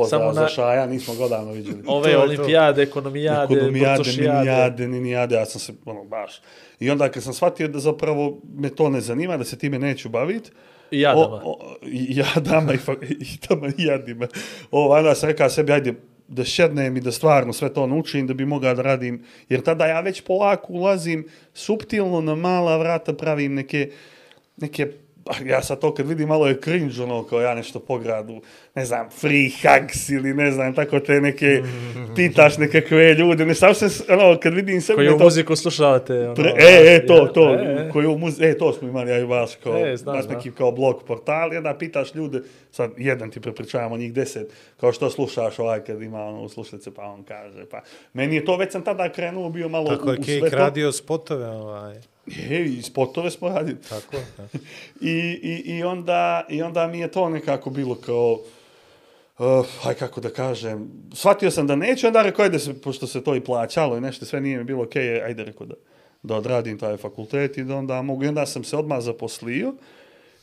Pozdrav 0.00 0.20
Samo 0.20 0.32
za 0.32 0.40
na- 0.40 0.48
Šaja, 0.48 0.86
nismo 0.86 1.14
ga 1.14 1.24
odavno 1.24 1.52
vidjeli. 1.52 1.82
Ove 1.86 2.12
to. 2.12 2.20
olimpijade, 2.22 2.82
ekonomijade, 2.82 3.54
Ekonomijade, 3.54 3.96
burtošijade. 3.96 4.38
minijade, 4.38 4.88
ninijade, 4.88 5.34
ja 5.34 5.46
sam 5.46 5.60
se, 5.60 5.72
ono, 5.84 6.04
baš. 6.04 6.40
I 6.80 6.90
onda 6.90 7.08
kad 7.08 7.22
sam 7.22 7.32
shvatio 7.34 7.68
da 7.68 7.78
zapravo 7.78 8.40
me 8.54 8.68
to 8.70 8.90
ne 8.90 9.00
zanima, 9.00 9.36
da 9.36 9.44
se 9.44 9.58
time 9.58 9.78
neću 9.78 10.08
baviti, 10.08 10.50
I 10.90 11.00
jadama. 11.00 11.22
O, 11.36 11.50
o, 11.50 11.76
i 11.82 12.16
jadama 12.16 12.74
i, 12.74 12.78
i 13.10 13.38
tamo 13.38 13.66
i 13.68 13.84
jadima. 13.84 14.28
O, 14.70 14.96
onda 14.98 15.14
sam 15.14 15.28
rekao 15.28 15.48
sebi, 15.50 15.72
ajde, 15.72 15.94
da 16.28 16.44
šednem 16.44 16.96
i 16.96 17.00
da 17.00 17.12
stvarno 17.12 17.52
sve 17.52 17.74
to 17.74 17.86
naučim, 17.86 18.26
da 18.26 18.34
bi 18.34 18.44
mogao 18.46 18.74
da 18.74 18.82
radim. 18.82 19.22
Jer 19.48 19.60
tada 19.60 19.86
ja 19.86 20.00
već 20.00 20.20
polako 20.20 20.72
ulazim, 20.72 21.24
suptilno 21.54 22.20
na 22.20 22.34
mala 22.34 22.76
vrata 22.76 23.12
pravim 23.12 23.54
neke, 23.54 23.90
neke 24.56 24.92
ja 25.44 25.62
sad 25.62 25.80
to 25.80 25.94
kad 25.94 26.08
vidim 26.08 26.28
malo 26.28 26.46
je 26.46 26.60
cringe, 26.60 27.02
ono, 27.02 27.22
kao 27.24 27.40
ja 27.40 27.54
nešto 27.54 27.80
po 27.80 27.98
gradu, 27.98 28.40
ne 28.74 28.84
znam, 28.84 29.10
free 29.10 29.50
hugs 29.62 30.08
ili 30.08 30.34
ne 30.34 30.52
znam, 30.52 30.74
tako 30.74 31.00
te 31.00 31.20
neke, 31.20 31.62
pitaš 32.16 32.58
nekakve 32.58 33.14
ljude, 33.14 33.46
ne 33.46 33.54
sam 33.54 33.74
se, 33.74 33.86
ono, 34.12 34.38
kad 34.40 34.54
vidim 34.54 34.80
sebe... 34.80 34.96
Koji 34.96 35.08
me 35.08 35.14
u 35.14 35.18
to- 35.18 35.24
muziku 35.24 35.56
slušavate. 35.56 36.24
Ono, 36.24 36.34
Pre, 36.34 36.52
e, 36.58 36.94
e, 36.94 37.06
to, 37.06 37.16
ja, 37.16 37.32
to, 37.32 37.54
e, 37.54 37.56
e. 37.56 37.90
koji 37.92 38.06
u 38.06 38.18
muz... 38.18 38.40
e, 38.40 38.58
to 38.58 38.72
smo 38.72 38.88
imali, 38.88 39.10
ja 39.10 39.18
i 39.18 39.24
vas, 39.24 39.56
kao, 39.62 39.86
E, 39.86 39.96
znam, 39.96 40.16
naš 40.16 40.24
neki 40.28 40.50
kao 40.50 40.72
blog 40.72 41.02
portal, 41.06 41.56
onda 41.56 41.74
pitaš 41.78 42.14
ljude, 42.14 42.42
sad 42.70 42.90
jedan 42.96 43.30
ti 43.30 43.40
prepričavamo 43.40 43.96
njih 43.96 44.12
deset, 44.12 44.52
kao 44.76 44.92
što 44.92 45.10
slušaš 45.10 45.58
ovaj 45.58 45.84
kad 45.84 46.02
ima 46.02 46.24
ono 46.24 46.48
slušalice, 46.48 46.94
pa 46.94 47.02
on 47.02 47.22
kaže, 47.22 47.64
pa 47.70 47.80
meni 48.12 48.36
je 48.36 48.44
to 48.44 48.56
već 48.56 48.72
sam 48.72 48.82
tada 48.82 49.12
krenuo 49.12 49.50
bio 49.50 49.68
malo 49.68 49.88
Tako 49.90 50.08
u, 50.08 50.12
je 50.12 50.18
u 50.18 50.22
sve 50.22 50.40
Kejk 50.40 50.50
to. 50.50 50.56
radio 50.56 50.92
spotove, 50.92 51.46
ovaj. 51.46 52.00
E, 52.50 52.64
i 52.64 52.82
spotove 52.82 53.30
smo 53.30 53.48
radili. 53.48 53.78
Tako, 53.88 54.16
da. 54.36 54.44
I, 55.10 55.40
i, 55.42 55.76
i, 55.76 55.82
onda, 55.82 56.46
I 56.48 56.62
onda 56.62 56.86
mi 56.86 57.00
je 57.00 57.10
to 57.10 57.28
nekako 57.28 57.70
bilo 57.70 57.94
kao, 57.94 58.40
uh, 59.38 59.66
aj 59.84 59.94
kako 59.94 60.20
da 60.20 60.30
kažem, 60.30 60.90
shvatio 61.14 61.50
sam 61.50 61.66
da 61.66 61.76
neću, 61.76 62.06
onda 62.06 62.22
rekao, 62.22 62.42
ajde 62.42 62.58
se, 62.58 62.80
pošto 62.80 63.06
se 63.06 63.24
to 63.24 63.36
i 63.36 63.40
plaćalo 63.40 63.96
i 63.96 64.00
nešto, 64.00 64.24
sve 64.24 64.40
nije 64.40 64.58
mi 64.58 64.64
bilo 64.64 64.82
okej, 64.82 65.02
okay, 65.02 65.24
ajde 65.24 65.44
rekao 65.44 65.66
da, 65.66 65.74
da 66.22 66.36
odradim 66.36 66.78
taj 66.78 66.96
fakultet 66.96 67.58
i 67.58 67.64
da 67.64 67.76
onda 67.76 68.02
mogu. 68.02 68.24
I 68.24 68.28
onda 68.28 68.46
sam 68.46 68.64
se 68.64 68.76
odmah 68.76 69.00
zaposlio 69.00 69.74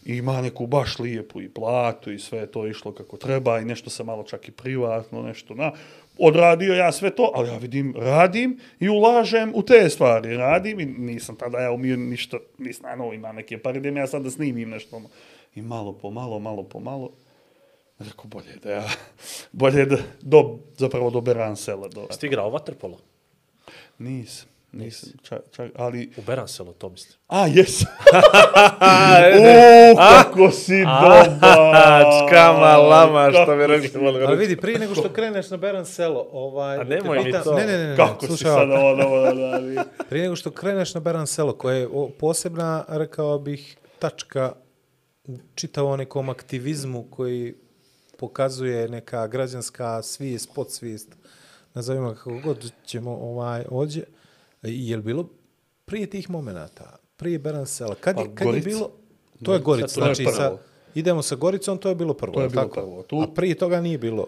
i 0.06 0.16
ima 0.18 0.42
neku 0.42 0.68
baš 0.68 1.00
lijepu 1.00 1.42
i 1.42 1.50
platu 1.50 2.12
i 2.12 2.20
sve 2.20 2.46
to 2.48 2.68
išlo 2.68 2.92
kako 2.92 3.18
treba 3.18 3.60
i 3.60 3.66
nešto 3.66 3.90
sam 3.90 4.06
malo 4.06 4.24
čak 4.24 4.48
i 4.48 4.52
privatno, 4.52 5.22
nešto 5.22 5.56
na... 5.56 5.72
Odradio 6.20 6.74
ja 6.74 6.92
sve 6.92 7.10
to, 7.16 7.32
ali 7.36 7.50
ja 7.50 7.58
vidim, 7.58 7.94
radim 7.98 8.60
i 8.80 8.90
ulažem 8.90 9.52
u 9.56 9.64
te 9.64 9.90
stvari. 9.90 10.38
Radim 10.38 10.80
i 10.80 10.86
nisam 10.86 11.36
tada 11.36 11.60
ja 11.60 11.72
umio 11.72 11.98
ništa, 11.98 12.38
nisam, 12.58 12.98
no, 12.98 13.14
ima 13.14 13.32
neke 13.32 13.58
pare 13.58 13.80
da 13.80 13.90
ja 13.90 14.08
sad 14.08 14.24
da 14.24 14.30
snimim 14.30 14.70
nešto. 14.70 14.96
ono. 14.96 15.10
I 15.56 15.62
malo 15.62 15.94
po 15.94 16.12
malo, 16.12 16.40
malo 16.40 16.64
po 16.64 16.80
malo. 16.80 17.12
Rekao, 18.00 18.26
bolje 18.26 18.56
da 18.64 18.72
ja, 18.72 18.90
bolje 19.52 19.86
da, 19.86 19.98
do, 20.22 20.60
zapravo 20.78 21.10
do 21.10 21.22
Beransela. 21.22 21.88
Do, 21.88 22.02
Jeste 22.10 22.28
igrao 22.28 22.50
vaterpolo? 22.50 22.98
nisam, 24.00 24.50
nisam, 24.72 25.10
čak, 25.24 25.40
čak, 25.52 25.72
ali... 25.76 26.12
U 26.18 26.22
Beranselu, 26.22 26.74
to 26.74 26.90
mislim. 26.90 27.20
A, 27.28 27.48
jes. 27.48 27.82
Uuu, 29.40 29.96
kako 29.98 30.52
si 30.52 30.80
dobar. 30.80 31.28
čkama, 32.28 32.78
lama, 32.78 33.32
što 33.32 33.56
rekli, 33.56 33.88
si- 33.88 33.98
malo 33.98 34.20
Ali 34.28 34.38
vidi, 34.38 34.56
prije 34.56 34.80
nego 34.80 34.96
što 34.96 35.10
kreneš 35.10 35.50
na 35.50 35.58
Beran 35.58 35.86
selo, 35.86 36.28
ovaj... 36.32 36.78
A 36.78 36.84
nemoj 36.84 37.24
mi 37.24 37.32
to. 37.32 37.56
Ne, 37.56 37.66
ne, 37.66 37.78
ne, 37.78 37.88
ne, 37.88 37.96
Kako 37.96 38.22
si 38.22 38.28
slušaj 38.28 38.52
sad 38.52 38.70
ovo, 38.72 38.90
ovo, 38.90 39.22
da, 39.22 39.34
da, 39.34 39.84
Prije 40.10 40.24
nego 40.24 40.36
što 40.36 40.52
kreneš 40.52 40.94
na 40.94 41.00
Beran 41.00 41.28
selo, 41.28 41.54
koje 41.54 41.80
je 41.80 41.88
posebna, 42.20 42.86
rekao 42.88 43.40
bih, 43.40 43.78
tačka 44.00 44.52
u 45.28 45.38
čitavom 45.56 45.98
nekom 45.98 46.30
aktivizmu 46.30 47.06
koji 47.10 47.56
pokazuje 48.18 48.90
neka 48.90 49.28
građanska 49.28 50.02
svijest, 50.02 50.50
podsvijest, 50.56 51.16
nazovimo 51.74 52.14
kako 52.14 52.40
god 52.44 52.72
ćemo 52.86 53.12
ovaj, 53.12 53.66
ođe. 53.70 54.02
Je 54.70 54.98
li 54.98 55.04
bilo 55.04 55.30
prije 55.86 56.08
tih 56.08 56.30
momenata, 56.30 56.96
prije 57.18 57.40
Beran 57.40 57.66
sela, 57.68 57.96
kad, 57.96 58.18
je, 58.18 58.26
Pa, 58.26 58.36
kad 58.36 58.46
je 58.46 58.52
Gorica. 58.52 58.70
bilo... 58.70 58.92
To 59.44 59.54
je 59.54 59.60
Gorica, 59.60 59.88
to 59.90 60.00
je 60.00 60.16
znači 60.16 60.26
sa, 60.28 60.58
idemo 60.96 61.22
sa 61.22 61.36
Goricom, 61.36 61.78
to 61.78 61.90
je 61.90 61.96
bilo 61.96 62.14
prvo. 62.14 62.34
To 62.34 62.42
je 62.42 62.50
bilo 62.50 62.62
tako? 62.64 62.74
prvo. 62.74 63.04
Tu- 63.04 63.22
A 63.22 63.28
prije 63.28 63.56
toga 63.56 63.82
nije 63.82 63.98
bilo. 63.98 64.28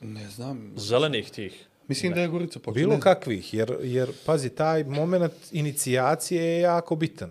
Ne 0.00 0.28
znam, 0.28 0.72
Zelenih 0.76 1.30
tih. 1.30 1.66
mislim 1.88 2.12
da 2.12 2.20
je 2.20 2.28
Gorica 2.28 2.58
počela. 2.58 2.74
Bilo 2.76 2.94
ne 2.94 3.00
kakvih, 3.00 3.54
jer, 3.54 3.76
jer 3.82 4.12
pazi, 4.26 4.48
taj 4.50 4.84
moment 4.84 5.32
inicijacije 5.52 6.42
je 6.44 6.60
jako 6.60 6.96
bitan. 6.96 7.30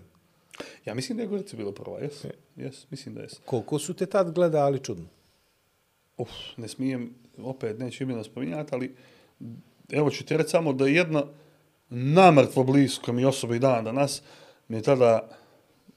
Ja 0.84 0.94
mislim 0.94 1.16
da 1.16 1.22
je 1.22 1.28
Gorica 1.28 1.56
bila 1.56 1.72
prva, 1.72 1.98
jes? 1.98 2.24
Jes, 2.56 2.90
mislim 2.90 3.14
da 3.14 3.20
jes. 3.22 3.32
Koliko 3.44 3.78
su 3.78 3.94
te 3.94 4.06
tad 4.06 4.30
gledali 4.30 4.78
čudno? 4.80 5.04
Uf, 6.18 6.28
ne 6.56 6.68
smijem, 6.68 7.14
opet 7.38 7.78
neću 7.78 8.02
imena 8.04 8.24
spominjati, 8.24 8.70
ali 8.72 8.94
evo 9.90 10.10
ću 10.10 10.24
ti 10.24 10.36
reći 10.36 10.50
samo 10.50 10.72
da 10.72 10.86
jedna 10.86 11.24
namrtvo 11.94 12.64
blisko 12.64 13.12
mi 13.12 13.24
osoba 13.24 13.56
i 13.56 13.58
dan 13.58 13.84
danas 13.84 14.22
mi 14.68 14.76
je 14.76 14.82
tada 14.82 15.28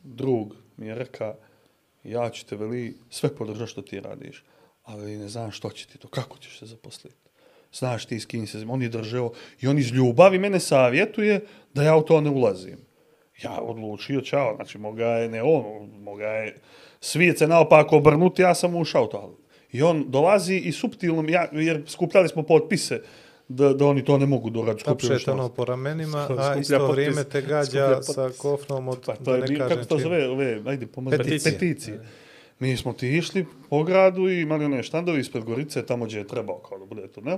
drug 0.04 0.56
mi 0.78 0.88
je 0.88 0.96
reka 0.96 1.36
ja 2.04 2.30
ću 2.30 2.46
te 2.46 2.56
veli 2.56 2.98
sve 3.10 3.36
podržati 3.36 3.72
što 3.72 3.82
ti 3.82 4.00
radiš, 4.00 4.44
ali 4.84 5.18
ne 5.18 5.28
znam 5.30 5.52
što 5.52 5.70
će 5.70 5.88
ti 5.88 5.98
to, 5.98 6.08
kako 6.08 6.38
ćeš 6.38 6.60
se 6.60 6.66
zaposliti. 6.66 7.16
Znaš 7.74 8.06
ti 8.06 8.20
s 8.20 8.26
kim 8.26 8.48
se, 8.48 8.66
on 8.70 8.82
je 8.82 8.90
držao 8.90 9.32
i 9.62 9.68
on 9.68 9.80
iz 9.80 9.92
ljubavi 9.92 10.40
mene 10.40 10.60
savjetuje 10.60 11.46
da 11.74 11.84
ja 11.84 11.96
u 11.96 12.02
to 12.02 12.22
ne 12.22 12.30
ulazim. 12.30 12.78
Ja 13.44 13.60
odlučio, 13.62 14.22
čao, 14.22 14.56
znači 14.56 14.78
moga 14.78 15.06
je 15.06 15.30
ne 15.30 15.44
on, 15.44 15.90
moga 16.00 16.28
je 16.28 16.58
svijet 17.00 17.38
se 17.38 17.48
naopako 17.48 17.98
obrnuti, 17.98 18.42
ja 18.42 18.56
sam 18.56 18.76
ušao 18.76 19.08
to. 19.08 19.38
I 19.72 19.82
on 19.82 20.06
dolazi 20.08 20.56
i 20.56 20.72
subtilno, 20.72 21.30
ja, 21.30 21.48
jer 21.52 21.84
skupljali 21.88 22.30
smo 22.30 22.44
potpise 22.44 23.02
da, 23.48 23.74
da 23.74 23.86
oni 23.86 24.06
to 24.06 24.18
ne 24.18 24.26
mogu 24.26 24.52
Tapšete 24.86 25.20
što- 25.20 25.32
ono 25.32 25.50
po 25.50 25.66
ramenima, 25.66 26.28
a 26.30 26.56
isto 26.56 26.76
potpis- 26.76 26.92
vrijeme 26.92 27.24
te 27.24 27.42
gađa 27.42 28.02
sa 28.04 28.30
kofnom 28.38 28.88
od, 28.88 29.02
Pa 29.06 29.16
to 29.16 29.24
da 29.24 29.32
je 29.32 29.42
ne 29.42 29.48
bilo, 29.48 29.60
kažem 29.60 29.78
kako 29.78 29.90
to 29.90 30.00
zove, 30.00 30.30
ove, 30.30 30.62
ajde, 30.66 30.88
pomozi, 30.88 31.18
Peticije. 31.18 31.54
peticije. 31.54 32.06
Mi 32.60 32.78
smo 32.78 32.94
ti 32.94 33.08
išli 33.10 33.46
po 33.70 33.84
gradu 33.84 34.30
i 34.30 34.42
imali 34.42 34.66
one 34.66 34.84
štandovi 34.84 35.20
ispred 35.20 35.44
Gorice, 35.44 35.86
tamo 35.86 36.06
gdje 36.06 36.18
je 36.18 36.28
trebao 36.28 36.60
kao 36.60 36.80
da 36.80 36.86
bude 36.86 37.08
to, 37.08 37.22
ne? 37.22 37.38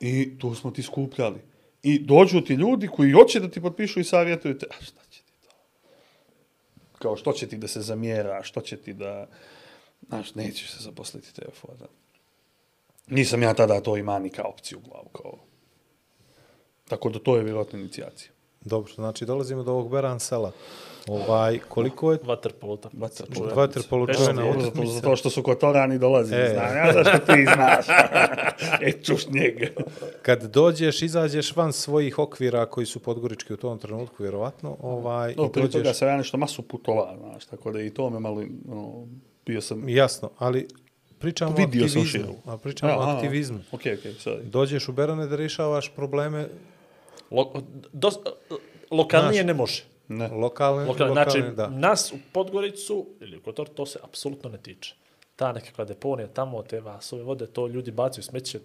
I 0.00 0.38
tu 0.38 0.54
smo 0.54 0.70
ti 0.70 0.82
skupljali. 0.82 1.38
I 1.82 1.98
dođu 1.98 2.40
ti 2.40 2.54
ljudi 2.54 2.88
koji 2.88 3.12
hoće 3.12 3.40
da 3.40 3.48
ti 3.48 3.60
potpišu 3.60 4.00
i 4.00 4.04
savjetuju 4.04 4.58
te, 4.58 4.66
a 4.70 4.84
šta 4.84 5.00
će 5.10 5.22
ti 5.22 5.32
to? 5.42 5.50
Kao 6.98 7.16
što 7.16 7.32
će 7.32 7.46
ti 7.46 7.56
da 7.56 7.68
se 7.68 7.80
zamjera, 7.80 8.42
što 8.42 8.60
će 8.60 8.76
ti 8.76 8.92
da... 8.92 9.26
Znaš, 10.08 10.34
nećeš 10.34 10.70
se 10.70 10.78
zaposliti 10.80 11.34
te 11.34 11.42
fora. 11.60 11.86
Nisam 13.06 13.42
ja 13.42 13.54
tada 13.54 13.80
to 13.80 13.96
ima 13.96 14.18
ni 14.18 14.30
kao 14.30 14.48
opciju 14.48 14.78
u 14.78 14.88
glavu. 14.88 15.08
Kao... 15.12 15.38
Tako 16.88 17.08
da 17.08 17.18
to 17.18 17.36
je 17.36 17.44
vjerojatno 17.44 17.78
inicijacija. 17.78 18.30
Dobro, 18.60 18.92
znači 18.92 19.26
dolazimo 19.26 19.62
do 19.62 19.72
ovog 19.72 19.90
Beran 19.90 20.20
sela. 20.20 20.52
Ovaj, 21.08 21.58
koliko 21.68 22.12
je 22.12 22.18
Vaterpolo, 22.22 22.76
tako. 22.76 22.96
Vaterpolo. 23.54 24.06
Čuvena 24.06 24.42
je, 24.42 24.52
Zato, 24.52 24.68
utakmica? 24.68 24.92
zato 24.92 25.16
što 25.16 25.30
su 25.30 25.42
kotorani 25.42 25.98
dolazi. 25.98 26.34
E. 26.34 26.50
Znam 26.54 26.76
ja 26.76 26.92
zašto 26.92 27.18
ti 27.18 27.46
znaš. 27.54 27.86
e, 28.88 28.92
čuš 29.02 29.28
njega. 29.28 29.66
Kad 30.22 30.42
dođeš, 30.42 31.02
izađeš 31.02 31.56
van 31.56 31.72
svojih 31.72 32.18
okvira 32.18 32.66
koji 32.66 32.86
su 32.86 33.00
podgorički 33.00 33.52
u 33.52 33.56
tom 33.56 33.78
trenutku, 33.78 34.22
vjerovatno, 34.22 34.76
ovaj, 34.82 35.34
No, 35.36 35.44
i 35.44 35.52
prije 35.52 35.70
toga 35.70 35.82
dođeš... 35.82 35.98
sam 35.98 36.08
ja 36.08 36.16
nešto 36.16 36.36
masu 36.36 36.62
putova, 36.62 37.16
znaš, 37.18 37.44
tako 37.44 37.72
da 37.72 37.82
i 37.82 37.90
to 37.90 38.10
me 38.10 38.20
malo, 38.20 38.42
ono, 38.70 39.06
bio 39.46 39.60
sam... 39.60 39.88
Jasno, 39.88 40.30
ali 40.38 40.68
pričamo 41.18 41.50
o 41.50 41.54
Vidio 41.54 41.84
aktivizmu. 41.84 42.04
širu. 42.04 42.34
A 42.46 42.56
pričamo 42.58 42.92
o 42.92 43.00
aktivizmu. 43.00 43.58
Okej, 43.72 43.94
okej, 43.94 44.12
sorry. 44.12 44.42
Dođeš 44.42 44.88
u 44.88 44.92
Berane 44.92 45.26
da 45.26 45.36
rješavaš 45.36 45.92
probleme 45.96 46.48
Lo, 47.30 47.52
dos, 47.92 48.14
lokalnije 48.90 49.42
Znaš, 49.42 49.46
ne 49.46 49.54
može. 49.54 49.82
Ne. 50.08 50.28
lokalne, 50.28 50.84
Lokalne, 50.84 51.10
lokalne 51.10 51.40
znači, 51.40 51.56
da. 51.56 51.68
nas 51.68 52.12
u 52.12 52.16
Podgoricu 52.32 53.06
ili 53.20 53.36
u 53.36 53.42
Kotor, 53.42 53.68
to 53.68 53.86
se 53.86 53.98
apsolutno 54.02 54.50
ne 54.50 54.58
tiče. 54.58 54.94
Ta 55.36 55.52
nekakva 55.52 55.84
deponija 55.84 56.28
tamo, 56.28 56.62
te 56.62 56.80
vasove 56.80 57.22
vode, 57.22 57.46
to 57.46 57.66
ljudi 57.66 57.90
bacaju 57.90 58.22
smeće, 58.22 58.60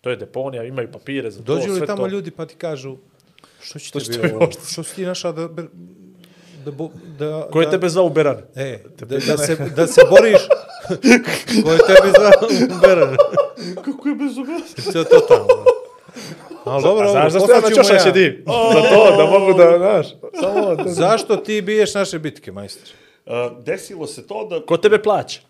to 0.00 0.10
je 0.10 0.16
deponija, 0.16 0.64
imaju 0.64 0.92
papire 0.92 1.30
za 1.30 1.38
to, 1.38 1.54
Dođu 1.54 1.72
li 1.72 1.76
sve 1.76 1.86
tamo 1.86 2.02
to. 2.02 2.06
ljudi 2.08 2.30
pa 2.30 2.46
ti 2.46 2.54
kažu 2.54 2.96
što 3.60 3.78
će 3.78 3.84
Što 3.84 4.00
će 4.00 4.10
tebi 4.10 4.22
tebi 4.22 4.34
ovo? 4.34 4.42
ovo? 4.44 4.52
Što 4.72 4.82
si 4.82 4.94
ti 4.96 5.04
našao 5.04 5.32
da... 5.32 5.48
da, 6.64 6.70
bo, 6.70 6.90
da 7.18 7.48
Ko 7.52 7.60
je 7.60 7.64
da, 7.64 7.70
tebe 7.70 7.88
zvao 7.88 8.06
u 8.06 8.10
Berane? 8.10 8.42
E, 8.56 8.78
da, 8.98 9.06
da, 9.06 9.38
se, 9.38 9.56
da 9.76 9.86
se 9.86 10.00
boriš... 10.10 10.40
Ko 11.64 11.72
je 11.72 11.78
tebi 11.78 12.10
za 12.18 12.30
Beran? 12.80 13.16
Kako 13.74 14.08
je 14.08 14.14
bezobrazno? 14.14 14.92
To 14.92 14.98
je 14.98 15.04
totalno. 15.04 15.64
Ali 16.64 16.82
dobro, 16.82 17.08
A 17.08 17.30
znaš 17.30 17.42
ste 17.42 17.52
ja 17.52 17.60
na 17.60 17.70
čoša 17.74 17.94
ja. 17.94 18.00
sjedim? 18.00 18.44
Za 18.46 18.82
to, 18.90 19.16
da 19.16 19.26
mogu 19.26 19.58
da, 19.58 19.78
znaš, 19.78 20.06
samo 20.40 20.74
da... 20.74 20.90
Zašto 20.90 21.36
ti 21.36 21.62
biješ 21.62 21.94
naše 21.94 22.18
bitke, 22.18 22.52
majstor? 22.52 22.88
Uh, 23.26 23.64
desilo 23.64 24.06
se 24.06 24.26
to 24.26 24.46
da... 24.50 24.66
Ko 24.66 24.76
tebe 24.76 25.02
plaća? 25.02 25.40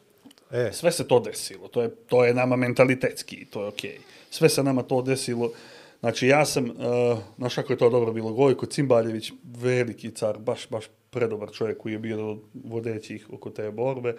E, 0.52 0.70
Sve 0.72 0.92
se 0.92 1.08
to 1.08 1.20
desilo. 1.20 1.68
To 1.68 1.82
je, 1.82 1.90
to 2.08 2.24
je 2.24 2.34
nama 2.34 2.56
mentalitetski, 2.56 3.44
to 3.44 3.62
je 3.62 3.68
okej. 3.68 3.98
Sve 4.30 4.48
se 4.48 4.62
nama 4.62 4.82
to 4.82 5.02
desilo. 5.02 5.52
Znači, 6.00 6.26
ja 6.26 6.44
sam, 6.44 6.64
uh, 6.64 7.18
znaš 7.38 7.54
kako 7.54 7.72
je 7.72 7.78
to 7.78 7.90
dobro 7.90 8.12
bilo, 8.12 8.32
Gojko 8.32 8.66
Cimbaljević, 8.66 9.32
veliki 9.44 10.10
car, 10.10 10.38
baš, 10.38 10.68
baš 10.68 10.84
predobar 11.10 11.50
čovjek 11.52 11.78
koji 11.78 11.92
je 11.92 11.98
bio 11.98 12.30
od 12.30 12.38
vodećih 12.64 13.26
oko 13.32 13.50
te 13.50 13.70
borbe. 13.70 14.16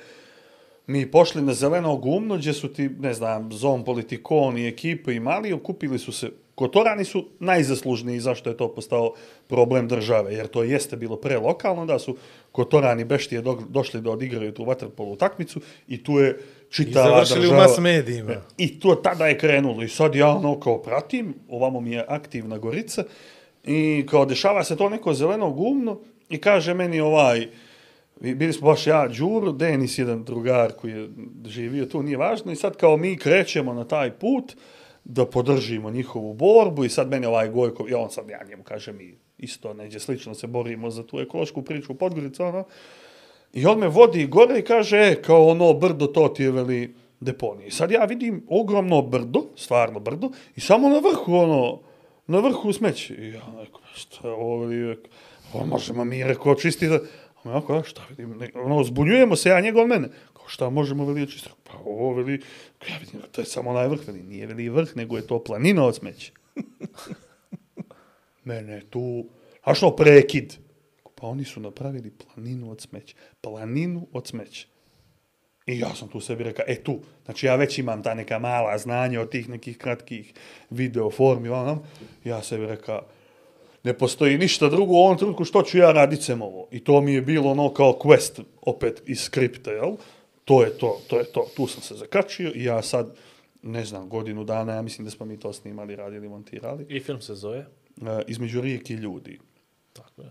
Mi 0.87 1.11
pošli 1.11 1.41
na 1.41 1.53
zeleno 1.53 1.95
gumno, 1.97 2.37
gdje 2.37 2.53
su 2.53 2.73
ti, 2.73 2.89
ne 2.99 3.13
znam, 3.13 3.51
Zon 3.51 3.83
Politikon 3.83 4.57
i 4.57 4.67
ekipe 4.67 5.13
imali, 5.13 5.53
okupili 5.53 5.99
su 5.99 6.11
se, 6.11 6.31
Kotorani 6.55 7.05
su 7.05 7.25
najzaslužniji 7.39 8.19
zašto 8.19 8.49
je 8.49 8.57
to 8.57 8.67
postao 8.73 9.13
problem 9.47 9.87
države, 9.87 10.33
jer 10.33 10.47
to 10.47 10.63
jeste 10.63 10.97
bilo 10.97 11.15
prelokalno, 11.15 11.85
da 11.85 11.99
su 11.99 12.17
Kotorani 12.51 13.05
beštije 13.05 13.41
do, 13.41 13.57
došli 13.69 14.01
da 14.01 14.11
odigraju 14.11 14.53
tu 14.53 14.63
vaterpolu 14.63 15.11
utakmicu 15.11 15.61
i 15.87 16.03
tu 16.03 16.19
je 16.19 16.39
i 16.71 16.73
čitava 16.73 17.09
završili 17.09 17.39
u 17.39 17.49
država... 17.49 17.61
mas 17.61 17.77
medijima. 17.77 18.33
I 18.57 18.79
to 18.79 18.95
tada 18.95 19.27
je 19.27 19.37
krenulo 19.37 19.83
i 19.83 19.89
sad 19.89 20.15
ja 20.15 20.29
ono 20.29 20.59
kao 20.59 20.81
pratim, 20.81 21.33
ovamo 21.49 21.79
mi 21.81 21.91
je 21.91 22.05
aktivna 22.07 22.57
Gorica 22.57 23.03
i 23.63 24.05
kao 24.09 24.25
dešava 24.25 24.63
se 24.63 24.77
to 24.77 24.89
neko 24.89 25.13
zeleno 25.13 25.51
gumno 25.51 25.99
i 26.29 26.37
kaže 26.37 26.73
meni 26.73 26.99
ovaj, 26.99 27.47
Bili 28.21 28.53
smo 28.53 28.67
baš 28.67 28.87
ja, 28.87 29.07
Đuro, 29.07 29.51
Denis, 29.51 29.97
jedan 29.97 30.23
drugar 30.23 30.71
koji 30.71 30.91
je 30.91 31.09
živio 31.45 31.85
tu, 31.85 32.03
nije 32.03 32.17
važno, 32.17 32.51
i 32.51 32.55
sad 32.55 32.77
kao 32.77 32.97
mi 32.97 33.17
krećemo 33.17 33.73
na 33.73 33.83
taj 33.83 34.11
put 34.11 34.55
da 35.03 35.25
podržimo 35.25 35.89
njihovu 35.89 36.33
borbu 36.33 36.85
i 36.85 36.89
sad 36.89 37.09
meni 37.09 37.25
ovaj 37.25 37.49
Gojko, 37.49 37.89
i 37.89 37.93
on 37.93 38.09
sad, 38.09 38.29
ja 38.29 38.39
njemu 38.49 38.63
kažem 38.63 38.97
mi 38.97 39.17
isto 39.37 39.73
neđe 39.73 39.99
slično 39.99 40.33
se 40.33 40.47
borimo 40.47 40.89
za 40.89 41.03
tu 41.03 41.19
ekološku 41.19 41.61
priču 41.61 41.91
u 41.91 41.95
Podgoricu, 41.95 42.43
ono, 42.43 42.63
i 43.53 43.65
on 43.65 43.79
me 43.79 43.87
vodi 43.87 44.27
gore 44.27 44.59
i 44.59 44.63
kaže, 44.63 44.97
e, 44.97 45.21
kao 45.21 45.47
ono 45.47 45.73
brdo, 45.73 46.07
to 46.07 46.27
ti 46.27 46.43
je 46.43 46.51
veli 46.51 46.95
deponije. 47.19 47.67
I 47.67 47.71
sad 47.71 47.91
ja 47.91 48.05
vidim 48.05 48.43
ogromno 48.49 49.01
brdo, 49.01 49.43
stvarno 49.55 49.99
brdo, 49.99 50.29
i 50.55 50.59
samo 50.61 50.89
na 50.89 50.99
vrhu 50.99 51.35
ono, 51.35 51.79
na 52.27 52.39
vrhu 52.39 52.73
smeće. 52.73 53.13
I 53.13 53.27
ja 53.27 53.41
rekao, 53.59 53.81
šta 53.93 54.27
je 54.27 54.33
ovo, 54.33 54.57
veli, 54.57 54.87
rekao, 54.87 55.11
"Pa 55.53 55.65
možemo 55.65 56.05
mi, 56.05 56.23
rekao, 56.23 56.55
čistiti. 56.55 56.87
da-" 56.87 56.99
A 57.43 57.49
me 57.49 57.55
jako, 57.55 57.83
šta 57.83 58.01
vidim, 58.09 58.37
ne, 58.37 58.49
ono, 58.55 58.83
zbunjujemo 58.83 59.35
se, 59.35 59.49
ja 59.49 59.61
njega 59.61 59.81
od 59.81 59.87
mene. 59.87 60.09
Kao, 60.33 60.47
šta 60.47 60.69
možemo, 60.69 61.05
veli, 61.05 61.27
čistiti? 61.27 61.55
Pa 61.63 61.77
ovo, 61.85 62.13
veli, 62.13 62.41
ja 62.89 62.97
vidim, 62.99 63.21
to 63.31 63.41
je 63.41 63.45
samo 63.45 63.69
onaj 63.69 63.87
vrh, 63.87 64.07
veli, 64.07 64.23
nije, 64.23 64.47
veli, 64.47 64.69
vrh, 64.69 64.95
nego 64.95 65.17
je 65.17 65.27
to 65.27 65.43
planina 65.43 65.85
od 65.85 65.95
smeća. 65.95 66.31
Mene 68.43 68.81
tu, 68.89 69.25
a 69.61 69.73
što 69.73 69.95
prekid? 69.95 70.53
Pa 71.21 71.27
oni 71.27 71.45
su 71.45 71.59
napravili 71.59 72.11
planinu 72.11 72.71
od 72.71 72.81
smeća. 72.81 73.15
Planinu 73.41 74.07
od 74.13 74.27
smeća. 74.27 74.67
I 75.65 75.79
ja 75.79 75.95
sam 75.95 76.07
tu 76.07 76.19
sebi 76.19 76.43
rekao, 76.43 76.65
e 76.67 76.83
tu, 76.83 76.99
znači 77.25 77.45
ja 77.45 77.55
već 77.55 77.77
imam 77.77 78.03
ta 78.03 78.13
neka 78.13 78.39
mala 78.39 78.77
znanja 78.77 79.21
od 79.21 79.29
tih 79.29 79.49
nekih 79.49 79.77
kratkih 79.77 80.33
video 80.69 81.11
formi, 81.11 81.49
ono, 81.49 81.83
ja 82.23 82.43
sebi 82.43 82.65
rekao, 82.65 83.01
ne 83.83 83.97
postoji 83.97 84.37
ništa 84.37 84.69
drugo 84.69 84.93
u 84.93 84.97
ovom 84.97 85.17
trenutku 85.17 85.45
što 85.45 85.61
ću 85.61 85.77
ja 85.77 85.91
radit 85.91 86.21
sem 86.21 86.41
ovo. 86.41 86.67
I 86.71 86.83
to 86.83 87.01
mi 87.01 87.13
je 87.13 87.21
bilo 87.21 87.51
ono 87.51 87.73
kao 87.73 87.99
quest, 88.03 88.43
opet 88.61 89.03
iz 89.05 89.21
skripta, 89.21 89.71
jel? 89.71 89.95
To 90.45 90.63
je 90.63 90.77
to, 90.77 91.01
to 91.07 91.19
je 91.19 91.25
to. 91.31 91.47
Tu 91.55 91.67
sam 91.67 91.81
se 91.81 91.95
zakačio 91.95 92.51
i 92.55 92.63
ja 92.63 92.81
sad, 92.81 93.15
ne 93.61 93.85
znam, 93.85 94.09
godinu 94.09 94.43
dana, 94.43 94.73
ja 94.73 94.81
mislim 94.81 95.05
da 95.05 95.11
smo 95.11 95.25
mi 95.25 95.39
to 95.39 95.53
snimali, 95.53 95.95
radili, 95.95 96.29
montirali, 96.29 96.85
I 96.89 96.99
film 96.99 97.21
se 97.21 97.35
zove. 97.35 97.57
e, 97.57 97.65
između 98.27 98.61
rijeke 98.61 98.93
i 98.93 98.97
ljudi. 98.97 99.39
Tako 99.93 100.21
je. 100.21 100.29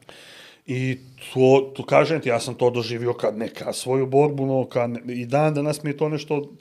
I 0.66 0.98
to, 1.32 1.72
to 1.76 1.84
kažem 1.84 2.20
ti, 2.20 2.28
ja 2.28 2.40
sam 2.40 2.54
to 2.54 2.70
doživio 2.70 3.14
kad 3.14 3.38
neka 3.38 3.72
svoju 3.72 4.06
borbu, 4.06 4.46
no, 4.46 4.64
kad, 4.64 4.90
ne- 4.90 5.02
i 5.14 5.26
dan 5.26 5.54
danas 5.54 5.82
mi 5.82 5.90
je 5.90 5.96
to 5.96 6.08
nešto 6.08 6.52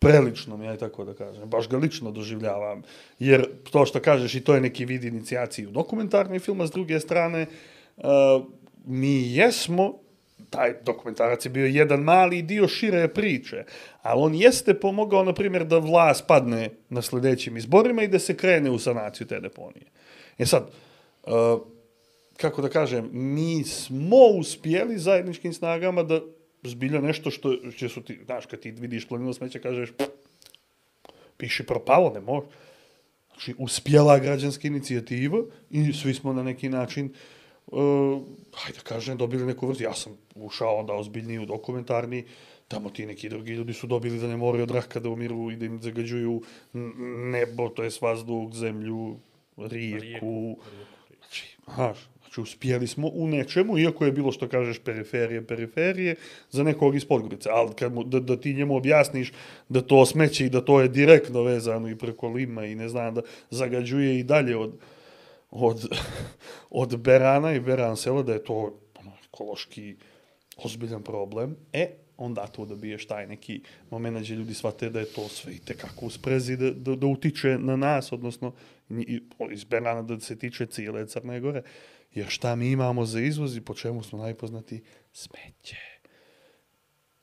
prelično 0.00 0.64
ja 0.64 0.70
ja 0.70 0.76
tako 0.76 1.04
da 1.04 1.14
kažem. 1.14 1.48
Baš 1.48 1.68
ga 1.68 1.76
lično 1.76 2.10
doživljavam. 2.10 2.82
Jer 3.18 3.48
to 3.70 3.86
što 3.86 4.00
kažeš 4.00 4.34
i 4.34 4.40
to 4.40 4.54
je 4.54 4.60
neki 4.60 4.84
vid 4.84 5.04
inicijacije 5.04 5.68
u 5.68 5.70
dokumentarni 5.70 6.38
film, 6.38 6.60
a 6.60 6.66
s 6.66 6.70
druge 6.70 7.00
strane, 7.00 7.46
uh, 7.96 8.04
mi 8.84 9.34
jesmo, 9.34 9.94
taj 10.50 10.74
dokumentarac 10.82 11.44
je 11.44 11.50
bio 11.50 11.66
jedan 11.66 12.00
mali 12.00 12.42
dio 12.42 12.68
šire 12.68 13.08
priče, 13.08 13.64
ali 14.02 14.22
on 14.22 14.34
jeste 14.34 14.74
pomogao, 14.74 15.24
na 15.24 15.32
primjer, 15.32 15.64
da 15.64 15.78
vlast 15.78 16.24
padne 16.26 16.70
na 16.88 17.02
sljedećim 17.02 17.56
izborima 17.56 18.02
i 18.02 18.08
da 18.08 18.18
se 18.18 18.36
krene 18.36 18.70
u 18.70 18.78
sanaciju 18.78 19.26
te 19.26 19.40
deponije. 19.40 19.86
E 20.38 20.46
sad, 20.46 20.70
uh, 21.26 21.32
kako 22.40 22.62
da 22.62 22.68
kažem, 22.68 23.10
mi 23.12 23.64
smo 23.64 24.16
uspjeli 24.16 24.98
zajedničkim 24.98 25.52
snagama 25.52 26.02
da 26.02 26.20
zbilja 26.62 27.00
nešto 27.00 27.30
što 27.30 27.56
će 27.76 27.88
su 27.88 28.02
ti, 28.02 28.18
znaš, 28.24 28.46
kad 28.46 28.60
ti 28.60 28.70
vidiš 28.70 29.08
planinu 29.08 29.32
smeća, 29.32 29.58
kažeš, 29.58 29.90
"Pff, 29.90 30.10
piši 31.36 31.66
propalo, 31.66 32.10
ne 32.14 32.20
može. 32.20 32.46
Znači, 33.28 33.54
uspjela 33.58 34.18
građanska 34.18 34.68
inicijativa 34.68 35.38
i 35.70 35.92
svi 35.92 36.14
smo 36.14 36.32
na 36.32 36.42
neki 36.42 36.68
način, 36.68 37.12
uh, 37.66 38.22
hajde 38.54 38.78
da 38.78 38.84
kažem, 38.84 39.16
dobili 39.16 39.46
neku 39.46 39.66
vrstu. 39.66 39.84
Ja 39.84 39.94
sam 39.94 40.16
ušao 40.34 40.76
onda 40.76 40.92
ozbiljniji 40.94 41.38
u 41.38 41.46
dokumentarni, 41.46 42.24
tamo 42.68 42.90
ti 42.90 43.06
neki 43.06 43.28
drugi 43.28 43.52
ljudi 43.52 43.72
su 43.72 43.86
dobili 43.86 44.18
da 44.18 44.28
ne 44.28 44.36
moraju 44.36 44.62
od 44.62 44.70
raka 44.70 45.00
da 45.00 45.08
umiru 45.08 45.50
i 45.50 45.56
da 45.56 45.66
im 45.66 45.80
zagađuju 45.82 46.42
nebo, 47.32 47.68
to 47.68 47.82
je 47.82 47.90
vazduh, 48.00 48.52
zemlju, 48.54 49.16
rijeku. 49.56 50.56
Znači, 51.18 51.56
znaš, 51.74 51.98
znači 52.30 52.40
uspjeli 52.40 52.86
smo 52.86 53.08
u 53.12 53.28
nečemu, 53.28 53.78
iako 53.78 54.04
je 54.04 54.12
bilo 54.12 54.32
što 54.32 54.48
kažeš 54.48 54.78
periferije, 54.78 55.46
periferije, 55.46 56.14
za 56.50 56.62
nekog 56.62 56.96
iz 56.96 57.04
Podgorice. 57.04 57.48
Ali 57.52 57.74
kad 57.74 57.94
mu, 57.94 58.04
da, 58.04 58.20
da 58.20 58.36
ti 58.36 58.54
njemu 58.54 58.76
objasniš 58.76 59.32
da 59.68 59.80
to 59.80 60.06
smeće 60.06 60.46
i 60.46 60.50
da 60.50 60.60
to 60.60 60.80
je 60.80 60.88
direktno 60.88 61.42
vezano 61.42 61.88
i 61.88 61.98
preko 61.98 62.28
Lima 62.28 62.66
i 62.66 62.74
ne 62.74 62.88
znam, 62.88 63.14
da 63.14 63.22
zagađuje 63.50 64.18
i 64.18 64.22
dalje 64.22 64.56
od, 64.56 64.78
od, 65.50 65.88
od 66.82 66.96
Berana 66.98 67.52
i 67.52 67.60
Beran 67.60 67.96
sela, 67.96 68.22
da 68.22 68.32
je 68.32 68.44
to 68.44 68.78
ono, 69.00 69.12
ekološki 69.28 69.96
ozbiljan 70.56 71.02
problem, 71.02 71.56
e, 71.72 71.90
onda 72.16 72.46
to 72.46 72.64
dobiješ 72.64 73.06
taj 73.06 73.26
neki 73.26 73.60
moment 73.90 74.18
gdje 74.18 74.34
ljudi 74.34 74.54
shvate 74.54 74.90
da 74.90 75.00
je 75.00 75.06
to 75.06 75.28
sve 75.28 75.54
i 75.54 75.58
tekako 75.58 76.06
u 76.06 76.10
sprezi 76.10 76.56
da, 76.56 76.70
da, 76.70 76.94
da 76.96 77.06
utiče 77.06 77.58
na 77.58 77.76
nas, 77.76 78.12
odnosno 78.12 78.52
iz 79.52 79.64
Berana 79.64 80.02
da 80.02 80.20
se 80.20 80.38
tiče 80.38 80.66
cijele 80.66 81.06
Crne 81.06 81.40
Gore. 81.40 81.62
Jer 82.14 82.26
šta 82.28 82.56
mi 82.56 82.70
imamo 82.70 83.04
za 83.06 83.20
izvoz 83.20 83.56
i 83.56 83.60
po 83.60 83.74
čemu 83.74 84.02
smo 84.02 84.18
najpoznati? 84.18 84.82
Smeće. 85.12 85.76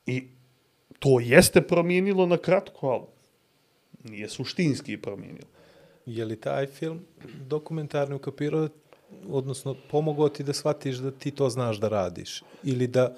I 0.06 0.28
to 1.00 1.20
jeste 1.20 1.62
promijenilo 1.62 2.26
na 2.26 2.38
kratko, 2.38 2.88
ali 2.88 3.06
nije 4.04 4.30
suštinski 4.30 4.98
promijenilo. 4.98 5.48
Je 6.06 6.26
li 6.26 6.42
taj 6.42 6.68
film 6.68 7.06
dokumentarni 7.48 8.16
ukapirao, 8.16 8.70
odnosno 9.30 9.76
pomogao 9.92 10.30
ti 10.30 10.44
da 10.44 10.54
shvatiš 10.54 10.96
da 10.96 11.12
ti 11.12 11.32
to 11.32 11.50
znaš 11.50 11.78
da 11.78 11.90
radiš? 11.90 12.44
Ili 12.64 12.88
da, 12.88 13.16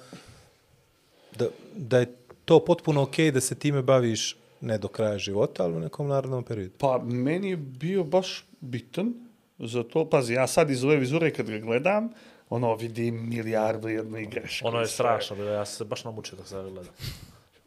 da, 1.38 1.48
da 1.76 1.98
je 1.98 2.14
to 2.44 2.64
potpuno 2.64 3.02
okej 3.02 3.30
da 3.30 3.40
se 3.40 3.54
time 3.54 3.82
baviš 3.82 4.36
ne 4.60 4.78
do 4.78 4.88
kraja 4.88 5.18
života, 5.18 5.64
ali 5.64 5.76
u 5.76 5.80
nekom 5.80 6.08
narodnom 6.08 6.44
periodu? 6.44 6.72
Pa, 6.78 6.98
meni 7.04 7.50
je 7.50 7.56
bio 7.56 8.04
baš 8.04 8.46
bitan 8.60 9.29
za 9.60 9.82
to. 9.82 10.04
Pazi, 10.04 10.34
ja 10.34 10.46
sad 10.46 10.70
iz 10.70 10.84
ove 10.84 10.96
vizure 10.96 11.30
kad 11.30 11.50
ga 11.50 11.58
gledam, 11.58 12.08
ono, 12.50 12.74
vidim 12.74 13.28
milijardu 13.28 13.88
jedne 13.88 14.24
greške. 14.24 14.66
Ono 14.66 14.80
je 14.80 14.86
strašno, 14.86 15.36
bilo, 15.36 15.50
ja 15.50 15.64
se 15.64 15.84
baš 15.84 16.04
namučio 16.04 16.36
dok 16.36 16.46
sam 16.46 16.64
ga 16.64 16.70
gledao. 16.70 16.92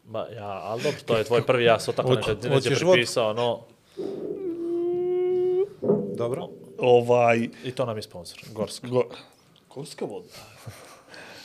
Ma, 0.04 0.26
ja, 0.36 0.60
ali 0.62 0.82
dobro, 0.82 0.98
to 1.06 1.16
je 1.16 1.24
tvoj 1.24 1.46
prvi, 1.46 1.64
ja 1.64 1.80
sam 1.80 1.94
tako 1.94 2.14
neđe 2.14 2.70
vodku? 2.70 2.92
pripisao, 2.92 3.32
no, 3.32 3.60
Dobro. 6.16 6.48
Ovaj, 6.78 7.48
i 7.64 7.70
to 7.70 7.86
nam 7.86 7.96
je 7.96 8.02
sponsor, 8.02 8.38
Gorska. 8.52 8.88
Go, 8.88 9.02
gorska 9.74 10.04
voda. 10.04 10.28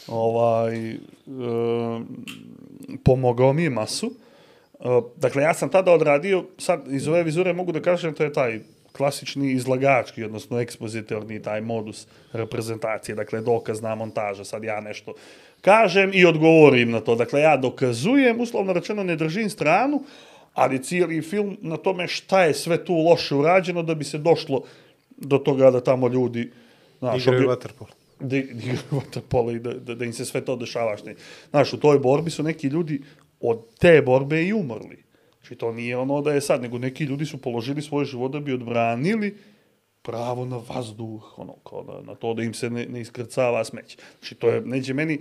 ovaj, 0.07 0.95
um, 1.27 2.25
pomogao 3.03 3.53
mi 3.53 3.63
je 3.63 3.69
masu. 3.69 4.11
Uh, 4.79 5.03
dakle, 5.15 5.43
ja 5.43 5.53
sam 5.53 5.69
tada 5.69 5.91
odradio, 5.91 6.45
sad 6.57 6.87
iz 6.87 7.07
ove 7.07 7.23
vizure 7.23 7.53
mogu 7.53 7.71
da 7.71 7.81
kažem, 7.81 8.13
to 8.13 8.23
je 8.23 8.33
taj 8.33 8.59
klasični 8.91 9.51
izlagački, 9.51 10.23
odnosno 10.23 10.59
ekspozitorni 10.59 11.41
taj 11.41 11.61
modus 11.61 12.07
reprezentacije, 12.33 13.15
dakle 13.15 13.41
dokazna 13.41 13.95
montaža, 13.95 14.43
sad 14.43 14.63
ja 14.63 14.81
nešto 14.81 15.13
kažem 15.61 16.11
i 16.13 16.25
odgovorim 16.25 16.91
na 16.91 16.99
to. 16.99 17.15
Dakle, 17.15 17.41
ja 17.41 17.57
dokazujem, 17.57 18.39
uslovno 18.41 18.73
rečeno 18.73 19.03
ne 19.03 19.15
držim 19.15 19.49
stranu, 19.49 20.03
ali 20.53 20.83
cijeli 20.83 21.21
film 21.21 21.57
na 21.61 21.77
tome 21.77 22.07
šta 22.07 22.43
je 22.43 22.53
sve 22.53 22.85
tu 22.85 22.93
loše 22.95 23.35
urađeno 23.35 23.83
da 23.83 23.95
bi 23.95 24.03
se 24.03 24.17
došlo 24.17 24.61
do 25.17 25.37
toga 25.37 25.71
da 25.71 25.81
tamo 25.81 26.07
ljudi 26.07 26.51
znaš, 26.99 27.21
Igraju 27.21 27.37
obje- 27.37 27.47
vaterpol. 27.47 27.87
da, 28.19 28.37
igraju 28.37 28.79
vaterpolo 28.91 29.51
i 29.51 29.59
da, 29.59 29.73
da, 29.73 29.95
da 29.95 30.05
im 30.05 30.13
se 30.13 30.25
sve 30.25 30.41
to 30.41 30.55
dešava. 30.55 30.97
Znaš, 31.49 31.73
u 31.73 31.79
toj 31.79 31.99
borbi 31.99 32.31
su 32.31 32.43
neki 32.43 32.67
ljudi 32.67 33.01
od 33.39 33.59
te 33.79 34.01
borbe 34.01 34.43
i 34.43 34.53
umrli. 34.53 35.03
Znači, 35.49 35.59
to 35.59 35.71
nije 35.71 35.97
ono 35.97 36.21
da 36.21 36.33
je 36.33 36.41
sad, 36.41 36.61
nego 36.61 36.77
neki 36.77 37.03
ljudi 37.03 37.25
su 37.25 37.41
položili 37.41 37.81
svoje 37.81 38.05
život 38.05 38.31
da 38.31 38.39
bi 38.39 38.53
odbranili 38.53 39.37
pravo 40.01 40.45
na 40.45 40.61
vazduh, 40.69 41.39
ono, 41.39 41.53
kao 41.53 41.83
na, 41.83 42.01
na 42.01 42.15
to 42.15 42.33
da 42.33 42.43
im 42.43 42.53
se 42.53 42.69
ne, 42.69 42.85
ne 42.85 43.01
iskrcava 43.01 43.63
smeće. 43.63 43.97
Znači, 44.19 44.35
to 44.35 44.49
je, 44.49 44.61
neđe, 44.61 44.93
meni, 44.93 45.19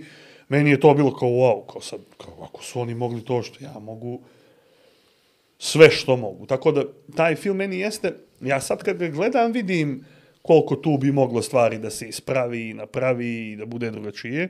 meni 0.49 0.69
je 0.69 0.79
to 0.79 0.93
bilo 0.93 1.15
kao 1.15 1.29
wow, 1.29 1.65
kao 1.71 1.81
sad, 1.81 1.99
kao 2.17 2.33
ako 2.43 2.63
su 2.63 2.79
oni 2.79 2.95
mogli 2.95 3.25
to 3.25 3.41
što 3.41 3.63
ja 3.63 3.79
mogu, 3.79 4.21
sve 5.57 5.89
što 5.89 6.17
mogu. 6.17 6.45
Tako 6.45 6.71
da, 6.71 6.83
taj 7.15 7.35
film 7.35 7.57
meni 7.57 7.79
jeste, 7.79 8.13
ja 8.41 8.61
sad 8.61 8.83
kad 8.83 8.97
ga 8.97 9.07
gledam 9.07 9.51
vidim 9.51 10.05
koliko 10.41 10.75
tu 10.75 10.97
bi 10.97 11.11
moglo 11.11 11.41
stvari 11.41 11.77
da 11.77 11.89
se 11.89 12.07
ispravi 12.07 12.69
i 12.69 12.73
napravi 12.73 13.51
i 13.51 13.55
da 13.55 13.65
bude 13.65 13.91
drugačije. 13.91 14.49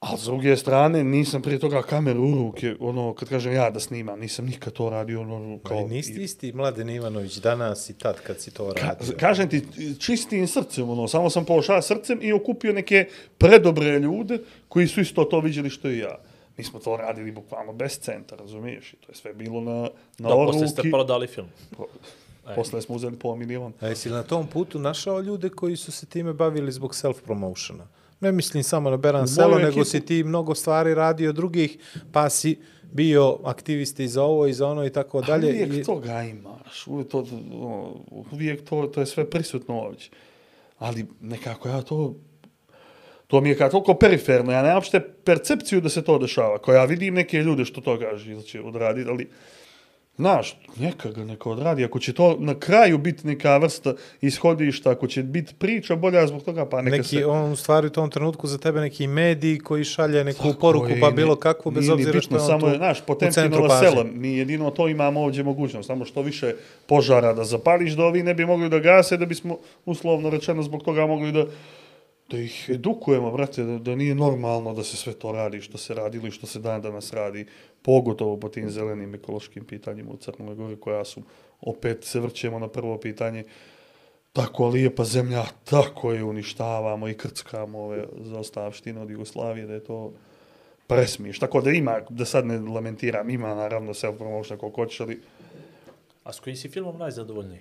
A 0.00 0.16
s 0.16 0.24
druge 0.24 0.56
strane, 0.56 1.04
nisam 1.04 1.42
prije 1.42 1.58
toga 1.58 1.82
kameru 1.82 2.22
u 2.22 2.34
ruke, 2.34 2.74
ono, 2.80 3.14
kad 3.14 3.28
kažem 3.28 3.52
ja 3.52 3.70
da 3.70 3.80
snimam, 3.80 4.20
nisam 4.20 4.46
nikad 4.46 4.72
to 4.72 4.90
radio, 4.90 5.20
ono, 5.20 5.58
Kao, 5.62 5.78
kao... 5.78 5.88
nisi 5.88 6.22
isti 6.22 6.52
Mladen 6.52 6.90
Ivanović 6.90 7.36
danas 7.36 7.90
i 7.90 7.94
tad 7.98 8.20
kad 8.20 8.40
si 8.40 8.50
to 8.50 8.72
radio. 8.72 9.16
Kažem 9.16 9.48
ti, 9.48 9.62
čistim 9.98 10.46
srcem, 10.46 10.90
ono, 10.90 11.08
samo 11.08 11.30
sam 11.30 11.44
pošao 11.44 11.82
srcem 11.82 12.18
i 12.22 12.32
okupio 12.32 12.72
neke 12.72 13.08
predobre 13.38 13.98
ljude 13.98 14.38
koji 14.68 14.86
su 14.86 15.00
isto 15.00 15.24
to 15.24 15.40
vidjeli 15.40 15.70
što 15.70 15.90
i 15.90 15.98
ja. 15.98 16.18
Mi 16.58 16.64
smo 16.64 16.78
to 16.78 16.96
radili 16.96 17.32
bukvalno 17.32 17.72
bez 17.72 17.98
centa, 18.00 18.36
razumiješ? 18.36 18.92
I 18.92 18.96
to 18.96 19.12
je 19.12 19.16
sve 19.16 19.34
bilo 19.34 19.60
na, 19.60 19.82
na 20.18 20.28
Da, 20.28 20.34
oruki. 20.36 20.52
posle 20.52 20.68
ste 20.68 20.90
prodali 20.90 21.26
film. 21.26 21.46
Posle 22.54 22.82
smo 22.82 22.94
uzeli 22.94 23.16
pola 23.16 23.36
miliona. 23.36 23.74
A 23.80 23.86
jesi 23.88 24.10
na 24.10 24.22
tom 24.22 24.46
putu 24.46 24.78
našao 24.78 25.20
ljude 25.20 25.48
koji 25.48 25.76
su 25.76 25.92
se 25.92 26.06
time 26.06 26.32
bavili 26.32 26.72
zbog 26.72 26.90
self-promotiona? 26.94 27.82
Ne 28.20 28.32
mislim 28.32 28.62
samo 28.62 28.90
na 28.90 28.96
Beran 28.96 29.28
Selo, 29.28 29.58
nego 29.58 29.84
si 29.84 30.00
ti 30.00 30.24
mnogo 30.24 30.54
stvari 30.54 30.94
radio 30.94 31.32
drugih, 31.32 31.78
pa 32.12 32.30
si 32.30 32.58
bio 32.92 33.38
aktivist 33.44 34.00
i 34.00 34.08
za 34.08 34.22
ovo 34.22 34.46
i 34.46 34.52
za 34.52 34.66
ono 34.68 34.86
i 34.86 34.90
tako 34.90 35.20
dalje. 35.20 35.48
Uvijek 35.48 35.74
I- 35.74 35.84
toga 35.84 36.22
imaš, 36.22 36.86
uvijek 36.86 37.08
to, 37.08 37.18
ono, 37.52 37.94
uvijek 38.32 38.64
to, 38.64 38.86
to 38.86 39.00
je 39.00 39.06
sve 39.06 39.30
prisutno 39.30 39.80
ovdje. 39.80 40.06
Ali 40.78 41.06
nekako 41.20 41.68
ja 41.68 41.82
to, 41.82 42.14
to 43.26 43.40
mi 43.40 43.48
je 43.48 43.58
kao 43.58 43.68
toliko 43.68 43.94
periferno, 43.94 44.52
ja 44.52 44.62
nemam 44.62 44.76
uopšte 44.76 45.00
percepciju 45.24 45.80
da 45.80 45.88
se 45.88 46.02
to 46.04 46.18
dešava. 46.18 46.58
Ko 46.58 46.72
ja 46.72 46.84
vidim 46.84 47.14
neke 47.14 47.38
ljude 47.38 47.64
što 47.64 47.80
to 47.80 47.98
kaže 47.98 48.32
ili 48.32 48.42
će 48.42 48.60
odraditi, 48.60 49.10
ali 49.10 49.30
Znaš, 50.18 50.56
neka 50.76 51.10
ga 51.10 51.24
neka 51.24 51.50
odradi. 51.50 51.84
Ako 51.84 51.98
će 51.98 52.12
to 52.12 52.36
na 52.38 52.54
kraju 52.54 52.98
biti 52.98 53.26
neka 53.26 53.56
vrsta 53.56 53.94
ishodišta, 54.20 54.90
ako 54.90 55.06
će 55.06 55.22
biti 55.22 55.54
priča 55.54 55.96
bolja 55.96 56.26
zbog 56.26 56.42
toga, 56.42 56.66
pa 56.66 56.82
neka 56.82 56.96
neki, 56.96 57.16
se... 57.16 57.26
on 57.26 57.52
u 57.52 57.56
stvari 57.56 57.86
u 57.86 57.90
tom 57.90 58.10
trenutku 58.10 58.46
za 58.46 58.58
tebe 58.58 58.80
neki 58.80 59.06
mediji 59.06 59.58
koji 59.58 59.84
šalje 59.84 60.24
neku 60.24 60.42
Tako 60.42 60.60
poruku, 60.60 60.88
je, 60.88 61.00
pa 61.00 61.10
bilo 61.10 61.36
kakvu, 61.36 61.70
bez 61.70 61.88
obzira 61.88 62.20
što 62.20 62.34
bitno, 62.34 62.36
je 62.36 62.42
on 62.42 62.46
samo 62.48 62.60
tu 62.60 62.68
je, 62.68 62.76
znaš, 62.76 63.00
u 63.00 63.04
Potemkinova 63.06 63.68
centru 63.68 63.90
sela, 63.90 64.04
mi 64.12 64.36
jedino 64.36 64.70
to 64.70 64.88
imamo 64.88 65.20
ovdje 65.20 65.42
mogućnost, 65.42 65.86
samo 65.86 66.04
što 66.04 66.22
više 66.22 66.54
požara 66.86 67.32
da 67.32 67.44
zapališ, 67.44 67.92
da 67.92 68.04
ovi 68.04 68.22
ne 68.22 68.34
bi 68.34 68.46
mogli 68.46 68.68
da 68.68 68.78
gase, 68.78 69.16
da 69.16 69.26
bismo, 69.26 69.58
uslovno 69.84 70.30
rečeno, 70.30 70.62
zbog 70.62 70.82
toga 70.82 71.06
mogli 71.06 71.32
da 71.32 71.46
da 72.30 72.38
ih 72.38 72.70
edukujemo, 72.72 73.30
brate, 73.30 73.62
da, 73.64 73.78
da 73.78 73.94
nije 73.96 74.14
normalno 74.14 74.74
da 74.74 74.84
se 74.84 74.96
sve 74.96 75.12
to 75.12 75.32
radi, 75.32 75.60
što 75.60 75.78
se 75.78 75.94
radilo 75.94 76.28
i 76.28 76.30
što 76.30 76.46
se 76.46 76.58
dan 76.58 76.82
danas 76.82 77.12
radi, 77.12 77.46
pogotovo 77.82 78.36
po 78.36 78.48
tim 78.48 78.70
zelenim 78.70 79.14
ekološkim 79.14 79.64
pitanjima 79.64 80.10
u 80.12 80.16
Crnoj 80.16 80.54
Gori, 80.54 80.76
koja 80.76 81.04
su, 81.04 81.22
opet 81.60 82.04
se 82.04 82.20
vrćemo 82.20 82.58
na 82.58 82.68
prvo 82.68 82.98
pitanje, 82.98 83.44
tako 84.32 84.68
lijepa 84.68 85.04
zemlja, 85.04 85.44
tako 85.64 86.12
je 86.12 86.24
uništavamo 86.24 87.08
i 87.08 87.14
krckamo 87.14 87.78
ove 87.78 88.06
zaostavštine 88.20 89.00
od 89.00 89.10
Jugoslavije, 89.10 89.66
da 89.66 89.74
je 89.74 89.84
to 89.84 90.12
presmiješ. 90.86 91.38
Tako 91.38 91.60
da 91.60 91.70
ima, 91.70 92.00
da 92.08 92.24
sad 92.24 92.46
ne 92.46 92.58
lamentiram, 92.58 93.30
ima 93.30 93.54
naravno 93.54 93.94
self-promotion 93.94 94.56
koliko 94.56 94.82
hoćeš, 94.82 95.00
ali 95.00 95.20
A 96.28 96.32
s 96.32 96.40
kojim 96.40 96.56
si 96.56 96.68
filmom 96.68 96.98
najzadovoljniji? 96.98 97.60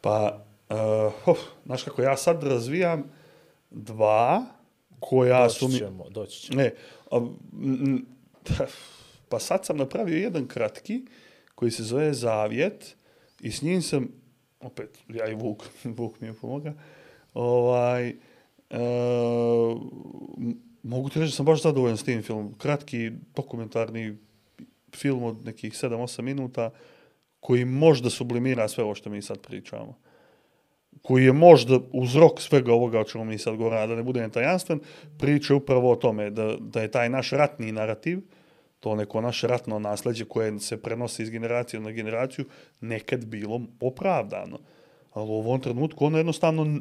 Pa, 0.00 0.44
uh, 0.68 1.28
oh, 1.28 1.38
znaš 1.66 1.82
kako, 1.82 2.02
ja 2.02 2.16
sad 2.16 2.42
razvijam 2.42 3.04
dva 3.70 4.44
koja 5.00 5.48
su 5.48 5.66
Doći 5.66 5.72
mi... 5.72 5.78
ćemo, 5.78 6.08
doći 6.10 6.40
ćemo. 6.40 6.62
Ne, 6.62 6.74
a, 7.10 7.16
m, 7.52 8.06
pa 9.28 9.38
sad 9.38 9.66
sam 9.66 9.76
napravio 9.76 10.16
jedan 10.16 10.48
kratki 10.48 11.02
koji 11.54 11.70
se 11.70 11.82
zove 11.82 12.14
Zavjet 12.14 12.96
i 13.40 13.52
s 13.52 13.62
njim 13.62 13.82
sam, 13.82 14.08
opet, 14.60 14.98
ja 15.08 15.28
i 15.28 15.34
Vuk, 15.34 15.64
Vuk 15.98 16.20
mi 16.20 16.26
je 16.26 16.34
pomoga, 16.34 16.74
ovaj, 17.34 18.08
e, 18.08 18.14
mogu 20.82 21.08
ti 21.08 21.20
reći 21.20 21.32
da 21.32 21.36
sam 21.36 21.46
baš 21.46 21.62
zadovoljan 21.62 21.96
s 21.96 22.04
tim 22.04 22.22
filmom. 22.22 22.54
Kratki 22.58 23.10
dokumentarni 23.34 24.16
film 24.96 25.22
od 25.22 25.44
nekih 25.44 25.72
7-8 25.72 26.22
minuta 26.22 26.70
koji 27.40 27.64
možda 27.64 28.10
sublimira 28.10 28.68
sve 28.68 28.84
ovo 28.84 28.94
što 28.94 29.10
mi 29.10 29.22
sad 29.22 29.40
pričamo 29.40 29.98
koji 31.02 31.24
je 31.24 31.32
možda 31.32 31.78
uzrok 31.92 32.40
svega 32.40 32.72
ovoga 32.72 33.00
o 33.00 33.04
čemu 33.04 33.24
mi 33.24 33.38
sad 33.38 33.56
govorimo, 33.56 33.86
da 33.86 33.94
ne 33.94 34.02
budem 34.02 34.30
tajanstven, 34.30 34.80
priča 35.18 35.54
upravo 35.54 35.92
o 35.92 35.96
tome 35.96 36.30
da, 36.30 36.56
da 36.60 36.82
je 36.82 36.90
taj 36.90 37.08
naš 37.08 37.30
ratni 37.30 37.72
narativ, 37.72 38.18
to 38.80 38.94
neko 38.94 39.20
naše 39.20 39.46
ratno 39.46 39.78
nasljeđe 39.78 40.24
koje 40.24 40.58
se 40.58 40.82
prenosi 40.82 41.22
iz 41.22 41.30
generacije 41.30 41.80
na 41.80 41.90
generaciju, 41.90 42.44
nekad 42.80 43.24
bilo 43.24 43.60
opravdano. 43.80 44.58
Ali 45.12 45.30
u 45.30 45.32
ovom 45.32 45.60
trenutku 45.60 46.06
ono 46.06 46.18
jednostavno, 46.18 46.80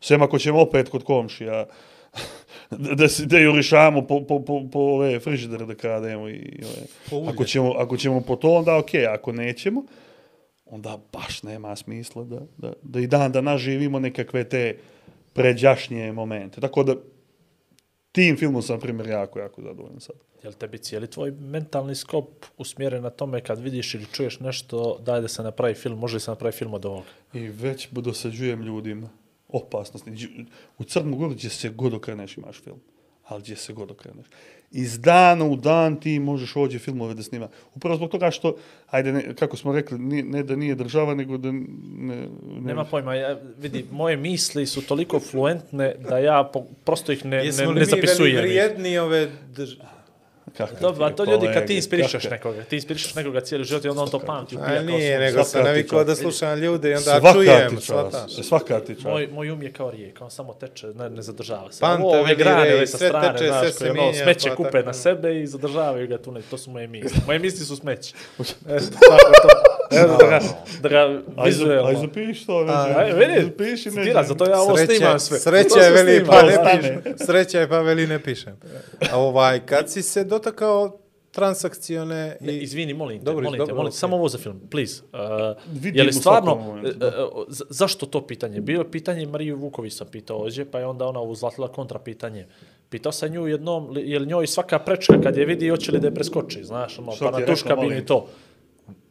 sem 0.00 0.22
ako 0.22 0.38
ćemo 0.38 0.60
opet 0.60 0.88
kod 0.88 1.04
komšija, 1.04 1.66
da, 2.98 3.08
se- 3.08 3.26
da 3.26 3.38
jurišamo 3.38 4.06
po, 4.06 4.20
po, 4.26 4.44
po, 4.44 4.62
po 4.72 4.78
ove 4.78 5.20
frižidere 5.20 5.66
da 5.66 5.74
krademo 5.74 6.28
i, 6.28 6.32
i 6.32 6.64
ove. 6.64 7.28
Ako 7.28 7.44
ćemo, 7.44 7.72
ako 7.72 7.96
ćemo 7.96 8.20
po 8.20 8.36
to, 8.36 8.50
onda 8.50 8.76
ok, 8.76 8.90
ako 9.14 9.32
nećemo, 9.32 9.82
onda 10.66 10.98
baš 11.12 11.42
nema 11.42 11.76
smisla 11.76 12.24
da, 12.24 12.40
da, 12.56 12.72
da 12.82 13.00
i 13.00 13.06
dan 13.06 13.32
da 13.32 13.40
naživimo 13.40 13.98
nekakve 13.98 14.48
te 14.48 14.78
pređašnje 15.32 16.12
momente. 16.12 16.60
Tako 16.60 16.82
da 16.82 16.94
tim 18.12 18.36
filmom 18.36 18.62
sam, 18.62 18.76
na 18.76 18.80
primjer, 18.80 19.08
jako, 19.08 19.38
jako 19.38 19.62
zadovoljan 19.62 20.00
sad. 20.00 20.16
Je 20.42 20.48
li 20.48 20.54
tebi 20.54 20.78
cijeli 20.78 21.10
tvoj 21.10 21.30
mentalni 21.30 21.94
skop 21.94 22.44
usmjeren 22.58 23.02
na 23.02 23.10
tome 23.10 23.40
kad 23.40 23.58
vidiš 23.58 23.94
ili 23.94 24.06
čuješ 24.12 24.40
nešto, 24.40 24.98
daj 25.04 25.20
da 25.20 25.28
se 25.28 25.42
napravi 25.42 25.74
film, 25.74 25.98
može 25.98 26.16
li 26.16 26.20
se 26.20 26.30
napravi 26.30 26.52
film 26.52 26.74
od 26.74 26.84
ovoga? 26.84 27.06
I 27.32 27.48
već 27.48 27.88
dosađujem 27.90 28.62
ljudima 28.62 29.08
opasnosti. 29.48 30.28
U 30.78 30.84
Crnu 30.84 31.16
Goru 31.16 31.34
gdje 31.34 31.50
se 31.50 31.68
god 31.68 31.94
okreneš 31.94 32.36
imaš 32.36 32.60
film. 32.60 32.80
Ali 33.24 33.42
gdje 33.42 33.56
se 33.56 33.72
god 33.72 33.90
okreneš. 33.90 34.26
Iz 34.70 35.00
dana 35.00 35.44
u 35.44 35.56
dan 35.56 36.00
ti 36.00 36.18
možeš 36.18 36.56
ovdje 36.56 36.78
filmove 36.78 37.14
da 37.14 37.22
snima. 37.22 37.48
Upravo 37.74 37.96
zbog 37.96 38.10
toga 38.10 38.30
što, 38.30 38.56
ajde, 38.86 39.12
ne, 39.12 39.34
kako 39.34 39.56
smo 39.56 39.72
rekli, 39.72 39.98
nije, 39.98 40.24
ne 40.24 40.42
da 40.42 40.56
nije 40.56 40.74
država, 40.74 41.14
nego 41.14 41.38
da 41.38 41.52
ne... 41.52 41.62
ne 41.96 42.28
Nema 42.60 42.84
pojma, 42.84 43.14
ja, 43.14 43.38
vidi, 43.58 43.84
moje 43.90 44.16
misli 44.16 44.66
su 44.66 44.86
toliko 44.86 45.20
fluentne 45.20 45.94
da 46.08 46.18
ja 46.18 46.50
po, 46.52 46.64
prosto 46.84 47.12
ih 47.12 47.24
ne, 47.24 47.36
Jesmo 47.36 47.64
ne, 47.64 47.68
li 47.68 47.74
ne 47.74 47.80
mi 47.80 47.86
zapisujem. 47.86 48.36
ih. 48.36 48.42
vrijedni 48.42 48.98
ove 48.98 49.28
drž... 49.56 49.74
Kakav 50.52 50.80
Dobro, 50.80 51.04
a 51.06 51.10
to 51.10 51.24
je 51.24 51.30
ljudi 51.30 51.46
kad 51.54 51.66
ti 51.66 51.76
inspirišeš 51.76 52.22
kakav- 52.22 52.30
nekoga, 52.30 52.62
ti 52.62 52.76
inspirišeš 52.76 53.14
nekoga 53.14 53.40
cijeli 53.40 53.64
život 53.64 53.84
i 53.84 53.88
onda 53.88 54.02
on 54.02 54.10
to 54.10 54.18
pamti. 54.18 54.56
A 54.56 54.66
kao 54.66 54.82
nije, 54.82 55.18
nego 55.18 55.44
sam 55.44 55.64
navikao 55.64 56.04
da 56.04 56.14
slušam 56.14 56.58
ljude 56.58 56.90
i 56.90 56.94
onda 56.94 57.20
Svaka 57.20 57.32
čujem, 57.32 57.76
ti. 57.76 58.42
Svaka 58.42 58.80
ti 58.80 58.94
čast. 58.94 59.04
Moj, 59.06 59.26
moj 59.26 59.50
um 59.50 59.62
je 59.62 59.72
kao 59.72 59.90
rijeka, 59.90 60.24
on 60.24 60.30
samo 60.30 60.54
teče, 60.54 60.86
ne, 60.86 61.10
ne 61.10 61.22
zadržava 61.22 61.72
se. 61.72 61.80
Panta, 61.80 62.04
Ovo, 62.04 62.20
ove 62.20 62.34
grane, 62.34 62.74
ove 62.74 62.86
sa 62.86 62.98
sve 62.98 63.08
strane, 63.08 63.32
teče, 63.32 63.46
znaš, 63.46 63.60
sve 63.60 63.72
se 63.72 63.78
koje 63.78 63.90
ono, 63.90 64.00
mijenja, 64.02 64.22
smeće 64.24 64.48
pa 64.48 64.54
kupe 64.56 64.70
tako. 64.70 64.86
na 64.86 64.92
sebe 64.92 65.42
i 65.42 65.46
zadržavaju 65.46 66.08
ga 66.08 66.18
tu, 66.18 66.32
ne, 66.32 66.42
to 66.50 66.58
su 66.58 66.70
moje 66.70 66.86
misli. 66.86 67.20
Moje 67.26 67.38
misli 67.38 67.66
su 67.66 67.76
smeće. 67.76 68.14
Eto, 68.68 68.86
tako 69.08 69.32
to. 69.42 69.65
Evo, 69.90 70.16
da 70.16 70.26
ga, 70.26 70.40
da 70.82 70.88
ga 70.88 71.22
vizuelno. 71.44 71.88
aj 71.88 71.96
zapiši 71.96 72.46
to, 72.46 72.66
A, 72.68 72.86
neđe. 72.86 73.00
Aj, 73.00 73.12
vidi, 73.12 73.42
Zapiši, 73.44 73.90
citira, 73.90 74.22
zato 74.22 74.44
ja 74.44 74.60
ovo 74.60 74.76
Sreće, 74.76 74.94
snimam 74.94 75.20
sve. 75.20 75.38
sreća 75.38 75.78
je 75.78 75.90
veli, 75.90 76.24
pa 76.26 76.42
ne 76.42 76.58
pišem. 76.76 77.02
Sreća 77.26 77.60
je 77.60 77.68
pa 77.68 77.80
veli, 77.80 78.06
ne 78.06 78.22
pišem. 78.22 78.56
A 79.12 79.18
ovaj, 79.18 79.66
kad 79.66 79.90
si 79.90 80.02
se 80.02 80.24
dotakao 80.24 80.98
transakcione 81.36 82.36
i... 82.40 82.46
Ne, 82.46 82.58
izvini, 82.58 82.94
molim 82.94 83.18
te, 83.18 83.24
Dobro, 83.24 83.44
molim 83.44 83.58
te, 83.58 83.62
dobro, 83.62 83.74
molim 83.74 83.90
te, 83.90 83.94
okej. 83.94 83.98
samo 83.98 84.16
ovo 84.16 84.28
za 84.28 84.38
film, 84.38 84.60
please. 84.70 85.02
Uh, 85.12 85.20
Vidim 85.82 86.00
je 86.00 86.04
li 86.04 86.12
stvarno, 86.12 86.54
uh, 86.54 86.80
uh, 87.36 87.44
zašto 87.48 88.06
to 88.06 88.26
pitanje? 88.26 88.60
Bilo 88.60 88.82
je 88.82 88.90
pitanje 88.90 89.26
Mariju 89.26 89.56
Vuković 89.56 89.94
sam 89.94 90.06
pitao 90.06 90.38
ođe, 90.38 90.64
pa 90.64 90.78
je 90.78 90.86
onda 90.86 91.06
ona 91.06 91.20
uzlatila 91.20 91.68
kontra 91.68 91.98
pitanje. 91.98 92.46
Pitao 92.90 93.12
sam 93.12 93.28
nju 93.28 93.46
jednom, 93.46 93.96
je 93.96 94.18
li 94.18 94.26
njoj 94.26 94.46
svaka 94.46 94.78
prečka 94.78 95.20
kad 95.22 95.36
je 95.36 95.44
vidi, 95.44 95.68
hoće 95.68 95.92
li 95.92 96.00
da 96.00 96.06
je 96.06 96.14
preskoči, 96.14 96.64
znaš, 96.64 96.98
ono, 96.98 97.12
pa 97.20 97.30
na 97.30 97.46
tuška 97.46 97.76
bi 97.76 97.82
molim? 97.82 97.98
mi 97.98 98.06
to. 98.06 98.28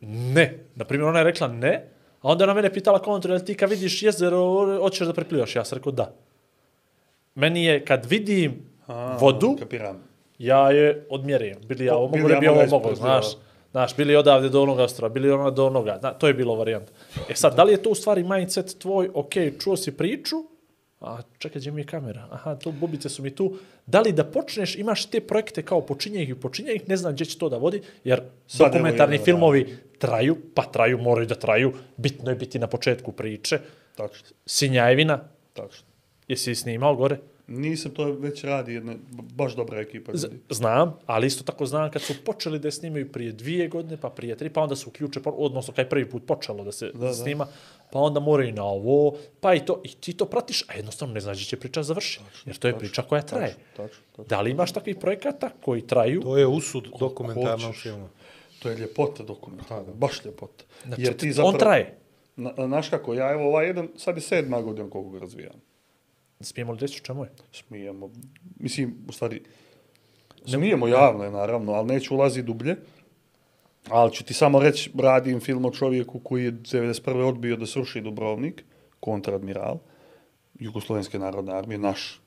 Ne. 0.08 0.58
Naprimjer, 0.76 1.10
ona 1.10 1.20
je 1.20 1.26
rekla 1.26 1.48
ne, 1.48 1.88
a 2.22 2.32
onda 2.32 2.44
ona 2.44 2.54
mene 2.54 2.74
pitala 2.74 3.00
kontru, 3.00 3.34
jel 3.34 3.40
ti 3.46 3.56
kad 3.56 3.70
vidiš 3.70 4.04
jezero, 4.04 4.40
hoćeš 4.80 5.08
da 5.08 5.14
preplivaš? 5.14 5.56
Ja 5.56 5.66
sam 5.66 5.78
rekao 5.78 5.92
da. 5.92 6.14
Meni 7.36 7.66
je, 7.66 7.86
kad 7.86 8.06
vidim 8.06 8.54
A, 8.88 9.18
vodu, 9.20 9.56
Kapiram. 9.60 10.04
ja 10.38 10.72
je 10.72 11.06
odmjerim. 11.10 11.56
Bili 11.68 11.86
ja 11.86 11.96
ovo 11.96 12.08
mogu, 12.18 12.30
ne 12.30 12.40
bi 12.40 12.48
ovo 12.48 12.64
ispred, 12.64 12.96
znaš. 12.96 13.34
da. 13.34 13.40
Znaš, 13.72 13.96
bili 13.96 14.16
odavde 14.16 14.50
do 14.50 14.62
onoga 14.62 14.84
ostrova, 14.84 15.14
bili 15.14 15.32
ono 15.32 15.52
do 15.52 15.66
onoga. 15.66 15.98
Zna, 16.00 16.14
to 16.14 16.28
je 16.28 16.34
bilo 16.34 16.56
varijanta. 16.56 16.92
E 17.30 17.36
sad, 17.36 17.56
da 17.56 17.64
li 17.64 17.72
je 17.72 17.84
to 17.84 17.90
u 17.90 17.96
stvari 17.96 18.24
mindset 18.24 18.80
tvoj, 18.80 19.10
ok, 19.14 19.34
čuo 19.60 19.78
si 19.78 19.92
priču, 19.98 20.36
a 21.02 21.18
čekaj, 21.38 21.60
gdje 21.60 21.72
mi 21.72 21.82
je 21.82 21.86
kamera? 21.86 22.28
Aha, 22.32 22.56
tu 22.56 22.72
bubice 22.72 23.10
su 23.10 23.24
mi 23.24 23.36
tu. 23.36 23.58
Da 23.86 24.02
li 24.02 24.12
da 24.12 24.24
počneš, 24.24 24.76
imaš 24.76 25.06
te 25.06 25.20
projekte 25.20 25.62
kao 25.62 25.82
počinje 25.82 26.24
ih 26.24 26.30
i 26.30 26.36
počinje 26.36 26.74
ih, 26.74 26.90
ne 26.90 26.98
znam 26.98 27.14
gdje 27.14 27.26
će 27.26 27.38
to 27.38 27.50
da 27.50 27.58
vodi, 27.58 27.82
jer 28.04 28.22
Sad 28.48 28.72
dokumentarni 28.72 29.18
filmovi 29.18 29.78
traju, 29.98 30.38
pa 30.54 30.64
traju, 30.64 30.98
moraju 30.98 31.28
da 31.28 31.36
traju, 31.36 31.74
bitno 31.98 32.30
je 32.30 32.36
biti 32.36 32.60
na 32.60 32.68
početku 32.68 33.12
priče. 33.12 33.60
Tačno, 33.96 34.28
Sinjajevina, 34.46 35.20
tačno. 35.54 35.88
jesi 36.28 36.56
snimao 36.56 36.96
gore? 36.96 37.18
Nisam 37.48 37.92
to 37.92 38.12
već 38.12 38.44
radi 38.44 38.74
jedna 38.74 38.94
baš 39.12 39.56
dobra 39.56 39.82
ekipa. 39.82 40.12
Z- 40.16 40.24
ljudi. 40.24 40.40
znam, 40.50 40.98
ali 41.06 41.28
isto 41.28 41.44
tako 41.44 41.66
znam 41.66 41.92
kad 41.92 42.02
su 42.02 42.14
počeli 42.26 42.60
da 42.60 42.68
je 42.68 42.72
snimaju 42.72 43.12
prije 43.12 43.32
dvije 43.32 43.68
godine, 43.68 43.98
pa 43.98 44.10
prije 44.10 44.38
tri, 44.38 44.50
pa 44.50 44.62
onda 44.62 44.76
su 44.76 44.90
uključe, 44.90 45.20
odnosno 45.26 45.74
kad 45.74 45.86
je 45.86 45.90
prvi 45.90 46.10
put 46.10 46.26
počelo 46.26 46.64
da 46.64 46.72
se 46.72 46.92
da, 46.94 47.00
da. 47.00 47.14
snima, 47.14 47.48
pa 47.92 48.00
onda 48.00 48.20
moraju 48.20 48.54
na 48.54 48.64
ovo, 48.64 49.18
pa 49.40 49.54
i 49.56 49.66
to, 49.66 49.82
i 49.84 49.90
ti 49.96 50.14
to 50.14 50.26
pratiš, 50.26 50.64
a 50.68 50.74
jednostavno 50.74 51.14
ne 51.14 51.20
znaš 51.20 51.38
gdje 51.38 51.46
će 51.46 51.60
priča 51.60 51.84
završiti, 51.84 52.24
jer 52.46 52.58
to 52.58 52.68
je 52.68 52.78
priča 52.78 53.02
koja 53.02 53.22
traje. 53.22 53.56
Tačno, 53.76 53.98
tačno. 54.16 54.24
Da 54.24 54.42
li 54.42 54.52
imaš 54.52 54.72
takvih 54.72 54.96
projekata 54.96 55.50
koji 55.62 55.88
traju? 55.88 56.22
To 56.22 56.38
je 56.38 56.48
usud 56.48 56.88
dokumentarnog 57.00 57.76
filma. 57.76 58.10
To 58.60 58.70
je 58.70 58.78
ljepota 58.78 59.24
dokumenta, 59.24 59.84
baš 59.94 60.26
ljepota. 60.26 60.64
Znači, 60.86 61.02
Jer 61.02 61.18
ti 61.18 61.28
on 61.28 61.34
zapravo, 61.34 61.58
traje. 61.58 61.98
Na, 62.36 62.54
znaš 62.58 62.90
kako, 62.90 63.14
ja 63.14 63.32
evo 63.32 63.48
ovaj 63.48 63.66
jedan, 63.68 63.90
sad 63.98 64.16
je 64.16 64.22
sedma 64.22 64.62
godina 64.62 64.90
koliko 64.90 65.10
ga 65.10 65.20
razvijam. 65.20 65.62
Smijemo 66.40 66.74
li 66.74 66.80
reći 66.80 67.04
čemu 67.04 67.24
je? 67.24 67.32
Smijemo, 67.52 68.10
mislim, 68.60 68.96
u 69.08 69.12
stvari, 69.12 69.42
smijemo 70.46 70.88
javno 70.88 71.24
je 71.24 71.32
naravno, 71.32 71.74
ali 71.74 71.88
neću 71.88 72.16
ulazi 72.16 72.44
dublje. 72.44 72.76
Ali 73.90 74.14
ću 74.14 74.24
ti 74.24 74.34
samo 74.34 74.60
reći, 74.60 74.92
radim 74.98 75.40
film 75.40 75.66
o 75.66 75.72
čovjeku 75.72 76.20
koji 76.20 76.46
je 76.46 76.52
91. 76.52 77.28
odbio 77.28 77.56
da 77.56 77.66
sruši 77.66 78.02
Dubrovnik, 78.02 78.64
kontradmiral, 79.00 79.78
Jugoslovenske 80.60 81.20
narodne 81.20 81.54
armije, 81.54 81.78
naš 81.78 82.22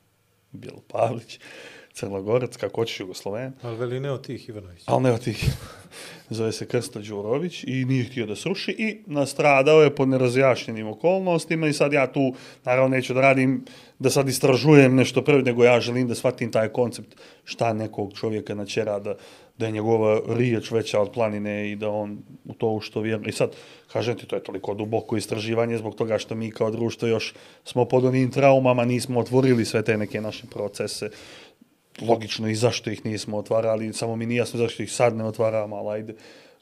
Bijelo 0.51 0.81
Pavlić, 0.87 1.39
Crnogorac, 1.93 2.57
kako 2.57 2.81
hoćeš 2.81 2.99
Jugosloven, 2.99 3.53
Ali 3.61 3.77
veli 3.77 3.99
ne 3.99 4.11
od 4.11 4.25
tih 4.25 4.49
Ivanović. 4.49 4.83
ali 4.85 5.03
ne 5.03 5.11
od 5.11 5.23
tih. 5.23 5.45
Zove 6.29 6.51
se 6.51 6.65
Krsto 6.67 6.99
Đurović 6.99 7.63
i 7.63 7.85
nije 7.85 8.03
htio 8.03 8.25
da 8.25 8.35
sruši 8.35 8.71
i 8.71 8.97
nastradao 9.05 9.81
je 9.81 9.95
pod 9.95 10.07
nerazjašnjenim 10.09 10.87
okolnostima 10.87 11.67
i 11.67 11.73
sad 11.73 11.93
ja 11.93 12.11
tu, 12.11 12.33
naravno 12.65 12.95
neću 12.95 13.13
da 13.13 13.21
radim, 13.21 13.65
da 13.99 14.09
sad 14.09 14.29
istražujem 14.29 14.95
nešto 14.95 15.21
prvi, 15.21 15.43
nego 15.43 15.63
ja 15.63 15.79
želim 15.79 16.07
da 16.07 16.15
shvatim 16.15 16.51
taj 16.51 16.69
koncept 16.69 17.15
šta 17.43 17.73
nekog 17.73 18.13
čovjeka 18.13 18.55
načera 18.55 18.99
da, 18.99 19.15
da 19.57 19.65
je 19.65 19.71
njegova 19.71 20.21
riječ 20.27 20.71
veća 20.71 20.99
od 21.01 21.11
planine 21.11 21.71
i 21.71 21.75
da 21.75 21.89
on 21.89 22.19
u 22.45 22.53
to 22.53 22.69
u 22.69 22.81
što 22.81 23.01
vjeruje. 23.01 23.29
I 23.29 23.31
sad, 23.31 23.51
kažem 23.91 24.17
ti, 24.17 24.25
to 24.25 24.35
je 24.35 24.43
toliko 24.43 24.73
duboko 24.73 25.17
istraživanje 25.17 25.77
zbog 25.77 25.95
toga 25.95 26.17
što 26.17 26.35
mi 26.35 26.51
kao 26.51 26.71
društvo 26.71 27.07
još 27.07 27.33
smo 27.63 27.85
pod 27.85 28.05
onim 28.05 28.31
traumama, 28.31 28.85
nismo 28.85 29.19
otvorili 29.19 29.65
sve 29.65 29.83
te 29.83 29.97
neke 29.97 30.21
naše 30.21 30.47
procese 30.47 31.09
logično 32.01 32.47
i 32.47 32.55
zašto 32.55 32.89
ih 32.89 33.05
nismo 33.05 33.37
otvarali, 33.37 33.93
samo 33.93 34.15
mi 34.15 34.25
nije 34.25 34.37
jasno 34.39 34.57
zašto 34.57 34.83
ih 34.83 34.91
sad 34.91 35.15
ne 35.15 35.25
otvaramo, 35.25 35.75
ali 35.75 35.93
ajde. 35.93 36.15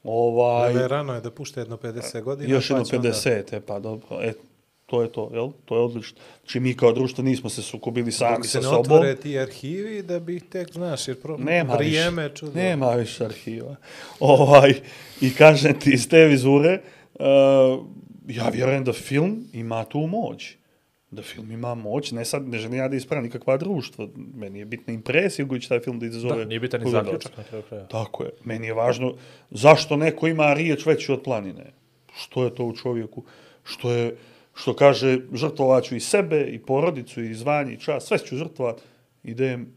Ovaj, 0.04 0.70
Ale 0.70 0.88
rano 0.88 1.14
je 1.14 1.22
da 1.22 1.32
pušta 1.32 1.60
jedno 1.60 1.78
50 1.78 2.22
godina. 2.22 2.54
još 2.54 2.70
jedno 2.70 2.84
pa 2.92 2.96
onda- 2.98 3.10
50, 3.10 3.54
e 3.54 3.60
pa 3.60 3.80
dobro, 3.80 4.08
e, 4.22 4.34
to 4.86 5.02
je 5.02 5.12
to, 5.12 5.30
jel? 5.34 5.50
To 5.66 5.76
je 5.76 5.82
odlično. 5.82 6.18
Znači 6.40 6.60
mi 6.60 6.74
kao 6.74 6.92
društvo 6.92 7.24
nismo 7.24 7.50
se 7.50 7.62
sukobili 7.62 8.12
sami 8.12 8.36
Dok 8.36 8.46
sa 8.46 8.52
se 8.52 8.58
ne 8.58 8.64
sobom. 8.64 8.80
otvore 8.80 9.16
ti 9.16 9.40
arhivi 9.40 10.02
da 10.02 10.20
bi 10.20 10.40
tek, 10.40 10.72
znaš, 10.74 11.08
jer 11.08 11.22
pro... 11.22 11.38
Nema 11.38 11.74
vrijeme 11.74 12.24
više, 12.24 12.36
čudo. 12.36 12.52
nema 12.56 12.92
više 12.92 13.26
arhiva. 13.26 13.76
Ovaj, 14.20 14.74
I 15.22 15.34
kažem 15.34 15.80
ti, 15.80 15.92
iz 15.92 16.10
te 16.10 16.26
vizure, 16.26 16.80
uh, 17.14 17.26
ja 18.28 18.50
vjerujem 18.50 18.84
da 18.84 18.94
film 18.94 19.46
ima 19.54 19.86
tu 19.86 20.00
moć. 20.00 20.57
Da 21.18 21.24
film 21.24 21.52
ima 21.52 21.76
moć, 21.76 22.12
ne 22.12 22.26
sad, 22.26 22.48
ne 22.48 22.58
želim 22.58 22.78
ja 22.78 22.88
da 22.88 22.96
ispravim 22.96 23.24
nikakva 23.26 23.58
društva. 23.58 24.08
Meni 24.36 24.60
je 24.60 24.66
bitna 24.66 24.94
impresija 24.94 25.48
koju 25.48 25.60
će 25.60 25.70
taj 25.70 25.80
film 25.80 26.00
da 26.00 26.06
izazove. 26.06 26.38
Da, 26.38 26.46
nije 26.46 26.60
bitan 26.60 26.82
ni 26.82 26.92
gledalca. 26.92 27.12
zaključak 27.12 27.38
na 27.38 27.44
kraju 27.44 27.64
kraja. 27.70 27.88
Tako 27.88 28.24
je. 28.24 28.30
Meni 28.44 28.68
je 28.68 28.74
važno 28.74 29.14
zašto 29.52 29.98
neko 29.98 30.28
ima 30.28 30.54
riječ 30.54 30.86
veću 30.86 31.14
od 31.14 31.24
planine. 31.24 31.74
Što 32.16 32.44
je 32.44 32.56
to 32.56 32.66
u 32.66 32.76
čovjeku? 32.76 33.24
Što 33.64 33.92
je, 33.92 34.16
što 34.54 34.74
kaže, 34.74 35.20
žrtvovaću 35.34 35.96
i 35.96 36.00
sebe, 36.00 36.42
i 36.52 36.60
porodicu, 36.60 37.24
i 37.24 37.34
zvanje, 37.34 37.74
i 37.74 37.80
čas. 37.80 38.06
Sve 38.06 38.18
ću 38.18 38.38
žrtvovat. 38.38 38.82
Idem 39.24 39.74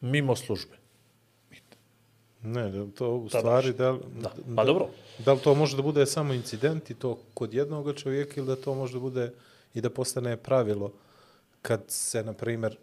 Mimo 0.00 0.36
službe. 0.36 0.75
Ne, 2.42 2.70
da 2.70 2.86
to 2.94 3.10
u 3.14 3.28
Tada 3.28 3.40
stvari, 3.40 3.72
da, 3.72 3.98
Da. 4.20 4.30
Pa 4.56 4.64
dobro. 4.64 4.88
Da 5.18 5.32
li 5.32 5.40
to 5.40 5.54
može 5.54 5.76
da 5.76 5.82
bude 5.82 6.06
samo 6.06 6.32
incident 6.34 6.90
i 6.90 6.94
to 6.94 7.18
kod 7.34 7.54
jednog 7.54 7.94
čovjeka 7.94 8.34
ili 8.36 8.46
da 8.46 8.56
to 8.56 8.74
može 8.74 8.92
da 8.92 9.00
bude 9.00 9.32
i 9.74 9.80
da 9.80 9.90
postane 9.90 10.36
pravilo 10.36 10.92
kad 11.62 11.84
se, 11.88 12.24
na 12.24 12.32
primjer, 12.32 12.76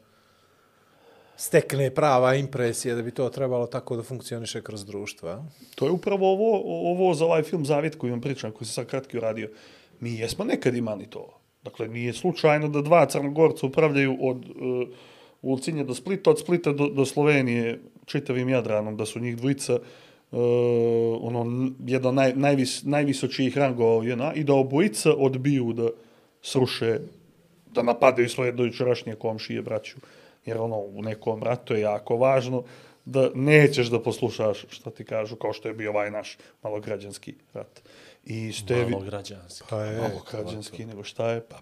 stekne 1.37 1.89
prava 1.95 2.35
impresija 2.35 2.95
da 2.95 3.01
bi 3.01 3.11
to 3.11 3.29
trebalo 3.29 3.67
tako 3.67 3.95
da 3.95 4.03
funkcioniše 4.03 4.61
kroz 4.61 4.85
društvo. 4.85 5.29
a? 5.29 5.43
To 5.75 5.85
je 5.85 5.91
upravo 5.91 6.31
ovo, 6.31 6.61
ovo 6.91 7.13
za 7.13 7.25
ovaj 7.25 7.43
film 7.43 7.65
Zavjet 7.65 7.95
koji 7.95 8.11
vam 8.11 8.21
pričam, 8.21 8.51
koji 8.51 8.65
sam 8.67 8.73
sad 8.73 8.87
kratki 8.87 9.17
uradio. 9.17 9.49
Mi 9.99 10.15
jesmo 10.15 10.45
nekad 10.45 10.75
imali 10.75 11.05
to. 11.05 11.39
Dakle, 11.63 11.87
nije 11.87 12.13
slučajno 12.13 12.67
da 12.67 12.81
dva 12.81 13.05
crnogorca 13.05 13.65
upravljaju 13.65 14.17
od 14.21 14.37
uh, 14.37 14.87
Ulcinja 15.41 15.83
do 15.83 15.93
Splita, 15.93 16.29
od 16.29 16.39
Splita 16.39 16.71
do, 16.71 16.87
do 16.89 17.05
Slovenije 17.05 17.79
čitavim 18.05 18.49
Jadranom, 18.49 18.97
da 18.97 19.05
su 19.05 19.19
njih 19.19 19.37
dvojica 19.37 19.73
uh, 19.75 20.39
ono, 21.21 21.71
jedan 21.85 22.15
naj, 22.15 22.33
najvis, 22.35 22.83
najvisočijih 22.83 23.57
rangova 23.57 24.05
JNA 24.05 24.33
i 24.33 24.43
da 24.43 24.53
obojica 24.53 25.13
odbiju 25.13 25.73
da 25.73 25.89
sruše, 26.41 26.99
da 27.71 27.83
napadaju 27.83 28.29
svoje 28.29 28.51
dojučerašnje 28.51 29.15
komšije, 29.15 29.61
braću. 29.61 29.97
Jer 30.45 30.57
ono, 30.57 30.77
u 30.77 31.01
nekom 31.01 31.43
ratu 31.43 31.73
je 31.73 31.81
jako 31.81 32.17
važno 32.17 32.63
da 33.05 33.29
nećeš 33.35 33.87
da 33.87 33.99
poslušaš 33.99 34.65
što 34.69 34.89
ti 34.89 35.05
kažu, 35.05 35.35
kao 35.35 35.53
što 35.53 35.67
je 35.67 35.73
bio 35.73 35.91
ovaj 35.91 36.11
naš 36.11 36.37
malograđanski 36.63 37.35
rat. 37.53 37.81
I 38.25 38.51
Stevi... 38.51 38.91
Malo 38.91 39.03
građanski. 39.03 39.67
Pa 39.69 39.83
je, 39.83 40.01
Malo 40.01 40.21
građanski, 40.31 40.85
nego 40.85 41.03
šta 41.03 41.31
je, 41.31 41.41
pa 41.49 41.57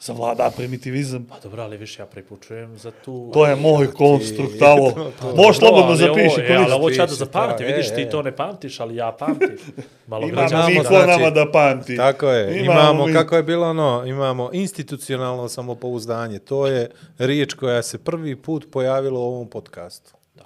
zavlada 0.00 0.50
primitivizam. 0.56 1.24
Pa 1.24 1.38
dobro, 1.38 1.62
ali 1.62 1.76
više 1.76 2.02
ja 2.02 2.06
pripučujem 2.06 2.78
za 2.78 2.90
tu... 3.04 3.30
To 3.32 3.46
je 3.46 3.56
moj 3.56 3.92
konstrukt, 3.92 4.62
ovo. 4.78 5.10
Možeš 5.36 5.58
slobodno 5.58 5.94
zapiši. 5.96 6.40
E, 6.40 6.56
ali 6.56 6.72
ovo 6.72 6.90
ću 6.90 7.00
ja 7.00 7.06
da 7.06 7.14
zapamtim, 7.14 7.66
to, 7.66 7.72
vidiš, 7.72 7.90
e, 7.90 7.94
ti 7.94 8.02
e. 8.02 8.10
to 8.10 8.22
ne 8.22 8.36
pamtiš, 8.36 8.80
ali 8.80 8.96
ja 8.96 9.12
pamtim. 9.12 9.58
Malo 10.06 10.28
Imamo 10.28 10.42
mi 10.66 10.72
Imamo, 10.72 10.82
ko 10.82 10.88
znači- 10.88 11.06
nama 11.08 11.30
da 11.30 11.50
pamti. 11.52 11.96
Tako 11.96 12.28
je. 12.28 12.64
Imamo, 12.64 13.06
mi- 13.06 13.12
kako 13.12 13.36
je 13.36 13.42
bilo 13.42 13.70
ono, 13.70 14.02
imamo 14.06 14.50
institucionalno 14.52 15.48
samopouzdanje. 15.48 16.38
To 16.38 16.66
je 16.66 16.90
riječ 17.18 17.54
koja 17.54 17.82
se 17.82 17.98
prvi 17.98 18.36
put 18.36 18.66
pojavila 18.72 19.18
u 19.18 19.22
ovom 19.22 19.48
podcastu. 19.48 20.12
Da. 20.34 20.44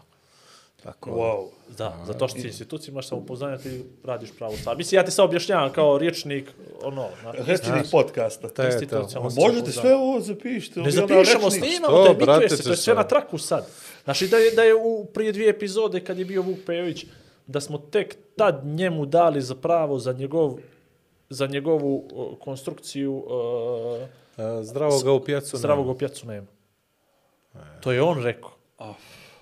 Tako. 0.82 1.10
Wow. 1.10 1.46
Da, 1.78 1.96
zato 2.06 2.28
što 2.28 2.40
ti 2.40 2.46
institucije 2.46 2.92
imaš 2.92 3.08
samopouzdanje, 3.08 3.58
ti 3.58 3.84
radiš 4.04 4.30
pravo 4.38 4.56
stvar. 4.56 4.76
Mislim, 4.76 4.98
ja 4.98 5.04
ti 5.04 5.10
sad 5.10 5.24
objašnjavam 5.24 5.72
kao 5.72 5.98
riječnik, 5.98 6.50
ono, 6.82 7.08
Rečenih 7.32 7.82
podcasta. 7.90 8.48
To 8.48 8.62
je 8.62 8.70
to. 8.70 8.74
institucionalno 8.74 9.30
Možete 9.36 9.72
sve 9.72 9.94
ovo 9.94 10.20
zapišite. 10.20 10.80
Ne 10.80 10.82
ono, 10.82 10.90
zapišemo, 10.90 11.50
snimamo, 11.50 12.04
to 12.04 12.14
brate, 12.14 12.40
bituje 12.40 12.56
se, 12.56 12.62
to 12.64 12.70
je 12.70 12.76
sve 12.76 12.94
na 12.94 13.04
traku 13.04 13.38
sad. 13.38 13.68
Znači 14.04 14.28
da 14.28 14.36
je, 14.36 14.50
da 14.50 14.62
je 14.62 14.74
u 14.74 15.04
prije 15.04 15.32
dvije 15.32 15.50
epizode 15.50 16.00
kad 16.00 16.18
je 16.18 16.24
bio 16.24 16.42
Vuk 16.42 16.58
Pejović, 16.66 17.06
da 17.46 17.60
smo 17.60 17.78
tek 17.78 18.16
tad 18.36 18.66
njemu 18.66 19.06
dali 19.06 19.42
za 19.42 19.54
pravo 19.54 19.98
za 19.98 20.12
njegov 20.12 20.58
za 21.28 21.46
njegovu 21.46 22.08
o, 22.14 22.36
konstrukciju 22.36 23.14
uh, 23.16 24.08
E, 24.38 24.62
Zdravo 24.62 25.00
ga 25.00 25.12
u 25.12 25.24
pjacu. 25.24 25.56
zdravog 25.56 25.84
nema. 25.86 25.92
opjacu 25.92 26.26
nema. 26.26 26.46
To 27.80 27.92
je 27.92 28.02
on 28.02 28.22
rekao. 28.22 28.50
A, 28.78 28.92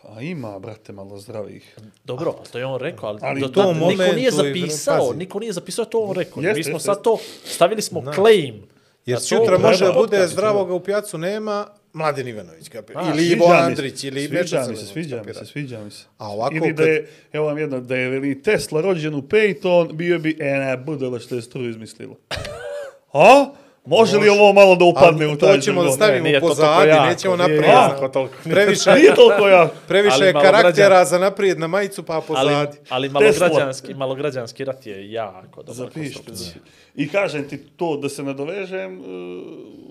a 0.04 0.20
ima, 0.22 0.58
brate, 0.58 0.92
malo 0.92 1.18
zdravih. 1.18 1.76
Dobro, 2.04 2.34
to 2.52 2.58
je 2.58 2.66
on 2.66 2.80
rekao, 2.80 3.08
ali, 3.08 3.18
Ali 3.22 3.40
do 3.40 3.48
tom 3.48 3.78
tad 3.78 3.88
niko 3.88 4.12
nije 4.14 4.30
zapisao, 4.30 5.06
pazi. 5.06 5.18
niko 5.18 5.38
nije 5.38 5.52
zapisao 5.52 5.84
to 5.84 5.98
on 5.98 6.16
rekao. 6.16 6.42
Jeste, 6.42 6.58
Mi 6.58 6.64
smo 6.64 6.72
jeste, 6.72 6.84
sad 6.84 7.02
to, 7.02 7.18
stavili 7.44 7.82
smo 7.82 8.04
claim. 8.14 8.62
Jer 9.06 9.16
na 9.16 9.20
to 9.20 9.24
sutra 9.26 9.58
može 9.58 9.84
da 9.84 9.92
bude 9.92 10.08
podcast. 10.08 10.32
zdravo 10.32 10.64
ga 10.64 10.74
u 10.74 10.80
pjacu 10.80 11.18
nema 11.18 11.66
Mladen 11.92 12.28
Ivanović. 12.28 12.68
Kapi. 12.68 12.92
A, 12.96 13.10
ili 13.10 13.26
Ivo 13.26 13.46
sviđa 13.46 13.58
Andrić, 13.58 14.04
ili 14.04 14.20
sviđa 14.20 14.40
Beča 14.58 14.66
mi 14.70 14.76
se, 14.76 14.86
sviđa 14.86 15.22
mi 15.26 15.34
se, 15.34 15.46
sviđa 15.46 15.80
mi 15.80 15.90
se. 15.90 16.04
A 16.18 16.28
ovako 16.28 16.54
Ili 16.54 16.72
da 16.72 16.76
kad- 16.76 16.88
je, 16.88 17.08
evo 17.32 17.46
vam 17.46 17.58
jedno, 17.58 17.80
da 17.80 17.96
je 17.96 18.08
veli 18.08 18.42
Tesla 18.42 18.80
rođen 18.80 19.14
u 19.14 19.22
Peyton, 19.22 19.92
bio 19.92 20.18
bi, 20.18 20.36
e 20.40 20.44
ne, 20.44 20.76
budala 20.76 21.18
što 21.18 21.34
je 21.34 21.42
struju 21.42 21.70
izmislila. 21.70 22.14
A? 23.12 23.46
Može 23.86 24.16
li 24.18 24.28
ovo 24.30 24.52
malo 24.52 24.76
da 24.76 24.84
upadne 24.84 25.26
u 25.26 25.36
taj 25.36 25.54
to 25.54 25.60
ćemo 25.60 25.84
da 25.84 25.90
stavimo 25.90 26.24
nije 26.24 26.40
pozadi, 26.40 26.88
jako, 26.88 27.06
nećemo 27.06 27.36
nije 27.36 27.48
naprijed. 27.48 27.64
jako 27.64 28.09
toliko. 28.18 28.34
Previše, 28.44 28.90
Nije 28.92 29.14
toliko 29.14 29.48
jako. 29.48 29.74
previše 29.88 30.14
Ali 30.14 30.26
je 30.26 30.32
karaktera 30.34 30.72
građan- 30.88 31.04
za 31.04 31.18
naprijed 31.18 31.59
na 31.59 31.66
majicu, 31.66 32.02
pa 32.02 32.12
Ali, 32.14 32.22
pozadi. 32.22 32.78
ali 32.88 33.09
malo 33.09 33.26
Tesla. 33.26 33.48
građanski, 33.48 33.94
malo 33.94 34.14
građanski 34.14 34.64
rat 34.64 34.86
je 34.86 35.12
jako 35.12 35.62
dobra 35.62 35.74
Zapišite. 35.74 36.14
konstrukcija. 36.16 36.62
I 36.94 37.09
kažem 37.09 37.48
ti 37.48 37.59
to, 37.59 37.96
da 37.96 38.09
se 38.09 38.22
nadovežem, 38.22 39.00
uh, 39.00 39.06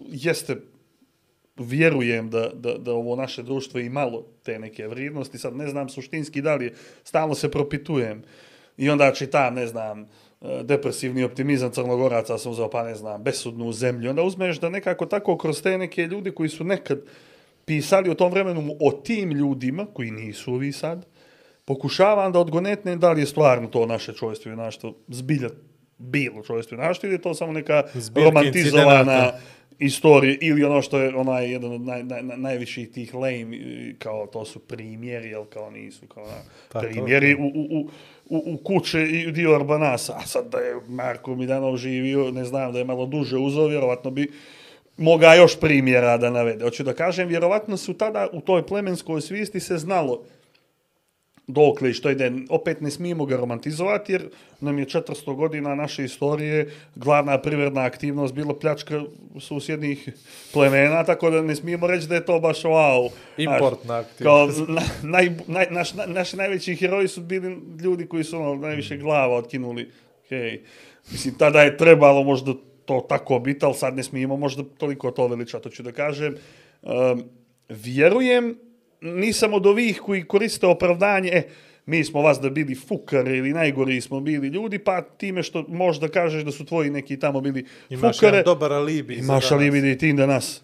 jeste, 0.08 0.56
vjerujem 1.58 2.30
da, 2.30 2.50
da, 2.50 2.74
da 2.74 2.92
ovo 2.94 3.16
naše 3.16 3.44
društvo 3.44 3.80
je 3.80 3.86
imalo 3.86 4.26
te 4.44 4.60
neke 4.60 4.88
vrijednosti, 4.88 5.38
sad 5.38 5.56
ne 5.56 5.68
znam 5.68 5.90
suštinski 5.90 6.42
da 6.42 6.56
li 6.56 6.66
je, 6.66 6.74
stalno 7.04 7.36
se 7.36 7.52
propitujem 7.52 8.24
i 8.78 8.90
onda 8.90 9.12
čitam, 9.12 9.54
ne 9.54 9.68
znam, 9.68 10.02
uh, 10.02 10.08
depresivni 10.64 11.24
optimizam 11.24 11.72
crnogoraca 11.72 12.38
sam 12.38 12.52
uzao, 12.52 12.70
pa 12.70 12.84
ne 12.84 12.96
znam, 12.96 13.24
besudnu 13.24 13.72
zemlju. 13.72 14.10
Onda 14.10 14.24
uzmeš 14.24 14.60
da 14.60 14.70
nekako 14.70 15.06
tako 15.06 15.38
kroz 15.38 15.62
te 15.62 15.78
neke 15.78 16.02
ljudi 16.02 16.32
koji 16.32 16.50
su 16.50 16.64
nekad 16.64 17.02
pisali 17.66 18.10
u 18.10 18.16
tom 18.16 18.32
vremenu 18.32 18.76
o 18.80 18.92
tim 18.94 19.32
ljudima, 19.32 19.86
koji 19.86 20.12
nisu 20.12 20.54
ovi 20.54 20.72
sad, 20.72 21.06
pokušavam 21.66 22.32
da 22.32 22.40
odgonetnem 22.40 23.00
da 23.00 23.12
li 23.12 23.22
je 23.22 23.26
stvarno 23.26 23.68
to 23.68 23.86
naše 23.86 24.14
čovjstvo 24.14 24.50
i 24.50 24.54
junaštvo 24.54 24.94
zbilja 25.08 25.50
bilo 25.98 26.44
čovjstvo 26.44 26.76
i 26.76 26.80
junaštvo 26.80 27.08
ili 27.08 27.16
je 27.16 27.22
to 27.22 27.34
samo 27.34 27.52
neka 27.52 27.84
Zbirka 27.94 28.26
romantizovana 28.26 29.00
incidenata. 29.00 29.40
istorija 29.80 30.38
ili 30.42 30.64
ono 30.64 30.82
što 30.82 31.00
je 31.00 31.16
onaj 31.16 31.52
jedan 31.52 31.72
od 31.72 31.82
naj, 31.82 32.04
naj, 32.04 32.24
naj, 32.24 32.38
najviših 32.38 32.90
tih 32.90 33.14
lame, 33.14 33.58
kao 34.00 34.28
to 34.28 34.46
su 34.46 34.60
primjeri, 34.60 35.30
jel 35.30 35.46
kao 35.46 35.72
nisu, 35.72 36.08
kao 36.08 36.24
na, 36.24 36.34
Pa 36.72 36.82
to- 36.82 36.88
primjeri 36.88 37.36
u, 37.36 37.46
u, 37.46 37.80
u, 37.80 37.90
u, 38.32 38.54
u 38.54 38.58
kuće 38.58 39.02
i 39.02 39.32
dio 39.32 39.56
Arbanasa. 39.56 40.14
A 40.18 40.26
sad 40.26 40.50
da 40.52 40.58
je 40.58 40.76
Marko 40.88 41.36
Midanov 41.36 41.78
živio, 41.78 42.32
ne 42.32 42.46
znam, 42.46 42.74
da 42.74 42.80
je 42.80 42.86
malo 42.86 43.06
duže 43.06 43.38
uzao, 43.38 43.68
vjerovatno 43.68 44.12
bi 44.12 44.32
moga 44.98 45.34
još 45.34 45.60
primjera 45.60 46.18
da 46.18 46.30
navede. 46.30 46.64
Hoću 46.64 46.84
da 46.84 46.94
kažem, 46.94 47.28
vjerovatno 47.28 47.78
su 47.78 47.94
tada 47.94 48.28
u 48.34 48.42
toj 48.42 48.66
plemenskoj 48.68 49.22
svijesti 49.22 49.60
se 49.60 49.78
znalo 49.78 50.24
dokle 51.54 51.90
i 51.90 51.94
što 51.94 52.10
ide, 52.10 52.32
opet 52.50 52.82
ne 52.82 52.92
smijemo 52.92 53.26
ga 53.26 53.38
romantizovati, 53.38 54.12
jer 54.12 54.30
nam 54.62 54.80
je 54.80 54.86
400 54.86 55.36
godina 55.36 55.76
naše 55.76 56.04
istorije 56.04 56.72
glavna 56.96 57.42
privredna 57.42 57.82
aktivnost 57.82 58.34
bila 58.34 58.60
pljačka 58.60 59.04
susjednih 59.40 60.10
plemena, 60.54 61.04
tako 61.04 61.30
da 61.30 61.42
ne 61.42 61.56
smijemo 61.56 61.88
reći 61.88 62.08
da 62.08 62.16
je 62.16 62.26
to 62.26 62.40
baš 62.40 62.64
wow. 62.64 63.10
Importna 63.38 63.98
aktivnost. 63.98 64.58
Kao, 64.58 64.66
na, 64.68 64.82
naj, 65.04 65.32
naj, 65.48 65.68
naš, 65.70 65.94
na, 65.94 66.06
naši 66.06 66.38
najveći 66.38 66.76
heroji 66.76 67.08
su 67.08 67.22
bili 67.22 67.58
ljudi 67.84 68.08
koji 68.08 68.24
su 68.24 68.38
ono, 68.38 68.56
najviše 68.56 68.98
glava 68.98 69.36
otkinuli. 69.36 69.92
Hej. 70.30 70.62
Mislim, 71.12 71.34
tada 71.38 71.62
je 71.62 71.78
trebalo 71.78 72.24
možda 72.24 72.54
to 72.86 73.06
tako 73.10 73.40
biti, 73.40 73.66
ali 73.66 73.74
sad 73.74 73.96
ne 73.96 74.04
smijemo 74.04 74.38
možda 74.38 74.64
toliko 74.78 75.12
to 75.12 75.28
veličati. 75.28 75.70
Hoću 75.70 75.84
da 75.84 75.92
kažem, 75.92 76.36
Um, 76.82 77.24
vjerujem, 77.70 78.60
nisam 79.02 79.54
od 79.54 79.66
ovih 79.66 80.00
koji 80.00 80.24
koriste 80.24 80.68
opravdanje, 80.68 81.30
e, 81.30 81.44
mi 81.86 82.04
smo 82.04 82.22
vas 82.22 82.40
da 82.40 82.50
bili 82.50 82.76
fukare 82.76 83.38
ili 83.38 83.54
najgori 83.54 84.02
smo 84.02 84.20
bili 84.20 84.48
ljudi, 84.48 84.80
pa 84.80 85.02
time 85.02 85.44
što 85.44 85.66
možda 85.68 86.08
kažeš 86.08 86.44
da 86.44 86.52
su 86.52 86.66
tvoji 86.66 86.90
neki 86.90 87.20
tamo 87.20 87.42
bili 87.42 87.66
Imaš 87.90 88.18
fukare, 88.18 88.38
jedan 88.38 88.54
dobar 88.54 88.74
alibi. 88.74 89.16
imaš 89.16 89.52
alibi 89.52 89.82
da 89.82 89.88
i 89.88 89.98
ti 89.98 90.14
danas 90.14 90.64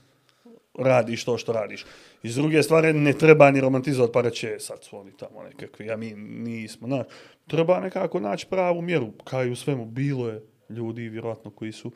radiš 0.80 1.24
to 1.26 1.38
što 1.38 1.54
radiš. 1.54 1.86
I 2.24 2.30
s 2.30 2.36
druge 2.36 2.64
stvari, 2.64 2.94
ne 2.94 3.14
treba 3.14 3.52
ni 3.52 3.62
romantizovati 3.62 4.14
pa 4.14 4.22
reći, 4.22 4.48
"E, 4.48 4.60
sad 4.60 4.84
su 4.84 4.98
oni 4.98 5.12
tamo 5.18 5.44
nekakvi, 5.44 5.92
a 5.92 5.98
mi 5.98 6.14
nismo. 6.16 6.88
Znaš, 6.88 7.06
treba 7.48 7.80
nekako 7.80 8.20
naći 8.20 8.48
pravu 8.50 8.82
mjeru, 8.82 9.12
kao 9.24 9.46
i 9.46 9.52
u 9.52 9.56
svemu. 9.56 9.86
Bilo 9.86 10.30
je 10.30 10.42
ljudi, 10.70 11.10
vjerojatno, 11.10 11.52
koji 11.52 11.72
su, 11.72 11.92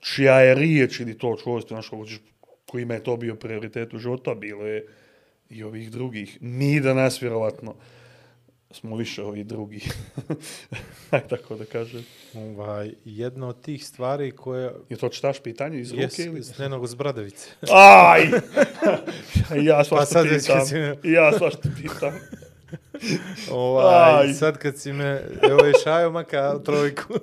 čija 0.00 0.40
je 0.40 0.54
riječ 0.54 1.00
ili 1.00 1.18
to 1.18 1.36
čovjek, 1.44 1.68
znaš, 1.68 1.90
ćeš, 2.06 2.20
kojima 2.66 2.94
je 2.94 3.02
to 3.02 3.16
bio 3.16 3.34
prioritet 3.34 3.94
u 3.94 3.98
životu, 3.98 4.30
a 4.30 4.34
bilo 4.34 4.66
je 4.66 4.86
i 5.50 5.62
ovih 5.62 5.90
drugih. 5.90 6.38
Mi 6.40 6.80
danas, 6.80 7.22
vjerovatno, 7.22 7.74
smo 8.70 8.96
više 8.96 9.22
ovi 9.22 9.44
drugi. 9.44 9.80
Aj, 11.10 11.28
tako 11.28 11.56
da 11.56 11.64
kažem. 11.64 12.04
Ovaj, 12.34 12.90
jedna 13.04 13.48
od 13.48 13.60
tih 13.60 13.86
stvari 13.86 14.30
koje 14.30 14.70
Je 14.88 14.96
to 14.96 15.08
čitaš 15.08 15.40
pitanje 15.40 15.80
iz 15.80 15.90
ruke 15.90 16.02
Jes, 16.02 16.18
ili? 16.18 16.42
s 16.42 16.58
Nenog 16.58 16.86
z 16.86 16.94
Bradavice. 16.94 17.48
Aj! 17.70 18.22
ja 19.62 19.84
svašta 19.84 20.14
Pa 20.14 20.28
pitam. 20.30 20.66
si 20.66 20.74
me- 20.74 20.96
Ja 21.04 21.38
svašta 21.38 21.68
pitam. 21.76 22.12
Ovaj, 23.50 24.20
Aj. 24.20 24.32
sad 24.34 24.58
kad 24.58 24.78
si 24.78 24.92
me, 24.92 25.22
evo 25.42 25.64
je 25.64 25.72
Šajo 25.84 26.10
maka 26.10 26.58
trojku. 26.58 27.14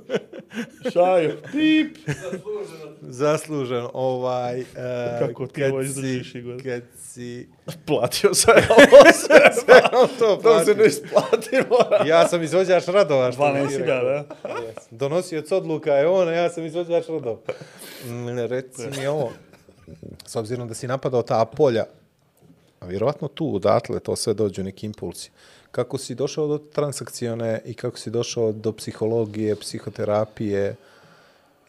Šajo, 0.93 1.37
pip! 1.51 1.97
Zaslužen, 3.01 3.87
ovaj... 3.93 4.61
Uh, 4.61 4.65
Kako 5.19 5.47
ti 5.47 5.63
ovo 5.63 5.81
izdržiš, 5.81 6.35
Igor? 6.35 6.63
Kad 6.63 6.83
si... 6.97 7.06
Platio 7.85 8.33
sam 8.33 8.53
ovo 8.77 9.11
sve. 9.23 9.81
to 10.19 10.35
To 10.35 10.65
se 10.65 10.75
ne 10.75 10.85
isplati, 10.85 11.55
moram. 11.69 12.07
Ja 12.07 12.27
sam 12.27 12.43
izvođač 12.43 12.87
radova. 12.87 13.31
što 13.31 13.41
bi 13.41 13.47
12 13.47 13.67
ti 13.67 13.73
si 13.73 13.79
ga, 13.79 13.85
da? 13.85 14.25
Yes. 14.43 14.87
Donosioc 14.91 15.51
odluka 15.51 15.93
je 15.93 16.07
on, 16.07 16.27
a 16.27 16.31
ja 16.31 16.49
sam 16.49 16.65
izvođač 16.65 17.07
radova. 17.07 17.37
Mm, 18.05 18.39
Reci 18.39 18.81
mi 18.99 19.07
ovo, 19.07 19.31
s 20.25 20.35
obzirom 20.35 20.67
da 20.67 20.73
si 20.73 20.87
napadao 20.87 21.21
ta 21.21 21.45
polja, 21.45 21.85
a 22.79 22.85
vjerovatno 22.85 23.27
tu, 23.27 23.55
odatle, 23.55 23.99
to 23.99 24.15
sve 24.15 24.33
dođu 24.33 24.63
neki 24.63 24.85
impulsi. 24.85 25.31
Kako 25.71 25.97
si 25.97 26.15
došao 26.15 26.47
do 26.47 26.57
transakcione 26.57 27.61
i 27.65 27.73
kako 27.73 27.97
si 27.97 28.09
došao 28.09 28.51
do 28.51 28.71
psihologije, 28.71 29.55
psihoterapije, 29.55 30.75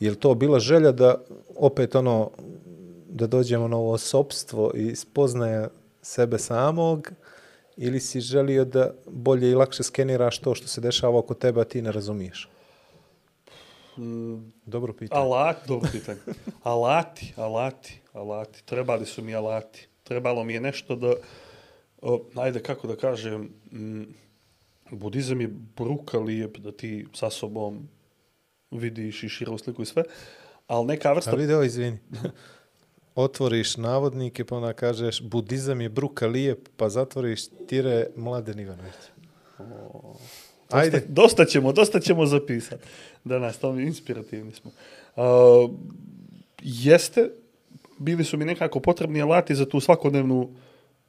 je 0.01 0.15
to 0.15 0.35
bila 0.35 0.59
želja 0.61 0.93
da 0.93 1.15
opet 1.57 1.95
ono, 1.95 2.31
da 3.09 3.27
dođemo 3.27 3.69
na 3.69 3.77
ovo 3.77 3.99
sobstvo 3.99 4.71
i 4.75 4.97
spoznaje 4.97 5.69
sebe 6.03 6.39
samog, 6.39 7.11
ili 7.77 8.01
si 8.01 8.21
želio 8.21 8.65
da 8.65 8.91
bolje 9.07 9.51
i 9.51 9.55
lakše 9.55 9.83
skeniraš 9.83 10.39
to 10.39 10.55
što 10.55 10.69
se 10.69 10.81
dešava 10.81 11.19
oko 11.19 11.35
tebe, 11.35 11.61
a 11.61 11.65
ti 11.65 11.83
ne 11.83 11.93
razumiješ? 11.93 12.49
Dobro 14.67 14.93
pitanje. 14.93 15.21
Alati, 15.21 15.69
dobro 15.69 15.89
pitanje. 15.93 16.19
Alati, 16.63 17.33
alati, 17.37 18.01
alati. 18.13 18.65
Trebali 18.65 19.07
su 19.07 19.23
mi 19.23 19.35
alati. 19.35 19.89
Trebalo 20.05 20.45
mi 20.45 20.55
je 20.55 20.61
nešto 20.61 20.97
da, 20.97 21.15
o, 22.03 22.25
ajde 22.35 22.63
kako 22.63 22.87
da 22.87 22.97
kažem, 22.97 23.51
m, 23.73 24.15
budizam 24.91 25.41
je 25.41 25.49
bruka 25.77 26.19
lijep 26.19 26.59
da 26.59 26.73
ti 26.73 27.07
sa 27.15 27.31
sobom 27.31 27.89
vidiš 28.71 29.23
i 29.23 29.29
širu 29.29 29.59
sliku 29.59 29.83
i 29.83 29.87
sve, 29.87 30.03
ali 30.67 30.87
neka 30.87 31.13
vrsta 31.13 31.31
A 31.31 31.35
video, 31.35 31.63
izvini. 31.63 31.99
Otvoriš 33.19 33.77
navodnike, 33.77 34.45
pa 34.45 34.57
onda 34.57 34.73
kažeš 34.73 35.23
budizam 35.23 35.81
je 35.81 35.89
bruka 35.89 36.27
lijep, 36.27 36.69
pa 36.77 36.89
zatvoriš 36.89 37.49
tire 37.67 38.07
Mladen 38.17 38.61
Ivanović. 38.61 38.95
Ajde. 40.71 41.01
Dosta, 41.01 41.13
dosta 41.13 41.45
ćemo, 41.45 41.73
dosta 41.73 42.01
ćemo 42.01 42.27
zapisati. 42.27 42.85
Danas, 43.25 43.59
to 43.59 43.73
mi 43.73 43.83
inspirativni 43.83 44.53
smo. 44.53 44.71
Uh, 45.17 45.71
jeste, 46.63 47.31
bili 47.99 48.25
su 48.25 48.37
mi 48.37 48.45
nekako 48.45 48.81
potrebni 48.81 49.23
alati 49.23 49.55
za 49.55 49.69
tu 49.69 49.81
svakodnevnu, 49.81 50.51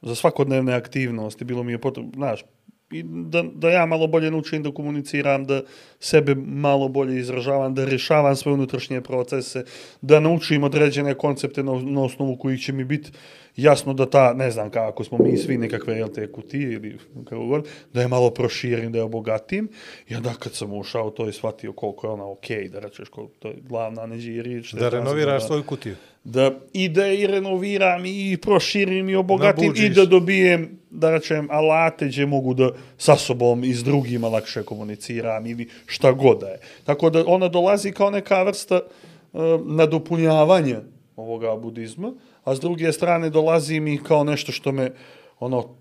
za 0.02 0.16
svakodnevne 0.16 0.74
aktivnosti. 0.74 1.46
Bilo 1.46 1.64
mi 1.64 1.72
je 1.72 1.82
potrebno, 1.82 2.12
znaš, 2.16 2.46
i 2.92 3.04
da, 3.04 3.44
da 3.56 3.70
ja 3.70 3.86
malo 3.86 4.08
bolje 4.08 4.32
naučim 4.32 4.64
da 4.64 4.72
komuniciram, 4.72 5.46
da 5.46 5.62
sebe 6.00 6.36
malo 6.36 6.88
bolje 6.88 7.20
izražavam, 7.20 7.76
da 7.76 7.86
rješavam 7.86 8.36
svoje 8.36 8.54
unutrašnje 8.54 9.02
procese, 9.02 9.64
da 10.02 10.20
naučim 10.20 10.64
određene 10.64 11.14
koncepte 11.14 11.64
na, 11.64 11.72
na 11.82 12.02
osnovu 12.02 12.38
kojih 12.38 12.62
će 12.62 12.74
mi 12.74 12.84
biti 12.84 13.12
jasno 13.56 13.94
da 13.94 14.10
ta, 14.10 14.34
ne 14.34 14.52
znam 14.52 14.70
kako 14.70 15.04
smo 15.04 15.18
mi 15.18 15.38
svi 15.38 15.58
nekakve 15.58 15.98
jel 15.98 16.10
te 16.10 16.32
kutije 16.32 16.74
ili 16.74 16.98
kako 17.24 17.46
god, 17.46 17.68
da 17.94 18.02
je 18.02 18.08
malo 18.08 18.30
proširim, 18.30 18.92
da 18.92 18.98
je 18.98 19.04
obogatim. 19.04 19.70
I 20.08 20.16
onda 20.16 20.34
kad 20.40 20.54
sam 20.54 20.74
ušao 20.74 21.10
to 21.10 21.30
i 21.30 21.34
shvatio 21.34 21.74
koliko 21.74 22.08
je 22.08 22.12
ona 22.12 22.32
okej, 22.32 22.70
da 22.70 22.80
rečeš 22.80 23.10
koliko 23.10 23.34
to 23.40 23.48
je 23.48 23.56
glavna 23.70 24.06
neđe 24.06 24.42
riječ. 24.42 24.74
Da 24.74 24.90
renoviraš 24.90 25.46
svoju 25.48 25.64
kutiju. 25.64 25.96
Da 26.32 26.52
i 26.74 26.90
da 26.90 27.06
je 27.06 27.22
i 27.22 27.28
renoviram 27.28 28.06
i 28.06 28.38
proširim 28.42 29.10
i 29.10 29.16
obogatim 29.16 29.74
i 29.76 29.90
da 29.90 30.06
dobijem, 30.06 30.80
da 30.90 31.12
rečem, 31.12 31.48
alate 31.52 32.08
gdje 32.08 32.26
mogu 32.26 32.54
da 32.54 32.72
sa 32.98 33.16
sobom 33.16 33.64
i 33.64 33.74
s 33.74 33.84
drugima 33.84 34.28
lakše 34.28 34.64
komuniciram 34.64 35.46
ili 35.46 35.70
šta 35.86 36.12
god 36.12 36.40
da 36.40 36.48
je. 36.48 36.60
Tako 36.84 37.10
da 37.10 37.24
ona 37.28 37.48
dolazi 37.48 37.92
kao 37.92 38.10
neka 38.10 38.44
vrsta 38.44 38.82
uh, 38.82 39.42
nadopunjavanja 39.66 40.82
ovoga 41.16 41.56
budizma, 41.56 42.14
a 42.44 42.56
s 42.56 42.60
druge 42.60 42.92
strane 42.92 43.30
dolazi 43.30 43.80
mi 43.80 43.98
kao 43.98 44.24
nešto 44.24 44.52
što 44.52 44.72
me 44.72 44.92
ono 45.40 45.76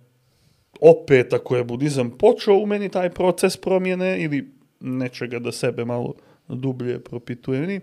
opet 0.81 1.33
ako 1.33 1.57
je 1.57 1.65
budizam 1.65 2.11
počeo 2.11 2.55
u 2.55 2.66
meni 2.66 2.89
taj 2.89 3.11
proces 3.11 3.57
promjene 3.57 4.23
ili 4.23 4.53
nečega 4.81 5.39
da 5.39 5.53
sebe 5.53 5.85
malo 5.85 6.15
dublje 6.49 7.01
propitujem, 7.01 7.81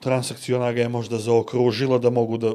transakciona 0.00 0.72
ga 0.72 0.80
je 0.80 0.88
možda 0.88 1.18
zaokružila 1.18 1.98
da 1.98 2.10
mogu 2.10 2.38
da 2.38 2.52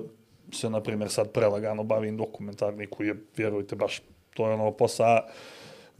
se, 0.54 0.70
na 0.70 0.82
primjer, 0.82 1.10
sad 1.10 1.32
prelagano 1.32 1.84
bavim 1.84 2.18
dokumentarni 2.18 2.88
koji 2.88 3.08
je, 3.08 3.16
vjerujte, 3.38 3.76
baš 3.76 4.02
to 4.34 4.48
je 4.48 4.54
ono 4.54 4.72
posao 4.72 5.20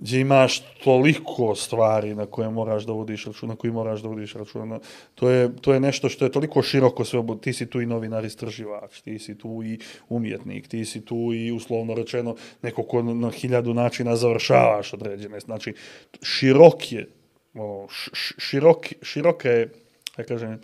gdje 0.02 0.20
imaš 0.20 0.60
toliko 0.84 1.56
stvari 1.56 2.16
na 2.16 2.26
koje 2.26 2.50
moraš 2.50 2.84
da 2.84 2.94
vodiš 2.94 3.26
računa, 3.26 3.54
na 3.54 3.58
koji 3.58 3.74
moraš 3.74 4.02
da 4.02 4.08
vodiš 4.08 4.34
računa. 4.34 4.80
To 5.16 5.30
je, 5.30 5.56
to 5.62 5.74
je 5.74 5.80
nešto 5.80 6.10
što 6.10 6.26
je 6.26 6.32
toliko 6.32 6.62
široko 6.62 7.06
sve, 7.06 7.22
ti 7.42 7.54
si 7.54 7.66
tu 7.66 7.82
i 7.82 7.86
novinar 7.86 8.26
istraživač, 8.26 9.02
ti 9.02 9.20
si 9.20 9.38
tu 9.38 9.62
i 9.64 9.80
umjetnik, 10.10 10.68
ti 10.68 10.86
si 10.86 11.06
tu 11.06 11.34
i 11.34 11.52
uslovno 11.52 11.94
rečeno 11.94 12.36
neko 12.62 12.84
ko 12.84 13.04
na, 13.04 13.14
na 13.14 13.30
hiljadu 13.30 13.74
načina 13.74 14.16
završavaš 14.16 14.94
određene. 14.94 15.40
Znači, 15.40 15.74
širok 16.22 16.92
je, 16.92 17.08
ono, 17.54 17.88
š- 17.88 18.34
širok, 18.38 18.88
široka 19.02 19.50
je, 19.50 19.74
ja 20.18 20.24
kažem, 20.24 20.60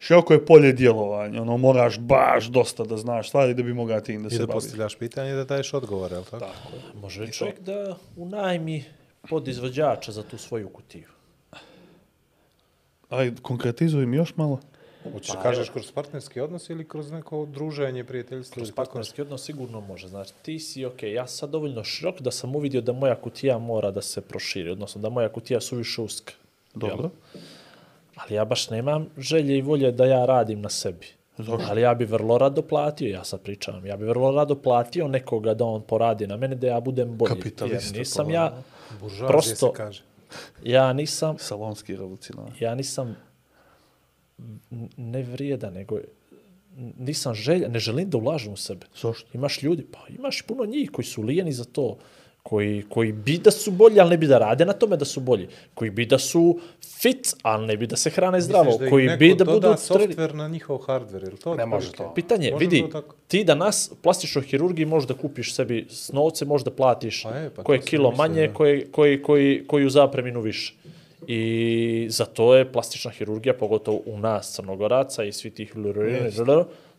široko 0.00 0.32
je 0.32 0.46
polje 0.46 0.72
djelovanja, 0.72 1.42
ono, 1.42 1.56
moraš 1.56 1.98
baš 1.98 2.46
dosta 2.46 2.84
da 2.84 2.96
znaš 2.96 3.28
stvari 3.28 3.54
da 3.54 3.62
bi 3.62 3.74
mogao 3.74 4.00
tim 4.00 4.22
da 4.22 4.26
I 4.26 4.30
se 4.30 4.38
da 4.38 4.46
baviš. 4.46 4.54
postavljaš 4.54 4.96
pitanje 4.96 5.30
i 5.30 5.34
da 5.34 5.44
daješ 5.44 5.74
odgovor, 5.74 6.12
je 6.12 6.18
li 6.18 6.24
tako? 6.24 6.38
Tako 6.38 6.76
je. 6.76 7.00
Može 7.00 7.32
čovjek 7.32 7.60
da 7.60 7.96
unajmi 8.16 8.84
podizvođača 9.28 10.12
za 10.12 10.22
tu 10.22 10.38
svoju 10.38 10.68
kutiju. 10.68 11.08
Ajde, 13.08 13.36
konkretizuj 13.42 14.06
mi 14.06 14.16
još 14.16 14.36
malo. 14.36 14.60
Hoćeš 15.12 15.34
da 15.34 15.42
kažeš 15.42 15.68
kroz 15.70 15.92
partnerski 15.92 16.40
odnos 16.40 16.70
ili 16.70 16.88
kroz 16.88 17.10
neko 17.10 17.46
druženje, 17.46 18.04
prijateljstvo? 18.04 18.54
Kroz 18.54 18.68
ili 18.68 18.76
tako 18.76 18.84
partnerski 18.86 19.22
odnos 19.22 19.44
sigurno 19.44 19.80
može. 19.80 20.08
Znači, 20.08 20.32
ti 20.42 20.58
si, 20.58 20.84
ok, 20.84 21.02
ja 21.02 21.26
sam 21.26 21.36
sad 21.38 21.50
dovoljno 21.50 21.84
širok 21.84 22.20
da 22.20 22.30
sam 22.30 22.56
uvidio 22.56 22.80
da 22.80 22.92
moja 22.92 23.14
kutija 23.14 23.58
mora 23.58 23.90
da 23.90 24.02
se 24.02 24.20
proširi, 24.20 24.70
odnosno 24.70 25.00
da 25.00 25.08
moja 25.08 25.28
kutija 25.28 25.60
suviše 25.60 26.02
uska. 26.02 26.32
Dobro. 26.74 27.10
Ali 28.20 28.34
ja 28.34 28.44
baš 28.44 28.70
nemam 28.70 29.06
želje 29.18 29.58
i 29.58 29.62
volje 29.62 29.92
da 29.92 30.04
ja 30.04 30.26
radim 30.26 30.60
na 30.60 30.68
sebi. 30.68 31.06
Zašto? 31.38 31.66
Ali 31.68 31.80
ja 31.80 31.94
bi 31.94 32.04
vrlo 32.04 32.38
rado 32.38 32.62
platio, 32.62 33.08
ja 33.08 33.24
sad 33.24 33.40
pričam, 33.40 33.86
ja 33.86 33.96
bi 33.96 34.04
vrlo 34.04 34.30
rado 34.30 34.54
platio 34.54 35.08
nekoga 35.08 35.54
da 35.54 35.64
on 35.64 35.82
poradi 35.82 36.26
na 36.26 36.36
mene, 36.36 36.54
da 36.54 36.66
ja 36.66 36.80
budem 36.80 37.16
bolji. 37.16 37.28
Kapitalista 37.30 37.88
Jer 37.88 37.98
nisam 37.98 38.26
to, 38.26 38.32
ja, 38.32 38.52
Buržoazija 39.00 39.28
prosto, 39.28 39.66
se 39.66 39.72
kaže. 39.74 40.02
ja 40.64 40.92
nisam, 40.92 41.38
Salonski 41.38 41.92
revolucionar. 41.92 42.52
ja 42.60 42.74
nisam 42.74 43.16
n- 44.70 44.88
ne 44.96 45.22
vrijedan, 45.22 45.72
nego 45.72 45.98
nisam 46.98 47.34
želja, 47.34 47.68
ne 47.68 47.78
želim 47.78 48.10
da 48.10 48.18
ulažem 48.18 48.52
u 48.52 48.56
sebe. 48.56 48.86
Zašto? 48.96 49.28
Imaš 49.34 49.62
ljudi, 49.62 49.86
pa 49.92 49.98
imaš 50.08 50.42
puno 50.42 50.64
njih 50.64 50.90
koji 50.90 51.04
su 51.04 51.22
lijeni 51.22 51.52
za 51.52 51.64
to, 51.64 51.98
koji, 52.50 52.82
koji 52.88 53.12
bi 53.12 53.38
da 53.38 53.50
su 53.50 53.70
bolji, 53.70 54.00
ali 54.00 54.10
ne 54.10 54.16
bi 54.16 54.26
da 54.26 54.38
rade 54.38 54.64
na 54.64 54.72
tome 54.72 54.96
da 54.96 55.04
su 55.04 55.20
bolji. 55.20 55.48
Koji 55.74 55.90
bi 55.90 56.06
da 56.06 56.18
su 56.18 56.58
fit, 56.82 57.34
ali 57.42 57.66
ne 57.66 57.76
bi 57.76 57.86
da 57.86 57.96
se 57.96 58.10
hrane 58.10 58.40
zdravo. 58.40 58.64
Misliš 58.64 58.78
da 58.78 58.84
im 58.84 58.90
koji 58.90 59.08
bi 59.18 59.34
da 59.34 59.44
budu 59.44 59.74
streli. 59.76 60.06
softver 60.06 60.34
na 60.34 60.48
njihov 60.48 60.78
hardware, 60.78 61.28
ili 61.28 61.36
to? 61.36 61.54
Ne 61.54 61.66
može 61.66 61.92
to. 61.92 62.12
Pitanje, 62.14 62.50
Može 62.50 62.64
vidi, 62.64 62.84
tako? 62.92 63.14
ti 63.28 63.44
danas 63.44 63.92
plastičnoj 64.02 64.44
hirurgiji 64.44 64.86
možeš 64.86 65.08
da 65.08 65.14
kupiš 65.14 65.54
sebi 65.54 65.86
s 65.90 66.12
novce, 66.12 66.44
možeš 66.44 66.64
da 66.64 66.70
platiš 66.70 67.22
Pa 67.22 67.36
je, 67.36 67.50
pa 67.50 67.62
koje 67.62 67.80
kilo 67.80 68.10
mislio, 68.10 68.28
manje, 68.28 68.46
da. 68.48 68.54
koje, 68.54 68.86
koji, 68.90 69.22
koji, 69.22 69.64
koju 69.66 69.90
zapreminu 69.90 70.40
više. 70.40 70.74
I 71.26 72.06
za 72.10 72.24
to 72.24 72.54
je 72.56 72.72
plastična 72.72 73.10
hirurgija, 73.10 73.54
pogotovo 73.54 74.02
u 74.06 74.18
nas, 74.18 74.52
crnogoraca 74.54 75.24
i 75.24 75.32
svi 75.32 75.50
tih 75.50 75.76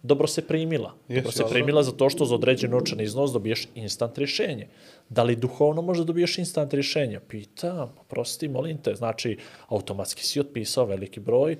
dobro 0.04 0.28
se 0.28 0.42
primila. 0.48 0.94
Dobro 1.08 1.32
se 1.32 1.44
primila 1.50 1.84
zato 1.84 2.10
što 2.10 2.26
za 2.26 2.36
određen 2.36 2.72
novčani 2.72 3.04
iznos 3.04 3.32
dobiješ 3.32 3.68
instant 3.76 4.18
rješenje. 4.18 4.68
Da 5.12 5.24
li 5.24 5.36
duhovno 5.36 5.82
možda 5.82 6.04
dobiješ 6.04 6.38
instant 6.38 6.74
rješenje? 6.74 7.20
Pitam, 7.20 7.94
prosti, 8.08 8.48
molim 8.48 8.78
te. 8.78 8.96
Znači, 8.96 9.38
automatski 9.68 10.24
si 10.24 10.40
otpisao 10.40 10.86
veliki 10.86 11.20
broj 11.20 11.58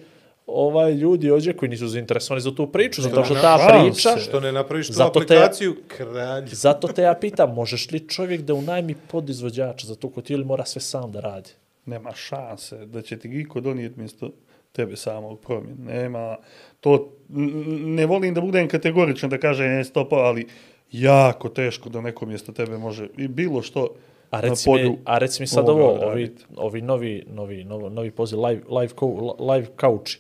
ovaj 0.48 0.94
ljudi 0.94 1.32
ovdje 1.32 1.58
koji 1.58 1.70
nisu 1.70 1.88
zainteresovani 1.88 2.42
za 2.42 2.56
tu 2.56 2.72
priču, 2.72 3.02
zato 3.02 3.24
što 3.26 3.36
ta 3.36 3.58
priča... 3.70 4.18
Što 4.18 4.40
ne 4.40 4.52
napraviš 4.52 4.88
tu 4.88 4.94
Zato 4.94 5.20
te- 5.20 5.36
aplikaciju, 5.36 5.76
kralj. 5.88 6.48
Zato 6.48 6.88
te 6.88 7.02
ja 7.02 7.14
pitam, 7.22 7.54
možeš 7.54 7.92
li 7.92 8.08
čovjek 8.08 8.42
da 8.42 8.54
unajmi 8.54 8.96
podizvođača 9.08 9.88
za 9.88 9.96
to 9.96 10.10
ko 10.10 10.22
ti 10.22 10.34
ili 10.34 10.46
mora 10.46 10.66
sve 10.66 10.82
sam 10.82 11.12
da 11.12 11.20
radi? 11.20 11.50
Nema 11.86 12.14
šanse 12.14 12.86
da 12.86 13.02
će 13.02 13.20
ti 13.20 13.28
iko 13.28 13.62
donijeti 13.62 14.00
mjesto 14.00 14.32
tebe 14.72 14.96
samog 14.96 15.40
promjen. 15.40 15.78
Nema, 15.80 16.38
to, 16.80 17.14
ne 17.70 18.06
volim 18.06 18.34
da 18.34 18.42
budem 18.42 18.68
kategoričan 18.68 19.30
da 19.30 19.38
kažem 19.38 19.68
ne 19.68 19.84
stopa, 19.84 20.16
ali 20.16 20.48
jako 20.92 21.50
teško 21.50 21.90
da 21.90 22.02
neko 22.02 22.26
mjesto 22.26 22.52
tebe 22.52 22.78
može 22.78 23.08
i 23.18 23.28
bilo 23.28 23.62
što 23.62 23.90
A 24.32 24.42
na 24.42 24.42
reci, 24.42 24.70
mi, 24.70 24.78
polju 24.78 24.98
a 25.06 25.18
reci 25.18 25.42
mi 25.44 25.48
sad 25.48 25.70
ovo, 25.70 26.00
ovi, 26.02 26.36
ovi 26.56 26.82
novi, 26.82 27.24
novi, 27.28 27.64
novi, 27.64 27.90
novi 27.90 28.12
poziv, 28.12 28.40
live, 28.40 28.62
live, 28.70 28.94
live 29.40 29.68
couch. 29.80 30.12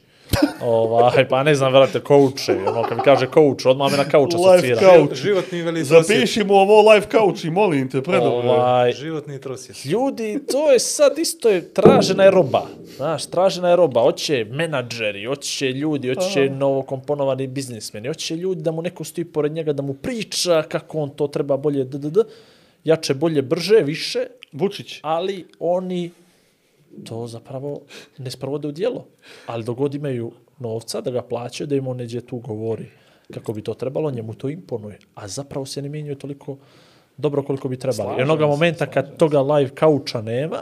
Ovaj, 0.61 1.27
pa 1.27 1.43
ne 1.43 1.55
znam, 1.55 1.73
vrate, 1.73 1.99
kouče, 1.99 2.55
ono, 2.67 2.83
kad 2.83 2.97
mi 2.97 3.03
kaže 3.03 3.27
coach, 3.33 3.65
odmah 3.65 3.91
me 3.91 3.97
na 3.97 4.03
Live 4.03 4.73
asocira. 4.73 4.77
couch. 4.79 5.13
Životni 5.15 5.61
velikosjet. 5.61 6.05
Zapiši 6.07 6.43
mu 6.43 6.53
ovo 6.53 6.91
live 6.91 7.05
couch 7.11 7.45
i 7.45 7.49
molim 7.49 7.89
te, 7.89 8.01
predobro. 8.01 8.49
je. 8.49 8.59
Ovaj, 8.59 8.91
Životni 8.93 9.41
trosjet. 9.41 9.85
ljudi, 9.85 10.39
to 10.51 10.71
je 10.71 10.79
sad 10.79 11.19
isto 11.19 11.49
je, 11.49 11.73
tražena 11.73 12.23
je 12.23 12.31
roba. 12.31 12.65
Znaš, 12.95 13.25
tražena 13.25 13.69
je 13.69 13.75
roba. 13.75 14.01
Hoće 14.01 14.45
menadžeri, 14.49 15.25
hoće 15.25 15.71
ljudi, 15.71 16.15
hoće 16.15 16.49
novo 16.49 16.81
komponovani 16.81 17.47
biznismeni, 17.47 18.07
hoće 18.07 18.35
ljudi 18.35 18.61
da 18.61 18.71
mu 18.71 18.81
neko 18.81 19.03
stoji 19.03 19.25
pored 19.25 19.51
njega, 19.51 19.73
da 19.73 19.81
mu 19.81 19.93
priča 19.93 20.63
kako 20.63 20.97
on 20.97 21.09
to 21.09 21.27
treba 21.27 21.57
bolje, 21.57 21.83
d, 21.83 21.97
d, 21.97 22.09
d, 22.09 22.21
jače, 22.83 23.13
bolje, 23.13 23.41
brže, 23.41 23.79
više, 23.83 24.19
Vučić, 24.51 24.99
ali 25.01 25.45
oni 25.59 26.11
to 27.03 27.27
zapravo 27.27 27.81
ne 28.17 28.31
sprovode 28.31 28.67
u 28.67 28.71
dijelo. 28.71 29.05
Ali 29.45 29.63
dogod 29.63 29.95
imaju 29.95 30.31
novca 30.59 31.01
da 31.01 31.11
ga 31.11 31.21
plaćaju, 31.21 31.67
da 31.67 31.75
im 31.75 31.87
on 31.87 31.97
neđe 31.97 32.21
tu 32.21 32.37
govori 32.37 32.85
kako 33.33 33.53
bi 33.53 33.61
to 33.61 33.73
trebalo, 33.73 34.11
njemu 34.11 34.33
to 34.33 34.49
imponuje. 34.49 34.99
A 35.15 35.27
zapravo 35.27 35.65
se 35.65 35.81
ne 35.81 35.89
mijenjaju 35.89 36.15
toliko 36.15 36.57
dobro 37.17 37.43
koliko 37.43 37.67
bi 37.67 37.77
trebalo. 37.77 38.09
I 38.09 38.13
Slažem 38.13 38.23
onoga 38.23 38.43
se, 38.43 38.47
momenta 38.47 38.85
kad 38.85 39.17
toga 39.17 39.41
live 39.41 39.75
kauča 39.75 40.21
nema, 40.21 40.57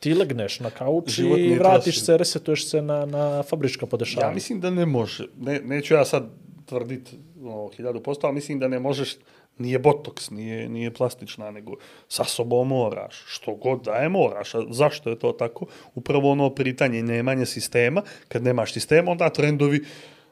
ti 0.00 0.14
legneš 0.14 0.60
na 0.60 0.70
kauč 0.70 1.18
i 1.18 1.54
vratiš 1.58 2.04
se, 2.04 2.16
resetuješ 2.16 2.68
se 2.68 2.82
na, 2.82 3.06
na 3.06 3.42
fabrička 3.42 3.86
podešavanja. 3.86 4.30
ja 4.30 4.34
mislim 4.34 4.60
da 4.60 4.70
ne 4.70 4.86
može. 4.86 5.26
Ne, 5.40 5.60
neću 5.60 5.94
ja 5.94 6.04
sad 6.04 6.30
tvrditi 6.66 7.18
no, 7.36 7.70
hiljadu 7.76 8.02
posto, 8.02 8.26
ali 8.26 8.34
mislim 8.34 8.58
da 8.58 8.68
ne 8.68 8.78
možeš, 8.78 9.16
nije 9.58 9.78
botoks, 9.78 10.30
nije, 10.30 10.68
nije 10.68 10.90
plastična, 10.90 11.50
nego 11.50 11.72
sa 12.08 12.24
sobom 12.24 12.68
moraš. 12.68 13.14
Što 13.26 13.54
god 13.54 13.82
da 13.82 13.92
je, 13.92 14.08
moraš. 14.08 14.54
A 14.54 14.58
zašto 14.70 15.10
je 15.10 15.18
to 15.18 15.32
tako? 15.32 15.66
Upravo 15.94 16.30
ono 16.30 16.54
pitanje 16.54 17.02
nemanja 17.02 17.46
sistema. 17.46 18.02
Kad 18.28 18.42
nemaš 18.42 18.72
sistema, 18.72 19.10
onda 19.10 19.28
trendovi 19.28 19.84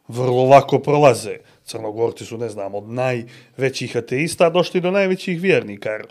vrlo 0.08 0.44
lako 0.44 0.78
prolaze. 0.78 1.36
Crnogorci 1.64 2.24
su, 2.24 2.38
ne 2.38 2.48
znam, 2.48 2.74
od 2.74 2.84
najvećih 2.88 3.96
ateista 3.96 4.50
došli 4.50 4.80
do 4.80 4.90
najvećih 4.90 5.40
vjernika. 5.40 5.90
Jer 5.90 6.06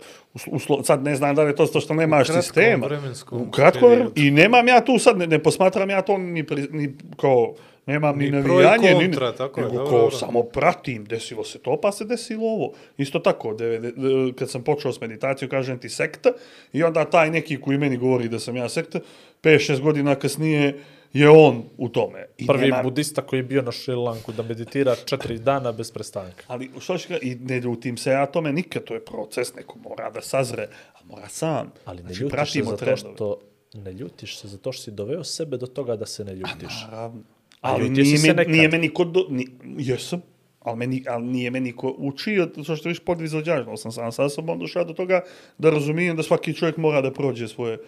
uslo- 0.46 0.82
sad 0.84 1.04
ne 1.04 1.16
znam 1.16 1.34
da 1.34 1.42
li 1.42 1.50
je 1.50 1.56
to 1.56 1.66
to 1.66 1.80
što 1.80 1.94
nemaš 1.94 2.28
sistema. 2.28 2.86
vremenskom 2.86 3.42
U 3.42 3.50
kratkom 3.50 3.88
vremenu. 3.88 4.10
periodu. 4.10 4.28
I 4.28 4.42
nemam 4.42 4.68
ja 4.68 4.84
tu 4.84 4.98
sad, 4.98 5.18
ne, 5.18 5.26
ne 5.26 5.42
posmatram 5.42 5.90
ja 5.90 6.02
to 6.02 6.18
ni, 6.18 6.46
pri, 6.46 6.68
ni 6.70 6.94
kao, 7.16 7.54
nemam 7.86 8.18
ni, 8.18 8.24
Ni 8.24 8.30
navijanje, 8.32 8.90
ni, 8.90 9.00
kontra, 9.00 9.32
tako 9.32 9.60
je, 9.60 9.64
nego 9.64 9.74
dobro, 9.74 9.90
kao 9.90 10.00
dobro. 10.00 10.16
samo 10.16 10.42
pratim, 10.42 11.04
desilo 11.04 11.44
se 11.44 11.58
to, 11.58 11.78
pa 11.78 11.92
se 11.92 12.04
desilo 12.04 12.44
ovo. 12.44 12.72
Isto 12.98 13.18
tako, 13.18 13.54
de, 13.54 13.68
de, 13.70 13.92
de, 13.92 13.92
kad 14.32 14.50
sam 14.50 14.62
počeo 14.62 14.92
s 14.92 15.00
meditacijom, 15.00 15.50
kažem 15.50 15.78
ti 15.78 15.88
sekta, 15.88 16.30
i 16.72 16.82
onda 16.82 17.04
taj 17.04 17.30
neki 17.30 17.60
koji 17.60 17.78
meni 17.78 17.96
govori 17.96 18.28
da 18.28 18.38
sam 18.38 18.56
ja 18.56 18.68
sekta, 18.68 19.00
5-6 19.42 19.80
godina 19.80 20.14
kasnije 20.14 20.80
je 21.12 21.28
on 21.30 21.62
u 21.78 21.88
tome. 21.88 22.26
I 22.38 22.46
Prvi 22.46 22.60
nema- 22.62 22.82
budista 22.82 23.22
koji 23.22 23.38
je 23.38 23.44
bio 23.44 23.62
na 23.62 23.72
Šri 23.72 23.94
Lanku 23.94 24.32
da 24.32 24.42
meditira 24.42 24.96
četiri 24.96 25.38
dana 25.38 25.72
bez 25.72 25.92
prestanka. 25.92 26.44
Ali 26.46 26.70
što 26.80 26.98
ću 26.98 27.12
i 27.22 27.34
ne 27.36 27.60
ljutim 27.60 27.96
se 27.96 28.10
ja 28.10 28.26
tome 28.26 28.52
nikad, 28.52 28.84
to 28.84 28.94
je 28.94 29.04
proces, 29.04 29.54
neko 29.54 29.78
mora 29.80 30.10
da 30.10 30.20
sazre, 30.20 30.68
a 30.94 30.98
mora 31.04 31.28
sam. 31.28 31.72
Ali 31.84 31.96
ne 31.98 32.02
Znači, 32.04 32.22
ljutiš 32.22 32.52
se 32.52 32.60
zato 32.60 32.76
trendove. 32.76 33.14
što 33.14 33.38
ne 33.74 33.92
ljutiš 33.92 34.38
se 34.38 34.48
zato 34.48 34.72
što 34.72 34.82
si 34.82 34.90
doveo 34.90 35.24
sebe 35.24 35.56
do 35.56 35.66
toga 35.66 35.96
da 35.96 36.06
se 36.06 36.24
ne 36.24 36.34
ljutiš. 36.34 36.84
Naravno. 36.84 37.22
Ali 37.66 37.90
nije, 37.90 38.18
se 38.18 38.34
me, 38.34 38.44
nije 38.44 38.68
me 38.68 38.78
niko... 38.78 39.04
Do, 39.04 39.26
ni, 39.30 39.46
jesam, 39.78 40.22
ali, 40.60 40.76
meni, 40.76 41.04
ali 41.08 41.24
nije 41.24 41.50
me 41.50 41.60
niko 41.60 41.94
učio, 41.98 42.46
to 42.46 42.76
što 42.76 42.88
viš 42.88 42.98
podvizođač, 42.98 43.66
ali 43.66 43.76
sam 43.76 43.92
sam 43.92 44.12
sa 44.12 44.28
sobom 44.28 44.58
došao 44.58 44.84
do 44.84 44.92
toga 44.92 45.20
da 45.58 45.70
razumijem 45.70 46.16
da 46.16 46.22
svaki 46.22 46.54
čovjek 46.54 46.76
mora 46.76 47.00
da 47.00 47.12
prođe 47.12 47.48
svoje 47.48 47.78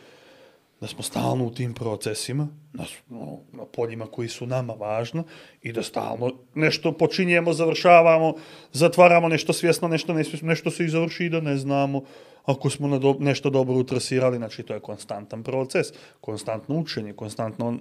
da 0.81 0.87
smo 0.87 1.03
stalno 1.03 1.47
u 1.47 1.51
tim 1.51 1.75
procesima, 1.75 2.49
na, 2.73 2.85
s- 2.85 3.03
no, 3.09 3.39
na 3.53 3.65
poljima 3.67 4.07
koji 4.07 4.29
su 4.29 4.47
nama 4.47 4.73
važno 4.73 5.25
i 5.63 5.73
da 5.73 5.83
stalno 5.83 6.33
nešto 6.55 6.93
počinjemo, 6.93 7.53
završavamo, 7.53 8.35
zatvaramo 8.73 9.29
nešto 9.29 9.53
svjesno, 9.53 9.89
nešto 9.89 10.15
nesvjesno, 10.15 10.49
nešto 10.49 10.71
se 10.71 10.85
i 10.85 10.89
završi 10.89 11.25
i 11.25 11.29
da 11.29 11.41
ne 11.41 11.57
znamo 11.57 12.03
ako 12.45 12.71
smo 12.71 12.89
na 12.89 12.99
do, 12.99 13.17
nešto 13.21 13.51
dobro 13.51 13.75
utrasirali, 13.75 14.37
znači 14.37 14.63
to 14.63 14.75
je 14.75 14.81
konstantan 14.81 15.43
proces, 15.43 15.87
konstantno 16.21 16.75
učenje, 16.77 17.13
konstantno 17.13 17.79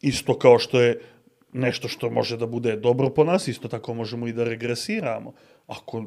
isto 0.00 0.38
kao 0.38 0.58
što 0.58 0.80
je 0.80 1.00
nešto 1.52 1.88
što 1.88 2.10
može 2.10 2.36
da 2.36 2.46
bude 2.46 2.76
dobro 2.76 3.10
po 3.10 3.24
nas, 3.24 3.48
isto 3.48 3.68
tako 3.68 3.94
možemo 3.94 4.26
i 4.26 4.32
da 4.32 4.44
regresiramo. 4.44 5.32
Ako 5.66 6.04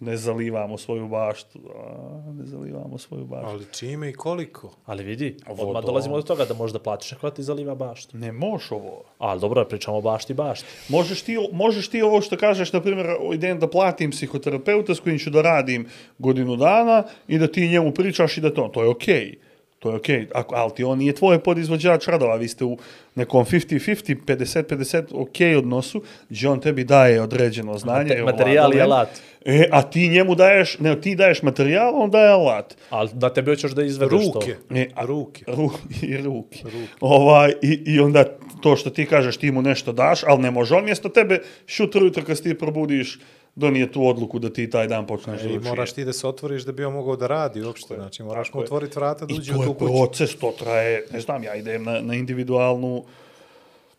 ne 0.00 0.16
zalivamo 0.16 0.78
svoju 0.78 1.08
baštu, 1.08 1.60
a, 1.76 2.32
ne 2.32 2.46
zalivamo 2.46 2.98
svoju 2.98 3.24
baštu. 3.24 3.46
Ali 3.48 3.64
čime 3.72 4.10
i 4.10 4.12
koliko? 4.12 4.72
Ali 4.86 5.04
vidi, 5.04 5.36
odmah 5.46 5.66
Vodom. 5.66 5.84
dolazimo 5.84 6.16
do 6.16 6.22
toga 6.22 6.44
da 6.44 6.54
možda 6.54 6.78
platiš 6.78 7.12
neko 7.12 7.30
da 7.30 7.34
ti 7.34 7.42
zaliva 7.42 7.74
baštu. 7.74 8.16
Ne 8.16 8.32
moš 8.32 8.72
ovo. 8.72 9.04
Ali 9.18 9.40
dobro, 9.40 9.64
pričamo 9.64 9.96
o 9.96 10.00
bašti 10.00 10.34
bašti. 10.34 10.66
Možeš 10.88 11.22
ti, 11.22 11.36
možeš 11.52 11.88
ti 11.88 12.02
ovo 12.02 12.20
što 12.20 12.36
kažeš, 12.36 12.72
na 12.72 12.80
primjer, 12.80 13.06
idem 13.34 13.58
da 13.58 13.70
platim 13.70 14.10
psihoterapeuta 14.10 14.94
s 14.94 15.00
kojim 15.00 15.18
ću 15.18 15.30
da 15.30 15.42
radim 15.42 15.88
godinu 16.18 16.56
dana 16.56 17.04
i 17.28 17.38
da 17.38 17.46
ti 17.46 17.68
njemu 17.68 17.92
pričaš 17.92 18.38
i 18.38 18.40
da 18.40 18.54
to, 18.54 18.68
to 18.68 18.82
je 18.82 18.88
okej. 18.88 19.14
Okay. 19.14 19.49
To 19.80 19.90
je 19.90 19.96
okej, 19.96 20.26
okay. 20.28 20.52
Ali 20.54 20.72
ti 20.76 20.84
on 20.84 20.98
nije 20.98 21.14
tvoj 21.14 21.38
podizvođač 21.38 22.06
radova, 22.06 22.36
vi 22.36 22.48
ste 22.48 22.64
u 22.64 22.78
nekom 23.14 23.44
50-50, 23.44 24.16
50-50 24.26 25.04
okej 25.12 25.56
odnosu, 25.56 26.02
gdje 26.28 26.48
on 26.48 26.60
tebi 26.60 26.84
daje 26.84 27.22
određeno 27.22 27.78
znanje. 27.78 28.04
Mate- 28.04 28.18
evo, 28.18 28.26
materijal 28.26 28.72
i 28.72 28.76
Vlado, 28.76 28.92
alat. 28.92 29.08
E, 29.44 29.68
a 29.70 29.82
ti 29.82 30.08
njemu 30.08 30.34
daješ, 30.34 30.78
ne, 30.78 31.00
ti 31.00 31.14
daješ 31.14 31.42
materijal, 31.42 32.02
on 32.02 32.10
daje 32.10 32.28
alat. 32.28 32.76
Ali 32.90 33.10
da 33.12 33.32
tebe 33.32 33.52
hoćeš 33.52 33.72
da 33.72 33.82
izvedeš 33.82 34.32
to. 34.32 34.40
Ruke. 34.40 34.56
E, 34.70 34.88
a, 34.94 35.04
Ruke. 35.06 35.44
Ru, 35.48 35.70
I 36.10 36.16
ruke. 36.16 36.58
Ovaj, 37.00 37.52
i, 37.62 37.82
I 37.86 38.00
onda 38.00 38.24
to 38.62 38.76
što 38.76 38.90
ti 38.90 39.06
kažeš, 39.06 39.36
ti 39.36 39.50
mu 39.50 39.62
nešto 39.62 39.92
daš, 39.92 40.20
ali 40.26 40.42
ne 40.42 40.50
može 40.50 40.74
on 40.74 40.84
mjesto 40.84 41.08
tebe 41.08 41.38
šutro 41.66 42.04
jutro 42.04 42.24
kad 42.24 42.42
ti 42.42 42.58
probudiš 42.58 43.18
donije 43.54 43.92
tu 43.92 44.06
odluku 44.06 44.38
da 44.38 44.52
ti 44.52 44.70
taj 44.70 44.86
dan 44.86 45.06
počneš 45.06 45.42
da 45.42 45.48
I 45.48 45.56
učiš. 45.56 45.68
moraš 45.68 45.92
ti 45.92 46.04
da 46.04 46.12
se 46.12 46.26
otvoriš 46.26 46.62
da 46.62 46.72
bi 46.72 46.84
on 46.84 46.92
mogao 46.92 47.16
da 47.16 47.26
radi 47.26 47.62
uopšte. 47.62 47.94
Znači, 47.94 48.22
moraš 48.22 48.52
mu 48.52 48.60
je. 48.60 48.64
otvoriti 48.64 48.98
vrata 48.98 49.26
da 49.26 49.34
I 49.34 49.38
uđe 49.38 49.52
u 49.52 49.56
to 49.56 49.62
tu 49.62 49.68
je 49.70 49.74
kuću. 49.74 49.92
proces, 49.92 50.36
to 50.36 50.54
traje, 50.58 51.06
ne 51.12 51.20
znam, 51.20 51.44
ja 51.44 51.54
idem 51.54 51.84
na, 51.84 52.00
na 52.00 52.14
individualnu 52.14 53.04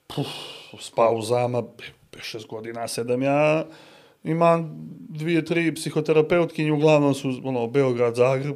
puf, 0.07 0.27
s 0.79 0.89
pauzama, 0.91 1.63
5-6 2.11 2.47
godina, 2.47 2.81
7 2.81 3.23
ja 3.23 3.65
imam 4.23 4.89
dvije, 5.09 5.45
tri 5.45 5.75
psihoterapeutkinje, 5.75 6.71
uglavnom 6.71 7.13
su 7.13 7.41
ono, 7.43 7.67
Beograd, 7.67 8.15
Zagreb, 8.15 8.55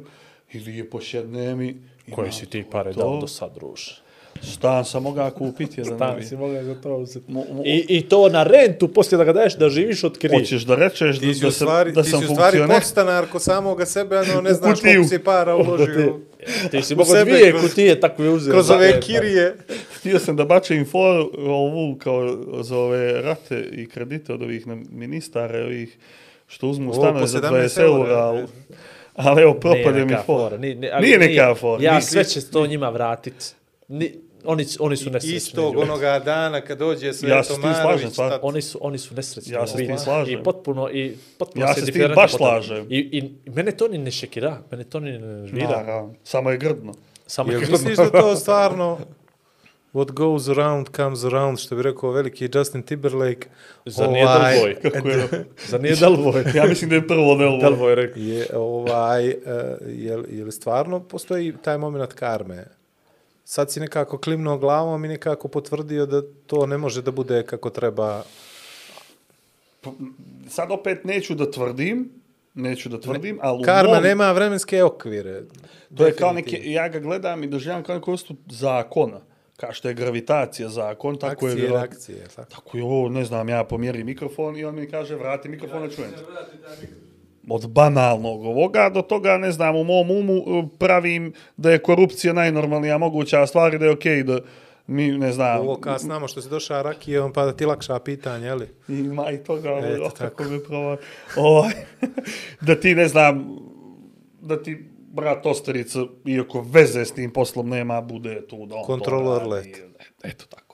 i 0.52 0.58
lijepo 0.58 1.00
sjednem 1.00 1.62
i... 1.62 1.76
Koji 2.14 2.26
imam 2.26 2.32
si 2.32 2.46
ti 2.46 2.64
pare 2.70 2.92
to. 2.92 3.00
dao 3.00 3.20
do 3.20 3.26
sad, 3.26 3.54
druže? 3.54 4.05
Stan 4.42 4.84
sam 4.84 5.02
mogao 5.02 5.30
kupiti 5.30 5.80
jedan 5.80 5.94
Stan 5.94 6.10
novi. 6.10 6.22
si 6.22 6.36
mogao 6.36 6.64
za 6.64 6.74
to 6.74 6.96
uzeti. 6.96 7.26
Mo- 7.28 7.44
mo- 7.52 7.62
I, 7.64 7.86
I 7.88 8.02
to 8.02 8.28
na 8.28 8.42
rentu, 8.42 8.88
poslije 8.88 9.18
da 9.18 9.24
ga 9.24 9.32
daješ 9.32 9.54
da 9.54 9.68
živiš 9.68 10.04
od 10.04 10.18
krije. 10.18 10.38
Hoćeš 10.38 10.62
da 10.62 10.74
rečeš 10.76 11.18
Ti 11.18 11.26
da, 11.26 11.34
si 11.34 11.40
da, 11.40 11.50
sam, 11.50 11.66
da 11.86 12.02
ti 12.02 12.08
si 12.10 12.16
u 12.16 12.20
stvari 12.20 12.28
funkcioner? 12.50 12.68
podstanar 12.70 13.26
ko 13.26 13.38
samoga 13.38 13.86
sebe, 13.86 14.16
ano 14.18 14.40
ne 14.40 14.52
znaš 14.52 14.80
koliko 14.80 15.04
si 15.04 15.18
para 15.18 15.56
uložio 15.56 16.18
Ti 16.70 16.82
si 16.82 16.94
u 16.94 16.96
mogao 16.96 17.24
dvije 17.24 17.52
kroz- 17.52 17.60
kutije 17.62 18.00
takve 18.00 18.28
uzeti. 18.28 18.50
kroz 18.52 18.70
ove 18.70 19.00
kirije. 19.00 19.56
Htio 19.96 20.18
sam 20.18 20.36
da 20.36 20.44
bačem 20.44 20.84
for 20.84 21.16
ovu 21.38 21.96
kao 21.96 22.28
za 22.60 22.76
ove 22.76 23.22
rate 23.22 23.60
i 23.62 23.86
kredite 23.86 24.32
od 24.32 24.42
ovih 24.42 24.66
ministara, 24.90 25.58
ovih 25.58 25.96
što 26.46 26.68
uzmu 26.68 26.92
stanove 26.92 27.26
za 27.26 27.38
17 27.40 27.50
20 27.50 27.80
eura, 27.80 27.98
eura, 28.00 28.16
ali, 28.18 28.40
ne. 28.40 28.46
ali 29.14 29.42
evo 29.42 29.54
propade 29.54 30.04
mi 30.04 30.14
for. 30.16 30.24
fora, 30.26 30.56
Nije, 30.56 31.18
neka 31.18 31.54
fora. 31.54 31.82
Ja 31.82 32.00
sve 32.00 32.24
će 32.24 32.40
to 32.42 32.66
njima 32.66 32.90
vratit. 32.90 33.54
Ni, 33.88 34.12
oni, 34.46 34.66
oni 34.78 34.96
su 34.96 35.10
nesrećni. 35.10 35.36
Istog 35.36 35.74
ljudi. 35.74 35.82
onoga 35.82 36.18
dana 36.18 36.60
kad 36.60 36.78
dođe 36.78 37.06
Ja 37.06 37.12
se 37.12 37.18
Sveto 37.18 37.42
s 37.44 37.48
tim 37.48 37.60
Marović, 37.62 37.82
slažem, 38.04 38.10
tad- 38.30 38.38
Oni 38.42 38.62
su, 38.62 38.78
oni 38.82 38.98
su 38.98 39.14
nesrećni. 39.14 39.52
Ja 39.52 39.66
se 39.66 39.72
s 39.72 39.76
tim 39.76 39.98
slažem. 39.98 40.40
I 40.40 40.42
potpuno, 40.42 40.90
i 40.90 41.16
potpuno 41.38 41.64
Ja 41.64 41.74
se 41.74 41.80
s 41.82 41.84
tim 41.86 42.02
baš 42.14 42.32
slažem. 42.32 42.86
I, 42.90 42.98
I 42.98 43.22
mene 43.46 43.72
to 43.72 43.88
ni 43.88 43.98
ne 43.98 44.10
šekira, 44.10 44.58
mene 44.70 44.84
to 44.84 45.00
ni 45.00 45.10
ne 45.10 45.18
nervira. 45.18 45.68
Naravno, 45.68 46.14
samo 46.24 46.50
je 46.50 46.56
grdno. 46.58 46.94
Samo 47.26 47.52
Jel 47.52 47.60
kad- 47.60 47.70
misliš 47.70 47.96
da 47.96 48.10
to 48.10 48.36
stvarno 48.36 48.98
What 49.94 50.10
goes 50.12 50.48
around 50.48 50.86
comes 50.90 51.24
around, 51.24 51.58
što 51.58 51.76
bi 51.76 51.82
rekao 51.82 52.10
veliki 52.10 52.48
Justin 52.54 52.82
Timberlake. 52.82 53.48
Nije 53.86 54.26
Ovaj, 54.26 54.54
Delvoj? 54.54 54.74
Kako 54.84 55.08
je? 55.08 55.28
Zar 55.66 55.80
nije 55.80 55.96
Delvoj? 55.96 56.44
ja 56.54 56.64
mislim 56.64 56.90
da 56.90 56.96
je 56.96 57.06
prvo 57.06 57.34
Delvoj. 57.38 57.60
Delvoj 57.60 57.94
rekao. 57.94 58.22
je, 58.22 58.46
ovaj, 58.54 59.28
uh, 59.28 59.34
je, 59.88 60.16
li- 60.16 60.28
je 60.30 60.44
li 60.44 60.52
stvarno 60.52 61.00
postoji 61.00 61.54
taj 61.54 61.78
moment 61.78 62.12
karme? 62.12 62.64
Sad 63.46 63.72
si 63.72 63.80
nekako 63.80 64.18
klimnuo 64.18 64.58
glavom 64.58 65.04
i 65.04 65.08
nekako 65.08 65.48
potvrdio 65.48 66.06
da 66.06 66.22
to 66.46 66.66
ne 66.66 66.78
može 66.78 67.02
da 67.02 67.10
bude 67.10 67.42
kako 67.42 67.70
treba. 67.70 68.22
Sad 70.48 70.70
opet 70.70 71.04
neću 71.04 71.34
da 71.34 71.50
tvrdim, 71.50 72.10
neću 72.54 72.88
da 72.88 73.00
tvrdim, 73.00 73.38
ali 73.42 73.64
Karma 73.64 73.94
mom, 73.94 74.02
nema 74.02 74.32
vremenske 74.32 74.82
okvire. 74.84 75.42
to 75.96 76.06
je 76.06 76.14
kao 76.14 76.32
neke, 76.32 76.60
ja 76.64 76.88
ga 76.88 76.98
gledam 76.98 77.44
i 77.44 77.48
doživljam 77.48 77.82
kao 77.82 77.94
neku 77.94 78.10
vrstu 78.10 78.36
zakona. 78.46 79.20
Kao 79.56 79.72
što 79.72 79.88
je 79.88 79.94
gravitacija 79.94 80.68
zakon, 80.68 81.16
tako 81.16 81.46
je 81.46 81.52
Akcije 81.52 81.52
i 81.52 81.56
vjerojatno- 81.58 81.76
reakcije. 81.82 82.24
tako? 82.36 82.50
Tako 82.50 82.76
je 82.76 82.84
ovo, 82.84 83.08
ne 83.08 83.24
znam, 83.24 83.48
ja 83.48 83.64
pomjeri 83.64 84.04
mikrofon 84.04 84.56
i 84.56 84.64
on 84.64 84.74
mi 84.74 84.90
kaže 84.90 85.14
vrati 85.14 85.48
mikrofon 85.48 85.82
na 85.82 85.88
čujem. 85.88 86.10
te. 86.10 87.05
Od 87.48 87.68
banalnog 87.68 88.44
ovoga 88.44 88.90
do 88.90 89.02
toga, 89.02 89.38
ne 89.38 89.52
znam, 89.52 89.76
u 89.76 89.84
mom 89.84 90.10
umu 90.10 90.32
e, 90.34 90.42
pravim 90.78 91.32
da 91.56 91.70
je 91.70 91.78
korupcija 91.78 92.32
najnormalnija 92.32 92.98
moguća 92.98 93.46
stvar 93.46 93.74
i 93.74 93.78
da 93.78 93.84
je 93.84 93.90
okej 93.90 94.22
da 94.22 94.38
mi, 94.86 95.08
ne 95.08 95.32
znam, 95.32 95.60
Ovo 95.60 95.76
kad 95.76 96.00
znamo 96.00 96.28
što 96.28 96.42
si 96.42 96.48
došao 96.48 96.82
rakijom, 96.82 97.32
pa 97.32 97.44
da 97.44 97.52
ti 97.52 97.66
lakša 97.66 97.98
pitanje, 97.98 98.46
jeli? 98.46 98.68
ima 98.88 99.30
i 99.30 99.38
toga, 99.38 99.70
Eto, 99.70 99.86
Eto, 99.86 100.10
tako. 100.10 100.36
kako 100.36 100.50
prava, 100.68 100.96
ovaj, 101.36 101.72
da 102.66 102.80
ti, 102.80 102.94
ne 102.94 103.08
znam, 103.08 103.56
da 104.40 104.62
ti 104.62 104.84
brat 105.12 105.46
Osterica, 105.46 105.98
iako 106.26 106.60
veze 106.62 107.04
s 107.04 107.12
tim 107.12 107.32
poslom 107.32 107.68
nema, 107.68 108.00
bude 108.00 108.46
tu 108.46 108.66
da 108.66 108.74
on 108.74 108.84
Kontrolor 108.84 109.42
to 109.42 109.50
radi. 109.50 109.68
let. 109.68 109.82
Eto 110.24 110.44
tako. 110.46 110.65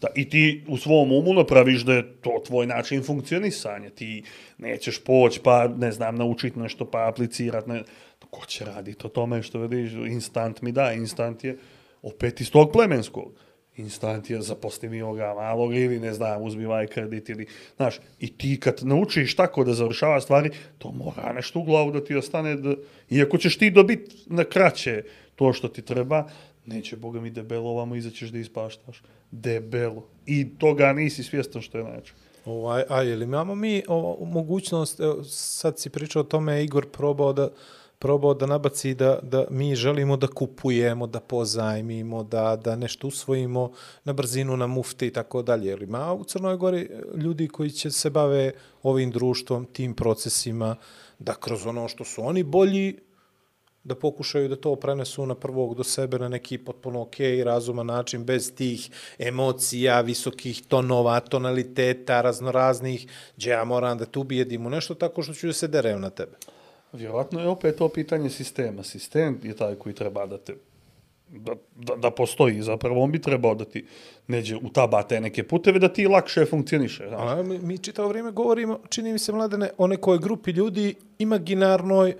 Da, 0.00 0.08
I 0.14 0.28
ti 0.28 0.64
u 0.68 0.76
svom 0.76 1.12
umu 1.12 1.34
napraviš 1.34 1.82
da 1.82 1.94
je 1.94 2.12
to 2.12 2.42
tvoj 2.46 2.66
način 2.66 3.02
funkcionisanja. 3.02 3.90
Ti 3.90 4.22
nećeš 4.58 5.04
poći 5.04 5.40
pa, 5.44 5.68
ne 5.68 5.92
znam, 5.92 6.16
naučiti 6.16 6.58
nešto 6.58 6.90
pa 6.90 7.08
aplicirati. 7.08 7.70
Ne... 7.70 7.82
Ko 8.30 8.46
će 8.46 8.64
raditi 8.64 9.06
o 9.06 9.08
tome 9.08 9.42
što 9.42 9.58
vidiš? 9.58 9.92
Instant 9.92 10.62
mi 10.62 10.72
da, 10.72 10.92
instant 10.92 11.44
je 11.44 11.58
opet 12.02 12.40
iz 12.40 12.50
tog 12.50 12.72
plemenskog. 12.72 13.32
Instant 13.76 14.30
je 14.30 14.42
zaposli 14.42 14.88
mi 14.88 15.02
ovoga 15.02 15.34
malog 15.34 15.74
ili 15.74 16.00
ne 16.00 16.12
znam, 16.12 16.42
uzmi 16.42 16.64
ovaj 16.64 16.86
kredit 16.86 17.28
ili, 17.28 17.46
znaš, 17.76 18.00
i 18.20 18.36
ti 18.36 18.60
kad 18.60 18.80
naučiš 18.82 19.36
tako 19.36 19.64
da 19.64 19.74
završava 19.74 20.20
stvari, 20.20 20.50
to 20.78 20.92
mora 20.92 21.32
nešto 21.32 21.58
u 21.58 21.62
glavu 21.62 21.90
da 21.90 22.04
ti 22.04 22.16
ostane, 22.16 22.54
da, 22.56 22.74
iako 23.10 23.38
ćeš 23.38 23.58
ti 23.58 23.70
dobiti 23.70 24.16
na 24.26 24.44
kraće 24.44 25.02
to 25.34 25.52
što 25.52 25.68
ti 25.68 25.82
treba, 25.82 26.28
neće, 26.66 26.96
boga 26.96 27.20
mi, 27.20 27.30
debelo 27.30 27.70
ovamo 27.70 27.96
izaćeš 27.96 28.30
da 28.30 28.38
ispaštaš. 28.38 29.02
Debelo. 29.40 30.06
I 30.26 30.58
toga 30.58 30.92
nisi 30.92 31.22
svjestan 31.22 31.62
što 31.62 31.78
je 31.78 31.84
najče. 31.84 32.12
Ovaj, 32.44 32.84
a 32.88 33.02
je 33.02 33.16
li 33.16 33.24
imamo 33.24 33.54
mi 33.54 33.82
o, 33.88 34.26
mogućnost, 34.26 35.00
sad 35.28 35.78
si 35.78 35.90
pričao 35.90 36.20
o 36.20 36.24
tome, 36.24 36.64
Igor 36.64 36.86
probao 36.90 37.32
da 37.32 37.48
probao 37.98 38.34
da 38.34 38.46
nabaci 38.46 38.94
da, 38.94 39.18
da 39.22 39.46
mi 39.50 39.74
želimo 39.74 40.16
da 40.16 40.26
kupujemo, 40.26 41.06
da 41.06 41.20
pozajmimo, 41.20 42.22
da, 42.22 42.56
da 42.56 42.76
nešto 42.76 43.08
usvojimo 43.08 43.70
na 44.04 44.12
brzinu, 44.12 44.56
na 44.56 44.66
mufti 44.66 45.06
i 45.06 45.10
tako 45.10 45.42
dalje. 45.42 45.68
Jer 45.68 45.82
ima 45.82 46.12
u 46.12 46.24
Crnoj 46.24 46.56
Gori 46.56 46.80
e, 46.80 47.02
ljudi 47.16 47.48
koji 47.48 47.70
će 47.70 47.90
se 47.90 48.10
bave 48.10 48.52
ovim 48.82 49.10
društvom, 49.10 49.64
tim 49.72 49.94
procesima, 49.94 50.76
da 51.18 51.34
kroz 51.34 51.66
ono 51.66 51.88
što 51.88 52.04
su 52.04 52.26
oni 52.26 52.42
bolji, 52.42 52.98
da 53.84 53.94
pokušaju 53.94 54.48
da 54.48 54.56
to 54.56 54.76
prenesu 54.76 55.26
na 55.26 55.34
prvog 55.34 55.74
do 55.74 55.84
sebe 55.84 56.18
na 56.18 56.28
neki 56.28 56.58
potpuno 56.58 57.02
ok, 57.02 57.16
razuman 57.44 57.86
način, 57.86 58.24
bez 58.24 58.54
tih 58.54 58.90
emocija, 59.18 60.00
visokih 60.00 60.62
tonova, 60.68 61.20
tonaliteta, 61.20 62.20
raznoraznih, 62.20 63.06
gdje 63.36 63.50
ja 63.50 63.64
moram 63.64 63.98
da 63.98 64.04
te 64.04 64.18
ubijedim 64.18 64.66
u 64.66 64.70
nešto 64.70 64.94
tako 64.94 65.22
što 65.22 65.34
ću 65.34 65.46
da 65.46 65.52
se 65.52 65.68
derem 65.68 66.00
na 66.00 66.10
tebe. 66.10 66.36
Vjerojatno 66.92 67.40
je 67.40 67.48
opet 67.48 67.76
to 67.76 67.88
pitanje 67.88 68.30
sistema. 68.30 68.82
Sistem 68.82 69.40
je 69.42 69.56
taj 69.56 69.74
koji 69.74 69.94
treba 69.94 70.26
da 70.26 70.38
te 70.38 70.54
da, 71.28 71.52
da, 71.74 71.96
da 71.96 72.10
postoji. 72.10 72.62
Zapravo 72.62 73.02
on 73.02 73.12
bi 73.12 73.18
trebao 73.18 73.54
da 73.54 73.64
ti 73.64 73.86
neđe 74.26 74.56
utaba 74.56 75.02
te 75.02 75.20
neke 75.20 75.44
puteve, 75.48 75.78
da 75.78 75.88
ti 75.88 76.06
lakše 76.06 76.44
funkcioniše. 76.44 77.08
Znaš. 77.08 77.38
A, 77.38 77.42
mi, 77.42 77.58
mi 77.58 77.78
čitavo 77.78 78.08
vrijeme 78.08 78.30
govorimo, 78.30 78.80
čini 78.88 79.12
mi 79.12 79.18
se, 79.18 79.32
mladene, 79.32 79.70
o 79.78 79.86
nekoj 79.86 80.18
grupi 80.18 80.50
ljudi 80.50 80.94
imaginarnoj, 81.18 82.14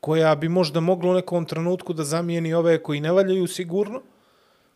koja 0.00 0.34
bi 0.34 0.48
možda 0.48 0.80
mogla 0.80 1.10
u 1.10 1.14
nekom 1.14 1.44
trenutku 1.44 1.92
da 1.92 2.04
zamijeni 2.04 2.54
ove 2.54 2.82
koji 2.82 3.00
ne 3.00 3.12
valjaju 3.12 3.46
sigurno, 3.46 4.02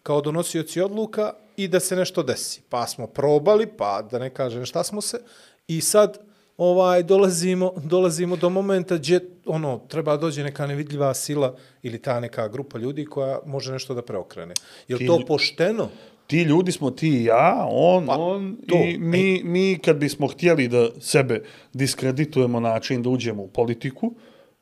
kao 0.03 0.21
donosioci 0.21 0.81
odluka 0.81 1.33
i 1.57 1.69
da 1.69 1.81
se 1.81 1.97
nešto 1.97 2.23
desi. 2.23 2.63
Pa 2.69 2.87
smo 2.87 3.07
probali, 3.07 3.67
pa 3.67 4.03
da 4.11 4.19
ne 4.19 4.31
kažem 4.31 4.67
šta 4.67 4.85
smo 4.85 5.01
se, 5.01 5.19
i 5.69 5.81
sad 5.81 6.19
ovaj 6.57 7.03
dolazimo 7.03 7.73
dolazimo 7.85 8.37
do 8.37 8.51
momenta 8.51 8.97
gdje 8.97 9.21
ono 9.47 9.81
treba 9.89 10.17
dođe 10.17 10.43
neka 10.43 10.67
nevidljiva 10.67 11.15
sila 11.15 11.57
ili 11.83 11.99
ta 11.99 12.21
neka 12.21 12.49
grupa 12.49 12.79
ljudi 12.79 13.05
koja 13.05 13.39
može 13.47 13.73
nešto 13.73 13.95
da 13.95 14.03
preokrene. 14.03 14.55
Je 14.89 14.99
Ti 14.99 15.07
to 15.07 15.21
pošteno? 15.27 15.89
Ti 16.27 16.43
ljudi 16.43 16.73
smo 16.73 16.91
ti 16.91 17.09
i 17.09 17.25
ja, 17.25 17.67
on, 17.71 18.07
Pa, 18.07 18.17
on 18.17 18.57
to. 18.69 18.77
i 18.77 18.99
mi, 18.99 19.43
mi 19.45 19.79
kad 19.85 19.97
bismo 19.97 20.27
htjeli 20.27 20.69
da 20.69 20.89
sebe 21.01 21.43
diskreditujemo 21.73 22.61
način 22.61 23.03
da 23.03 23.09
uđemo 23.09 23.43
u 23.43 23.49
politiku, 23.49 24.15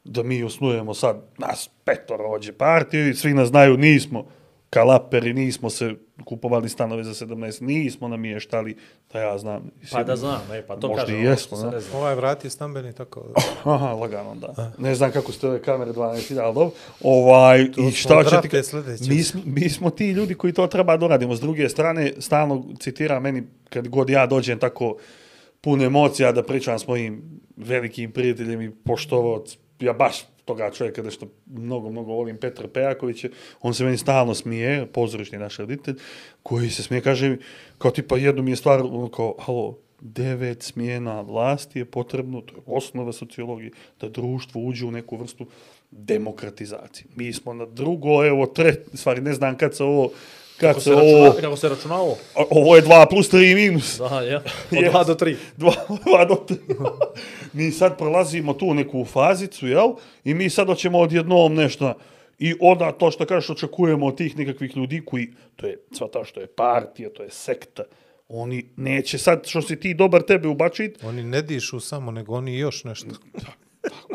da 0.05 0.23
mi 0.23 0.43
osnujemo 0.43 0.95
sad 0.95 1.17
nas 1.39 1.71
petoro 1.85 2.31
ođe 2.31 2.53
partiju 2.53 3.09
i 3.09 3.15
svi 3.15 3.35
nas 3.35 3.49
znaju, 3.49 3.77
nismo 3.77 4.27
kalaperi, 4.71 5.33
nismo 5.33 5.71
se 5.71 5.95
kupovali 6.25 6.69
stanove 6.69 7.05
za 7.05 7.27
17, 7.27 7.63
nismo 7.63 8.09
namještali, 8.09 8.77
da 9.13 9.21
ja 9.21 9.39
znam. 9.39 9.71
Pa 9.93 10.03
da 10.03 10.17
znam, 10.17 10.43
e, 10.53 10.63
pa 10.67 10.77
to 10.77 10.89
Možda 10.89 11.03
kažem. 11.03 11.17
i 11.17 11.21
ono 11.21 11.31
jesmo, 11.31 11.57
se 11.57 11.65
da. 11.65 11.71
ne 11.71 11.81
zna. 11.81 11.99
Ovaj 11.99 12.15
vrat 12.15 12.45
je 12.45 12.51
stambeni 12.51 12.93
tako. 12.93 13.25
Aha, 13.65 13.93
lagano, 13.93 14.35
da. 14.35 14.73
Ne 14.79 14.95
znam 14.95 15.13
kako 15.13 15.33
ste 15.33 15.49
ove 15.49 15.63
kamere 15.63 15.93
12, 15.93 16.41
ali 16.43 16.55
dobro. 16.55 16.71
Ovaj, 17.03 17.63
i 17.63 17.73
smo 17.75 17.91
šta 17.91 18.25
će 18.25 18.49
ti... 18.49 18.57
Mi 19.09 19.23
smo, 19.23 19.41
mi 19.45 19.69
smo 19.69 19.91
ti 19.91 20.11
ljudi 20.11 20.35
koji 20.35 20.53
to 20.53 20.67
treba 20.67 20.97
da 20.97 21.07
uradimo. 21.07 21.35
S 21.35 21.41
druge 21.41 21.69
strane, 21.69 22.13
stalno 22.19 22.65
citira 22.81 23.21
meni, 23.21 23.43
kad 23.69 23.89
god 23.89 24.11
ja 24.11 24.27
dođem 24.27 24.59
tako 24.59 24.97
pun 25.61 25.83
emocija 25.83 26.33
da 26.33 26.43
pričam 26.43 26.79
s 26.79 26.87
mojim 26.87 27.41
velikim 27.57 28.13
prijateljem 28.13 28.63
i 28.63 28.71
poštovao, 28.71 29.45
ja 29.81 29.93
baš 29.93 30.25
toga 30.45 30.71
čovjeka 30.71 31.03
da 31.03 31.11
što 31.11 31.27
mnogo, 31.47 31.91
mnogo 31.91 32.13
volim 32.13 32.37
Petar 32.37 32.69
Pejaković, 32.69 33.25
on 33.61 33.75
se 33.75 33.85
meni 33.85 33.99
stalno 33.99 34.35
smije, 34.35 34.87
pozorišni 34.87 35.39
naš 35.39 35.57
reditelj, 35.57 35.95
koji 36.43 36.71
se 36.71 36.83
smije, 36.83 37.03
kaže 37.03 37.29
mi, 37.29 37.39
kao 37.79 37.91
tipa 37.91 38.17
jednu 38.17 38.43
mi 38.43 38.51
je 38.51 38.57
stvar, 38.57 38.81
ono 38.81 39.09
kao, 39.09 39.35
halo, 39.39 39.79
devet 40.01 40.63
smjena 40.63 41.21
vlasti 41.21 41.79
je 41.79 41.85
potrebno, 41.85 42.41
to 42.41 42.55
je 42.55 42.63
osnova 42.67 43.13
sociologije, 43.13 43.71
da 44.01 44.09
društvo 44.09 44.63
uđe 44.63 44.87
u 44.87 44.91
neku 44.91 45.17
vrstu 45.17 45.47
demokratizacije. 45.91 47.07
Mi 47.17 47.33
smo 47.33 47.55
na 47.55 47.67
drugo, 47.67 48.25
evo, 48.27 48.47
tre, 48.47 48.75
stvari, 48.95 49.21
ne 49.21 49.33
znam 49.33 49.57
kad 49.57 49.77
se 49.77 49.85
ovo, 49.85 50.11
kad 50.61 50.69
Kako 50.69 50.81
se 50.81 50.85
se, 50.85 50.95
ovo, 50.95 51.25
računa, 51.25 51.41
kako 51.41 51.57
se 51.57 51.69
računa 51.69 52.01
ovo? 52.01 52.17
je 52.77 52.83
2 52.83 53.07
plus 53.11 53.33
3 53.33 53.55
minus. 53.55 53.99
Da, 53.99 54.21
ja. 54.21 54.37
Od 54.79 54.79
Yes. 54.79 54.93
2 54.93 55.07
do 55.07 55.15
3. 55.15 55.37
Dva, 55.57 55.73
dva 56.07 56.25
do 56.25 56.35
tri. 56.35 56.57
mi 57.53 57.71
sad 57.71 57.99
prolazimo 57.99 58.55
tu 58.55 58.75
neku 58.75 59.05
fazicu, 59.05 59.67
jel? 59.67 59.89
I 60.25 60.35
mi 60.35 60.51
sad 60.51 60.67
hoćemo 60.67 60.99
odjednom 60.99 61.55
nešto 61.55 61.95
I 62.41 62.55
onda 62.61 62.93
to 62.93 63.11
što 63.11 63.27
kažeš 63.27 63.51
očekujemo 63.51 64.07
od 64.07 64.17
tih 64.17 64.39
nekakvih 64.39 64.77
ljudi 64.77 65.03
koji, 65.05 65.29
to 65.57 65.67
je 65.67 65.79
sva 65.93 66.09
ta 66.13 66.25
što 66.25 66.41
je 66.41 66.47
partija, 66.47 67.11
to 67.11 67.23
je 67.23 67.31
sekta, 67.31 67.83
oni 68.29 68.65
neće 68.77 69.19
sad 69.19 69.47
što 69.47 69.63
si 69.63 69.81
ti 69.81 69.95
dobar 69.95 70.23
tebe 70.23 70.49
ubačit, 70.49 71.05
Oni 71.05 71.23
ne 71.23 71.43
dišu 71.43 71.81
samo, 71.81 72.11
nego 72.11 72.35
oni 72.35 72.59
još 72.59 72.85
nešto. 72.85 73.07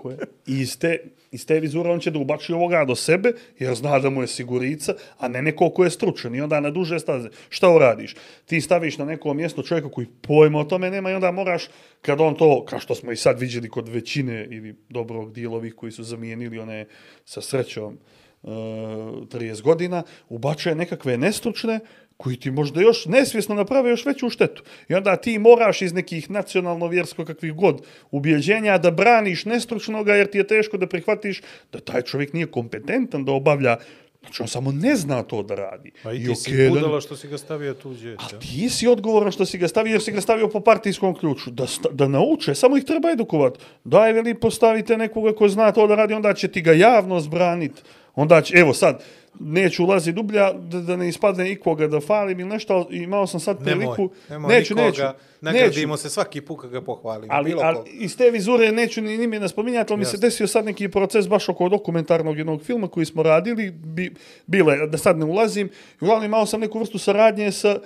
Tako 0.05 0.21
je. 0.21 0.27
I 0.47 0.61
iz 0.61 0.77
te, 0.79 0.97
iz 1.31 1.45
te 1.45 1.59
vizure 1.59 1.89
on 1.89 1.99
će 1.99 2.11
da 2.11 2.19
ubači 2.19 2.53
ovoga 2.53 2.85
do 2.85 2.95
sebe, 2.95 3.31
jer 3.59 3.75
zna 3.75 3.99
da 3.99 4.09
mu 4.09 4.21
je 4.21 4.27
sigurica, 4.27 4.93
a 5.17 5.27
ne 5.27 5.41
neko 5.41 5.69
ko 5.69 5.83
je 5.83 5.89
stručan. 5.89 6.35
I 6.35 6.41
onda 6.41 6.59
na 6.59 6.69
duže 6.69 6.99
staze, 6.99 7.29
šta 7.49 7.69
uradiš? 7.69 8.15
Ti 8.45 8.61
staviš 8.61 8.97
na 8.97 9.05
neko 9.05 9.33
mjesto 9.33 9.63
čovjeka 9.63 9.89
koji 9.89 10.07
pojma 10.21 10.59
o 10.59 10.63
tome 10.63 10.91
nema 10.91 11.11
i 11.11 11.13
onda 11.13 11.31
moraš, 11.31 11.67
kad 12.01 12.21
on 12.21 12.35
to, 12.35 12.65
kao 12.65 12.79
što 12.79 12.95
smo 12.95 13.11
i 13.11 13.15
sad 13.15 13.39
viđeli 13.39 13.69
kod 13.69 13.89
većine 13.89 14.47
ili 14.51 14.75
dobrog 14.89 15.33
dijelovih 15.33 15.73
koji 15.73 15.91
su 15.91 16.03
zamijenili 16.03 16.59
one 16.59 16.85
sa 17.25 17.41
srećom 17.41 17.93
e, 17.93 18.47
30 18.47 19.61
godina, 19.61 20.03
ubačuje 20.29 20.75
nekakve 20.75 21.17
nestručne, 21.17 21.79
koji 22.17 22.37
ti 22.37 22.51
možda 22.51 22.81
još 22.81 23.05
nesvjesno 23.05 23.55
naprave 23.55 23.89
još 23.89 24.05
veću 24.05 24.29
štetu. 24.29 24.63
I 24.89 24.93
onda 24.93 25.15
ti 25.15 25.39
moraš 25.39 25.81
iz 25.81 25.93
nekih 25.93 26.29
nacionalno-vjersko 26.31 27.25
kakvih 27.25 27.53
god 27.53 27.81
ubjeđenja 28.11 28.77
da 28.77 28.91
braniš 28.91 29.45
nestručnoga 29.45 30.15
jer 30.15 30.27
ti 30.27 30.37
je 30.37 30.47
teško 30.47 30.77
da 30.77 30.87
prihvatiš 30.87 31.41
da 31.71 31.79
taj 31.79 32.01
čovjek 32.01 32.33
nije 32.33 32.47
kompetentan 32.47 33.25
da 33.25 33.31
obavlja 33.31 33.77
Znači, 34.25 34.41
on 34.41 34.47
samo 34.47 34.71
ne 34.71 34.95
zna 34.95 35.23
to 35.23 35.43
da 35.43 35.55
radi. 35.55 35.91
Pa 36.03 36.13
i 36.13 36.17
ti 36.17 36.23
okej 36.23 36.35
si 36.35 36.57
da- 36.57 36.69
budala 36.69 37.01
što 37.01 37.15
si 37.15 37.27
ga 37.27 37.37
stavio 37.37 37.73
tuđe. 37.73 38.15
A 38.19 38.39
ti 38.39 38.69
si 38.69 38.87
odgovoran 38.87 39.31
što 39.31 39.45
si 39.45 39.57
ga 39.57 39.67
stavio, 39.67 39.91
jer 39.91 40.01
si 40.01 40.11
ga 40.11 40.21
stavio 40.21 40.47
po 40.47 40.59
partijskom 40.59 41.15
ključu. 41.15 41.51
Da, 41.51 41.65
da 41.91 42.07
nauče, 42.07 42.55
samo 42.55 42.77
ih 42.77 42.83
treba 42.83 43.11
edukovati. 43.11 43.59
Daj, 43.83 44.13
veli, 44.13 44.33
postavite 44.33 44.97
nekoga 44.97 45.35
ko 45.35 45.47
zna 45.47 45.71
to 45.71 45.87
da 45.87 45.95
radi, 45.95 46.13
onda 46.13 46.33
će 46.33 46.47
ti 46.47 46.61
ga 46.61 46.73
javno 46.73 47.19
zbraniti. 47.19 47.81
Onda 48.15 48.41
će, 48.41 48.57
evo 48.57 48.73
sad, 48.73 49.03
neću 49.39 49.83
ulazi 49.83 50.11
dublja, 50.11 50.53
da, 50.53 50.81
da 50.81 50.95
ne 50.95 51.09
ispadne 51.09 51.51
ikoga 51.51 51.87
da 51.87 51.99
falim 51.99 52.39
ili 52.39 52.49
nešto, 52.49 52.73
ali 52.73 53.03
imao 53.03 53.27
sam 53.27 53.39
sad 53.39 53.61
Nemoj, 53.61 53.95
priliku. 53.95 54.15
nemoj 54.29 54.55
neću, 54.55 54.75
nikoga, 54.75 54.89
neću. 54.89 55.03
nagradimo 55.41 55.93
neću. 55.93 56.01
se 56.01 56.09
svaki 56.09 56.41
put 56.41 56.61
kad 56.61 56.69
ga 56.69 56.81
pohvalimo. 56.81 57.33
Ali, 57.33 57.49
bilo 57.49 57.61
ali 57.61 57.89
iz 57.91 58.17
te 58.17 58.29
vizure 58.29 58.71
neću 58.71 59.01
ni 59.01 59.23
ime 59.23 59.39
ne 59.39 59.49
spominjati, 59.49 59.93
ali 59.93 59.99
mi 59.99 60.05
se 60.05 60.17
desio 60.17 60.47
sad 60.47 60.65
neki 60.65 60.89
proces 60.89 61.27
baš 61.27 61.49
oko 61.49 61.69
dokumentarnog 61.69 62.37
jednog 62.37 62.61
filma 62.61 62.87
koji 62.87 63.05
smo 63.05 63.23
radili, 63.23 63.71
bi, 63.71 64.13
bile, 64.47 64.87
da 64.87 64.97
sad 64.97 65.17
ne 65.17 65.25
ulazim, 65.25 65.67
i 65.67 66.03
uglavnom 66.03 66.25
imao 66.25 66.45
sam 66.45 66.61
neku 66.61 66.79
vrstu 66.79 66.97
saradnje 66.97 67.51
sa 67.51 67.79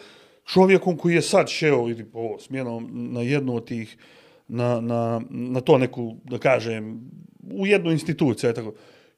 čovjekom 0.45 0.97
koji 0.97 1.15
je 1.15 1.22
sad 1.22 1.49
šeo 1.49 1.89
ili 1.89 2.06
po 2.06 2.39
smjenom 2.39 2.89
na 3.14 3.22
jednu 3.22 3.56
od 3.56 3.65
tih, 3.65 3.97
na, 4.47 4.81
na, 4.81 5.22
na 5.30 5.61
to 5.61 5.77
neku, 5.77 6.15
da 6.23 6.38
kažem, 6.38 7.11
u 7.51 7.68
jednu 7.68 7.91
instituciju, 7.91 8.53
tako. 8.53 8.73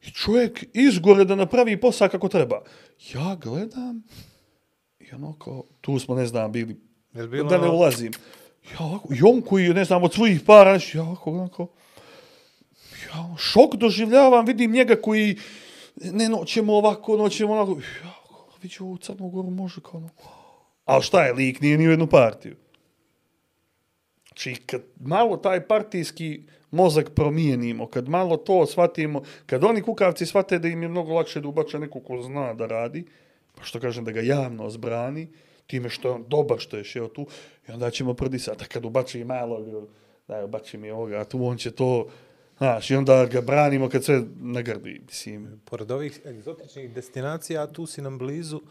I 0.05 0.11
čovjek 0.11 0.65
izgore 0.73 1.25
da 1.25 1.35
napravi 1.35 1.81
posao 1.81 2.09
kako 2.09 2.27
treba. 2.27 2.61
Ja 3.13 3.37
gledam 3.41 4.03
i 4.99 5.13
ono 5.13 5.33
kao, 5.33 5.63
tu 5.81 5.99
smo, 5.99 6.15
ne 6.15 6.25
znam, 6.25 6.51
bili, 6.51 6.79
bilo 7.13 7.49
da 7.49 7.57
ne 7.57 7.67
ono- 7.67 7.73
ulazim. 7.77 8.11
Ja 8.71 8.85
ovako, 8.85 9.13
i 9.13 9.21
on 9.23 9.41
koji 9.41 9.69
ne 9.73 9.85
znam, 9.85 10.03
od 10.03 10.13
svojih 10.13 10.41
para, 10.45 10.79
ja 10.93 11.01
ovako, 11.03 11.31
gledam 11.31 11.49
kao, 11.49 11.67
ja 13.13 13.19
ono, 13.21 13.37
šok 13.37 13.75
doživljavam, 13.75 14.45
vidim 14.45 14.71
njega 14.71 14.95
koji, 15.01 15.37
ne 15.95 16.29
noćemo 16.29 16.73
ovako, 16.73 17.17
noćemo 17.17 17.53
onako, 17.53 17.71
ja, 18.03 18.13
vidio 18.61 18.85
u 18.85 18.97
Crnu 18.97 19.29
Goru 19.29 19.49
može 19.49 19.81
kao 19.81 19.97
ono, 19.97 20.09
ali 20.85 21.03
šta 21.03 21.25
je, 21.25 21.33
lik 21.33 21.61
nije 21.61 21.77
ni 21.77 21.87
u 21.87 21.91
jednu 21.91 22.07
partiju. 22.07 22.55
Znači, 24.27 24.55
kad 24.55 24.81
malo 24.99 25.37
taj 25.37 25.67
partijski 25.67 26.43
mozak 26.71 27.09
promijenimo, 27.09 27.87
kad 27.87 28.09
malo 28.09 28.37
to 28.37 28.65
shvatimo, 28.65 29.21
kad 29.45 29.63
oni 29.63 29.81
kukavci 29.81 30.25
shvate 30.25 30.59
da 30.59 30.67
im 30.67 30.83
je 30.83 30.89
mnogo 30.89 31.13
lakše 31.13 31.41
da 31.41 31.47
ubače 31.47 31.79
neko 31.79 31.99
ko 31.99 32.21
zna 32.21 32.53
da 32.53 32.65
radi, 32.65 33.05
pa 33.55 33.63
što 33.63 33.79
kažem 33.79 34.05
da 34.05 34.11
ga 34.11 34.21
javno 34.21 34.69
zbrani, 34.69 35.27
time 35.67 35.89
što 35.89 36.07
je 36.07 36.13
on 36.13 36.25
dobar 36.27 36.59
što 36.59 36.77
je 36.77 36.83
šeo 36.83 37.07
tu, 37.07 37.27
i 37.67 37.71
onda 37.71 37.89
ćemo 37.89 38.13
prdisati. 38.13 38.63
A 38.63 38.67
kad 38.67 38.85
ubači 38.85 39.19
i 39.19 39.23
malo, 39.23 39.87
daj, 40.27 40.43
ubači 40.43 40.77
mi 40.77 40.91
ovoga, 40.91 41.19
a 41.19 41.25
tu 41.25 41.45
on 41.45 41.57
će 41.57 41.71
to, 41.71 42.07
znaš, 42.57 42.91
i 42.91 42.95
onda 42.95 43.25
ga 43.25 43.41
branimo 43.41 43.89
kad 43.89 44.03
sve 44.03 44.21
nagrdi, 44.35 45.01
mislim. 45.07 45.61
Pored 45.65 45.91
ovih 45.91 46.21
egzotičnih 46.25 46.93
destinacija, 46.93 47.67
tu 47.67 47.85
si 47.85 48.01
nam 48.01 48.17
blizu, 48.17 48.61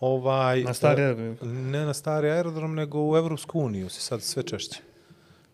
ovaj... 0.00 0.62
Na 0.62 0.74
stari 0.74 1.02
e, 1.02 1.04
aerodrom. 1.04 1.70
Ne 1.70 1.84
na 1.84 1.94
stari 1.94 2.30
aerodrom, 2.30 2.74
nego 2.74 3.10
u 3.10 3.16
Evropsku 3.16 3.60
uniju 3.60 3.88
si 3.88 4.00
sad 4.00 4.22
sve 4.22 4.42
češće. 4.42 4.80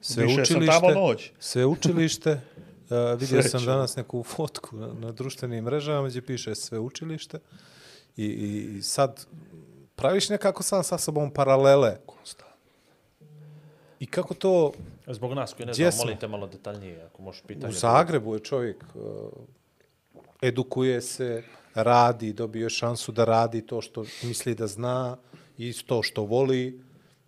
Sve 0.03 0.24
Više 0.24 0.35
sam 0.35 0.43
učilište, 0.43 0.81
tamo 0.81 0.95
noć. 1.09 1.31
sve 1.39 1.66
učilište, 1.66 2.31
uh, 2.33 3.20
vidio 3.20 3.43
sam 3.43 3.51
Srećom. 3.51 3.66
danas 3.66 3.97
neku 3.97 4.23
fotku 4.23 4.77
na, 4.77 4.87
na 4.93 5.12
društvenim 5.12 5.65
mrežama 5.65 6.09
gdje 6.09 6.23
piše 6.23 6.55
sve 6.55 6.79
učilište 6.79 7.39
i, 8.16 8.24
i, 8.24 8.77
i 8.79 8.83
sad 8.83 9.27
praviš 9.95 10.29
nekako 10.29 10.62
sam 10.62 10.85
sa 10.85 10.99
sobom 10.99 11.31
paralele. 11.31 11.97
I 14.01 14.07
kako 14.07 14.35
to 14.35 14.73
Zbog 15.07 15.33
nas 15.33 15.55
koji 15.55 15.66
ne 15.66 15.74
znam, 15.74 15.93
smo? 15.93 16.05
molite 16.05 16.29
malo 16.29 16.47
detaljnije, 16.47 17.03
ako 17.03 17.23
možeš 17.23 17.43
pitanje. 17.43 17.70
U 17.70 17.73
Zagrebu 17.73 18.35
je 18.35 18.41
čovjek 18.41 18.85
uh, 18.95 19.03
edukuje 20.43 21.01
se, 21.01 21.43
radi, 21.74 22.33
dobio 22.33 22.65
je 22.65 22.70
šansu 22.70 23.12
da 23.12 23.24
radi 23.24 23.66
to 23.66 23.81
što 23.81 24.05
misli 24.23 24.55
da 24.55 24.66
zna 24.66 25.16
i 25.59 25.73
to 25.87 26.03
što 26.03 26.23
voli 26.23 26.83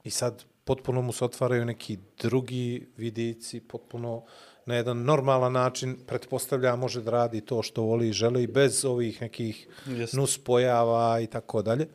i 0.04 0.10
sad 0.10 0.44
potpuno 0.64 1.02
mu 1.02 1.12
se 1.12 1.24
otvaraju 1.24 1.64
neki 1.64 1.98
drugi 2.20 2.86
vidici, 2.96 3.60
potpuno 3.60 4.22
na 4.66 4.74
jedan 4.74 5.02
normalan 5.04 5.52
način 5.52 5.96
pretpostavlja 6.06 6.76
može 6.76 7.02
da 7.02 7.10
radi 7.10 7.40
to 7.40 7.62
što 7.62 7.82
voli 7.82 8.08
i 8.08 8.12
želi 8.12 8.46
bez 8.46 8.84
ovih 8.84 9.20
nekih 9.22 9.68
Jeste. 9.86 10.16
nuspojava 10.16 11.20
i 11.20 11.26
tako 11.26 11.62
dalje. 11.62 11.88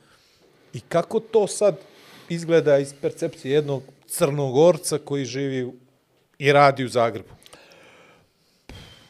I 0.74 0.80
kako 0.80 1.20
to 1.20 1.48
sad 1.48 1.78
izgleda 2.30 2.78
iz 2.78 2.94
percepcije 3.02 3.54
jednog 3.54 3.84
crnogorca 4.08 4.98
koji 4.98 5.26
živi 5.26 5.72
i 6.40 6.52
radi 6.52 6.86
u 6.86 6.90
Zagrebu? 6.90 7.39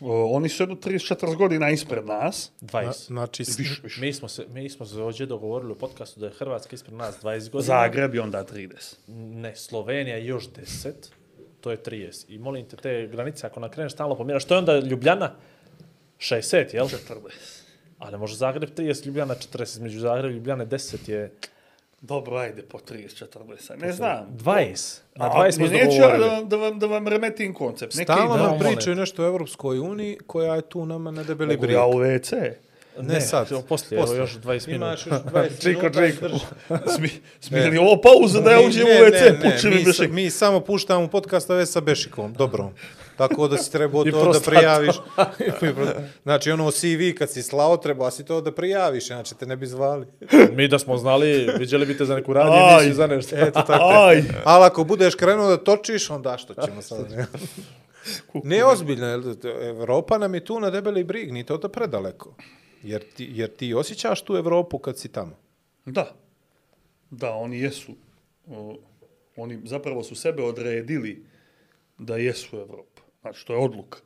O, 0.01 0.35
oni 0.35 0.49
su 0.49 0.63
jedno 0.63 0.75
34 0.75 1.35
godina 1.35 1.69
ispred 1.69 2.05
nas. 2.05 2.51
20. 2.61 3.05
Znači, 3.07 3.43
Više, 3.57 3.81
više. 3.83 4.01
Mi 4.01 4.13
smo 4.13 4.27
se, 4.27 4.45
mi 4.49 4.69
smo 4.69 4.85
se 4.85 5.01
ovdje 5.01 5.25
dogovorili 5.25 5.71
u 5.71 5.75
podcastu 5.75 6.19
da 6.19 6.25
je 6.25 6.33
Hrvatska 6.33 6.75
ispred 6.75 6.97
nas 6.97 7.21
20 7.23 7.49
godina. 7.49 7.61
Zagreb 7.61 8.15
i 8.15 8.19
onda 8.19 8.45
30. 8.45 8.95
Ne, 9.07 9.55
Slovenija 9.55 10.17
još 10.17 10.49
10. 10.49 10.91
To 11.61 11.71
je 11.71 11.77
30. 11.83 12.25
I 12.27 12.37
molim 12.37 12.65
te, 12.65 12.77
te 12.77 13.07
granice, 13.11 13.47
ako 13.47 13.59
nakreneš 13.59 13.93
stalno 13.93 14.15
pomjeraš, 14.15 14.43
što 14.43 14.53
je 14.53 14.57
onda 14.57 14.79
Ljubljana? 14.79 15.35
60, 16.19 16.75
jel? 16.75 16.85
40. 16.85 16.99
Ali 17.97 18.17
može 18.17 18.35
Zagreb 18.35 18.69
30, 18.77 19.05
Ljubljana 19.05 19.35
40. 19.35 19.81
Među 19.81 19.99
Zagreb 19.99 20.31
i 20.31 20.35
Ljubljane 20.35 20.65
10 20.65 21.09
je 21.09 21.31
Dobro, 22.01 22.37
ajde, 22.37 22.61
po 22.61 22.77
30, 22.79 23.25
40. 23.27 23.77
Ne 23.77 23.91
znam. 23.91 24.25
20. 24.33 24.99
Na 25.15 25.25
A, 25.25 25.29
20 25.37 25.51
smo 25.51 25.67
se 25.67 25.73
neću 25.73 25.85
ja 25.91 25.99
da 25.99 26.07
dogovorili. 26.07 26.29
vam, 26.29 26.49
da, 26.49 26.55
vam, 26.57 26.79
da 26.79 26.85
vam 26.87 27.07
remetim 27.07 27.53
koncept. 27.53 27.95
Neka 27.95 28.13
Stalno 28.13 28.35
ide- 28.35 28.43
nam 28.43 28.59
pričaju 28.59 28.95
nešto 28.95 29.23
o 29.23 29.27
Evropskoj 29.27 29.79
uniji 29.79 30.17
koja 30.27 30.55
je 30.55 30.61
tu 30.61 30.85
nama 30.85 31.11
na 31.11 31.23
debeli 31.23 31.49
Mogu 31.49 31.61
brijeg. 31.61 31.75
ja 31.75 31.85
u 31.85 31.93
WC. 31.93 32.51
Ne 32.99 33.21
sad. 33.21 33.51
evo, 33.51 33.61
Poslije, 33.61 33.99
evo 33.99 34.13
još 34.13 34.35
20 34.35 34.67
minuta. 34.67 34.85
Imaš 34.87 35.05
još 35.05 35.15
20 35.23 35.61
Čiko, 35.61 35.81
minuta 35.91 36.07
čiko. 36.07 36.27
drži. 36.27 36.39
Smi, 36.95 37.09
smijeli 37.39 37.77
ovo 37.77 37.97
pauza 37.97 38.41
da 38.41 38.51
ja 38.51 38.59
uđem 38.59 38.83
ne, 38.83 38.93
u 38.93 39.05
WC, 39.05 39.11
ne, 39.13 39.31
ne, 39.31 39.51
pučem 39.51 39.73
mi, 40.09 40.23
mi 40.23 40.29
samo 40.29 40.59
puštamo 40.59 41.07
podcast 41.07 41.49
ove 41.49 41.65
sa 41.65 41.81
Bešikom, 41.81 42.33
dobro. 42.33 42.71
Tako 43.19 43.47
da 43.47 43.57
si 43.57 43.71
trebao 43.71 44.03
to 44.11 44.31
da 44.33 44.39
prijaviš. 44.39 44.95
znači, 46.23 46.51
ono 46.51 46.71
CV 46.71 47.17
kad 47.17 47.31
si 47.31 47.43
slao, 47.43 47.77
trebao 47.77 48.11
si 48.11 48.25
to 48.25 48.41
da 48.41 48.51
prijaviš, 48.51 49.07
znači 49.07 49.35
te 49.35 49.45
ne 49.45 49.55
bi 49.55 49.67
zvali. 49.67 50.07
Mi 50.57 50.67
da 50.67 50.79
smo 50.79 50.97
znali, 50.97 51.47
vidjeli 51.59 51.85
bi 51.85 51.97
te 51.97 52.05
za 52.05 52.15
neku 52.15 52.33
radnju 52.33 52.53
emisiju 52.53 52.93
za 52.93 53.07
nešto. 53.07 53.35
Eto 53.35 53.61
tako. 53.61 53.83
Aj, 53.83 54.23
Ali 54.43 54.65
ako 54.65 54.83
budeš 54.83 55.15
krenuo 55.15 55.49
da 55.49 55.57
točiš, 55.57 56.09
onda 56.09 56.37
što 56.37 56.53
ćemo 56.65 56.81
sad? 56.81 57.11
Ne, 57.11 57.25
ne 58.43 58.65
ozbiljno, 58.65 59.07
jel, 59.07 59.23
Evropa 59.61 60.17
nam 60.17 60.33
je 60.33 60.45
tu 60.45 60.59
na 60.59 60.69
debeli 60.69 61.03
brig, 61.03 61.31
ni 61.33 61.43
to 61.43 61.57
da 61.57 61.69
predaleko. 61.69 62.35
Jer 62.83 63.03
ti, 63.15 63.29
jer 63.33 63.49
ti 63.49 63.73
osjećaš 63.73 64.21
tu 64.21 64.35
Evropu 64.35 64.77
kad 64.77 64.97
si 64.97 65.07
tamo. 65.07 65.37
da. 65.85 66.15
Da, 67.11 67.31
oni 67.31 67.59
jesu. 67.59 67.91
O, 68.47 68.77
oni 69.35 69.59
zapravo 69.63 70.03
su 70.03 70.15
sebe 70.15 70.43
odredili 70.43 71.25
da 71.99 72.17
jesu 72.17 72.57
Evropa. 72.57 72.88
Znači, 73.21 73.45
to 73.45 73.53
je 73.53 73.59
odluka. 73.59 73.99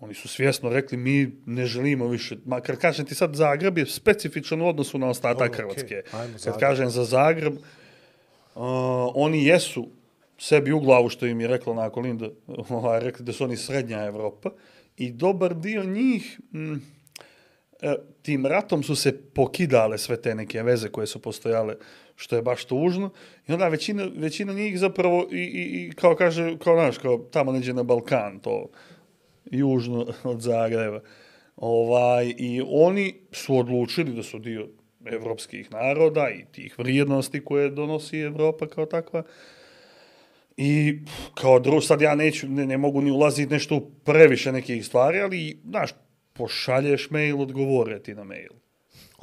Oni 0.00 0.14
su 0.14 0.28
svjesno 0.28 0.70
rekli, 0.70 0.98
mi 0.98 1.32
ne 1.46 1.66
želimo 1.66 2.08
više. 2.08 2.36
Ma, 2.44 2.60
kad 2.60 2.78
kažem 2.78 3.06
ti 3.06 3.14
sad, 3.14 3.34
Zagreb 3.34 3.78
je 3.78 3.86
specifičan 3.86 4.62
u 4.62 4.68
odnosu 4.68 4.98
na 4.98 5.08
ostatak 5.08 5.50
Dobro, 5.50 5.56
Hrvatske. 5.56 6.02
ajmo 6.12 6.34
Kad 6.44 6.58
kažem 6.58 6.90
za 6.90 7.04
Zagreb, 7.04 7.54
uh, 7.54 7.62
oni 9.14 9.46
jesu 9.46 9.88
sebi 10.38 10.72
u 10.72 10.80
glavu, 10.80 11.08
što 11.08 11.26
im 11.26 11.40
je 11.40 11.48
rekla 11.48 11.74
na 11.74 11.90
Kolinda, 11.90 12.28
ovaj, 12.68 13.00
rekli 13.00 13.24
da 13.24 13.32
su 13.32 13.44
oni 13.44 13.56
srednja 13.56 14.04
Evropa, 14.04 14.50
i 14.96 15.10
dobar 15.10 15.54
dio 15.54 15.84
njih, 15.84 16.40
mm, 16.52 16.74
e, 17.82 17.94
tim 18.22 18.46
ratom 18.46 18.82
su 18.82 18.96
se 18.96 19.18
pokidale 19.34 19.98
sve 19.98 20.22
te 20.22 20.34
neke 20.34 20.62
veze 20.62 20.88
koje 20.88 21.06
su 21.06 21.22
postojale, 21.22 21.74
što 22.16 22.36
je 22.36 22.42
baš 22.42 22.64
tužno. 22.64 23.10
I 23.48 23.52
onda 23.52 23.68
većina, 23.68 24.08
većina 24.16 24.52
njih 24.52 24.78
zapravo, 24.78 25.28
i, 25.32 25.36
i, 25.36 25.86
i 25.86 25.92
kao 25.92 26.14
kaže, 26.14 26.58
kao 26.58 26.76
naš, 26.76 26.98
kao 26.98 27.18
tamo 27.18 27.52
neđe 27.52 27.74
na 27.74 27.82
Balkan, 27.82 28.38
to 28.38 28.68
južno 29.44 30.06
od 30.24 30.40
Zagreba. 30.40 31.00
Ovaj, 31.56 32.34
I 32.38 32.62
oni 32.66 33.14
su 33.32 33.58
odlučili 33.58 34.12
da 34.12 34.22
su 34.22 34.38
dio 34.38 34.68
evropskih 35.04 35.72
naroda 35.72 36.30
i 36.30 36.44
tih 36.52 36.78
vrijednosti 36.78 37.44
koje 37.44 37.70
donosi 37.70 38.18
Evropa 38.18 38.66
kao 38.66 38.86
takva. 38.86 39.22
I 40.56 40.98
kao 41.34 41.58
drugo, 41.60 41.80
sad 41.80 42.00
ja 42.00 42.14
neću, 42.14 42.48
ne, 42.48 42.66
ne 42.66 42.78
mogu 42.78 43.00
ni 43.00 43.10
ulaziti 43.10 43.52
nešto 43.52 43.76
u 43.76 43.90
previše 44.04 44.52
nekih 44.52 44.86
stvari, 44.86 45.20
ali, 45.20 45.58
znaš, 45.68 45.90
pošalješ 46.32 47.10
mail, 47.10 47.40
odgovore 47.40 48.02
ti 48.02 48.14
na 48.14 48.24
mail. 48.24 48.50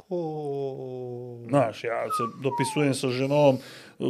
O, 0.08 1.44
Znaš, 1.48 1.84
ja 1.84 2.04
se 2.04 2.42
dopisujem 2.42 2.94
sa 2.94 3.08
ženom 3.08 3.58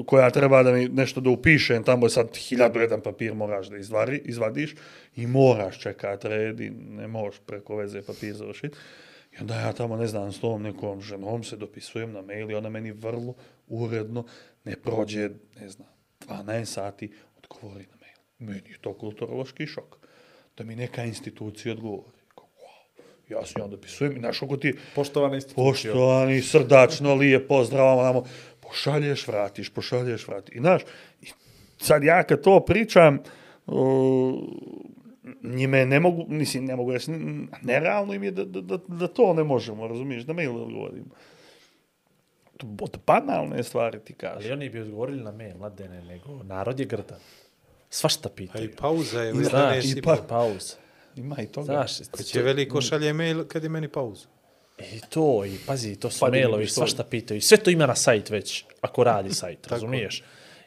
koja 0.07 0.31
treba 0.31 0.63
da 0.63 0.73
mi 0.73 0.89
nešto 0.89 1.21
da 1.21 1.31
upišem, 1.31 1.85
tamo 1.85 2.07
je 2.07 2.11
sad 2.11 2.37
hiljadu 2.37 2.81
jedan 2.81 3.01
papir 3.01 3.35
moraš 3.35 3.69
da 3.69 3.77
izvari, 3.77 4.23
izvadiš 4.25 4.75
i 5.17 5.27
moraš 5.27 5.79
čekat 5.79 6.25
red 6.25 6.61
i 6.61 6.71
ne 6.71 7.09
možeš 7.09 7.41
preko 7.47 7.77
veze 7.77 8.03
papir 8.03 8.35
završiti. 8.35 8.77
I 9.33 9.41
onda 9.41 9.61
ja 9.61 9.73
tamo, 9.73 9.97
ne 9.97 10.07
znam, 10.07 10.33
s 10.33 10.41
tom 10.41 10.63
nekom 10.63 11.01
ženom 11.01 11.45
se 11.45 11.57
dopisujem 11.57 12.13
na 12.13 12.23
mail 12.23 12.51
i 12.51 12.55
ona 12.55 12.69
meni 12.69 12.93
vrlo 12.93 13.35
uredno 13.69 14.25
ne 14.65 14.77
prođe, 14.77 15.31
ne 15.61 15.69
znam, 15.69 15.89
12 16.29 16.65
sati 16.65 17.13
odgovori 17.37 17.87
na 17.91 17.97
mail. 18.01 18.17
Meni 18.39 18.71
je 18.71 18.79
to 18.81 18.95
kulturološki 18.95 19.67
šok. 19.67 19.97
Da 20.57 20.65
mi 20.65 20.77
neka 20.77 21.05
institucija 21.05 21.73
odgovori. 21.75 22.24
Ja 23.27 23.45
se 23.45 23.55
njom 23.57 23.71
dopisujem 23.71 24.13
i 24.13 24.21
znaš 24.21 24.39
kako 24.39 24.57
ti 24.57 24.75
Poštovana 24.95 25.35
institucija. 25.35 25.71
poštovani, 25.93 26.43
srdačno, 26.43 27.15
lijep 27.15 27.49
pozdrav, 27.49 27.97
vamo, 27.97 28.25
pošalješ, 28.63 29.27
vratiš, 29.27 29.71
pošalješ, 29.71 30.29
vratiš. 30.29 30.55
I 30.55 30.61
znaš, 30.61 30.83
sad 31.79 32.05
ja 32.05 32.23
kad 32.23 32.41
to 32.41 32.61
pričam, 32.63 33.19
uh, 33.67 34.35
njime 35.45 35.87
ne 35.87 36.01
mogu, 36.01 36.25
mislim, 36.29 36.65
ne 36.65 36.77
mogu 36.77 36.93
reći, 36.93 37.11
n- 37.11 37.49
nerealno 37.63 38.15
im 38.15 38.23
je 38.23 38.31
da, 38.31 38.45
da, 38.45 38.61
da, 38.61 38.79
da 38.89 39.07
to 39.09 39.35
ne 39.35 39.45
možemo, 39.45 39.87
razumiješ, 39.89 40.23
da 40.23 40.33
mail 40.33 40.57
odgovorimo. 40.57 41.15
To 42.57 42.67
Od 42.81 42.99
banalne 43.07 43.63
stvari 43.63 43.99
ti 44.01 44.15
Ali 44.15 44.35
kaže. 44.35 44.53
oni 44.53 44.69
bi 44.69 44.81
odgovorili 44.81 45.21
na 45.21 45.33
mail, 45.33 45.57
mladene, 45.57 46.03
nego 46.03 46.43
narod 46.45 46.81
je 46.81 46.87
grdan. 46.87 47.19
Svašta 47.91 48.29
i 48.29 48.37
pitaju. 48.37 48.71
pauza 48.77 49.21
je, 49.21 49.35
Znaš, 49.35 49.85
i 49.87 50.03
pa- 50.03 50.17
pauza. 50.19 50.75
Ima 51.17 51.37
i 51.39 51.47
toga. 51.47 51.65
Znaš, 51.67 51.93
Će 52.25 52.43
veliko 52.43 52.81
šalje 52.81 53.13
mail 53.13 53.45
kad 53.45 53.63
je 53.63 53.69
meni 53.69 53.89
pauza. 53.89 54.27
I 54.81 55.01
to, 55.11 55.45
i 55.45 55.57
pazi, 55.67 55.97
to 55.97 56.11
su 56.11 56.21
Pa, 56.21 56.29
mailovi, 56.29 56.67
što- 56.67 56.75
svašta 56.75 57.05
pitaju. 57.05 57.39
I 57.39 57.43
sve 57.43 57.57
to 57.57 57.71
ima 57.71 57.87
na 57.87 57.95
sajt 57.95 58.31
već, 58.31 58.65
ako 58.81 59.05
radi 59.05 59.35
sajt, 59.35 59.67
razumiješ? 59.67 60.23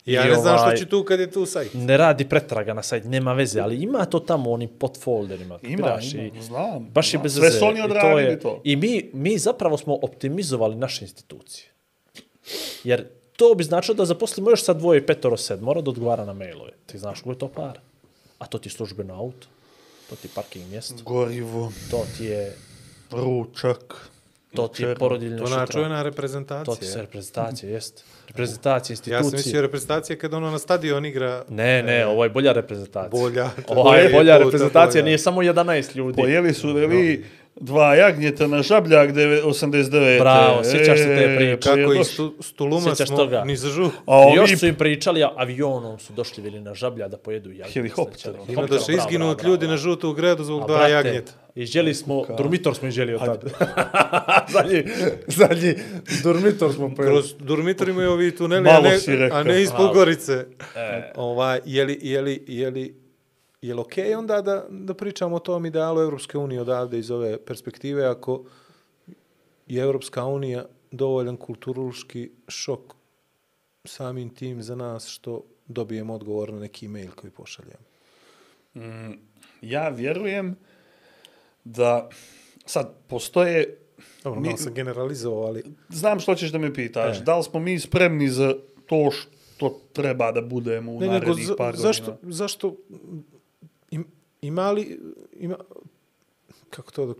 I 0.05 0.13
ja 0.13 0.25
I 0.25 0.29
ne 0.29 0.35
znam 0.35 0.55
ovaj, 0.55 0.67
što 0.67 0.77
će 0.77 0.89
tu 0.89 1.03
kad 1.03 1.19
je 1.19 1.31
tu 1.31 1.45
sajt. 1.45 1.73
Ne 1.73 1.97
radi 1.97 2.25
pretraga 2.25 2.73
na 2.73 2.83
sajt, 2.83 3.03
nema 3.05 3.33
veze, 3.33 3.59
ali 3.59 3.75
ima 3.77 4.05
to 4.05 4.19
tamo 4.19 4.49
u 4.49 4.53
onim 4.53 4.69
podfolderima. 4.69 5.59
Ima, 5.63 5.99
ima, 6.03 6.21
i 6.27 6.41
znam, 6.41 6.85
Baš 6.85 7.07
je 7.07 7.11
znam. 7.11 7.23
bez 7.23 7.33
Sve 7.33 7.41
veze. 7.41 7.59
su 7.59 7.65
oni 7.65 7.75
I 7.75 7.81
to 7.81 7.85
odradili 7.85 8.23
je- 8.23 8.39
to. 8.39 8.61
I 8.63 8.75
mi, 8.75 9.09
mi 9.13 9.37
zapravo 9.37 9.77
smo 9.77 9.95
optimizovali 9.95 10.75
naše 10.75 11.05
institucije. 11.05 11.69
Jer 12.83 13.05
to 13.33 13.53
bi 13.53 13.63
značilo 13.63 13.95
da 13.95 14.05
zaposlimo 14.05 14.49
još 14.49 14.63
sad 14.63 14.77
dvoje, 14.77 15.05
petoro, 15.05 15.37
sedmora 15.37 15.81
da 15.81 15.89
odgovara 15.89 16.25
na 16.25 16.33
mailove. 16.33 16.71
Ti 16.85 16.97
znaš 16.97 17.21
koliko 17.21 17.35
je 17.35 17.49
to 17.49 17.55
para. 17.55 17.81
A 18.39 18.45
to 18.45 18.57
ti 18.57 18.67
je 18.67 18.73
službeno 18.73 19.13
auto, 19.15 19.47
to 20.09 20.15
ti 20.15 20.27
je 20.27 20.31
parking 20.35 20.65
mjesto, 20.67 21.03
Gorivo, 21.03 21.71
to 21.91 22.05
ti 22.17 22.25
je, 22.25 22.53
ručak. 23.11 24.07
to 24.53 24.67
ti 24.67 24.83
je 24.83 24.95
porodiljno 24.95 25.37
To 25.37 25.43
ona 25.43 25.55
šutra. 25.57 25.73
čujena 25.73 25.95
To 25.95 26.03
ti 26.03 26.05
reprezentacija. 26.05 26.87
se 26.87 27.01
reprezentacija, 27.01 27.69
jest. 27.69 28.03
Reprezentacija 28.27 28.93
Ja 28.93 28.97
institucije. 28.97 29.23
sam 29.23 29.37
mislio 29.39 29.61
reprezentacija 29.61 30.17
kad 30.17 30.33
ono 30.33 30.51
na 30.51 30.59
stadion 30.59 31.05
igra 31.05 31.43
Ne, 31.49 31.83
ne, 31.83 32.05
ovo 32.05 32.23
je 32.23 32.29
bolja 32.29 32.51
reprezentacija. 32.51 33.21
bolja. 33.21 33.49
Ovo 33.67 33.95
je 33.95 34.09
bolja 34.09 34.37
reprezentacija, 34.37 35.01
bolja. 35.01 35.05
nije 35.05 35.17
samo 35.17 35.41
11 35.43 35.95
ljudi. 35.95 36.15
Pojeli 36.15 36.53
su 36.53 36.73
veli 36.73 37.25
dva 37.61 37.95
jagnjeta 37.95 38.47
na 38.47 38.61
žabljak 38.61 39.11
deve- 39.11 39.41
89. 39.43 40.19
Bravo, 40.19 40.63
sjećaš 40.63 40.97
se 40.99 41.05
te 41.05 41.35
priče. 41.37 41.69
Kako 41.85 42.03
stu, 42.03 42.35
Stuluma 42.39 42.95
smo 42.95 43.17
toga? 43.17 43.43
ni 43.43 43.55
za. 43.55 43.69
A 44.07 44.29
I 44.33 44.35
još 44.35 44.59
su 44.59 44.67
im 44.67 44.75
pričali, 44.75 45.23
a 45.23 45.31
avionom 45.35 45.99
su 45.99 46.13
došli 46.13 46.43
bili 46.43 46.59
na 46.59 46.73
žablja 46.73 47.07
da 47.07 47.17
pojedu 47.17 47.51
jagnje. 47.51 47.73
Helikopterom. 47.73 48.45
Ima 48.49 48.65
da 48.65 48.79
su 48.79 48.91
izginut 48.91 49.43
ljudi 49.43 49.67
na 49.67 49.77
žutu 49.77 50.13
gradu 50.13 50.43
zbog 50.43 50.67
dva 50.67 50.87
jagnjeta. 50.87 51.31
Izđeli 51.55 51.93
smo, 51.93 52.25
durmitor 52.37 52.75
smo 52.75 52.87
izđeli 52.87 53.13
od 53.13 53.19
tada. 53.19 53.47
zadnji, 54.53 54.83
zadnji 55.27 55.73
durmitor 56.23 56.73
smo 56.73 56.95
pojeli. 56.95 57.13
Kroz 57.13 57.33
dormitor 57.39 57.89
imaju 57.89 58.11
ovi 58.11 58.35
tuneli, 58.35 58.69
a 58.69 58.81
ne, 58.81 58.97
a 59.31 59.43
ne 59.43 59.61
iz 59.61 59.71
Malo. 59.71 59.87
Podgorice. 59.87 60.45
Ovaj, 61.15 61.59
je 61.65 61.85
li, 61.85 61.99
je 62.01 62.21
li, 62.69 62.97
je 63.67 63.73
li, 63.73 63.81
okej 63.81 64.15
onda 64.15 64.41
da, 64.41 64.65
da 64.69 64.93
pričamo 64.93 65.35
o 65.35 65.39
tom 65.39 65.65
idealu 65.65 66.01
Evropske 66.01 66.37
unije 66.37 66.61
odavde 66.61 66.99
iz 66.99 67.11
ove 67.11 67.37
perspektive 67.39 68.05
ako 68.05 68.43
je 69.67 69.83
Evropska 69.83 70.25
unija 70.25 70.65
dovoljan 70.91 71.37
kulturološki 71.37 72.31
šok 72.47 72.79
samim 73.85 74.29
tim 74.29 74.61
za 74.61 74.75
nas 74.75 75.07
što 75.07 75.43
dobijemo 75.67 76.13
odgovor 76.13 76.53
na 76.53 76.59
neki 76.59 76.87
mail 76.87 77.11
koji 77.11 77.31
pošaljemo. 77.31 77.87
Ja 79.61 79.89
vjerujem 79.89 80.55
da 81.63 82.09
sad 82.65 82.93
postoje 83.07 83.77
Dobro, 84.23 84.39
Mi- 84.41 84.57
sam 84.57 84.73
generalizovao, 84.73 85.43
ali 85.43 85.63
znam 85.89 86.19
što 86.19 86.35
ćeš 86.35 86.51
da 86.51 86.57
me 86.57 86.73
pitaš, 86.73 87.17
E. 87.17 87.21
da 87.21 87.37
li 87.37 87.43
smo 87.43 87.59
mi 87.59 87.79
spremni 87.79 88.29
za 88.29 88.55
to 88.85 89.11
što 89.11 89.79
treba 89.93 90.31
da 90.31 90.41
budemo 90.41 90.91
u 90.91 90.99
Ne, 90.99 91.07
nego 91.07 91.13
narednih 91.15 91.47
za, 91.47 91.55
par 91.55 91.75
zašto, 91.75 92.11
godina? 92.11 92.33
zašto 92.33 92.75
im, 92.89 93.23
ima 94.41 94.71
li, 94.71 94.99
ima, 95.33 95.55
kako 96.69 96.91
to 96.91 97.15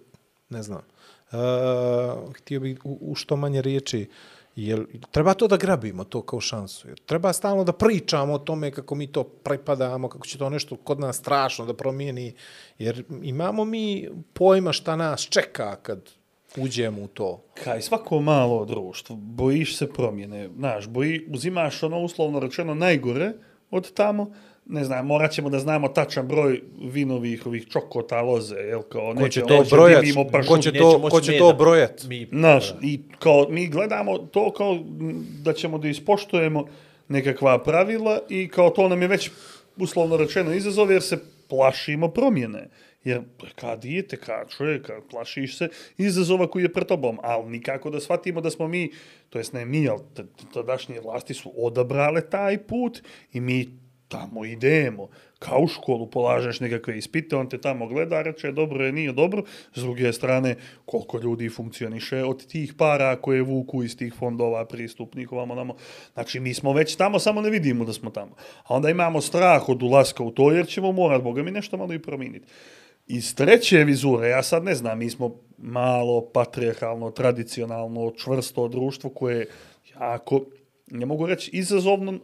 ne 0.49 0.63
znam, 0.63 0.81
e, 1.31 1.35
htio 2.33 2.59
bih 2.59 2.79
u, 2.83 2.97
u 3.01 3.15
što 3.15 3.35
manje 3.35 3.61
riječi, 3.61 4.09
jel, 4.55 4.85
treba 5.11 5.33
to 5.33 5.47
da 5.47 5.57
grabimo, 5.57 6.03
to 6.03 6.21
kao 6.21 6.41
šansu, 6.41 6.87
jer 6.87 6.99
treba 6.99 7.33
stalno 7.33 7.63
da 7.63 7.73
pričamo 7.73 8.33
o 8.33 8.39
tome 8.39 8.71
kako 8.71 8.95
mi 8.95 9.07
to 9.07 9.23
prepadamo, 9.23 10.09
kako 10.09 10.27
će 10.27 10.37
to 10.37 10.49
nešto 10.49 10.75
kod 10.75 10.99
nas 10.99 11.17
strašno 11.17 11.65
da 11.65 11.73
promijeni, 11.73 12.33
jer 12.79 13.03
imamo 13.21 13.65
mi 13.65 14.09
pojma 14.33 14.73
šta 14.73 14.95
nas 14.95 15.27
čeka 15.29 15.75
kad 15.75 16.09
uđemo 16.57 17.01
u 17.01 17.07
to. 17.07 17.43
Kaj 17.63 17.81
svako 17.81 18.19
malo 18.21 18.65
društvo, 18.65 19.15
bojiš 19.15 19.77
se 19.77 19.93
promjene, 19.93 20.49
znaš, 20.57 20.87
boji, 20.87 21.27
uzimaš 21.29 21.83
ono 21.83 21.99
uslovno 21.99 22.39
rečeno 22.39 22.73
najgore 22.73 23.33
od 23.71 23.93
tamo, 23.93 24.33
ne 24.69 24.83
znam, 24.83 25.05
morat 25.05 25.31
ćemo 25.31 25.49
da 25.49 25.59
znamo 25.59 25.87
tačan 25.87 26.27
broj 26.27 26.61
vinovih 26.81 27.45
ovih 27.47 27.67
čokota, 27.67 28.21
loze, 28.21 28.55
jel, 28.55 28.81
kao 28.81 29.13
Ko 29.13 29.29
će 29.29 29.41
neće- 29.41 29.47
to 29.47 29.63
brojat? 29.71 30.01
divimo 30.01 30.25
Ko 30.47 30.57
će 30.57 30.69
Neće 30.71 30.79
to, 30.79 30.97
moći 30.99 31.11
ko 31.11 31.21
će 31.21 31.37
to 31.37 31.53
brojat? 31.53 32.03
Mi, 32.03 32.27
Znaš, 32.31 32.73
i 32.81 32.99
kao 33.19 33.47
mi 33.49 33.67
gledamo 33.67 34.17
to 34.17 34.53
kao 34.53 34.79
da 35.43 35.53
ćemo 35.53 35.77
da 35.77 35.87
ispoštujemo 35.87 36.65
nekakva 37.07 37.63
pravila 37.63 38.19
i 38.29 38.47
kao 38.47 38.69
to 38.69 38.89
nam 38.89 39.01
je 39.01 39.07
već 39.07 39.31
uslovno 39.77 40.17
rečeno 40.17 40.53
izazov 40.53 40.91
jer 40.91 41.01
se 41.01 41.17
plašimo 41.47 42.07
promjene. 42.07 42.69
Jer 43.03 43.21
kad 43.55 43.79
dijete, 43.79 44.17
kad 44.17 44.49
čovjeka, 44.49 45.01
plašiš 45.11 45.57
se 45.57 45.67
izazova 45.97 46.47
koji 46.47 46.63
je 46.63 46.73
pred 46.73 46.87
tobom, 46.87 47.19
ali 47.23 47.49
nikako 47.49 47.89
da 47.89 47.99
shvatimo 47.99 48.41
da 48.41 48.49
smo 48.49 48.67
mi, 48.67 48.91
to 49.29 49.37
jest 49.37 49.53
ne 49.53 49.65
mi, 49.65 49.89
ali 49.89 49.99
tadašnje 50.53 50.99
vlasti 50.99 51.33
su 51.33 51.53
odabrale 51.57 52.21
taj 52.21 52.57
put 52.57 53.01
i 53.33 53.39
mi 53.39 53.69
tamo 54.07 54.45
idemo. 54.45 55.07
Kao 55.39 55.59
u 55.59 55.67
školu 55.67 56.07
polažeš 56.09 56.59
nekakve 56.59 56.97
ispite, 56.97 57.35
on 57.35 57.49
te 57.49 57.57
tamo 57.57 57.87
gleda, 57.87 58.21
reče 58.21 58.51
dobro 58.51 58.85
je, 58.85 58.91
nije 58.91 59.13
dobro. 59.13 59.43
S 59.75 59.81
druge 59.81 60.13
strane, 60.13 60.55
koliko 60.85 61.19
ljudi 61.19 61.49
funkcioniše 61.49 62.23
od 62.23 62.47
tih 62.47 62.73
para 62.73 63.15
koje 63.15 63.41
vuku 63.41 63.83
iz 63.83 63.97
tih 63.97 64.13
fondova 64.13 64.65
pristupnih 64.65 65.31
ovamo 65.31 65.55
namo. 65.55 65.75
Znači, 66.13 66.39
mi 66.39 66.53
smo 66.53 66.73
već 66.73 66.95
tamo, 66.95 67.19
samo 67.19 67.41
ne 67.41 67.49
vidimo 67.49 67.85
da 67.85 67.93
smo 67.93 68.09
tamo. 68.09 68.35
A 68.63 68.75
onda 68.75 68.89
imamo 68.89 69.21
strah 69.21 69.69
od 69.69 69.83
ulaska 69.83 70.23
u 70.23 70.31
to, 70.31 70.51
jer 70.51 70.67
ćemo 70.67 70.91
morat, 70.91 71.23
Boga 71.23 71.43
mi, 71.43 71.51
nešto 71.51 71.77
malo 71.77 71.93
i 71.93 71.99
promijeniti. 71.99 72.47
Iz 73.07 73.35
treće 73.35 73.83
vizure, 73.83 74.29
ja 74.29 74.43
sad 74.43 74.63
ne 74.63 74.75
znam, 74.75 74.99
mi 74.99 75.09
smo 75.09 75.35
malo 75.57 76.29
patrijarhalno, 76.33 77.11
tradicionalno, 77.11 78.11
čvrsto 78.17 78.67
društvo 78.67 79.09
koje 79.09 79.47
jako 79.99 80.45
ne 80.91 81.05
mogu 81.05 81.25
reći 81.25 81.51
izazovno, 81.53 82.19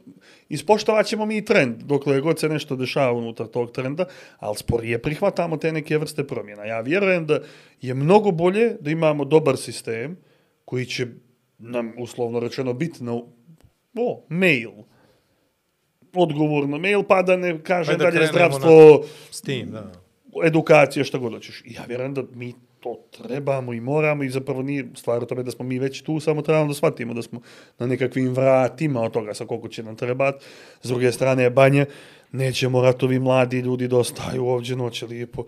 ispoštovat 0.50 1.06
ćemo 1.06 1.26
mi 1.26 1.38
i 1.38 1.46
trend, 1.46 1.76
dokle 1.84 2.22
god 2.22 2.40
se 2.40 2.50
nešto 2.50 2.76
dešava 2.76 3.12
unutar 3.12 3.48
tog 3.48 3.72
trenda, 3.72 4.06
ali 4.40 4.56
sporije 4.56 5.02
prihvatamo 5.02 5.58
te 5.58 5.72
neke 5.72 5.98
vrste 5.98 6.28
promjena. 6.28 6.66
Ja 6.66 6.82
vjerujem 6.82 7.26
da 7.26 7.40
je 7.82 7.94
mnogo 7.94 8.32
bolje 8.32 8.76
da 8.80 8.92
imamo 8.92 9.26
dobar 9.26 9.58
sistem 9.58 10.18
koji 10.66 10.86
će 10.86 11.08
nam, 11.58 11.94
uslovno 11.98 12.40
rečeno, 12.40 12.74
biti 12.74 13.04
na 13.04 13.14
o, 13.98 14.26
mail, 14.30 14.72
odgovor 16.14 16.70
na 16.70 16.78
mail, 16.78 17.04
pa 17.04 17.22
da 17.22 17.38
ne 17.38 17.64
kaže 17.64 17.92
Pa 17.92 17.98
da 17.98 18.12
dalje 18.12 18.28
zdravstvo, 18.28 19.04
S 19.32 19.42
tim, 19.42 19.72
da. 19.72 19.92
edukacije, 20.46 21.04
šta 21.04 21.18
god 21.18 21.34
hoćeš. 21.34 21.64
Ja 21.66 21.84
vjerujem 21.88 22.14
da 22.14 22.24
mi 22.34 22.54
to 22.84 22.98
trebamo 23.12 23.74
i 23.74 23.80
moramo 23.80 24.24
i 24.24 24.30
zapravo 24.30 24.62
nije 24.62 24.86
stvar 24.96 25.24
o 25.24 25.26
tome 25.26 25.44
da 25.44 25.52
smo 25.52 25.66
mi 25.66 25.80
već 25.80 26.02
tu, 26.02 26.20
samo 26.20 26.42
trebamo 26.42 26.68
da 26.68 26.74
shvatimo 26.74 27.14
da 27.14 27.22
smo 27.22 27.42
na 27.80 27.88
nekakvim 27.88 28.34
vratima 28.34 29.02
od 29.02 29.12
toga 29.12 29.34
sa 29.34 29.46
koliko 29.46 29.68
će 29.68 29.84
nam 29.84 29.96
trebati. 29.96 30.46
S 30.82 30.88
druge 30.88 31.12
strane 31.12 31.44
je 31.44 31.50
banje, 31.50 31.86
nećemo 32.32 32.82
ratovi 32.82 33.20
mladi 33.20 33.60
ljudi 33.60 33.88
dostaju 33.88 34.24
ostaju 34.24 34.48
ovdje 34.48 34.76
noće 34.76 35.06
lijepo. 35.06 35.44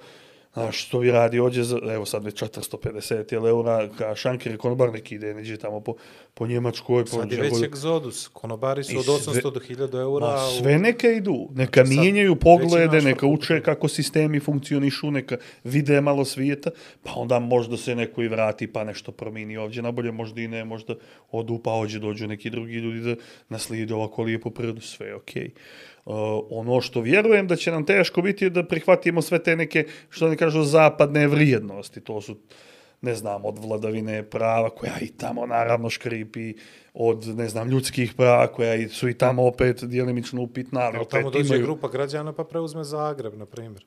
Znaš, 0.56 0.86
što 0.86 1.00
vi 1.00 1.12
radi 1.12 1.40
ovdje, 1.40 1.64
za, 1.64 1.80
evo 1.92 2.06
sad 2.06 2.24
već 2.24 2.44
450 2.44 3.34
jel, 3.34 3.48
eura, 3.48 3.90
ka 3.98 4.16
šankir 4.16 4.58
konobar 4.58 4.92
neki 4.94 5.16
ide, 5.16 5.34
neđe 5.34 5.58
tamo 5.58 5.80
po, 5.80 5.96
po 6.34 6.48
Njemačkoj, 6.48 7.04
po 7.04 7.10
Sad 7.10 7.32
je 7.32 7.42
već 7.42 7.64
egzodus. 7.64 8.28
Konobari 8.28 8.84
su 8.84 8.98
od 8.98 9.06
sve- 9.06 9.14
800 9.14 9.42
do 9.44 9.60
1000 9.60 10.02
eura. 10.02 10.26
Ma, 10.26 10.34
a 10.34 10.48
u- 10.48 10.52
sve 10.52 10.80
neka 10.80 11.08
idu, 11.10 11.48
neka 11.54 11.86
Sad 11.86 11.90
mijenjaju 11.90 12.36
poglede, 12.36 13.02
neka 13.02 13.28
uče 13.28 13.62
kako 13.62 13.88
sistemi 13.88 14.40
funkcionišu, 14.40 15.12
neka 15.12 15.38
vide 15.64 16.02
malo 16.02 16.26
svijeta, 16.26 16.70
pa 17.04 17.12
onda 17.14 17.40
možda 17.40 17.78
se 17.78 17.96
neko 17.96 18.24
i 18.24 18.28
vrati 18.28 18.68
pa 18.68 18.84
nešto 18.84 19.12
promijeni 19.12 19.58
ovdje 19.58 19.82
nabolje, 19.82 20.12
možda 20.12 20.42
i 20.42 20.48
ne, 20.48 20.66
možda 20.66 20.96
odu 21.32 21.60
pa 21.64 21.72
ovdje 21.72 22.00
dođu 22.00 22.28
neki 22.28 22.50
drugi 22.50 22.74
ljudi 22.74 23.00
da 23.00 23.16
naslijede 23.50 23.94
ovako 23.94 24.24
lijepu 24.24 24.52
prirodu, 24.52 24.82
sve 24.82 25.08
je 25.08 25.16
okej. 25.16 25.46
Uh, 25.46 25.95
ono 26.50 26.82
što 26.82 27.02
vjerujem 27.02 27.48
da 27.48 27.56
će 27.56 27.72
nam 27.72 27.86
teško 27.86 28.22
biti 28.22 28.50
da 28.50 28.64
prihvatimo 28.64 29.22
sve 29.22 29.40
te 29.40 29.56
neke, 29.56 29.86
što 30.10 30.26
oni 30.26 30.38
kažu, 30.38 30.64
zapadne 30.64 31.28
vrijednosti. 31.28 32.02
To 32.02 32.22
su 32.22 32.38
ne 33.02 33.16
znam, 33.16 33.46
od 33.46 33.60
vladavine 33.60 34.24
prava, 34.24 34.70
koja 34.70 34.94
i 35.02 35.08
tamo 35.08 35.46
naravno 35.46 35.90
škripi, 35.90 36.54
od, 36.94 37.28
ne 37.28 37.50
znam, 37.50 37.70
ljudskih 37.70 38.14
prava, 38.14 38.48
koja 38.48 38.76
i- 38.76 38.90
su 38.90 39.10
i 39.10 39.14
tamo 39.14 39.46
opet 39.46 39.84
dijelimično 39.84 40.42
upitna, 40.42 40.80
ali 40.80 40.98
opet 40.98 41.10
tamo 41.10 41.30
dođe 41.30 41.46
imaju... 41.48 41.64
grupa 41.64 41.88
građana 41.88 42.34
pa 42.34 42.44
preuzme 42.44 42.84
Zagreb, 42.84 43.34
na 43.34 43.46
primjer. 43.46 43.86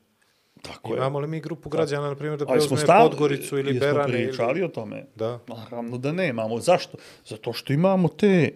Tako 0.62 0.94
je. 0.94 0.96
Imamo 0.96 1.18
li 1.20 1.28
mi 1.28 1.40
grupu 1.40 1.68
građana, 1.68 2.08
na 2.08 2.14
primjer, 2.14 2.38
da 2.38 2.46
preuzme 2.46 2.76
stalno- 2.76 3.08
Podgoricu 3.10 3.58
ili 3.58 3.74
jesmo 3.74 3.80
Berane? 3.82 4.12
pričali 4.14 4.50
Ili... 4.52 4.62
o 4.62 4.68
tome. 4.68 5.06
Da. 5.16 5.38
Naravno 5.48 5.98
da 5.98 6.12
nemamo. 6.12 6.58
Zašto? 6.60 6.96
Zato 7.26 7.52
što 7.52 7.72
imamo 7.72 8.08
te, 8.08 8.50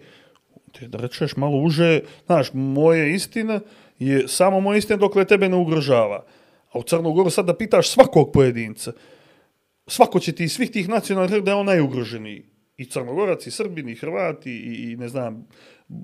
te 0.79 0.87
da 0.87 0.97
rečeš 0.97 1.35
malo 1.37 1.57
uže, 1.57 2.01
znaš, 2.25 2.49
moje 2.53 3.13
istina 3.13 3.59
je 3.99 4.27
samo 4.27 4.59
moja 4.59 4.77
istina 4.77 4.97
dokle 4.97 5.25
tebe 5.25 5.49
ne 5.49 5.55
ugrožava. 5.55 6.25
A 6.71 6.79
u 6.79 6.83
Crnu 6.83 7.13
Goru 7.13 7.29
sad 7.29 7.45
da 7.45 7.57
pitaš 7.57 7.89
svakog 7.89 8.31
pojedinca, 8.33 8.91
svako 9.87 10.19
će 10.19 10.31
ti 10.31 10.49
svih 10.49 10.71
tih 10.71 10.89
nacionalnih 10.89 11.43
da 11.43 11.51
je 11.51 11.55
on 11.55 11.65
najugroženiji. 11.65 12.43
I 12.77 12.85
Crnogorac, 12.85 13.47
i 13.47 13.51
Srbin, 13.51 13.89
i 13.89 13.95
Hrvati, 13.95 14.51
i, 14.51 14.91
i 14.91 14.95
ne 14.97 15.07
znam, 15.07 15.47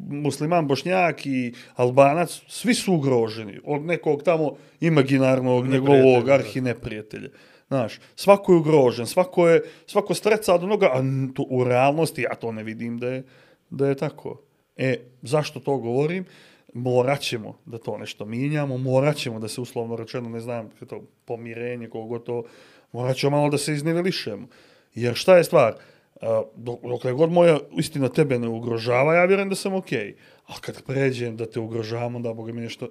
musliman, 0.10 0.68
bošnjak 0.68 1.26
i 1.26 1.54
albanac, 1.76 2.42
svi 2.48 2.74
su 2.74 2.94
ugroženi 2.94 3.60
od 3.64 3.82
nekog 3.82 4.24
tamo 4.24 4.56
imaginarnog 4.80 5.68
njegovog 5.68 6.30
arhi 6.30 6.62
neprijatelja. 6.62 7.30
Znaš, 7.68 8.00
svako 8.16 8.54
je 8.54 8.58
ugrožen, 8.58 9.08
svako 9.08 9.48
je, 9.48 9.62
svako 9.86 10.14
streca 10.14 10.54
od 10.54 10.64
onoga, 10.64 10.86
a 10.94 11.02
to, 11.34 11.46
u 11.50 11.64
realnosti 11.64 12.22
ja 12.22 12.36
to 12.36 12.52
ne 12.52 12.64
vidim 12.64 12.98
da 12.98 13.08
je, 13.08 13.24
da 13.70 13.88
je 13.88 13.96
tako. 13.96 14.49
E, 14.80 14.98
zašto 15.22 15.60
to 15.60 15.78
govorim? 15.78 16.26
Morat 16.74 17.20
ćemo 17.20 17.58
da 17.66 17.78
to 17.78 17.98
nešto 17.98 18.26
mijenjamo, 18.26 18.78
morat 18.78 19.16
ćemo 19.16 19.40
da 19.40 19.48
se 19.48 19.62
uslovno 19.62 19.96
rečeno, 19.96 20.30
ne 20.30 20.40
znam, 20.40 20.70
to 20.90 21.04
pomirenje, 21.26 21.90
kogo 21.90 22.20
to, 22.20 22.44
morat 22.92 23.18
ćemo 23.18 23.38
malo 23.38 23.50
da 23.50 23.58
se 23.58 23.74
iznivelišemo. 23.74 24.48
Jer 24.96 25.16
šta 25.16 25.38
je 25.38 25.44
stvar? 25.44 25.74
A, 26.22 26.44
dok, 26.56 26.82
dokle 26.82 27.14
god 27.14 27.32
moja 27.32 27.60
istina 27.78 28.10
tebe 28.10 28.40
ne 28.40 28.48
ugrožava, 28.48 29.16
ja 29.16 29.26
vjerujem 29.26 29.50
da 29.50 29.56
sam 29.56 29.74
okej. 29.74 30.00
Okay. 30.00 30.14
A 30.48 30.60
kad 30.62 30.84
pređem 30.84 31.38
da 31.38 31.46
te 31.46 31.60
ugrožavam, 31.60 32.16
onda 32.16 32.34
Boga 32.34 32.54
mi 32.54 32.62
nešto, 32.62 32.90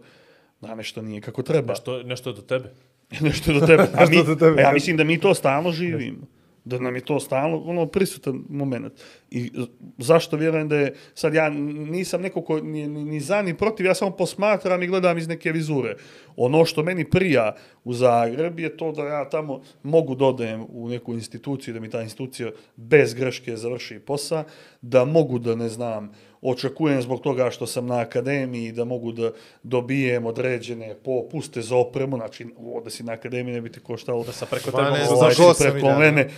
da 0.61 0.75
nešto 0.75 1.03
nije 1.03 1.21
kako 1.21 1.43
treba. 1.43 1.73
Nešto, 1.73 2.03
nešto 2.03 2.33
do 2.33 2.43
tebe. 2.43 2.75
nešto 3.21 3.53
do 3.53 3.67
tebe. 3.67 3.83
A, 3.99 4.07
mi, 4.11 4.25
do 4.25 4.35
tebe, 4.35 4.61
a 4.61 4.61
ja 4.61 4.69
da. 4.69 4.75
mislim 4.75 4.97
da 4.97 5.05
mi 5.05 5.21
to 5.21 5.35
stalno 5.35 5.73
živimo. 5.73 6.27
Da 6.69 6.79
nam 6.79 6.95
je 6.95 7.01
to 7.01 7.21
stalno 7.21 7.63
ono 7.65 7.87
prisutan 7.87 8.45
moment. 8.49 8.93
I 9.31 9.51
zašto 9.99 10.37
vjerujem 10.37 10.69
da 10.69 10.77
je, 10.77 10.95
sad 11.15 11.35
ja 11.35 11.49
nisam 11.49 12.21
neko 12.21 12.43
ko 12.43 12.61
ni, 12.61 12.89
ni, 12.89 13.05
ni 13.05 13.21
za 13.21 13.43
ni 13.43 13.55
protiv, 13.55 13.87
ja 13.87 13.95
samo 13.95 14.11
posmatram 14.11 14.83
i 14.83 14.87
gledam 14.87 15.19
iz 15.19 15.29
neke 15.29 15.53
vizure. 15.53 15.97
Ono 16.37 16.65
što 16.65 16.83
meni 16.83 17.11
prija 17.11 17.57
u 17.85 17.93
Zagreb 17.93 18.61
je 18.61 18.77
to 18.77 18.93
da 18.93 19.05
ja 19.05 19.29
tamo 19.29 19.61
mogu 19.83 20.15
dodajem 20.15 20.67
u 20.69 20.89
neku 20.89 21.15
instituciju, 21.15 21.75
da 21.75 21.81
mi 21.81 21.91
ta 21.91 22.03
institucija 22.03 22.51
bez 22.77 23.15
greške 23.15 23.57
završi 23.57 23.99
posao, 23.99 24.45
da 24.83 25.05
mogu 25.05 25.39
da 25.39 25.55
ne 25.55 25.69
znam, 25.69 26.13
očekujem 26.43 27.03
zbog 27.03 27.21
toga 27.21 27.51
što 27.51 27.67
sam 27.67 27.87
na 27.87 27.99
akademiji 27.99 28.73
da 28.73 28.85
mogu 28.85 29.13
da 29.13 29.31
dobijem 29.63 30.27
određene 30.27 30.95
popuste 30.95 31.63
za 31.63 31.77
opremu, 31.77 32.17
znači 32.17 32.47
ovo 32.59 32.81
da 32.81 32.91
si 32.91 33.03
na 33.03 33.13
akademiji 33.13 33.55
ne 33.55 33.61
bi 33.61 33.73
te 33.73 33.81
koštalo 33.81 34.25
da 34.25 34.33
Sa 34.33 34.47
preko 34.47 34.71
12 34.71 34.79
tebe 34.79 35.15
ovaj, 35.15 35.55
preko 35.73 35.99
mene. 35.99 36.29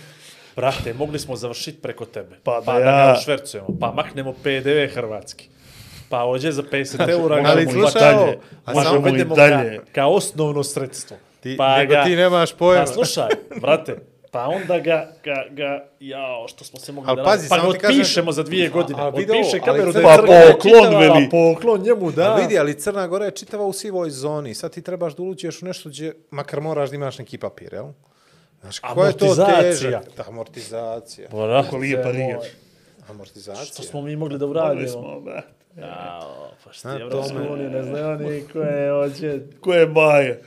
Brate, 0.55 0.93
mogli 0.93 1.19
smo 1.19 1.35
završiti 1.35 1.81
preko 1.81 2.05
tebe. 2.05 2.35
Pa 2.43 2.51
da 2.51 2.61
pa 2.61 2.73
da 2.73 2.79
ja- 2.81 3.13
ga 3.13 3.19
švercujemo. 3.19 3.67
Pa 3.79 3.91
maknemo 3.91 4.33
PDV 4.33 4.93
hrvatski. 4.93 5.49
Pa 6.09 6.23
ođe 6.23 6.51
za 6.51 6.63
50 6.63 7.09
eura 7.09 7.41
ga 7.41 7.49
Ali 7.49 7.67
slušaj 7.67 8.13
ovo, 8.13 8.33
a 8.65 8.73
Možemo 8.73 8.95
i 8.95 8.99
uvedemo 8.99 9.35
dalje. 9.35 9.77
Ka, 9.77 9.83
kao 9.91 10.11
osnovno 10.11 10.63
sredstvo. 10.63 11.17
Ti, 11.39 11.57
nego 11.77 11.93
ti 12.05 12.15
nemaš 12.15 12.53
pojma. 12.53 12.81
Pa 12.81 12.87
slušaj, 12.87 13.29
brate, 13.61 13.95
pa 14.31 14.47
onda 14.47 14.79
ga, 14.79 15.11
ga, 15.23 15.45
ga 15.51 15.85
jao, 15.99 16.47
što 16.47 16.63
smo 16.63 16.79
se 16.79 16.91
mogli 16.91 17.09
Al 17.09 17.15
da 17.15 17.23
pazi. 17.23 17.49
Pa 17.49 17.57
ga 17.57 17.71
ti 17.71 17.79
kažem- 17.79 17.99
otpišemo 17.99 18.31
za 18.31 18.43
dvije 18.43 18.69
godine. 18.69 18.99
A 18.99 19.07
ovo, 19.07 19.17
Otpiše 19.17 19.29
ali 19.51 19.61
kameru 19.61 19.91
da 19.91 19.99
je 19.99 20.05
Pa 20.05 20.15
crna 20.15 20.27
poklon, 20.47 20.75
čitava, 20.75 20.99
veli. 20.99 21.23
Pa 21.23 21.29
poklon 21.31 21.81
njemu, 21.81 22.11
da. 22.11 22.23
Da. 22.23 22.35
vidi, 22.35 22.59
ali 22.59 22.73
Crna 22.73 23.07
Gora 23.07 23.25
je 23.25 23.31
čitava 23.31 23.65
u 23.65 23.73
sivoj 23.73 24.09
zoni. 24.09 24.53
Sad 24.53 24.71
ti 24.71 24.81
trebaš 24.81 25.15
da 25.15 25.23
ulućeš 25.23 25.61
u 25.61 25.65
nešto 25.65 25.89
gdje, 25.89 26.13
makar 26.31 26.61
moraš 26.61 26.89
da 26.89 26.95
imaš 26.95 27.17
neki 27.17 27.37
papir, 27.37 27.73
jel? 27.73 27.85
Znaš, 28.61 28.79
ko 28.79 29.05
je 29.05 29.13
to 29.17 29.35
težak? 29.35 30.03
Da, 30.17 30.23
amortizacija. 30.27 31.29
Brate 31.31 31.65
Kako 31.65 31.77
lijepa 31.77 32.11
riječ. 32.11 32.43
Amortizacija. 33.09 33.65
Što 33.65 33.83
smo 33.83 34.01
mi 34.01 34.15
mogli 34.15 34.37
da 34.39 34.45
Mogli 34.45 34.59
uradimo? 34.59 34.87
smo, 34.87 35.19
brate. 35.21 35.47
Jao, 35.77 36.51
pa 36.63 36.73
što 36.73 36.89
je 36.89 37.01
Evropska 37.01 37.41
unija, 37.51 37.69
ne 37.69 37.83
znaju 37.83 38.07
oni 38.07 38.43
ko 38.53 38.59
je 38.59 38.93
ođe. 38.93 39.39
Ko 39.61 39.73
je 39.73 39.87
baje? 39.87 40.41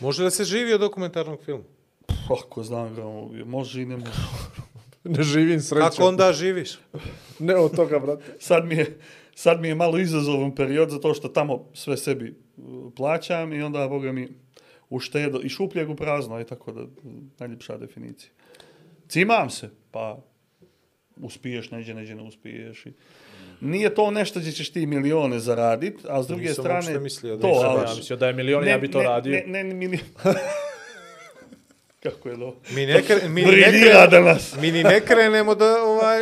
Može 0.00 0.22
da 0.24 0.30
se 0.30 0.44
živi 0.44 0.74
od 0.74 0.80
dokumentarnog 0.80 1.40
filma? 1.44 1.64
Ako 2.42 2.62
znam 2.62 2.94
ga, 2.94 3.02
može 3.44 3.82
i 3.82 3.86
ne 3.86 3.96
može. 3.96 4.12
Ne 5.04 5.22
živim 5.22 5.60
srećom. 5.60 5.88
Kako 5.90 6.06
onda 6.06 6.32
živiš? 6.32 6.78
Ne 7.38 7.56
od 7.56 7.76
toga, 7.76 7.98
brate. 7.98 8.22
Sad 8.38 8.64
mi 8.64 8.74
je, 8.74 8.98
sad 9.34 9.60
mi 9.60 9.68
je 9.68 9.74
malo 9.74 9.98
izazovan 9.98 10.54
period 10.54 10.90
zato 10.90 11.14
što 11.14 11.28
tamo 11.28 11.64
sve 11.74 11.96
sebi 11.96 12.34
uh, 12.56 12.92
plaćam 12.96 13.52
i 13.52 13.62
onda, 13.62 13.88
boga 13.88 14.12
mi, 14.12 14.28
uštedo, 14.90 15.40
i 15.42 15.48
šupljeg 15.48 15.90
u 15.90 15.96
prazno, 15.96 16.38
je 16.38 16.46
tako 16.46 16.72
da, 16.72 16.86
najljepša 17.38 17.76
definicija. 17.76 18.30
Cimam 19.08 19.50
se, 19.50 19.70
pa 19.90 20.18
uspiješ, 21.16 21.70
neđe, 21.70 21.94
neđe 21.94 22.14
ne 22.14 22.22
uspiješ. 22.22 22.86
I... 22.86 22.92
Nije 23.60 23.94
to 23.94 24.10
nešto 24.10 24.40
gdje 24.40 24.52
ćeš 24.52 24.72
ti 24.72 24.86
milione 24.86 25.38
zaradit, 25.38 25.98
a 26.08 26.22
s 26.22 26.26
druge 26.26 26.42
Nisam 26.42 26.62
strane... 26.62 26.78
uopšte 26.78 27.00
mislio 27.00 27.36
da 27.36 27.42
to, 27.42 27.48
nisam 27.48 27.70
ali- 27.70 27.80
Ja 27.88 27.94
mislio 27.96 28.16
da 28.16 28.26
je 28.26 28.32
milion, 28.32 28.68
ja 28.68 28.78
bi 28.78 28.90
to 28.90 28.98
ne, 28.98 29.04
radio. 29.04 29.32
Ne, 29.32 29.42
ne, 29.46 29.64
ne, 29.64 29.74
milion... 29.74 30.04
Kako 32.02 32.28
je 32.28 32.36
to? 32.38 32.56
Mi 32.70 32.86
ne, 32.86 33.02
kre, 33.02 33.28
mi 33.28 33.42
ne, 33.42 33.48
kre, 33.50 34.06
danas. 34.10 34.56
mi 34.60 34.72
ni 34.72 34.82
ne 34.82 35.00
krenemo 35.00 35.54
da 35.54 35.82
ovaj, 35.82 36.20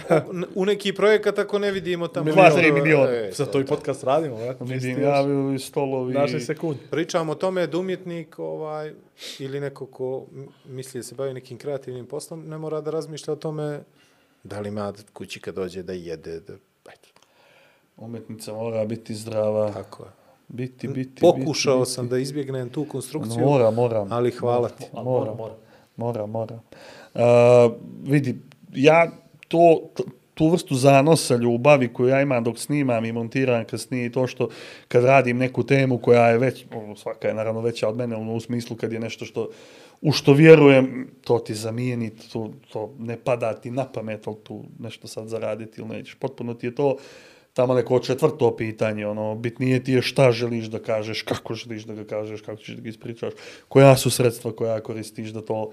u 0.54 0.64
neki 0.64 0.92
projekat 0.92 1.38
ako 1.38 1.58
ne 1.58 1.70
vidimo 1.70 2.08
tamo. 2.08 2.32
Dva, 2.32 2.50
tri 2.50 2.72
miliona. 2.72 3.10
E, 3.12 3.30
Za 3.32 3.46
to 3.46 3.60
i 3.60 3.66
podcast 3.66 4.04
radimo, 4.04 4.36
brate. 4.36 4.64
Vidim, 4.64 5.02
javili 5.02 5.58
stolovi. 5.58 6.14
Naše 6.14 6.40
sekund. 6.40 6.76
Pričamo 6.90 7.32
o 7.32 7.34
tome 7.34 7.66
da 7.66 7.78
umjetnik 7.78 8.38
ovaj, 8.38 8.92
ili 9.38 9.60
neko 9.60 9.86
ko 9.86 10.26
misli 10.68 10.98
da 10.98 11.04
se 11.04 11.14
bavi 11.14 11.34
nekim 11.34 11.58
kreativnim 11.58 12.06
poslom, 12.06 12.48
ne 12.48 12.58
mora 12.58 12.80
da 12.80 12.90
razmišlja 12.90 13.32
o 13.32 13.36
tome 13.36 13.80
da 14.44 14.60
li 14.60 14.68
ima 14.68 14.92
kući 15.12 15.40
kad 15.40 15.54
dođe 15.54 15.82
da 15.82 15.92
jede. 15.92 16.40
Da, 16.40 16.52
eto, 16.92 17.08
Umetnica 17.96 18.52
mora 18.52 18.84
biti 18.84 19.14
zdrava. 19.14 19.72
tako 19.72 20.02
je. 20.02 20.10
Biti, 20.48 20.88
biti, 20.88 21.20
Pokušao 21.20 21.78
biti, 21.78 21.90
sam 21.90 22.08
da 22.08 22.18
izbjegnem 22.18 22.68
tu 22.68 22.84
konstrukciju, 22.84 23.40
Mora, 23.44 23.70
moram. 23.70 24.12
ali 24.12 24.30
hvala 24.30 24.68
ti. 24.68 24.84
Mora. 24.92 25.04
mora, 25.04 25.34
mora. 25.34 25.54
Mora, 25.96 26.26
mora. 26.26 26.60
Uh, 27.14 27.72
vidi, 28.02 28.38
ja 28.74 29.10
to, 29.52 30.04
tu 30.34 30.48
vrstu 30.48 30.74
zanosa, 30.74 31.36
ljubavi 31.36 31.92
koju 31.92 32.08
ja 32.08 32.22
imam 32.22 32.44
dok 32.44 32.58
snimam 32.58 33.04
i 33.04 33.12
montiram 33.12 33.64
kasnije 33.64 34.06
i 34.06 34.12
to 34.12 34.26
što 34.26 34.48
kad 34.88 35.04
radim 35.04 35.38
neku 35.38 35.66
temu 35.66 35.98
koja 35.98 36.28
je 36.28 36.38
već, 36.38 36.64
ono, 36.74 36.96
svaka 36.96 37.28
je 37.28 37.34
naravno 37.34 37.60
veća 37.60 37.88
od 37.88 37.96
mene, 37.96 38.16
ono, 38.16 38.34
u 38.34 38.40
smislu 38.40 38.76
kad 38.76 38.92
je 38.92 39.00
nešto 39.00 39.24
što 39.24 39.48
u 40.00 40.12
što 40.12 40.32
vjerujem, 40.32 41.10
to 41.24 41.38
ti 41.38 41.54
zamijeni, 41.54 42.10
to, 42.32 42.52
to 42.72 42.94
ne 42.98 43.16
pada 43.16 43.52
ti 43.54 43.70
na 43.70 43.84
pamet, 43.84 44.26
ali 44.26 44.36
tu 44.44 44.64
nešto 44.78 45.08
sad 45.08 45.28
zaraditi 45.28 45.80
ili 45.80 45.88
nećeš. 45.88 46.14
Potpuno 46.14 46.54
ti 46.54 46.66
je 46.66 46.74
to 46.74 46.96
tamo 47.52 47.74
neko 47.74 47.98
četvrto 47.98 48.56
pitanje, 48.56 49.06
ono, 49.06 49.34
bitnije 49.34 49.84
ti 49.84 49.92
je 49.92 50.02
šta 50.02 50.32
želiš 50.32 50.64
da 50.64 50.78
kažeš, 50.78 51.22
kako 51.22 51.54
želiš 51.54 51.84
da 51.84 51.94
ga 51.94 52.04
kažeš, 52.04 52.40
kako 52.40 52.62
ćeš 52.62 52.74
da 52.74 52.82
ga 52.82 52.88
ispričaš, 52.88 53.32
koja 53.68 53.96
su 53.96 54.10
sredstva 54.10 54.52
koja 54.52 54.80
koristiš 54.80 55.30
da 55.30 55.44
to 55.44 55.70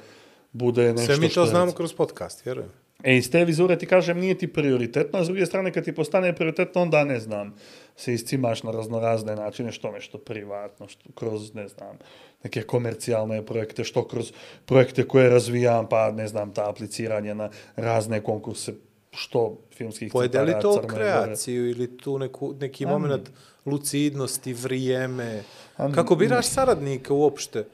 bude 0.52 0.94
nešto 0.94 1.06
Sve 1.06 1.18
mi 1.18 1.30
što 1.30 1.42
to 1.42 1.46
je, 1.46 1.50
znamo 1.50 1.72
kroz 1.72 1.94
podcast, 1.94 2.46
vjerujem. 2.46 2.70
E, 3.04 3.18
iz 3.18 3.32
te 3.32 3.46
vizure 3.46 3.78
ti 3.78 3.86
kažem, 3.86 4.20
nije 4.20 4.38
ti 4.38 4.48
prioritetno, 4.54 5.20
a 5.20 5.24
s 5.24 5.28
druge 5.28 5.46
strane, 5.46 5.74
kad 5.74 5.84
ti 5.86 5.96
postane 5.96 6.36
prioritetno, 6.36 6.82
onda 6.82 7.04
ne 7.04 7.20
znam, 7.20 7.56
se 7.96 8.14
iscimaš 8.14 8.64
na 8.64 8.72
raznorazne 8.72 9.36
načine, 9.36 9.72
što 9.72 9.92
nešto 9.92 10.18
privatno, 10.18 10.88
što 10.88 11.10
kroz, 11.16 11.54
ne 11.54 11.68
znam, 11.68 11.98
neke 12.44 12.62
komercijalne 12.62 13.46
projekte, 13.46 13.84
što 13.84 14.08
kroz 14.08 14.32
projekte 14.66 15.08
koje 15.08 15.30
razvijam, 15.30 15.90
pa 15.90 16.12
ne 16.12 16.28
znam, 16.28 16.54
ta 16.54 16.70
apliciranje 16.70 17.36
na 17.36 17.50
razne 17.76 18.22
konkurse, 18.24 18.74
što 19.12 19.58
filmskih 19.78 20.12
Pojede 20.12 20.38
centara 20.38 20.60
to 20.62 20.74
Crne 20.74 20.88
Gore. 20.88 20.96
kreaciju 20.96 21.70
ili 21.70 21.98
tu 21.98 22.20
neku, 22.20 22.54
neki 22.60 22.86
A, 22.86 22.90
moment 22.90 23.30
lucidnosti, 23.66 24.54
vrijeme? 24.54 25.44
A, 25.78 25.92
Kako 25.92 26.16
biraš 26.16 26.48
saradnika 26.48 27.14
uopšte 27.14 27.66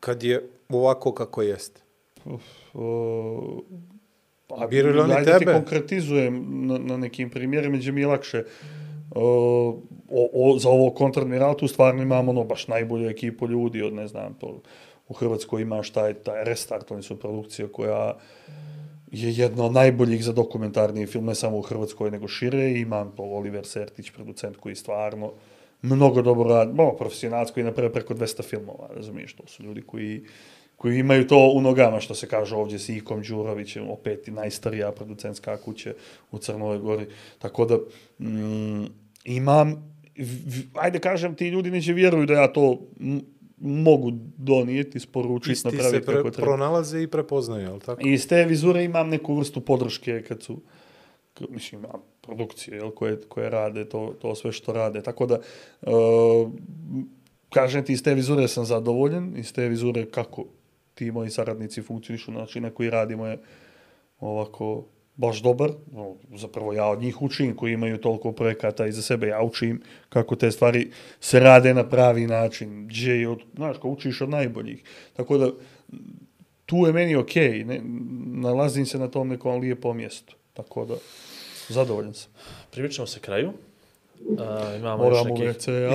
kad 0.00 0.22
je 0.22 0.48
ovako 0.68 1.12
kako 1.12 1.42
jeste? 1.42 1.80
O, 2.74 3.60
pa, 4.46 4.66
Biraju 4.66 4.94
li 4.94 5.00
oni 5.00 5.12
ajde 5.12 5.32
ti 5.32 5.38
tebe? 5.38 5.52
konkretizujem 5.52 6.66
na, 6.66 6.78
na 6.78 6.96
nekim 6.96 7.30
primjerima, 7.30 7.76
gdje 7.76 7.92
mi 7.92 8.00
je 8.00 8.06
lakše. 8.06 8.44
O, 9.14 9.22
o, 10.10 10.30
o, 10.32 10.58
za 10.58 10.68
ovo 10.68 10.90
kontradmiral 10.90 11.56
stvarno 11.68 12.02
imamo 12.02 12.30
ono, 12.30 12.44
baš 12.44 12.68
najbolju 12.68 13.08
ekipu 13.08 13.48
ljudi 13.48 13.82
od, 13.82 13.92
ne 13.92 14.08
znam, 14.08 14.34
to, 14.34 14.60
u 15.08 15.14
Hrvatskoj 15.14 15.62
imaš 15.62 15.90
taj, 15.90 16.14
taj 16.14 16.44
Restart, 16.44 16.90
oni 16.90 17.02
su 17.02 17.18
produkcija 17.18 17.68
koja 17.68 18.16
je 19.10 19.32
jedna 19.36 19.64
od 19.64 19.72
najboljih 19.72 20.24
za 20.24 20.32
dokumentarni 20.32 21.06
film, 21.06 21.24
ne 21.24 21.34
samo 21.34 21.58
u 21.58 21.62
Hrvatskoj, 21.62 22.10
nego 22.10 22.28
šire. 22.28 22.70
Imam 22.70 23.12
to 23.16 23.22
Oliver 23.22 23.66
Sertić, 23.66 24.10
producent 24.10 24.56
koji 24.56 24.74
stvarno 24.74 25.32
mnogo 25.84 26.22
dobro 26.22 26.48
radi, 26.48 26.72
no, 26.74 26.96
profesionalac 26.96 27.50
koji 27.50 27.64
napravio 27.64 27.92
preko 27.92 28.14
200 28.14 28.42
filmova, 28.42 28.88
razumiješ, 28.96 29.34
to 29.34 29.46
su 29.46 29.62
ljudi 29.62 29.82
koji, 29.82 30.24
koji 30.84 30.98
imaju 30.98 31.26
to 31.26 31.52
u 31.54 31.60
nogama, 31.60 32.00
što 32.00 32.14
se 32.14 32.28
kaže 32.28 32.56
ovdje 32.56 32.78
s 32.78 32.88
Ikom 32.88 33.22
Đurovićem, 33.22 33.90
opet 33.90 34.28
i 34.28 34.30
najstarija 34.30 34.92
producentska 34.92 35.56
kuća 35.56 35.94
u 36.30 36.38
Crnoj 36.38 36.78
Gori. 36.78 37.06
Tako 37.38 37.64
da, 37.64 37.76
mm, 38.28 38.84
imam, 39.24 39.96
ajde 40.74 40.98
kažem, 40.98 41.34
ti 41.34 41.48
ljudi 41.48 41.70
neće 41.70 41.92
vjeruju 41.92 42.26
da 42.26 42.34
ja 42.34 42.52
to 42.52 42.80
mogu 43.58 44.10
donijeti, 44.36 44.98
isporučiti, 44.98 45.52
Isti 45.52 45.70
se 45.70 45.76
napraviti 45.76 46.06
kako 46.06 46.30
treba. 46.30 46.46
pronalaze 46.46 47.02
i 47.02 47.06
prepoznaju, 47.06 47.62
jel 47.62 47.80
tako? 47.80 48.08
I 48.08 48.12
iz 48.12 48.28
te 48.28 48.44
vizure 48.44 48.84
imam 48.84 49.08
neku 49.08 49.34
vrstu 49.34 49.60
podrške 49.60 50.22
kad 50.22 50.42
su, 50.42 50.60
mislim, 51.48 51.80
imam 51.80 52.00
produkcije 52.20 52.76
jel, 52.76 52.90
koje, 52.90 53.20
koje 53.28 53.50
rade 53.50 53.88
to, 53.88 54.14
to 54.20 54.34
sve 54.34 54.52
što 54.52 54.72
rade. 54.72 55.02
Tako 55.02 55.26
da, 55.26 55.38
uh, 55.82 56.52
kažem 57.50 57.84
ti, 57.84 57.92
iz 57.92 58.02
te 58.02 58.14
vizure 58.14 58.48
sam 58.48 58.64
zadovoljen, 58.64 59.32
iz 59.36 59.52
te 59.52 59.68
vizure 59.68 60.06
kako 60.10 60.44
ti 60.94 61.10
moji 61.10 61.30
saradnici 61.30 61.82
funkcionišu, 61.82 62.32
način 62.32 62.62
na 62.62 62.70
koji 62.70 62.90
radimo 62.90 63.26
je 63.26 63.38
ovako 64.20 64.84
baš 65.16 65.42
dobar. 65.42 65.70
No, 65.92 66.16
zapravo 66.34 66.72
ja 66.72 66.86
od 66.86 67.00
njih 67.00 67.22
učim 67.22 67.56
koji 67.56 67.72
imaju 67.72 67.98
toliko 67.98 68.32
projekata 68.32 68.86
iza 68.86 69.02
sebe, 69.02 69.26
ja 69.26 69.42
učim 69.42 69.82
kako 70.08 70.36
te 70.36 70.50
stvari 70.50 70.90
se 71.20 71.40
rade 71.40 71.74
na 71.74 71.88
pravi 71.88 72.26
način, 72.26 72.86
gdje 72.86 73.20
je, 73.20 73.28
od, 73.28 73.42
znaš, 73.54 73.78
ko 73.78 73.88
učiš 73.88 74.20
od 74.20 74.28
najboljih. 74.28 74.82
Tako 75.12 75.38
da, 75.38 75.50
tu 76.66 76.76
je 76.76 76.92
meni 76.92 77.16
okej, 77.16 77.52
okay, 77.52 77.64
ne, 77.64 77.80
nalazim 78.48 78.86
se 78.86 78.98
na 78.98 79.08
tom 79.08 79.28
nekom 79.28 79.60
lijepom 79.60 79.96
mjestu. 79.96 80.36
Tako 80.52 80.84
da, 80.84 80.94
zadovoljan 81.68 82.14
sam. 82.14 82.32
Privičamo 82.70 83.06
se 83.06 83.20
kraju. 83.20 83.52
Uh, 84.28 84.76
imamo 84.76 85.04
još 85.04 85.18
Moram 85.18 85.32
u 85.32 85.38
nekih... 85.38 85.48
WC, 85.48 85.88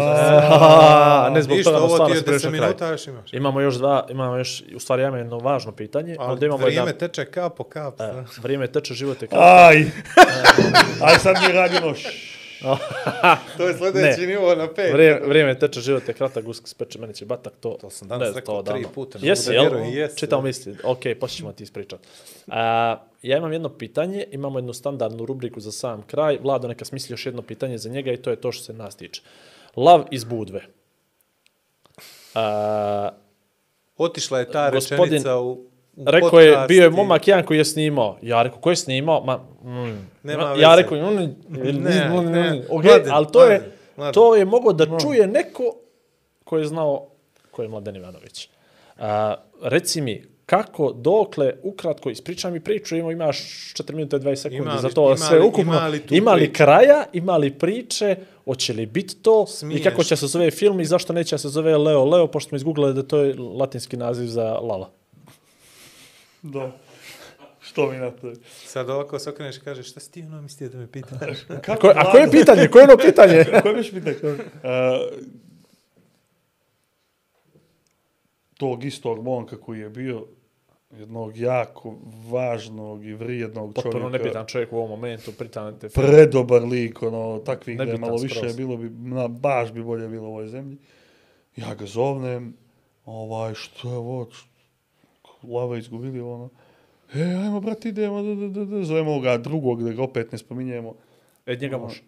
A, 0.52 1.30
ne 1.34 1.42
zbog 1.42 1.58
Ništa, 1.58 1.72
toga, 1.72 1.84
ovo 1.84 1.94
stvarno 1.96 2.16
ti 2.16 2.32
je 2.32 2.40
se 2.40 2.48
10 2.48 2.50
kraj. 2.50 2.52
minuta, 2.52 2.88
još 2.88 3.08
imaš. 3.08 3.34
Imamo 3.34 3.62
još 3.62 3.76
dva, 3.76 4.06
imamo 4.10 4.36
još, 4.38 4.64
u 4.76 4.80
stvari 4.80 5.02
ja 5.02 5.08
imam 5.08 5.20
jedno 5.20 5.38
važno 5.38 5.72
pitanje. 5.72 6.16
Ali 6.20 6.32
Onda 6.32 6.46
imamo 6.46 6.64
vrijeme 6.64 6.88
jedan, 6.88 7.00
teče 7.00 7.26
kap 7.26 7.58
po 7.58 7.64
kap. 7.64 8.00
e, 8.02 8.14
vrijeme 8.42 8.68
teče, 8.68 8.94
život 8.94 9.22
je 9.22 9.28
kao... 9.28 9.40
Aj! 9.42 9.76
Aj 11.08 11.20
sad 11.20 11.36
mi 11.48 11.54
radimo 11.54 11.96
š... 11.96 12.39
To 13.58 13.68
je 13.68 13.74
sljedeći 13.76 14.22
Ne. 14.22 14.28
nivo 14.28 14.56
na 14.56 14.68
pet. 14.68 14.94
Vrijeme, 14.94 15.20
vrijeme 15.22 15.60
teče, 15.60 15.82
život 15.82 16.08
je 16.08 16.14
kratak, 16.14 16.44
gusk 16.46 16.68
speče, 16.68 17.00
meni 17.00 17.14
će 17.14 17.26
batak, 17.26 17.54
to... 17.56 17.78
To 17.82 17.90
sam 17.90 18.08
danas 18.08 18.28
ne, 18.28 18.34
rekao 18.36 18.64
tri 18.64 18.86
puta, 18.86 19.20
Jesi, 19.22 19.54
jel? 19.54 19.76
jesi, 19.86 20.18
Čitam 20.18 20.40
da. 20.40 20.48
misli. 20.48 20.76
Ok, 20.84 21.00
poslije 21.20 21.38
ćemo 21.38 21.52
ti 21.52 21.64
ispričat. 21.64 22.00
A, 22.48 22.62
ja 23.22 23.38
imam 23.38 23.54
jedno 23.54 23.70
pitanje, 23.70 24.26
imamo 24.32 24.60
jednu 24.60 24.74
standardnu 24.74 25.26
rubriku 25.26 25.60
za 25.60 25.72
sam 25.72 26.02
kraj. 26.02 26.38
Vlado, 26.38 26.68
neka 26.68 26.86
smisli 26.86 27.14
još 27.14 27.26
jedno 27.26 27.42
pitanje 27.42 27.78
za 27.78 27.90
njega 27.90 28.12
i 28.12 28.18
to 28.18 28.30
je 28.30 28.36
to 28.36 28.52
što 28.52 28.64
se 28.64 28.74
nas 28.74 28.96
tiče. 28.96 29.22
Lav 29.76 30.06
iz 30.12 30.24
Budve. 30.24 30.62
A, 32.36 33.10
Otišla 33.98 34.40
je 34.40 34.52
ta 34.52 34.72
Gospodin- 34.72 35.04
rečenica 35.04 35.38
u, 35.38 35.69
Rekao 36.02 36.40
je, 36.40 36.58
bio 36.68 36.84
je 36.84 36.90
momak 36.92 37.28
jedan 37.28 37.46
koji 37.46 37.58
je 37.58 37.66
snimao. 37.66 38.18
Ja 38.22 38.42
rekao, 38.42 38.60
ko 38.60 38.70
je 38.70 38.76
snimao? 38.76 39.24
Ma, 39.24 39.38
mm. 39.64 40.08
Nema 40.24 40.44
ja 40.52 40.70
veze. 40.70 40.82
rekao, 40.82 41.12
mm, 41.12 41.36
Ne, 41.50 41.74
ne. 41.74 42.10
mm, 42.52 42.62
ok, 42.70 42.84
Mladen, 42.84 43.12
ali 43.12 43.28
to 43.28 43.44
je, 43.44 43.50
Mladen, 43.50 43.72
Mladen. 43.98 44.14
to 44.14 44.36
je 44.36 44.46
mogao 44.46 44.74
da 44.74 45.00
čuje 45.00 45.28
neko 45.28 45.64
ko 46.44 46.58
je 46.58 46.66
znao 46.66 47.08
ko 47.52 47.62
je 47.62 47.70
Mladen 47.70 47.96
Ivanović. 47.96 48.50
A, 48.98 49.36
reci 49.62 50.02
mi, 50.02 50.24
kako, 50.46 50.92
dokle, 50.94 51.54
ukratko, 51.64 52.10
ispričaj 52.10 52.52
mi 52.52 52.60
priču, 52.60 52.96
ima, 52.96 53.12
imaš 53.12 53.38
4 53.74 53.94
minuta 53.94 54.18
i 54.18 54.22
20 54.22 54.36
sekundi 54.36 54.58
Ima 54.58 54.74
li- 54.74 54.82
za 54.82 54.90
to 54.90 55.06
ima 55.06 55.16
sve 55.18 55.42
ukupno. 55.42 55.62
ima 55.64 55.88
li 55.88 56.00
tu 56.00 56.16
ima 56.16 56.34
li 56.34 56.40
priče? 56.40 56.54
kraja, 56.54 57.04
ima 57.14 57.38
li 57.38 57.52
priče, 57.52 58.16
hoće 58.46 58.74
li 58.74 58.86
biti 58.86 59.16
to, 59.16 59.48
Smiješ. 59.48 59.80
i 59.80 59.84
kako 59.84 60.04
će 60.04 60.16
se 60.16 60.28
zove 60.28 60.52
film 60.52 60.80
i 60.80 60.86
zašto 60.86 61.14
neće 61.14 61.38
se 61.38 61.50
zove 61.50 61.78
Leo 61.78 62.06
Leo, 62.06 62.28
pošto 62.28 62.50
smo 62.50 62.56
izgooglali 62.56 62.94
da 62.94 63.04
to 63.04 63.18
je 63.18 63.36
latinski 63.36 63.98
naziv 63.98 64.28
za 64.28 64.44
Lala. 64.54 64.90
Da. 66.44 66.72
Što 67.62 67.92
mi 67.92 67.98
na 67.98 68.12
to? 68.12 68.34
Sad 68.58 68.90
ovako 68.90 69.20
se 69.20 69.30
okreneš 69.30 69.58
i 69.58 69.62
kažeš, 69.62 69.90
šta 69.90 70.00
si 70.00 70.12
ti 70.12 70.22
ono 70.22 70.42
mislio 70.42 70.70
da 70.70 70.78
me 70.78 70.88
pitaš? 70.88 71.38
Kako, 71.62 71.82
Ko, 71.82 71.92
a 71.96 72.12
koje 72.12 72.22
je 72.22 72.32
pitanje? 72.32 72.68
Koje 72.68 72.82
je 72.82 72.86
ono 72.86 72.98
pitanje? 73.00 73.46
Koje 73.64 73.76
biš 73.76 73.92
pitanje? 73.92 74.16
Uh, 74.24 74.40
tog 78.54 78.84
istog 78.84 79.24
momka 79.24 79.58
koji 79.58 79.80
je 79.80 79.90
bio 79.90 80.26
jednog 80.92 81.38
jako 81.38 81.96
važnog 82.30 83.06
i 83.06 83.14
vrijednog 83.14 83.74
Potpuno 83.74 83.92
čovjeka. 83.94 84.18
nebitan 84.18 84.46
čovjek 84.46 84.74
u 84.74 84.78
ovom 84.78 84.90
momentu, 84.90 85.32
pritan 85.32 85.80
te 85.80 85.90
predobar 85.90 86.64
lik, 86.64 87.02
ono, 87.02 87.40
takvih 87.40 87.78
da 87.78 87.84
je 87.84 87.88
Nebitan 87.88 88.02
malo 88.02 88.22
više, 88.22 88.36
skroz. 88.36 88.56
bilo 88.58 88.78
bi, 88.78 88.90
na, 88.90 89.28
baš 89.28 89.72
bi 89.72 89.84
bolje 89.84 90.08
bilo 90.08 90.24
u 90.24 90.32
ovoj 90.32 90.48
zemlji. 90.48 90.78
Ja 91.56 91.76
ga 91.76 91.86
zovnem, 91.86 92.54
ovaj, 93.06 93.54
što 93.54 93.90
je 93.90 93.98
ovo, 93.98 94.26
č- 94.26 94.46
lava 95.44 95.78
izgubili, 95.78 96.22
ono, 96.22 96.50
e, 97.14 97.22
ajmo, 97.24 97.60
brat, 97.62 97.86
idemo, 97.86 98.22
da, 98.24 98.36
da, 98.36 98.48
da, 98.48 98.66
da, 98.66 98.84
zovemo 98.84 99.20
ga 99.20 99.38
drugog, 99.38 99.84
da 99.84 99.94
ga 99.94 100.04
opet 100.04 100.32
ne 100.32 100.38
spominjemo, 100.38 100.96
E, 101.46 101.56
njega 101.56 101.78
može. 101.78 102.02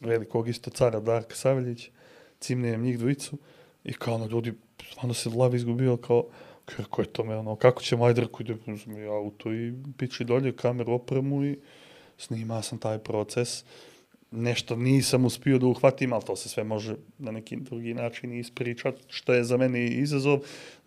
velikog 0.00 0.48
isto 0.48 0.70
cara 0.70 1.00
Darka 1.00 1.34
Savljić, 1.34 1.90
cimnem 2.40 2.82
njih 2.82 2.98
dvojicu, 2.98 3.38
i 3.84 3.92
kao, 3.92 4.14
ono, 4.14 4.26
ljudi, 4.26 4.52
stvarno 4.90 5.14
se 5.14 5.28
lava 5.28 5.56
izgubio, 5.56 5.96
kao, 5.96 6.24
kako 6.64 7.02
je 7.02 7.06
to 7.06 7.24
me, 7.24 7.36
ono, 7.36 7.56
kako 7.56 7.82
ćemo, 7.82 8.04
ajde, 8.04 8.20
rekao, 8.20 8.40
ide, 8.40 8.56
uzmi 8.66 9.04
auto 9.04 9.52
i 9.52 9.74
piči 9.98 10.24
dolje, 10.24 10.56
kameru, 10.56 10.92
opremu 10.92 11.44
i 11.44 11.58
snima 12.18 12.62
sam 12.62 12.78
taj 12.78 12.98
proces. 12.98 13.64
Nešto 14.32 14.76
nisam 14.76 15.24
uspio 15.24 15.58
da 15.58 15.66
uhvatim, 15.66 16.12
ali 16.12 16.22
to 16.22 16.36
se 16.36 16.48
sve 16.48 16.64
može 16.64 16.94
na 17.18 17.30
neki 17.30 17.56
drugi 17.56 17.94
način 17.94 18.32
ispričat, 18.32 18.94
što 19.08 19.32
je 19.32 19.44
za 19.44 19.56
mene 19.56 19.86
izazov. 19.86 20.38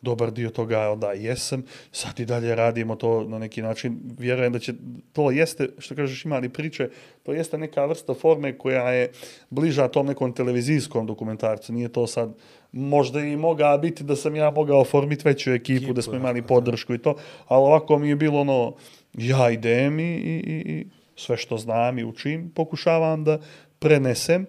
Dobar 0.02 0.32
dio 0.32 0.50
toga 0.50 0.90
onda 0.90 1.12
jesam. 1.12 1.64
Sad 1.92 2.20
i 2.20 2.26
dalje 2.26 2.56
radimo 2.56 2.96
to 2.96 3.24
na 3.24 3.40
neki 3.40 3.62
način. 3.62 4.00
Vjerujem 4.20 4.54
da 4.54 4.60
će, 4.60 4.74
to 5.14 5.32
jeste, 5.32 5.70
što 5.78 5.96
kažeš, 5.96 6.26
imali 6.26 6.50
priče, 6.50 6.90
to 7.24 7.34
jeste 7.34 7.58
neka 7.58 7.86
vrsta 7.86 8.14
forme 8.14 8.58
koja 8.58 8.92
je 8.92 9.12
bliža 9.50 9.88
tom 9.88 10.06
nekom 10.06 10.34
televizijskom 10.34 11.06
dokumentarcu. 11.06 11.74
Nije 11.74 11.90
to 11.90 12.08
sad, 12.08 12.36
možda 12.72 13.20
i 13.20 13.36
moga 13.36 13.78
biti 13.82 14.04
da 14.04 14.16
sam 14.16 14.36
ja 14.36 14.52
mogao 14.52 14.86
formiti 14.86 15.22
veću 15.26 15.52
ekipu, 15.52 15.94
da 15.94 16.02
smo 16.02 16.16
imali 16.16 16.42
podršku 16.42 16.94
i 16.94 16.98
to, 16.98 17.16
ali 17.48 17.62
ovako 17.62 17.98
mi 17.98 18.10
je 18.10 18.16
bilo 18.16 18.40
ono, 18.40 18.76
ja 19.14 19.52
idem 19.52 20.00
i, 20.00 20.14
i, 20.14 20.42
i 20.46 20.86
sve 21.16 21.38
što 21.38 21.58
znam 21.58 22.00
i 22.00 22.04
učim, 22.04 22.52
pokušavam 22.56 23.24
da 23.24 23.40
prenesem. 23.80 24.46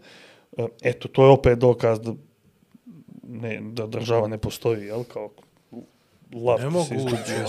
E, 0.56 0.66
eto, 0.82 1.08
to 1.08 1.24
je 1.24 1.30
opet 1.30 1.58
dokaz 1.58 2.00
da, 2.00 2.14
ne, 3.22 3.60
da 3.62 3.86
država 3.86 4.28
ne 4.28 4.38
postoji, 4.38 4.86
jel, 4.86 5.04
kao 5.04 5.30
lav 6.34 6.60
Ne 6.60 6.70
mogu 6.70 6.94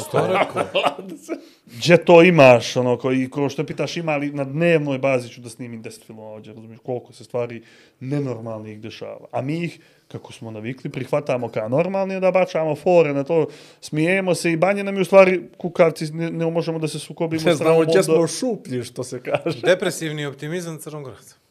što 0.08 0.28
rekao? 0.28 0.84
Gdje 1.78 2.06
to 2.06 2.24
imaš, 2.24 2.76
ono, 2.76 2.98
ko, 2.98 3.12
i 3.12 3.30
ko 3.30 3.50
što 3.50 3.64
pitaš 3.64 3.98
ima 3.98 4.18
li 4.18 4.32
na 4.32 4.44
dnevnoj 4.44 4.98
bazi 4.98 5.30
ću 5.30 5.42
da 5.42 5.50
snimim 5.50 5.84
10 5.84 6.06
filmova 6.06 6.30
ovdje, 6.30 6.54
razumiješ, 6.54 6.80
koliko 6.86 7.14
se 7.14 7.24
stvari 7.24 7.64
nenormalnih 8.00 8.80
dešava. 8.80 9.26
A 9.32 9.42
mi 9.42 9.64
ih, 9.64 9.80
kako 10.08 10.34
smo 10.34 10.52
navikli, 10.52 10.90
prihvatamo 10.90 11.50
kao 11.50 11.70
normalni, 11.70 12.20
da 12.20 12.32
bačamo 12.32 12.76
fore 12.76 13.14
na 13.14 13.24
to, 13.24 13.48
smijemo 13.82 14.36
se 14.36 14.52
i 14.52 14.58
banje 14.58 14.84
nam 14.84 14.96
je 14.96 15.02
u 15.02 15.06
stvari 15.06 15.42
kukavci, 15.58 16.14
ne, 16.14 16.32
ne 16.32 16.52
možemo 16.52 16.80
da 16.80 16.88
se 16.88 17.00
sukobimo 17.00 17.44
Ne 17.46 17.56
znamo 17.56 17.82
gdje 17.82 18.04
smo 18.04 18.28
šuplji, 18.28 18.84
što 18.84 19.04
se 19.04 19.22
kaže. 19.22 19.62
Depresivni 19.62 20.26
optimizam 20.26 20.78
Crnogorca. 20.78 21.47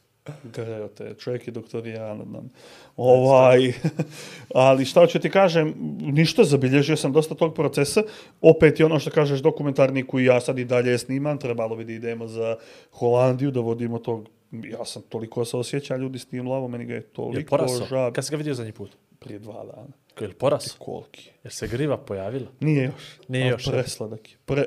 Greo 0.54 0.88
te, 0.88 1.14
čovjek 1.18 1.46
je 1.46 1.52
doktor 1.52 1.86
Janadan. 1.86 2.48
Ovaj, 2.96 3.72
ali 4.54 4.84
šta 4.84 5.06
ću 5.06 5.18
ti 5.18 5.30
kažem, 5.30 5.74
ništa, 6.00 6.44
zabilježio 6.44 6.96
sam 6.96 7.12
dosta 7.12 7.34
tog 7.34 7.54
procesa. 7.54 8.02
Opet 8.40 8.80
je 8.80 8.86
ono 8.86 8.98
što 8.98 9.10
kažeš 9.10 9.40
dokumentarni 9.40 10.06
koji 10.06 10.24
ja 10.24 10.40
sad 10.40 10.58
i 10.58 10.64
dalje 10.64 10.98
snimam, 10.98 11.38
trebalo 11.38 11.76
bi 11.76 11.84
da 11.84 11.92
idemo 11.92 12.28
za 12.28 12.56
Holandiju, 12.92 13.50
da 13.50 13.60
vodimo 13.60 13.98
tog, 13.98 14.28
ja 14.52 14.84
sam 14.84 15.02
toliko 15.02 15.44
se 15.44 15.56
osjeća 15.56 15.96
ljudi 15.96 16.18
s 16.18 16.26
tim 16.26 16.48
lavom, 16.48 16.70
meni 16.70 16.84
ga 16.84 16.92
je 16.92 16.96
Je 16.96 17.02
toliko 17.02 17.56
porasao? 17.56 17.86
žab. 17.86 18.12
Kad 18.12 18.24
si 18.26 18.30
ga 18.30 18.36
vidio 18.36 18.54
zadnji 18.54 18.72
put? 18.72 18.96
Prije 19.18 19.38
dva 19.38 19.64
dana. 19.64 19.88
Je 20.20 20.28
li 20.28 20.34
porasao? 20.34 20.76
Koliki 20.78 21.28
je? 21.28 21.34
Jer 21.44 21.52
se 21.52 21.68
griva 21.68 21.96
pojavila? 21.96 22.46
Nije 22.60 22.84
još. 22.84 23.18
Nije 23.28 23.44
ali 23.44 23.52
još? 23.52 23.64
Presladak 23.70 24.30
je. 24.32 24.36
Pre... 24.44 24.64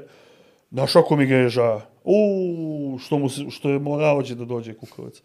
Znaš 0.72 0.96
ako 0.96 1.16
mi 1.16 1.26
ga 1.26 1.36
je 1.36 1.50
ža? 1.50 1.82
Uuu, 2.04 2.98
što, 2.98 3.18
mu 3.18 3.30
se, 3.30 3.42
što 3.50 3.70
je 3.70 3.80
morao 3.80 4.22
da 4.22 4.46
dođe 4.46 4.74
kukovac. 4.74 5.22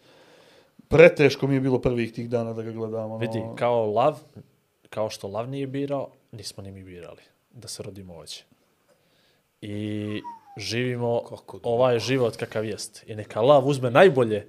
Preteško 0.87 1.47
mi 1.47 1.53
je 1.53 1.61
bilo 1.61 1.79
prvih 1.79 2.13
tih 2.13 2.29
dana 2.29 2.53
da 2.53 2.61
ga 2.61 2.71
gledamo. 2.71 3.05
ono. 3.05 3.17
Vidi, 3.17 3.43
kao 3.55 3.91
lav, 3.91 4.19
kao 4.89 5.09
što 5.09 5.27
lav 5.27 5.49
nije 5.49 5.67
birao, 5.67 6.09
nismo 6.31 6.63
ni 6.63 6.71
mi 6.71 6.83
birali 6.83 7.21
da 7.51 7.67
se 7.67 7.83
rodimo 7.83 8.13
ovdje. 8.13 8.37
I 9.61 10.21
živimo 10.57 11.21
ovaj 11.63 11.99
život 11.99 12.35
kakav 12.35 12.65
jest. 12.65 13.03
I 13.07 13.15
neka 13.15 13.41
lav 13.41 13.67
uzme 13.67 13.91
najbolje 13.91 14.47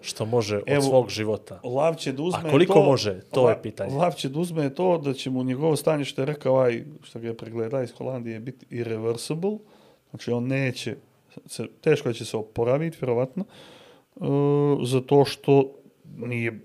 što 0.00 0.24
može 0.26 0.56
od 0.56 0.62
Evo, 0.66 0.82
svog 0.82 1.08
života. 1.08 1.60
Lav 1.64 1.94
će 1.94 2.12
da 2.12 2.22
uzme 2.22 2.48
A 2.48 2.50
koliko 2.50 2.74
to, 2.74 2.82
može, 2.82 3.20
to 3.20 3.48
je 3.48 3.54
La- 3.54 3.62
pitanje. 3.62 3.94
Lav 3.96 4.12
će 4.12 4.28
da 4.28 4.38
uzme 4.38 4.74
to 4.74 4.98
da 4.98 5.12
će 5.14 5.30
mu 5.30 5.42
njegovo 5.42 5.76
stanje, 5.76 6.04
što 6.04 6.22
je 6.22 6.26
rekao 6.26 6.52
ovaj, 6.52 6.84
što 7.02 7.18
ga 7.18 7.28
je 7.28 7.36
pregleda 7.36 7.82
iz 7.82 7.92
Holandije, 7.92 8.40
biti 8.40 8.66
irreversible. 8.70 9.58
Znači 10.10 10.30
on 10.30 10.46
neće, 10.46 10.96
se, 11.46 11.66
teško 11.80 12.12
će 12.12 12.24
se 12.24 12.36
oporaviti, 12.36 12.98
vjerovatno, 13.00 13.44
uh, 13.48 13.73
zato 14.84 15.24
što 15.24 15.74
nije, 16.16 16.60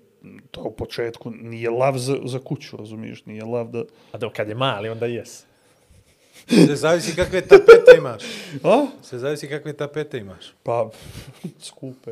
to 0.51 0.61
u 0.61 0.71
početku, 0.71 1.31
nije 1.31 1.69
lav 1.69 1.97
za, 1.97 2.17
za 2.25 2.39
kuću, 2.39 2.77
razumiješ, 2.77 3.25
nije 3.25 3.43
lav 3.43 3.67
da... 3.67 3.83
A 4.11 4.17
da 4.17 4.29
kad 4.29 4.49
je 4.49 4.55
mali, 4.55 4.89
onda 4.89 5.05
jes. 5.05 5.43
Se 6.47 6.75
zavisi 6.75 7.15
kakve 7.15 7.41
tapete 7.41 7.97
imaš. 7.97 8.23
A? 8.63 8.85
Se 9.03 9.17
zavisi 9.17 9.47
kakve 9.47 9.73
tapete 9.73 10.17
imaš. 10.17 10.53
Pa, 10.63 10.89
skupe. 11.67 12.11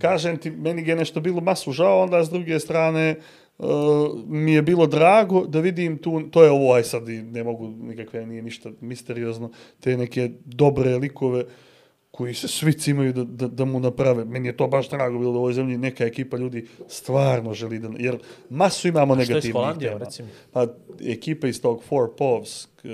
Kažem 0.00 0.38
ti, 0.38 0.50
meni 0.50 0.88
je 0.88 0.96
nešto 0.96 1.20
bilo 1.20 1.40
masu 1.40 1.72
žao, 1.72 2.02
onda 2.02 2.24
s 2.24 2.30
druge 2.30 2.60
strane 2.60 3.16
uh, 3.58 3.66
mi 4.26 4.52
je 4.52 4.62
bilo 4.62 4.86
drago 4.86 5.46
da 5.46 5.60
vidim 5.60 5.98
tu, 5.98 6.22
to 6.30 6.44
je 6.44 6.50
ovo, 6.50 6.72
aj 6.74 6.84
sad 6.84 7.08
i 7.08 7.22
ne 7.22 7.44
mogu 7.44 7.68
nikakve, 7.68 8.26
nije 8.26 8.42
ništa 8.42 8.70
misteriozno, 8.80 9.50
te 9.80 9.96
neke 9.96 10.30
dobre 10.44 10.96
likove 10.96 11.44
koji 12.16 12.34
se 12.34 12.48
svi 12.48 12.72
cimaju 12.72 13.12
da, 13.12 13.24
da, 13.24 13.48
da 13.48 13.64
mu 13.64 13.80
naprave. 13.80 14.24
Meni 14.24 14.48
je 14.48 14.56
to 14.56 14.66
baš 14.66 14.88
drago 14.90 15.18
bilo 15.18 15.32
da 15.32 15.38
u 15.38 15.42
ovoj 15.42 15.52
zemlji 15.52 15.78
neka 15.78 16.04
ekipa 16.04 16.36
ljudi 16.36 16.66
stvarno 16.88 17.54
želi 17.54 17.78
da... 17.78 17.88
Jer 17.98 18.18
masu 18.50 18.88
imamo 18.88 19.14
što 19.14 19.20
je 19.20 19.26
s 19.26 19.28
negativnih 19.28 19.52
Holandijom, 19.54 19.92
tema. 19.92 20.04
recimo? 20.04 20.28
Pa 20.52 20.66
ekipa 21.00 21.46
iz 21.46 21.62
tog 21.62 21.82
Four 21.84 22.08
Povs 22.16 22.66
k- 22.66 22.88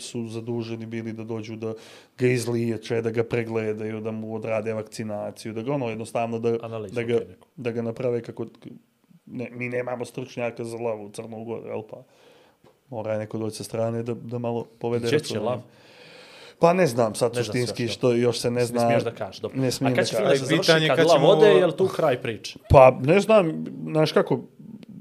su 0.00 0.28
zaduženi 0.28 0.86
bili 0.86 1.12
da 1.12 1.24
dođu 1.24 1.56
da 1.56 1.74
ga 2.18 2.26
izliječe, 2.26 3.02
da 3.02 3.10
ga 3.10 3.24
pregledaju, 3.24 4.00
da 4.00 4.10
mu 4.10 4.34
odrade 4.34 4.72
vakcinaciju, 4.72 5.52
da 5.52 5.62
ga 5.62 5.72
ono 5.72 5.88
jednostavno 5.88 6.38
da, 6.38 6.58
Analizu, 6.62 6.94
da, 6.94 7.02
ga, 7.02 7.20
da 7.56 7.70
ga 7.70 7.82
naprave 7.82 8.22
kako... 8.22 8.46
Ne, 9.26 9.50
mi 9.52 9.68
nemamo 9.68 10.04
stručnjaka 10.04 10.64
za 10.64 10.76
lavu 10.76 11.04
u 11.06 11.10
Crnu 11.10 11.44
Goru, 11.44 11.66
jel 11.66 11.82
pa? 11.90 12.02
Mora 12.90 13.12
je 13.12 13.18
neko 13.18 13.38
doći 13.38 13.56
sa 13.56 13.64
strane 13.64 14.02
da, 14.02 14.14
da 14.14 14.38
malo 14.38 14.64
povede 14.78 15.06
Gdje 15.06 15.18
će 15.20 15.24
računa. 15.34 15.40
lav? 15.50 15.60
Pa 16.64 16.72
ne 16.74 16.86
znam 16.86 17.14
sad 17.14 17.34
Ne 17.34 17.44
suštinski 17.44 17.88
što 17.88 18.12
još 18.12 18.38
se 18.38 18.50
ne 18.50 18.54
Ne 18.54 18.64
zna. 18.64 18.80
smiješ 18.80 19.02
da 19.02 19.10
kažeš. 19.12 19.40
Dobro. 19.40 19.60
Ne 19.60 19.66
A 19.66 19.70
smijem 19.70 19.94
kad 19.94 20.02
da 20.02 20.06
će 20.06 20.16
film 20.16 20.24
da 20.24 20.30
kažem. 20.30 20.46
se 20.46 20.56
Pitanje 20.56 20.88
kad, 20.88 20.96
kad 20.96 21.06
ćemo 21.08 21.26
ode, 21.28 21.46
ovo- 21.46 21.58
je 21.58 21.66
li 21.66 21.76
tu 21.76 21.86
kraj 21.86 22.22
priče? 22.22 22.58
Pa 22.70 22.98
ne 23.02 23.20
znam, 23.20 23.64
znaš 23.84 24.12
kako, 24.12 24.40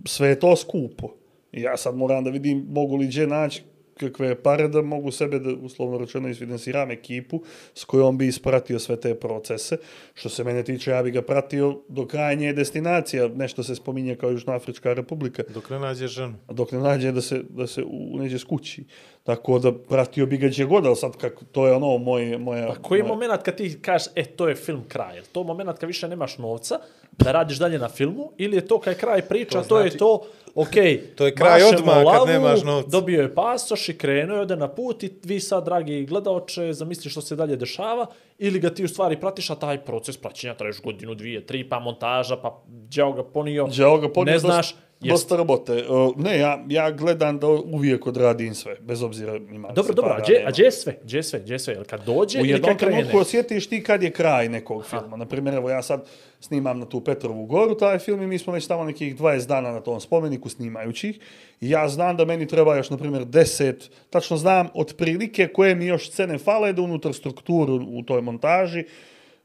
sve 0.06 0.28
je 0.28 0.40
to 0.40 0.56
skupo. 0.56 1.10
Ja 1.52 1.78
sad 1.78 1.96
moram 1.96 2.24
da 2.24 2.30
vidim 2.30 2.66
mogu 2.70 2.96
li 2.96 3.08
gdje 3.08 3.28
naći 3.28 3.62
kakve 3.96 4.36
pare 4.38 4.68
da 4.68 4.82
mogu 4.82 5.12
sebe 5.12 5.40
da 5.40 5.50
uslovno 5.56 5.98
rečeno 5.98 6.30
isfinansiram 6.30 6.92
ekipu 6.92 7.42
s 7.74 7.84
kojom 7.84 8.18
bi 8.18 8.28
ispratio 8.28 8.80
sve 8.80 8.96
te 8.98 9.16
procese. 9.16 9.78
Što 10.14 10.30
se 10.30 10.44
mene 10.44 10.64
tiče, 10.64 10.92
ja 10.92 11.04
bi 11.04 11.12
ga 11.12 11.22
pratio 11.22 11.80
do 11.90 12.08
krajnje 12.08 12.54
destinacija. 12.54 13.28
Nešto 13.28 13.64
se 13.64 13.76
spominje 13.76 14.16
kao 14.16 14.30
Južnoafrička 14.30 14.94
republika. 14.94 15.44
Dok 15.50 15.70
ne 15.70 15.80
nađe 15.80 16.08
ženu. 16.08 16.34
dok 16.50 16.72
ne 16.72 16.80
nađe 16.80 17.12
da 17.12 17.22
se, 17.22 17.42
da 17.50 17.68
se 17.68 17.84
u, 17.84 18.18
neđe 18.18 18.40
skući. 18.40 18.84
Tako 19.24 19.60
da 19.60 19.72
pratio 19.74 20.26
bi 20.26 20.38
ga 20.38 20.48
gdje 20.48 20.66
god, 20.66 20.86
ali 20.86 20.96
sad 20.96 21.18
kako, 21.18 21.46
to 21.46 21.68
je 21.68 21.74
ono 21.74 21.98
moje, 21.98 22.38
moja... 22.38 22.68
Pa 22.68 22.76
koji 22.76 23.00
je 23.00 23.04
moja- 23.04 23.14
moment 23.14 23.44
kad 23.44 23.56
ti 23.56 23.80
kažeš, 23.82 24.08
e, 24.16 24.26
to 24.26 24.50
je 24.50 24.56
film 24.56 24.84
kraj? 24.88 25.16
Je 25.16 25.22
to 25.24 25.44
moment 25.44 25.80
kad 25.80 25.88
više 25.88 26.08
nemaš 26.08 26.38
novca 26.38 26.80
da 27.12 27.32
radiš 27.32 27.58
dalje 27.58 27.80
na 27.80 27.90
filmu? 27.90 28.32
Ili 28.38 28.58
je 28.58 28.68
to 28.68 28.80
kad 28.80 28.94
je 28.94 29.00
kraj 29.00 29.22
priča, 29.22 29.62
to, 29.62 29.68
To 29.68 29.78
je 29.78 29.84
znači- 29.84 29.98
to, 29.98 30.22
okej, 30.56 31.02
To 31.18 31.26
je 31.26 31.36
kraj 31.36 31.64
odmah 31.64 31.96
kad 31.96 32.06
lavu, 32.06 32.26
nemaš 32.28 32.64
novca. 32.64 32.90
Dobio 32.90 33.22
je 33.22 33.36
pasoš 33.36 33.90
i 33.90 33.98
krenuo 33.98 34.36
je 34.36 34.42
ode 34.42 34.56
na 34.56 34.68
put 34.68 35.04
i 35.04 35.14
vi 35.24 35.40
sad, 35.40 35.66
dragi 35.66 36.06
gledaoče, 36.06 36.74
zamisli 36.74 37.12
što 37.12 37.22
se 37.22 37.36
dalje 37.36 37.56
dešava 37.56 38.06
ili 38.38 38.60
ga 38.60 38.70
ti 38.70 38.84
u 38.84 38.88
stvari 38.88 39.20
pratiš, 39.20 39.50
a 39.50 39.56
taj 39.56 39.78
proces 39.78 40.18
praćenja 40.18 40.54
traješ 40.54 40.82
godinu, 40.82 41.16
dvije, 41.16 41.46
tri, 41.46 41.70
pa 41.70 41.80
montaža, 41.80 42.38
pa 42.38 42.62
đao 42.68 43.14
ga 43.14 43.24
ponio, 43.24 43.68
Đao 43.78 43.98
ga 43.98 44.10
ponio 44.10 44.32
ne 44.32 44.40
znaš, 44.40 44.70
dosta, 44.70 44.82
jest. 45.04 45.14
dosta 45.14 45.36
robote. 45.36 45.88
Uh, 45.90 46.18
ne, 46.18 46.38
ja, 46.38 46.64
ja 46.68 46.92
gledam 46.92 47.40
da 47.40 47.48
uvijek 47.48 48.08
odradim 48.08 48.56
sve, 48.56 48.76
bez 48.82 49.04
obzira 49.04 49.36
ima 49.36 49.72
Dobro, 49.72 49.94
dobro, 49.94 50.12
a 50.14 50.20
gdje, 50.22 50.36
nema. 50.36 50.48
a 50.48 50.52
gdje 50.52 50.64
je 50.64 50.72
sve? 50.72 50.98
Gdje 51.04 51.18
je 51.18 51.24
sve? 51.24 51.40
Gdje 51.40 51.54
je 51.54 51.60
sve? 51.60 51.74
Jel 51.74 51.84
kad 51.84 52.06
dođe 52.06 52.40
U 52.40 52.42
ili 52.42 52.50
jednom 52.50 52.70
kad 52.70 52.78
krene? 52.78 52.94
trenutku 52.94 53.18
osjetiš 53.18 53.70
ti 53.70 53.84
kad 53.84 54.04
je 54.04 54.12
kraj 54.12 54.50
nekog 54.50 54.86
filma. 54.86 55.18
Naprimjer, 55.18 55.56
evo 55.56 55.70
ja 55.70 55.82
sad 55.82 56.06
snimam 56.40 56.80
na 56.80 56.86
tu 56.86 57.02
Petrovu 57.02 57.46
goru 57.46 57.76
taj 57.76 58.00
film 58.00 58.22
i 58.22 58.28
mi 58.28 58.40
smo 58.40 58.54
već 58.54 58.68
tamo 58.68 58.84
nekih 58.84 59.16
20 59.18 59.48
dana 59.48 59.72
na 59.72 59.82
tom 59.82 60.00
spomeniku 60.00 60.50
snimajući 60.50 61.10
ih. 61.10 61.20
I 61.62 61.70
ja 61.70 61.88
znam 61.88 62.18
da 62.18 62.26
meni 62.26 62.48
treba 62.48 62.76
još, 62.76 62.90
na 62.90 62.98
primjer, 62.98 63.26
10, 63.26 63.74
tačno 64.10 64.38
znam 64.38 64.68
otprilike 64.74 65.48
koje 65.48 65.76
mi 65.76 65.86
još 65.86 66.12
scene 66.12 66.38
fale 66.38 66.74
da 66.74 66.82
unutar 66.82 67.14
strukturu 67.14 67.86
u 67.88 68.04
toj 68.04 68.22
montaži 68.22 68.86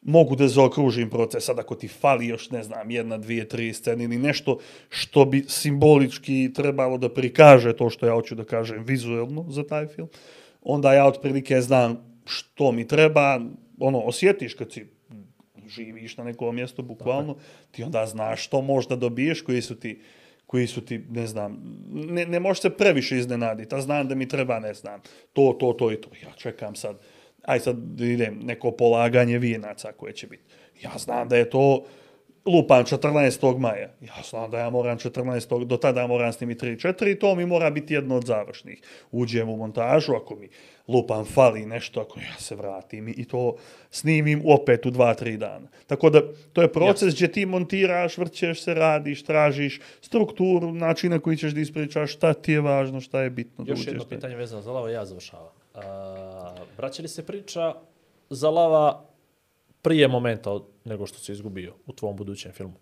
mogu 0.03 0.37
da 0.37 0.49
zaokružim 0.49 1.11
proces. 1.11 1.45
Sad 1.45 1.59
ako 1.59 1.75
ti 1.75 1.89
fali 1.89 2.27
još, 2.27 2.51
ne 2.51 2.62
znam, 2.62 2.91
jedna, 2.91 3.19
dvije, 3.19 3.49
tri 3.49 3.73
scene 3.73 4.05
ili 4.05 4.19
nešto 4.19 4.59
što 4.89 5.25
bi 5.25 5.45
simbolički 5.49 6.51
trebalo 6.55 6.99
da 6.99 7.15
prikaže 7.15 7.77
to 7.77 7.91
što 7.91 8.07
ja 8.07 8.12
hoću 8.12 8.35
da 8.35 8.45
kažem 8.45 8.85
vizuelno 8.85 9.47
za 9.49 9.66
taj 9.66 9.87
film, 9.87 10.09
onda 10.62 10.95
ja 10.95 11.07
otprilike 11.07 11.61
znam 11.61 12.20
što 12.25 12.73
mi 12.73 12.89
treba, 12.89 13.41
ono, 13.79 13.99
osjetiš 13.99 14.55
kad 14.55 14.73
si 14.73 14.87
živiš 15.66 16.16
na 16.16 16.25
nekom 16.25 16.55
mjestu, 16.55 16.83
bukvalno, 16.83 17.37
ti 17.70 17.83
onda 17.83 18.07
znaš 18.07 18.45
što 18.45 18.62
možda 18.62 18.97
dobiješ, 18.97 19.43
koji 19.43 19.62
su 19.62 19.75
ti 19.75 20.01
koji 20.49 20.66
su 20.66 20.81
ti, 20.81 20.99
ne 21.11 21.27
znam, 21.27 21.59
ne, 21.89 22.27
ne 22.27 22.41
možeš 22.41 22.62
se 22.62 22.70
previše 22.70 23.19
iznenaditi, 23.19 23.75
a 23.75 23.81
znam 23.81 24.09
da 24.09 24.15
mi 24.15 24.29
treba, 24.29 24.61
ne 24.61 24.75
znam, 24.75 25.01
to, 25.33 25.57
to, 25.61 25.73
to 25.73 25.93
i 25.93 26.01
to. 26.01 26.09
Ja 26.23 26.33
čekam 26.37 26.75
sad, 26.75 26.97
aj 27.49 27.61
sad 27.61 28.01
idem, 28.01 28.41
neko 28.43 28.70
polaganje 28.70 29.39
vijenaca 29.39 29.93
koje 29.93 30.12
će 30.12 30.27
biti. 30.27 30.43
Ja 30.83 30.91
znam 30.99 31.29
da 31.29 31.37
je 31.37 31.51
to 31.51 31.85
lupan 32.47 32.85
14. 32.85 33.59
maja. 33.59 33.91
Ja 34.01 34.15
znam 34.31 34.51
da 34.51 34.59
ja 34.59 34.70
moram 34.70 34.99
14. 34.99 35.65
do 35.65 35.77
tada 35.77 36.07
moram 36.07 36.33
snimiti 36.33 36.66
3-4 36.66 37.12
i 37.12 37.19
to 37.19 37.35
mi 37.35 37.47
mora 37.47 37.70
biti 37.70 37.95
jedno 37.95 38.16
od 38.16 38.27
završnih. 38.27 38.81
Uđem 39.11 39.49
u 39.49 39.57
montažu, 39.57 40.12
ako 40.12 40.37
mi 40.37 40.49
lupan 40.89 41.25
fali 41.25 41.66
nešto, 41.66 42.01
ako 42.01 42.20
ja 42.20 42.39
se 42.39 42.55
vratim 42.55 43.09
i 43.09 43.25
to 43.25 43.57
snimim 43.91 44.43
opet 44.47 44.87
u 44.87 44.91
2-3 44.91 45.37
dana. 45.37 45.69
Tako 45.87 46.11
da 46.11 46.23
to 46.53 46.62
je 46.62 46.73
proces 46.73 47.15
gdje 47.15 47.33
ti 47.33 47.47
montiraš, 47.47 48.19
vrćeš 48.19 48.62
se, 48.62 48.75
radiš, 48.75 49.23
tražiš 49.23 49.81
strukturu, 50.01 50.73
način 50.73 51.11
na 51.11 51.19
koji 51.19 51.37
ćeš 51.37 51.53
da 51.53 51.61
ispričaš 51.61 52.12
šta 52.12 52.35
ti 52.35 52.53
je 52.53 52.61
važno, 52.61 53.01
šta 53.01 53.23
je 53.23 53.31
bitno. 53.31 53.65
da 53.65 53.73
Još 53.73 53.81
uđeš 53.81 53.93
jedno 53.93 54.05
pitanje 54.05 54.37
vezano 54.37 54.62
za 54.62 54.73
lava, 54.73 54.91
ja 54.91 55.05
završavam. 55.05 55.58
A, 55.85 56.55
vraća 56.77 57.03
li 57.03 57.09
se 57.09 57.27
priča 57.27 57.75
za 58.31 58.51
lava 58.51 59.05
prije 59.83 60.09
momenta 60.09 60.51
od, 60.53 60.65
nego 60.85 61.07
što 61.07 61.19
se 61.19 61.33
izgubio 61.33 61.75
u 61.87 61.93
tvom 61.93 62.17
budućem 62.17 62.53
filmu? 62.53 62.75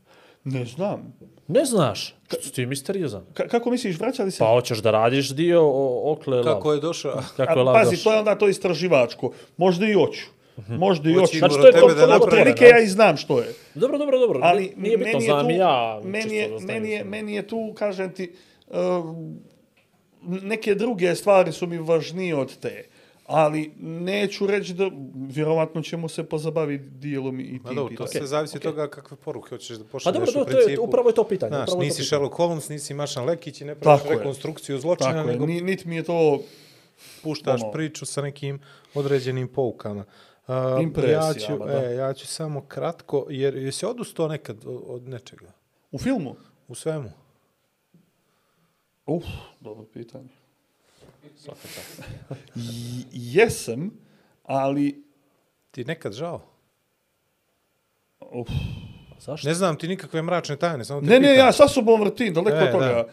Ne 0.44 0.64
znam. 0.64 1.14
Ne 1.48 1.64
znaš, 1.64 2.14
što 2.26 2.42
si 2.42 2.52
ti 2.52 2.66
misteriozan. 2.66 3.24
Ka 3.34 3.48
kako 3.48 3.70
misliš, 3.70 3.98
vraća 3.98 4.22
li 4.22 4.30
se? 4.30 4.38
Pa 4.38 4.46
hoćeš 4.50 4.78
da 4.78 4.90
radiš 4.90 5.30
dio 5.30 5.62
o, 5.62 6.12
okle 6.12 6.36
lav. 6.36 6.54
Kako 6.54 6.72
je 6.72 6.80
došao? 6.80 7.22
Kako 7.36 7.52
je 7.52 7.60
A, 7.60 7.62
lav 7.62 7.74
pazi, 7.74 7.90
došao. 7.90 8.04
to 8.04 8.14
je 8.14 8.18
onda 8.18 8.34
to 8.38 8.48
istraživačko. 8.48 9.32
Možda 9.56 9.86
i 9.86 9.92
hoću. 9.92 10.26
Možda 10.68 11.10
i 11.10 11.14
hoću. 11.14 11.38
Znači, 11.38 11.54
to 11.54 11.66
je 11.66 11.72
to- 11.72 11.94
da 11.94 12.06
to-. 12.18 12.24
Otprilike 12.24 12.64
da? 12.64 12.70
ja 12.70 12.82
i 12.82 12.86
znam 12.86 13.16
što 13.16 13.38
je. 13.40 13.54
Dobro, 13.74 13.98
dobro, 13.98 14.18
dobro. 14.18 14.40
Ali 14.42 14.72
nije 14.76 14.96
bitno, 14.96 15.12
meni 15.12 15.24
je 15.24 15.30
znam 15.30 15.46
tu, 15.46 15.52
ja. 15.52 16.00
Meni 16.04 16.36
je, 16.36 16.50
meni, 16.60 16.90
je, 16.90 17.04
meni 17.04 17.34
je 17.34 17.46
tu, 17.46 17.72
kažem 17.78 18.12
ti, 18.14 18.32
uh, 18.68 18.76
neke 20.26 20.74
druge 20.74 21.14
stvari 21.14 21.52
su 21.52 21.66
mi 21.66 21.78
važnije 21.78 22.36
od 22.36 22.56
te. 22.56 22.84
Ali 23.26 23.72
neću 23.78 24.46
reći 24.46 24.74
da 24.74 24.90
vjerovatno 25.14 25.82
ćemo 25.82 26.08
se 26.08 26.24
pozabaviti 26.24 26.84
dijelom 26.90 27.40
i 27.40 27.44
tim 27.44 27.60
Ma 27.64 27.68
dobro, 27.70 27.82
to 27.86 27.88
pitanjem. 27.90 28.10
sve 28.10 28.26
zavisi 28.26 28.56
okej. 28.56 28.68
od 28.68 28.74
toga 28.74 28.88
kakve 28.88 29.16
poruke 29.16 29.48
hoćeš 29.48 29.76
da 29.76 29.84
Pa 29.84 29.90
pošalješ 29.90 30.16
dobro, 30.18 30.30
u 30.32 30.44
to, 30.44 30.44
to 30.44 30.50
je, 30.50 30.56
principu. 30.56 30.84
upravo 30.84 31.08
je 31.08 31.14
to 31.14 31.24
pitanje. 31.24 31.50
Znaš, 31.50 31.68
je 31.70 31.76
nisi 31.76 31.90
pitanje. 31.90 32.06
Sherlock 32.06 32.34
Holmes, 32.34 32.68
nisi 32.68 32.94
Mašan 32.94 33.24
Lekić 33.24 33.60
i 33.60 33.64
ne 33.64 33.74
praviš 33.74 34.00
Tako 34.00 34.12
je. 34.12 34.18
rekonstrukciju 34.18 34.78
zločina, 34.78 35.10
Tako 35.10 35.20
je, 35.20 35.32
nego 35.32 35.46
ni, 35.46 35.60
niti 35.60 35.88
mi 35.88 35.96
je 35.96 36.02
to 36.02 36.40
puštaš 37.22 37.62
ono- 37.62 37.72
priču 37.72 38.06
sa 38.06 38.22
nekim 38.22 38.60
određenim 38.94 39.48
poukama. 39.48 40.04
Uh, 40.48 40.54
ja, 40.54 40.78
Impresijama, 40.80 41.34
ću, 41.34 41.58
da. 41.58 41.84
e, 41.84 41.94
ja 41.94 42.12
ću 42.12 42.26
samo 42.26 42.60
kratko, 42.60 43.26
jer 43.30 43.56
jesi 43.56 43.86
odustao 43.86 44.28
nekad 44.28 44.56
od 44.86 45.08
nečega? 45.08 45.52
u 45.92 45.98
filmu. 45.98 46.36
U 46.68 46.74
svemu? 46.74 47.10
Uf, 49.06 49.24
dobro 49.60 49.84
pitanje. 49.84 50.28
I- 52.56 53.04
Jesam, 53.34 53.90
ali... 54.44 55.02
Ti 55.70 55.84
nekad 55.84 56.12
žao? 56.12 56.40
Uf. 58.22 58.48
Zašto? 59.20 59.48
Ne 59.48 59.54
znam 59.54 59.76
ti 59.76 59.88
nikakve 59.88 60.22
mračne 60.22 60.56
tajne, 60.56 60.84
samo 60.84 61.00
te 61.00 61.06
Ne, 61.06 61.12
ne, 61.12 61.20
pitam. 61.22 61.36
ja 61.36 61.52
sa 61.52 61.68
sobom 61.68 62.00
vrtim, 62.00 62.34
daleko 62.34 62.56
E, 62.56 62.62
od 62.62 62.72
toga. 62.72 63.06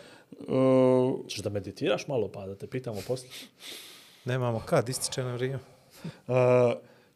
Uh, 0.48 1.28
Češ 1.28 1.40
da 1.40 1.50
meditiraš 1.50 2.08
malo 2.08 2.28
pa 2.28 2.46
da 2.46 2.56
te 2.56 2.68
pitamo 2.68 3.02
poslije? 3.08 3.32
Nemamo 4.26 4.60
kad, 4.60 4.90
ističe 4.90 5.24
na 5.24 5.34
vrijeme. 5.34 5.60
uh, 6.04 6.34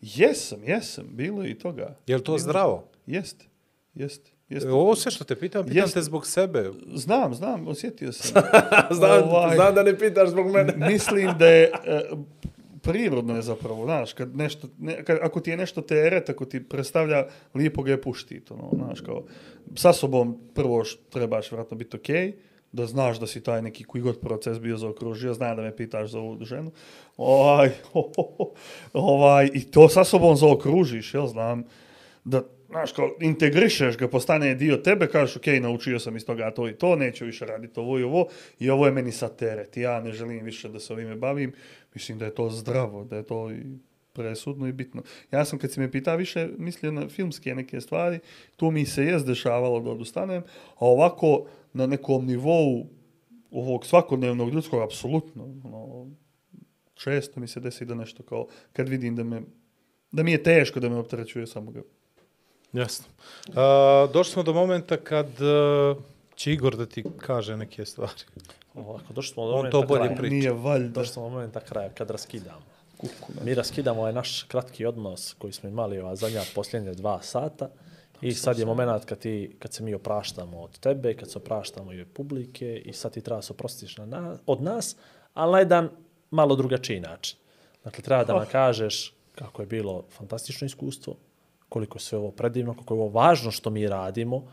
jesam, 0.02 0.64
jesam, 0.64 1.06
bilo 1.10 1.44
je 1.44 1.52
i 1.52 1.60
toga. 1.60 1.96
Je 2.08 2.18
li 2.18 2.24
to 2.24 2.38
zdravo? 2.38 2.84
Jest, 3.06 3.44
jest, 3.94 4.32
jest. 4.50 4.66
E, 4.66 4.72
Ovo 4.72 4.96
sve 4.96 5.12
što 5.12 5.24
te 5.24 5.36
pitam, 5.36 5.66
pitam 5.66 5.78
Jest. 5.78 5.94
te 5.94 6.02
zbog 6.02 6.28
sebe. 6.28 6.72
Znam, 6.94 7.34
znam, 7.34 7.68
osjetio 7.68 8.12
sam. 8.12 8.44
znam, 8.98 9.24
Ovaj. 9.24 9.56
znam 9.56 9.76
da 9.76 9.84
ne 9.84 9.98
pitaš 9.98 10.30
zbog 10.30 10.52
mene. 10.52 10.74
Mislim 10.92 11.38
da 11.38 11.48
je 11.48 11.64
e, 11.86 12.02
prirodno 12.82 13.36
je 13.36 13.42
zapravo, 13.42 13.86
znaš, 13.86 14.14
kad 14.14 14.36
nešto, 14.36 14.68
ne, 14.78 15.04
kad, 15.04 15.20
ako 15.22 15.40
ti 15.40 15.50
je 15.50 15.58
nešto 15.58 15.82
teret, 15.82 16.30
ako 16.30 16.46
ti 16.46 16.64
predstavlja, 16.64 17.28
lijepo 17.54 17.84
ga 17.84 17.92
je 17.92 18.02
puštit, 18.02 18.52
ono, 18.52 18.70
znaš, 18.74 19.02
kao, 19.02 19.24
sa 19.76 19.94
sobom 19.94 20.38
prvo 20.54 20.84
š, 20.84 20.98
trebaš 21.10 21.52
vratno 21.52 21.78
biti 21.78 21.98
okej, 21.98 22.34
da 22.72 22.86
znaš 22.86 23.20
da 23.20 23.28
si 23.28 23.44
taj 23.44 23.62
neki 23.62 23.84
koji 23.84 24.02
god 24.02 24.20
proces 24.20 24.60
bio 24.60 24.78
zaokružio, 24.78 25.34
znam 25.34 25.56
da 25.56 25.62
me 25.62 25.76
pitaš 25.76 26.12
za 26.12 26.20
ovu 26.20 26.46
ženu, 26.46 26.72
ovaj, 27.18 27.70
ovaj, 28.94 29.50
i 29.54 29.64
to 29.72 29.90
sa 29.90 30.04
sobom 30.04 30.36
zaokružiš, 30.36 31.14
jel, 31.14 31.28
znam, 31.28 31.64
da, 32.24 32.42
znaš, 32.70 32.92
kao, 32.92 33.16
integrišeš 33.22 33.98
ga, 33.98 34.08
postane 34.08 34.56
dio 34.56 34.78
tebe, 34.78 35.08
kažeš, 35.08 35.36
ok, 35.36 35.46
naučio 35.62 36.00
sam 36.00 36.16
iz 36.16 36.26
toga 36.26 36.52
to 36.52 36.70
i 36.70 36.74
to, 36.74 36.96
neću 36.96 37.26
više 37.26 37.46
raditi 37.46 37.80
ovo 37.80 38.00
i 38.00 38.04
ovo, 38.04 38.28
i 38.60 38.70
ovo 38.70 38.86
je 38.86 38.92
meni 38.92 39.12
sa 39.12 39.30
teret, 39.30 39.78
ja 39.78 40.02
ne 40.02 40.12
želim 40.12 40.46
više 40.46 40.70
da 40.70 40.80
se 40.80 40.94
ovime 40.94 41.16
bavim, 41.16 41.54
mislim 41.94 42.18
da 42.18 42.26
je 42.26 42.36
to 42.36 42.50
zdravo, 42.50 43.04
da 43.04 43.16
je 43.16 43.24
to 43.24 43.52
i 43.52 43.64
presudno 44.14 44.68
i 44.68 44.72
bitno. 44.72 45.04
Ja 45.32 45.46
sam, 45.46 45.60
kad 45.60 45.72
si 45.72 45.80
me 45.80 45.92
pita, 45.92 46.16
više, 46.16 46.50
mislio 46.58 46.92
na 46.92 47.10
filmske 47.10 47.56
neke 47.56 47.82
stvari, 47.82 48.20
tu 48.56 48.72
mi 48.72 48.86
se 48.86 49.04
je 49.04 49.20
dešavalo 49.20 49.80
da 49.80 49.92
odustanem, 49.92 50.44
a 50.76 50.86
ovako, 50.86 51.46
na 51.74 51.88
nekom 51.88 52.26
nivou 52.26 52.88
ovog 53.52 53.86
svakodnevnog 53.86 54.54
ljudskog, 54.54 54.82
apsolutno, 54.82 55.44
ono, 55.44 56.12
često 56.94 57.40
mi 57.40 57.48
se 57.48 57.60
desi 57.60 57.86
da 57.86 57.96
nešto 57.96 58.24
kao, 58.24 58.48
kad 58.74 58.90
vidim 58.90 59.16
da 59.16 59.24
me 59.24 59.42
Da 60.12 60.24
mi 60.24 60.32
je 60.32 60.44
teško 60.44 60.80
da 60.80 60.90
me 60.90 60.96
opterećuje 60.96 61.48
samo 61.48 61.72
ga. 61.72 61.82
Jasno. 62.78 63.06
Uh, 63.48 63.54
došli 64.14 64.34
smo 64.34 64.44
do 64.44 64.54
momenta 64.54 64.98
kad 64.98 65.28
uh, 65.28 65.98
će 66.36 66.54
Igor 66.54 66.76
da 66.76 66.86
ti 66.86 67.04
kaže 67.18 67.58
neke 67.58 67.86
stvari. 67.86 68.22
Ovako, 68.76 69.14
došli 69.14 69.34
smo 69.34 69.46
do 69.46 69.50
On 69.50 69.58
momenta 69.58 69.82
to 69.82 69.88
bolje 69.88 70.04
kraja. 70.04 70.18
priča. 70.18 70.34
Nije 70.34 70.52
valjda. 70.52 71.00
Došli 71.00 71.14
smo 71.14 71.24
do 71.24 71.30
momenta 71.30 71.60
kraja, 71.60 71.90
kad 71.90 72.10
raskidamo. 72.10 72.62
Mi 73.44 73.54
raskidamo 73.54 74.00
ovaj 74.00 74.14
naš 74.14 74.44
kratki 74.44 74.86
odnos 74.86 75.36
koji 75.38 75.54
smo 75.54 75.70
imali 75.70 76.00
ova 76.00 76.16
zadnja 76.16 76.42
posljednje 76.56 76.94
dva 76.94 77.22
sata 77.22 77.70
i 78.22 78.34
sad 78.34 78.60
je 78.60 78.66
moment 78.66 79.06
kad, 79.06 79.20
ti, 79.20 79.56
kad 79.60 79.74
se 79.74 79.84
mi 79.84 79.94
opraštamo 79.94 80.62
od 80.62 80.80
tebe, 80.80 81.14
kad 81.14 81.32
se 81.32 81.38
opraštamo 81.38 81.94
i 81.94 82.02
od 82.02 82.08
publike 82.14 82.78
i 82.86 82.94
sad 82.94 83.14
ti 83.14 83.22
treba 83.22 83.42
se 83.42 83.54
oprostiš 83.54 83.98
na, 83.98 84.06
na, 84.06 84.38
od 84.46 84.62
nas, 84.62 84.96
ali 85.34 85.52
na 85.52 85.60
jedan 85.60 85.90
malo 86.32 86.56
drugačiji 86.56 87.00
način. 87.00 87.38
Dakle, 87.84 88.04
treba 88.04 88.24
da 88.24 88.34
nam 88.34 88.46
kažeš 88.52 89.14
kako 89.36 89.62
je 89.62 89.66
bilo 89.66 90.04
fantastično 90.18 90.66
iskustvo, 90.66 91.16
koliko 91.70 91.96
je 91.98 92.02
sve 92.02 92.18
ovo 92.18 92.32
predivno, 92.32 92.74
koliko 92.74 92.94
je 92.94 93.00
ovo 93.00 93.10
važno 93.10 93.52
što 93.52 93.70
mi 93.70 93.88
radimo, 93.88 94.44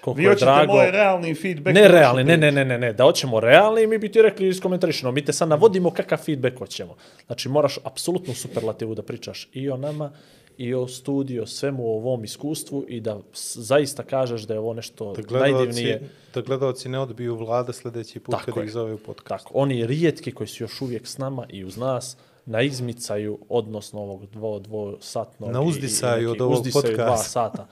koliko 0.00 0.18
Vi 0.18 0.24
je 0.24 0.28
hoćete 0.28 0.44
drago... 0.44 0.72
moj 0.72 0.90
realni 0.90 1.34
feedback. 1.34 1.74
Ne 1.74 1.88
realni, 1.88 2.24
ne, 2.24 2.36
ne, 2.36 2.52
ne, 2.52 2.64
ne, 2.64 2.78
ne, 2.78 2.92
da 2.92 3.04
hoćemo 3.04 3.40
realni, 3.40 3.86
mi 3.86 3.98
bi 3.98 4.12
ti 4.12 4.22
rekli 4.22 4.48
iskomentarišeno, 4.48 5.12
mi 5.12 5.24
te 5.24 5.32
sad 5.32 5.48
navodimo 5.48 5.90
kakav 5.90 6.18
feedback 6.18 6.58
hoćemo. 6.58 6.96
Znači, 7.26 7.48
moraš 7.48 7.78
apsolutno 7.84 8.32
u 8.32 8.36
superlativu 8.36 8.94
da 8.94 9.02
pričaš 9.02 9.48
i 9.52 9.70
o 9.70 9.76
nama, 9.76 10.12
i 10.58 10.74
o 10.74 10.88
studiju, 10.88 11.46
svemu 11.46 11.84
o 11.84 11.96
ovom 11.96 12.24
iskustvu 12.24 12.84
i 12.88 13.00
da 13.00 13.20
zaista 13.56 14.02
kažeš 14.02 14.42
da 14.42 14.54
je 14.54 14.60
ovo 14.60 14.74
nešto 14.74 15.12
Da 15.12 15.22
gledalci, 15.22 15.54
najdivnije. 15.54 16.00
da 16.34 16.40
gledalci 16.40 16.88
ne 16.88 16.98
odbiju 16.98 17.36
vlada 17.36 17.72
sljedeći 17.72 18.20
put 18.20 18.34
Tako 18.34 18.52
kad 18.52 18.56
je. 18.56 18.64
ih 18.64 18.72
zove 18.72 18.94
u 18.94 18.98
podcast. 18.98 19.44
Tako, 19.44 19.58
oni 19.58 19.86
rijetki 19.86 20.32
koji 20.32 20.48
su 20.48 20.64
još 20.64 20.80
uvijek 20.80 21.06
s 21.06 21.18
nama 21.18 21.46
i 21.48 21.64
uz 21.64 21.76
nas, 21.76 22.16
na 22.46 22.62
izmicaju, 22.62 23.38
odnosno 23.48 24.00
ovog 24.00 24.26
dvo, 24.26 24.58
dvosatnog... 24.58 25.50
Na 25.50 25.60
i- 25.60 25.64
i- 25.64 25.68
uzdisaju 25.68 26.30
od 26.30 26.40
ovog 26.40 26.52
uzdisaju 26.54 26.82
dva 26.86 27.04
podcasta. 27.06 27.28
sata 27.30 27.66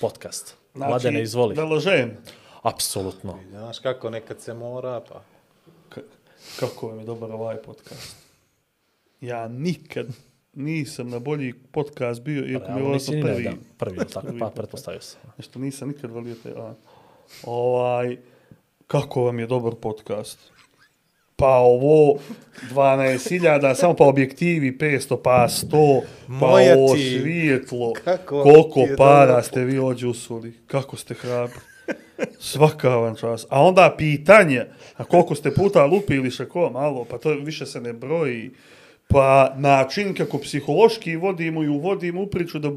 podcast. 0.00 0.56
Znači, 0.74 0.90
Mladene, 0.90 1.22
izvoli. 1.22 1.54
Da 1.54 1.64
lažem. 1.64 2.16
Apsolutno. 2.62 3.38
Znaš 3.50 3.78
kako, 3.78 4.10
nekad 4.10 4.40
se 4.40 4.54
mora, 4.54 5.00
pa... 5.08 5.22
K- 5.88 6.04
kako 6.60 6.88
vam 6.88 6.98
je 6.98 7.04
dobar 7.04 7.32
ovaj 7.32 7.56
podcast. 7.56 8.16
Ja 9.20 9.48
nikad 9.48 10.06
nisam 10.54 11.08
na 11.08 11.18
bolji 11.18 11.52
podcast 11.52 12.22
bio, 12.22 12.46
iako 12.46 12.72
mi 12.72 12.80
je 12.80 12.84
ovo 12.84 12.98
prvi. 13.08 13.22
prvi. 13.22 13.50
Prvi, 13.78 13.98
tako, 14.06 14.26
pa 14.38 14.50
pretpostavio 14.50 15.00
sam. 15.00 15.20
Nešto 15.36 15.58
nisam 15.58 15.88
nikad 15.88 16.10
volio 16.10 16.34
te... 16.42 16.50
A, 16.50 16.74
ovaj, 17.44 18.16
kako 18.86 19.22
vam 19.22 19.38
je 19.38 19.46
dobar 19.46 19.74
podcast? 19.74 20.38
Pa 21.36 21.48
ovo 21.48 22.18
12.000, 22.70 23.74
samo 23.74 23.94
pa 23.94 24.04
objektivi 24.04 24.72
500, 24.72 25.16
pa 25.16 25.48
100, 25.48 26.00
pa 26.26 26.32
Moja 26.46 26.74
ovo 26.74 26.94
ti- 26.94 27.18
svijetlo. 27.20 27.92
Kako 27.94 28.42
koliko 28.42 28.80
ti 28.80 28.94
para 28.96 29.42
ste 29.42 29.64
vi 29.64 29.78
ođe 29.78 30.06
usuli. 30.06 30.52
Kako 30.66 30.96
ste 30.96 31.14
hrabri. 31.14 31.58
Svaka 32.40 32.88
vam 32.90 33.16
čast. 33.16 33.46
A 33.50 33.62
onda 33.62 33.94
pitanje, 33.98 34.64
a 34.96 35.04
koliko 35.04 35.34
ste 35.34 35.54
puta 35.54 35.84
lupili 35.84 36.30
šako, 36.30 36.70
malo, 36.70 37.04
pa 37.04 37.18
to 37.18 37.30
više 37.30 37.66
se 37.66 37.80
ne 37.80 37.92
broji. 37.92 38.50
Pa 39.08 39.54
način 39.56 40.14
kako 40.14 40.38
psihološki 40.38 41.16
vodimo 41.16 41.62
i 41.62 41.68
uvodimo 41.68 42.22
u 42.22 42.26
priču 42.26 42.58
da 42.58 42.70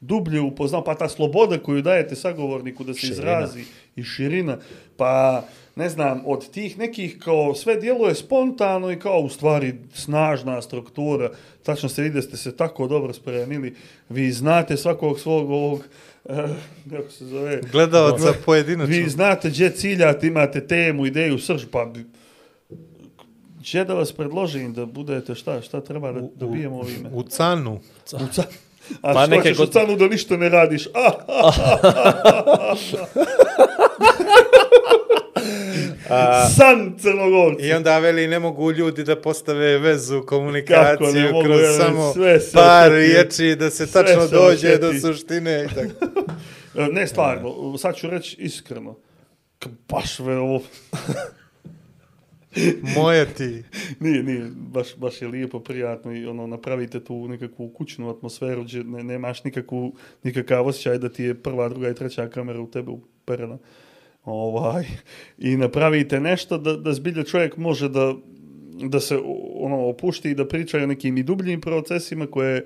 dublje 0.00 0.40
upoznamo, 0.40 0.84
pa 0.84 0.94
ta 0.94 1.08
sloboda 1.08 1.58
koju 1.58 1.82
dajete 1.82 2.16
sagovorniku 2.16 2.84
da 2.84 2.94
se 2.94 3.00
Širina. 3.00 3.16
izrazi 3.16 3.64
i 3.96 4.02
širina, 4.02 4.58
pa 4.96 5.44
ne 5.76 5.88
znam, 5.88 6.22
od 6.26 6.50
tih 6.50 6.78
nekih 6.78 7.18
kao 7.18 7.54
sve 7.54 7.76
djeluje 7.76 8.14
spontano 8.14 8.92
i 8.92 8.98
kao 8.98 9.18
u 9.18 9.28
stvari 9.28 9.74
snažna 9.94 10.62
struktura, 10.62 11.30
tačno 11.62 11.88
se 11.88 12.02
vidi 12.02 12.14
da 12.14 12.22
ste 12.22 12.36
se 12.36 12.56
tako 12.56 12.86
dobro 12.86 13.12
spremili, 13.12 13.74
vi 14.08 14.32
znate 14.32 14.76
svakog 14.76 15.20
svog 15.20 15.50
ovog, 15.50 15.84
eh, 16.24 16.48
kako 16.90 17.10
se 17.10 17.26
zove, 17.26 17.60
Gledalca 17.72 18.32
pojedinačno. 18.44 18.96
vi 18.96 19.08
znate 19.08 19.48
gdje 19.50 19.70
ciljate, 19.70 20.26
imate 20.26 20.66
temu, 20.66 21.06
ideju, 21.06 21.38
srž, 21.38 21.64
pa 21.70 21.92
gdje 23.64 23.84
da 23.84 23.94
vas 23.94 24.12
predložim 24.12 24.72
da 24.72 24.86
budete 24.86 25.34
šta, 25.34 25.60
šta 25.60 25.80
treba 25.80 26.12
da 26.12 26.20
dobijemo 26.36 26.76
ovime? 26.76 27.10
U 27.12 27.22
canu. 27.24 27.80
U 28.12 28.16
ca- 28.16 28.42
A 29.02 29.12
Pa 29.14 29.26
što 29.26 29.42
ćeš 29.42 29.56
god- 29.56 29.68
u 29.68 29.72
canu 29.72 29.96
da 29.96 30.06
ništa 30.06 30.36
ne 30.36 30.48
radiš? 30.48 30.86
Ah, 30.88 31.12
A, 36.10 36.48
San 36.48 36.94
crnogorci. 36.98 37.62
I 37.62 37.72
onda 37.72 37.98
veli 37.98 38.26
ne 38.26 38.38
mogu 38.38 38.72
ljudi 38.72 39.04
da 39.04 39.16
postave 39.16 39.78
vezu, 39.78 40.14
Kako 40.16 40.26
komunikaciju 40.28 41.22
mogu, 41.24 41.44
kroz 41.44 41.60
ja, 41.62 41.72
samo 41.74 42.12
sve 42.12 42.40
se 42.40 42.52
par 42.52 42.88
osjeti. 42.88 42.96
riječi 42.98 43.56
da 43.56 43.70
se 43.70 43.86
Sve 43.86 44.02
tačno 44.02 44.22
se 44.22 44.34
dođe 44.34 44.48
osjeti. 44.68 44.80
do 44.80 44.92
suštine 45.02 45.64
i 45.64 45.74
tako. 45.74 46.22
Ne, 46.92 47.06
stvarno, 47.06 47.54
sad 47.78 47.96
ću 47.96 48.06
reći 48.06 48.36
iskreno. 48.38 48.96
K- 49.58 49.66
Baš 49.88 50.18
ve 50.18 50.36
ovo... 50.36 50.60
Moje 52.96 53.26
ti. 53.34 53.62
Nije, 54.00 54.22
nije, 54.22 54.50
baš, 54.56 54.96
baš 54.96 55.22
je 55.22 55.28
lijepo, 55.28 55.60
prijatno 55.60 56.16
i 56.16 56.26
ono, 56.26 56.46
napravite 56.46 57.04
tu 57.04 57.28
nekakvu 57.28 57.68
kućnu 57.68 58.10
atmosferu 58.10 58.64
gdje 58.64 58.84
ne, 58.84 59.04
nemaš 59.04 59.44
nikakvu, 59.44 59.94
nikakav 60.22 60.66
osjećaj 60.66 60.98
da 60.98 61.08
ti 61.08 61.24
je 61.24 61.34
prva, 61.34 61.68
druga 61.68 61.88
i 61.88 61.94
treća 61.94 62.28
kamera 62.28 62.60
u 62.60 62.70
tebe 62.70 62.90
uperena. 62.90 63.58
Ovaj, 64.24 64.84
I 65.38 65.56
napravite 65.56 66.20
nešto 66.20 66.58
da, 66.58 66.76
da 66.76 66.92
zbilja 66.92 67.24
čovjek 67.24 67.56
može 67.56 67.88
da, 67.88 68.14
da 68.82 69.00
se 69.00 69.18
ono, 69.54 69.88
opušti 69.88 70.30
i 70.30 70.34
da 70.34 70.48
priča 70.48 70.78
o 70.78 70.86
nekim 70.86 71.18
i 71.18 71.22
dubljim 71.22 71.60
procesima 71.60 72.26
koje 72.26 72.64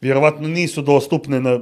vjerovatno 0.00 0.48
nisu 0.48 0.82
dostupne 0.82 1.40
na 1.40 1.60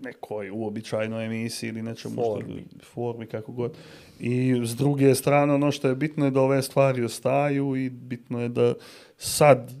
nekoj 0.00 0.50
uobičajnoj 0.50 1.26
emisiji 1.26 1.68
ili 1.68 1.82
nečemu 1.82 2.14
Formi. 2.14 2.64
što 2.76 2.84
formi 2.84 3.26
kako 3.26 3.52
god. 3.52 3.76
I 4.20 4.62
s 4.64 4.76
druge 4.76 5.14
strane 5.14 5.54
ono 5.54 5.72
što 5.72 5.88
je 5.88 5.94
bitno 5.94 6.24
je 6.24 6.30
da 6.30 6.40
ove 6.40 6.62
stvari 6.62 7.04
ostaju 7.04 7.76
i 7.76 7.90
bitno 7.90 8.42
je 8.42 8.48
da 8.48 8.74
sad 9.18 9.72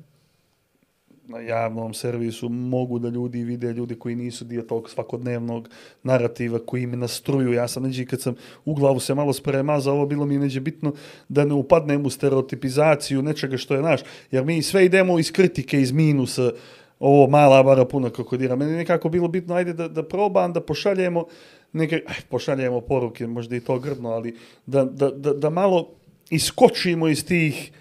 na 1.30 1.40
javnom 1.40 1.94
servisu 1.94 2.48
mogu 2.48 2.98
da 2.98 3.08
ljudi 3.08 3.44
vide 3.44 3.72
ljudi 3.72 3.94
koji 3.94 4.14
nisu 4.14 4.44
dio 4.44 4.62
tog 4.62 4.90
svakodnevnog 4.90 5.68
narativa 6.02 6.58
koji 6.66 6.86
me 6.86 6.96
nastruju. 6.96 7.52
Ja 7.52 7.68
sam 7.68 7.82
neđe 7.82 8.06
kad 8.06 8.20
sam 8.20 8.34
u 8.64 8.74
glavu 8.74 9.00
se 9.00 9.14
malo 9.14 9.32
spremazao, 9.32 9.94
ovo 9.94 10.06
bilo 10.06 10.26
mi 10.26 10.38
neđe 10.38 10.60
bitno 10.60 10.92
da 11.28 11.44
ne 11.44 11.54
upadnem 11.54 12.06
u 12.06 12.10
stereotipizaciju 12.10 13.22
nečega 13.22 13.56
što 13.56 13.74
je 13.74 13.82
naš. 13.82 14.00
Jer 14.30 14.44
mi 14.44 14.62
sve 14.62 14.84
idemo 14.84 15.18
iz 15.18 15.32
kritike, 15.32 15.80
iz 15.80 15.92
minusa, 15.92 16.50
ovo 17.00 17.26
mala 17.28 17.62
bara 17.62 17.84
puna 17.84 18.10
krokodira. 18.10 18.56
Meni 18.56 18.72
je 18.72 18.78
nekako 18.78 19.08
bilo 19.08 19.28
bitno, 19.28 19.54
ajde 19.54 19.72
da, 19.72 19.88
da 19.88 20.02
probam, 20.02 20.52
da 20.52 20.60
pošaljemo 20.60 21.24
neke, 21.72 22.02
aj, 22.06 22.16
pošaljemo 22.28 22.80
poruke, 22.80 23.26
možda 23.26 23.56
i 23.56 23.60
to 23.60 23.78
grdno, 23.78 24.10
ali 24.10 24.36
da, 24.66 24.84
da, 24.84 25.10
da, 25.10 25.32
da 25.32 25.50
malo 25.50 25.88
iskočimo 26.30 27.08
iz 27.08 27.24
tih 27.24 27.72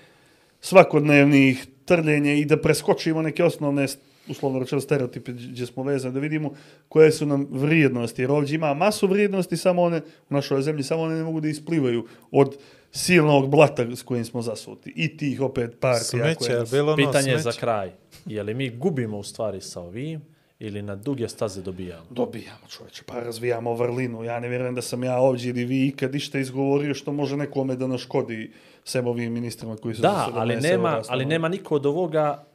svakodnevnih 0.62 1.68
trljenja 1.86 2.34
i 2.34 2.46
da 2.46 2.58
preskočimo 2.62 3.22
neke 3.22 3.44
osnovne 3.44 3.88
uslovno 4.30 4.60
rečeno 4.60 4.82
stereotipe 4.82 5.32
gdje 5.32 5.66
smo 5.66 5.84
vezani, 5.84 6.14
da 6.14 6.20
vidimo 6.20 6.52
koje 6.90 7.12
su 7.12 7.26
nam 7.26 7.48
vrijednosti. 7.52 8.22
Jer 8.22 8.32
ovdje 8.32 8.56
ima 8.56 8.74
masu 8.74 9.08
vrijednosti, 9.08 9.58
samo 9.58 9.82
one 9.82 10.02
u 10.30 10.34
našoj 10.34 10.62
zemlji, 10.62 10.84
samo 10.84 11.02
one 11.02 11.16
ne 11.16 11.24
mogu 11.24 11.42
da 11.42 11.48
isplivaju 11.48 12.06
od 12.32 12.58
silnog 12.92 13.50
blata 13.50 13.96
s 13.96 14.04
kojim 14.04 14.26
smo 14.26 14.42
zasuti. 14.42 14.94
I 14.96 15.18
tih 15.18 15.42
opet 15.42 15.80
partija 15.80 16.04
Smeće, 16.04 16.36
koje 16.36 16.60
nas... 16.60 16.72
bilo 16.72 16.94
ono 16.94 16.96
Pitanje 16.96 17.24
smeće? 17.24 17.42
za 17.42 17.52
kraj. 17.52 17.92
Je 18.26 18.44
li 18.44 18.54
mi 18.54 18.70
gubimo 18.70 19.18
u 19.18 19.24
stvari 19.24 19.62
sa 19.62 19.82
ovim 19.82 20.22
ili 20.60 20.82
na 20.82 20.96
duge 20.96 21.28
staze 21.28 21.62
dobijamo? 21.62 22.06
Dobijamo 22.10 22.68
čovječe, 22.70 23.04
pa 23.06 23.20
razvijamo 23.20 23.74
vrlinu. 23.74 24.24
Ja 24.24 24.40
ne 24.40 24.50
vjerujem 24.50 24.76
da 24.76 24.82
sam 24.82 25.04
ja 25.04 25.18
ovdje 25.18 25.50
ili 25.50 25.66
vi 25.66 25.88
ikad 25.88 26.16
išta 26.16 26.40
izgovorio 26.40 26.94
što 26.94 27.12
može 27.12 27.38
nekome 27.38 27.76
da 27.76 27.88
naškodi 27.88 28.52
sem 28.84 29.08
ovim 29.08 29.34
ministrima 29.34 29.76
koji 29.76 29.96
su 29.96 30.02
Da, 30.02 30.30
ali 30.34 30.56
nema, 30.56 31.02
ali 31.08 31.26
nema 31.26 31.50
niko 31.50 31.76
od 31.76 31.86
ovoga 31.86 32.46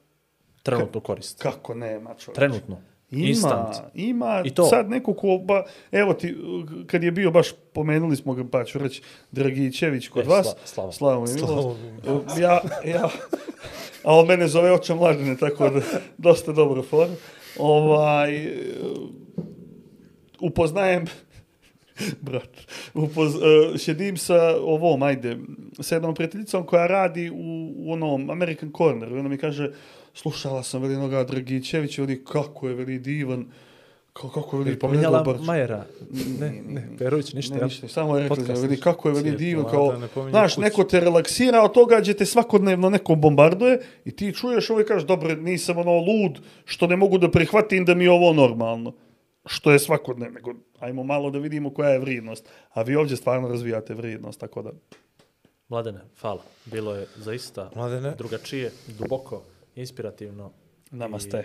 trenutno 0.62 1.00
koristi. 1.00 1.42
Kako 1.42 1.74
nema 1.74 2.14
čovječe? 2.14 2.40
Trenutno. 2.40 2.80
Ima, 3.10 3.26
Instant. 3.26 3.74
ima 3.94 4.42
I 4.44 4.50
to. 4.50 4.64
sad 4.64 4.90
neko 4.90 5.14
ko, 5.14 5.38
ba, 5.38 5.64
evo 5.92 6.14
ti, 6.14 6.36
kad 6.86 7.02
je 7.02 7.10
bio 7.10 7.30
baš, 7.30 7.48
pomenuli 7.72 8.16
smo 8.16 8.34
ga, 8.34 8.44
pa 8.44 8.64
ću 8.64 8.78
reći, 8.78 9.02
Dragićević 9.32 10.08
kod 10.08 10.24
E, 10.24 10.28
vas, 10.28 10.46
sla- 10.46 10.66
slava. 10.66 10.92
Slavo 10.92 11.26
milost. 11.26 11.78
Ja, 12.40 12.60
ja, 12.86 13.08
a 14.04 14.14
on 14.14 14.26
mene 14.26 14.48
zove 14.48 14.72
oče 14.72 14.94
mladine, 14.94 15.36
tako 15.36 15.68
da, 15.70 15.80
dosta 16.18 16.52
dobro 16.52 16.82
for. 16.82 17.08
Ovaj, 17.58 18.48
upoznajem, 20.40 21.04
brat, 22.20 22.50
upoz, 22.94 23.34
uh, 23.34 23.40
šedim 23.76 24.16
sa 24.16 24.34
ovom, 24.56 25.02
ajde, 25.02 25.36
sa 25.80 25.94
jednom 25.94 26.14
prijateljicom 26.14 26.66
koja 26.66 26.86
radi 26.86 27.30
u, 27.30 27.36
u 27.76 27.92
onom 27.92 28.30
American 28.30 28.72
Corner. 28.76 29.12
Ona 29.12 29.28
mi 29.28 29.38
kaže, 29.38 29.70
slušala 30.14 30.62
sam 30.62 30.82
veli 30.82 30.96
noga 30.96 31.24
Dragićević, 31.24 31.98
veli 31.98 32.24
kako 32.24 32.68
je 32.68 32.74
veli 32.74 32.98
divan, 32.98 33.46
Kako, 34.14 34.28
kako 34.28 34.58
veli, 34.58 34.78
pominjala. 34.78 35.36
Majera. 35.40 35.86
Ne, 36.40 36.62
ne, 36.68 36.88
Perović, 36.98 37.32
ništa. 37.32 37.54
Ne, 37.54 37.60
ja. 37.60 37.64
ništa, 37.64 37.88
samo 37.88 38.16
je 38.16 38.22
rekla, 38.28 38.54
vidi 38.54 38.68
ništa. 38.68 38.84
kako 38.84 39.08
je 39.08 39.14
veli 39.14 39.36
divno, 39.36 39.62
vlada, 39.62 40.08
kao, 40.08 40.24
ne 40.24 40.30
znaš, 40.30 40.56
neko 40.56 40.84
te 40.84 41.00
relaksira, 41.00 41.62
od 41.62 41.72
toga 41.72 42.00
gdje 42.00 42.14
te 42.14 42.26
svakodnevno 42.26 42.90
neko 42.90 43.14
bombarduje 43.14 43.80
i 44.04 44.10
ti 44.16 44.32
čuješ 44.32 44.70
ovo 44.70 44.80
i 44.80 44.84
kažeš, 44.84 45.06
dobro, 45.06 45.34
nisam 45.34 45.78
ono 45.78 45.92
lud, 45.92 46.38
što 46.64 46.86
ne 46.86 46.96
mogu 46.96 47.18
da 47.18 47.30
prihvatim 47.30 47.84
da 47.84 47.94
mi 47.94 48.04
je 48.04 48.10
ovo 48.10 48.32
normalno. 48.32 48.92
Što 49.46 49.72
je 49.72 49.78
svakodnevno, 49.78 50.34
nego 50.34 50.54
ajmo 50.78 51.02
malo 51.02 51.30
da 51.30 51.38
vidimo 51.38 51.70
koja 51.70 51.90
je 51.90 51.98
vrijednost. 51.98 52.48
A 52.72 52.82
vi 52.82 52.96
ovdje 52.96 53.16
stvarno 53.16 53.48
razvijate 53.48 53.94
vrijednost, 53.94 54.40
tako 54.40 54.62
da... 54.62 54.70
Mladene, 55.68 56.00
hvala. 56.20 56.42
Bilo 56.64 56.94
je 56.94 57.06
zaista 57.16 57.70
Mladene. 57.74 58.14
drugačije, 58.18 58.72
duboko, 58.98 59.42
inspirativno 59.74 60.52
Namaste. 60.90 61.44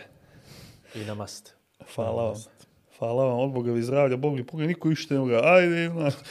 i 0.95 0.99
namaste. 0.99 1.51
Hvala 1.95 2.23
vam. 2.23 2.35
Hvala 2.99 3.25
vam, 3.25 3.39
od 3.39 3.51
Boga 3.51 3.71
vi 3.71 3.81
zdravlja, 3.81 4.17
Bog 4.17 4.35
mi 4.35 4.45
pogled, 4.45 4.67
niko 4.67 4.91
ište 4.91 5.13
ne 5.13 5.19
moga, 5.19 5.41
ajde, 5.43 5.89
znaš. 5.89 6.13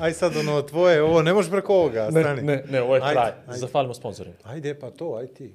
Aj 0.00 0.12
sad 0.12 0.36
ono 0.36 0.62
tvoje, 0.62 1.02
ovo 1.02 1.22
ne 1.22 1.32
možeš 1.32 1.50
preko 1.50 1.74
ovoga, 1.74 2.08
Ne, 2.10 2.20
stani. 2.20 2.42
ne, 2.42 2.64
ne, 2.70 2.82
ovo 2.82 2.94
je 2.96 3.02
Ajde, 3.02 3.12
kraj. 3.12 3.32
ajde. 3.40 3.58
Zahvalimo 3.58 3.94
sponsorima. 3.94 4.34
Ajde 4.44 4.78
pa 4.78 4.90
to, 4.90 5.14
aj 5.14 5.26
ti. 5.26 5.54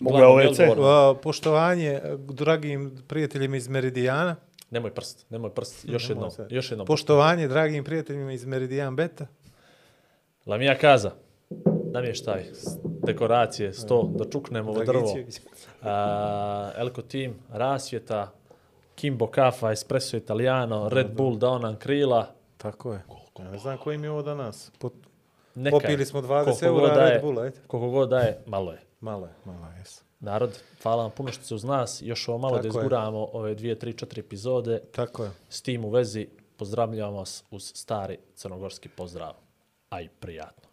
Mogu 0.00 0.18
ja 0.18 0.28
OVC? 0.28 0.58
A, 0.60 1.14
poštovanje 1.22 1.88
eh, 1.94 2.00
dragim 2.18 3.02
prijateljima 3.08 3.56
iz 3.56 3.68
Meridijana. 3.68 4.36
Nemoj 4.70 4.90
prst, 4.90 5.26
nemoj 5.30 5.50
prst. 5.50 5.84
Još 5.84 6.08
jednom, 6.08 6.30
se. 6.30 6.46
još 6.50 6.70
jednom. 6.70 6.86
Poštovanje 6.86 7.48
dragim 7.48 7.84
prijateljima 7.84 8.32
iz 8.32 8.44
Meridijan 8.44 8.96
Beta. 8.96 9.26
Lamija 10.46 10.78
kaza, 10.78 11.10
namještaj, 11.96 12.44
dekoracije, 13.02 13.72
sto, 13.72 14.10
da 14.14 14.24
čuknemo 14.24 14.70
ovo 14.70 14.84
drvo. 14.84 15.14
A, 15.82 16.70
Elko 16.76 17.02
Team, 17.02 17.34
rasvjeta, 17.50 18.32
Kimbo 18.94 19.26
Kafa, 19.26 19.72
Espresso 19.72 20.16
Italiano, 20.16 20.88
Red 20.88 21.06
Bull 21.10 21.36
dao 21.36 21.58
nam 21.58 21.76
krila. 21.76 22.26
Tako 22.56 22.92
je. 22.92 23.02
Ja 23.38 23.50
ne 23.50 23.58
znam 23.58 23.78
koji 23.78 23.98
mi 23.98 24.06
je 24.06 24.10
ovo 24.10 24.22
danas. 24.22 24.70
Pot... 24.78 24.92
Neka 25.54 25.76
je. 25.76 25.80
Popili 25.80 26.06
smo 26.06 26.22
20 26.22 26.44
Koliko 26.44 26.66
eura 26.66 26.94
daje- 26.94 27.10
Red 27.10 27.22
Bulla, 27.22 27.42
ajde. 27.42 27.56
Koliko 27.66 27.90
god 27.90 28.08
daje, 28.08 28.38
malo 28.46 28.72
je. 28.72 28.78
Malo 29.00 29.26
je, 29.26 29.32
malo 29.44 29.66
je, 29.66 29.78
jes. 29.78 30.02
Narod, 30.20 30.50
hvala 30.82 31.02
vam 31.02 31.10
puno 31.10 31.32
što 31.32 31.44
ste 31.44 31.54
uz 31.54 31.64
nas. 31.64 32.02
Još 32.02 32.28
ovo 32.28 32.38
malo 32.38 32.56
da 32.56 32.62
Tako 32.62 32.78
je. 32.78 32.80
izguramo 32.80 33.28
ove 33.32 33.54
dvije, 33.54 33.78
tri, 33.78 33.92
četiri 33.92 34.20
epizode. 34.20 34.80
Tako 34.92 35.24
je. 35.24 35.30
S 35.48 35.62
tim 35.62 35.84
u 35.84 35.90
vezi 35.90 36.28
pozdravljamo 36.56 37.16
vas 37.16 37.44
uz 37.50 37.72
stari 37.74 38.18
crnogorski 38.34 38.88
pozdrav. 38.88 39.32
Aj, 39.90 40.08
prijatno. 40.20 40.65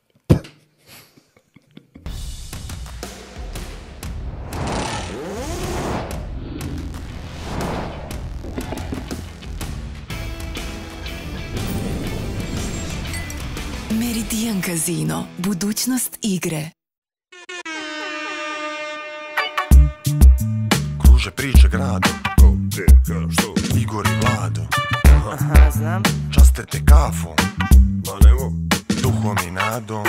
Meridian 13.91 14.61
Casino. 14.61 15.25
Budućnost 15.37 16.19
igre. 16.21 16.69
Kruže 21.01 21.31
priče 21.31 21.69
grado 21.69 22.09
Igor 23.75 24.05
i 24.07 24.25
Vlado. 24.25 24.61
Aha, 25.33 25.71
znam. 25.71 26.03
Častete 26.33 26.81
kafom. 26.85 27.35
Ma 28.05 28.27
nemo 28.27 28.51
Duhom 29.01 29.37
i 29.47 29.51
nadom. 29.51 30.05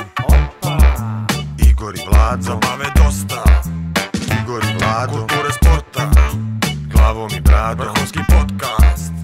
Igor 1.70 1.94
i 1.94 2.00
Vlado. 2.10 2.42
Zabave 2.42 2.86
dosta 2.96 3.44
Igor, 4.44 4.60
Vládo, 4.76 5.24
kultúre 5.24 5.50
sporta, 5.56 6.04
hlavom 6.92 7.32
i 7.32 7.40
brádom, 7.40 7.88
vrchonský 7.88 8.20
podcast. 8.28 9.23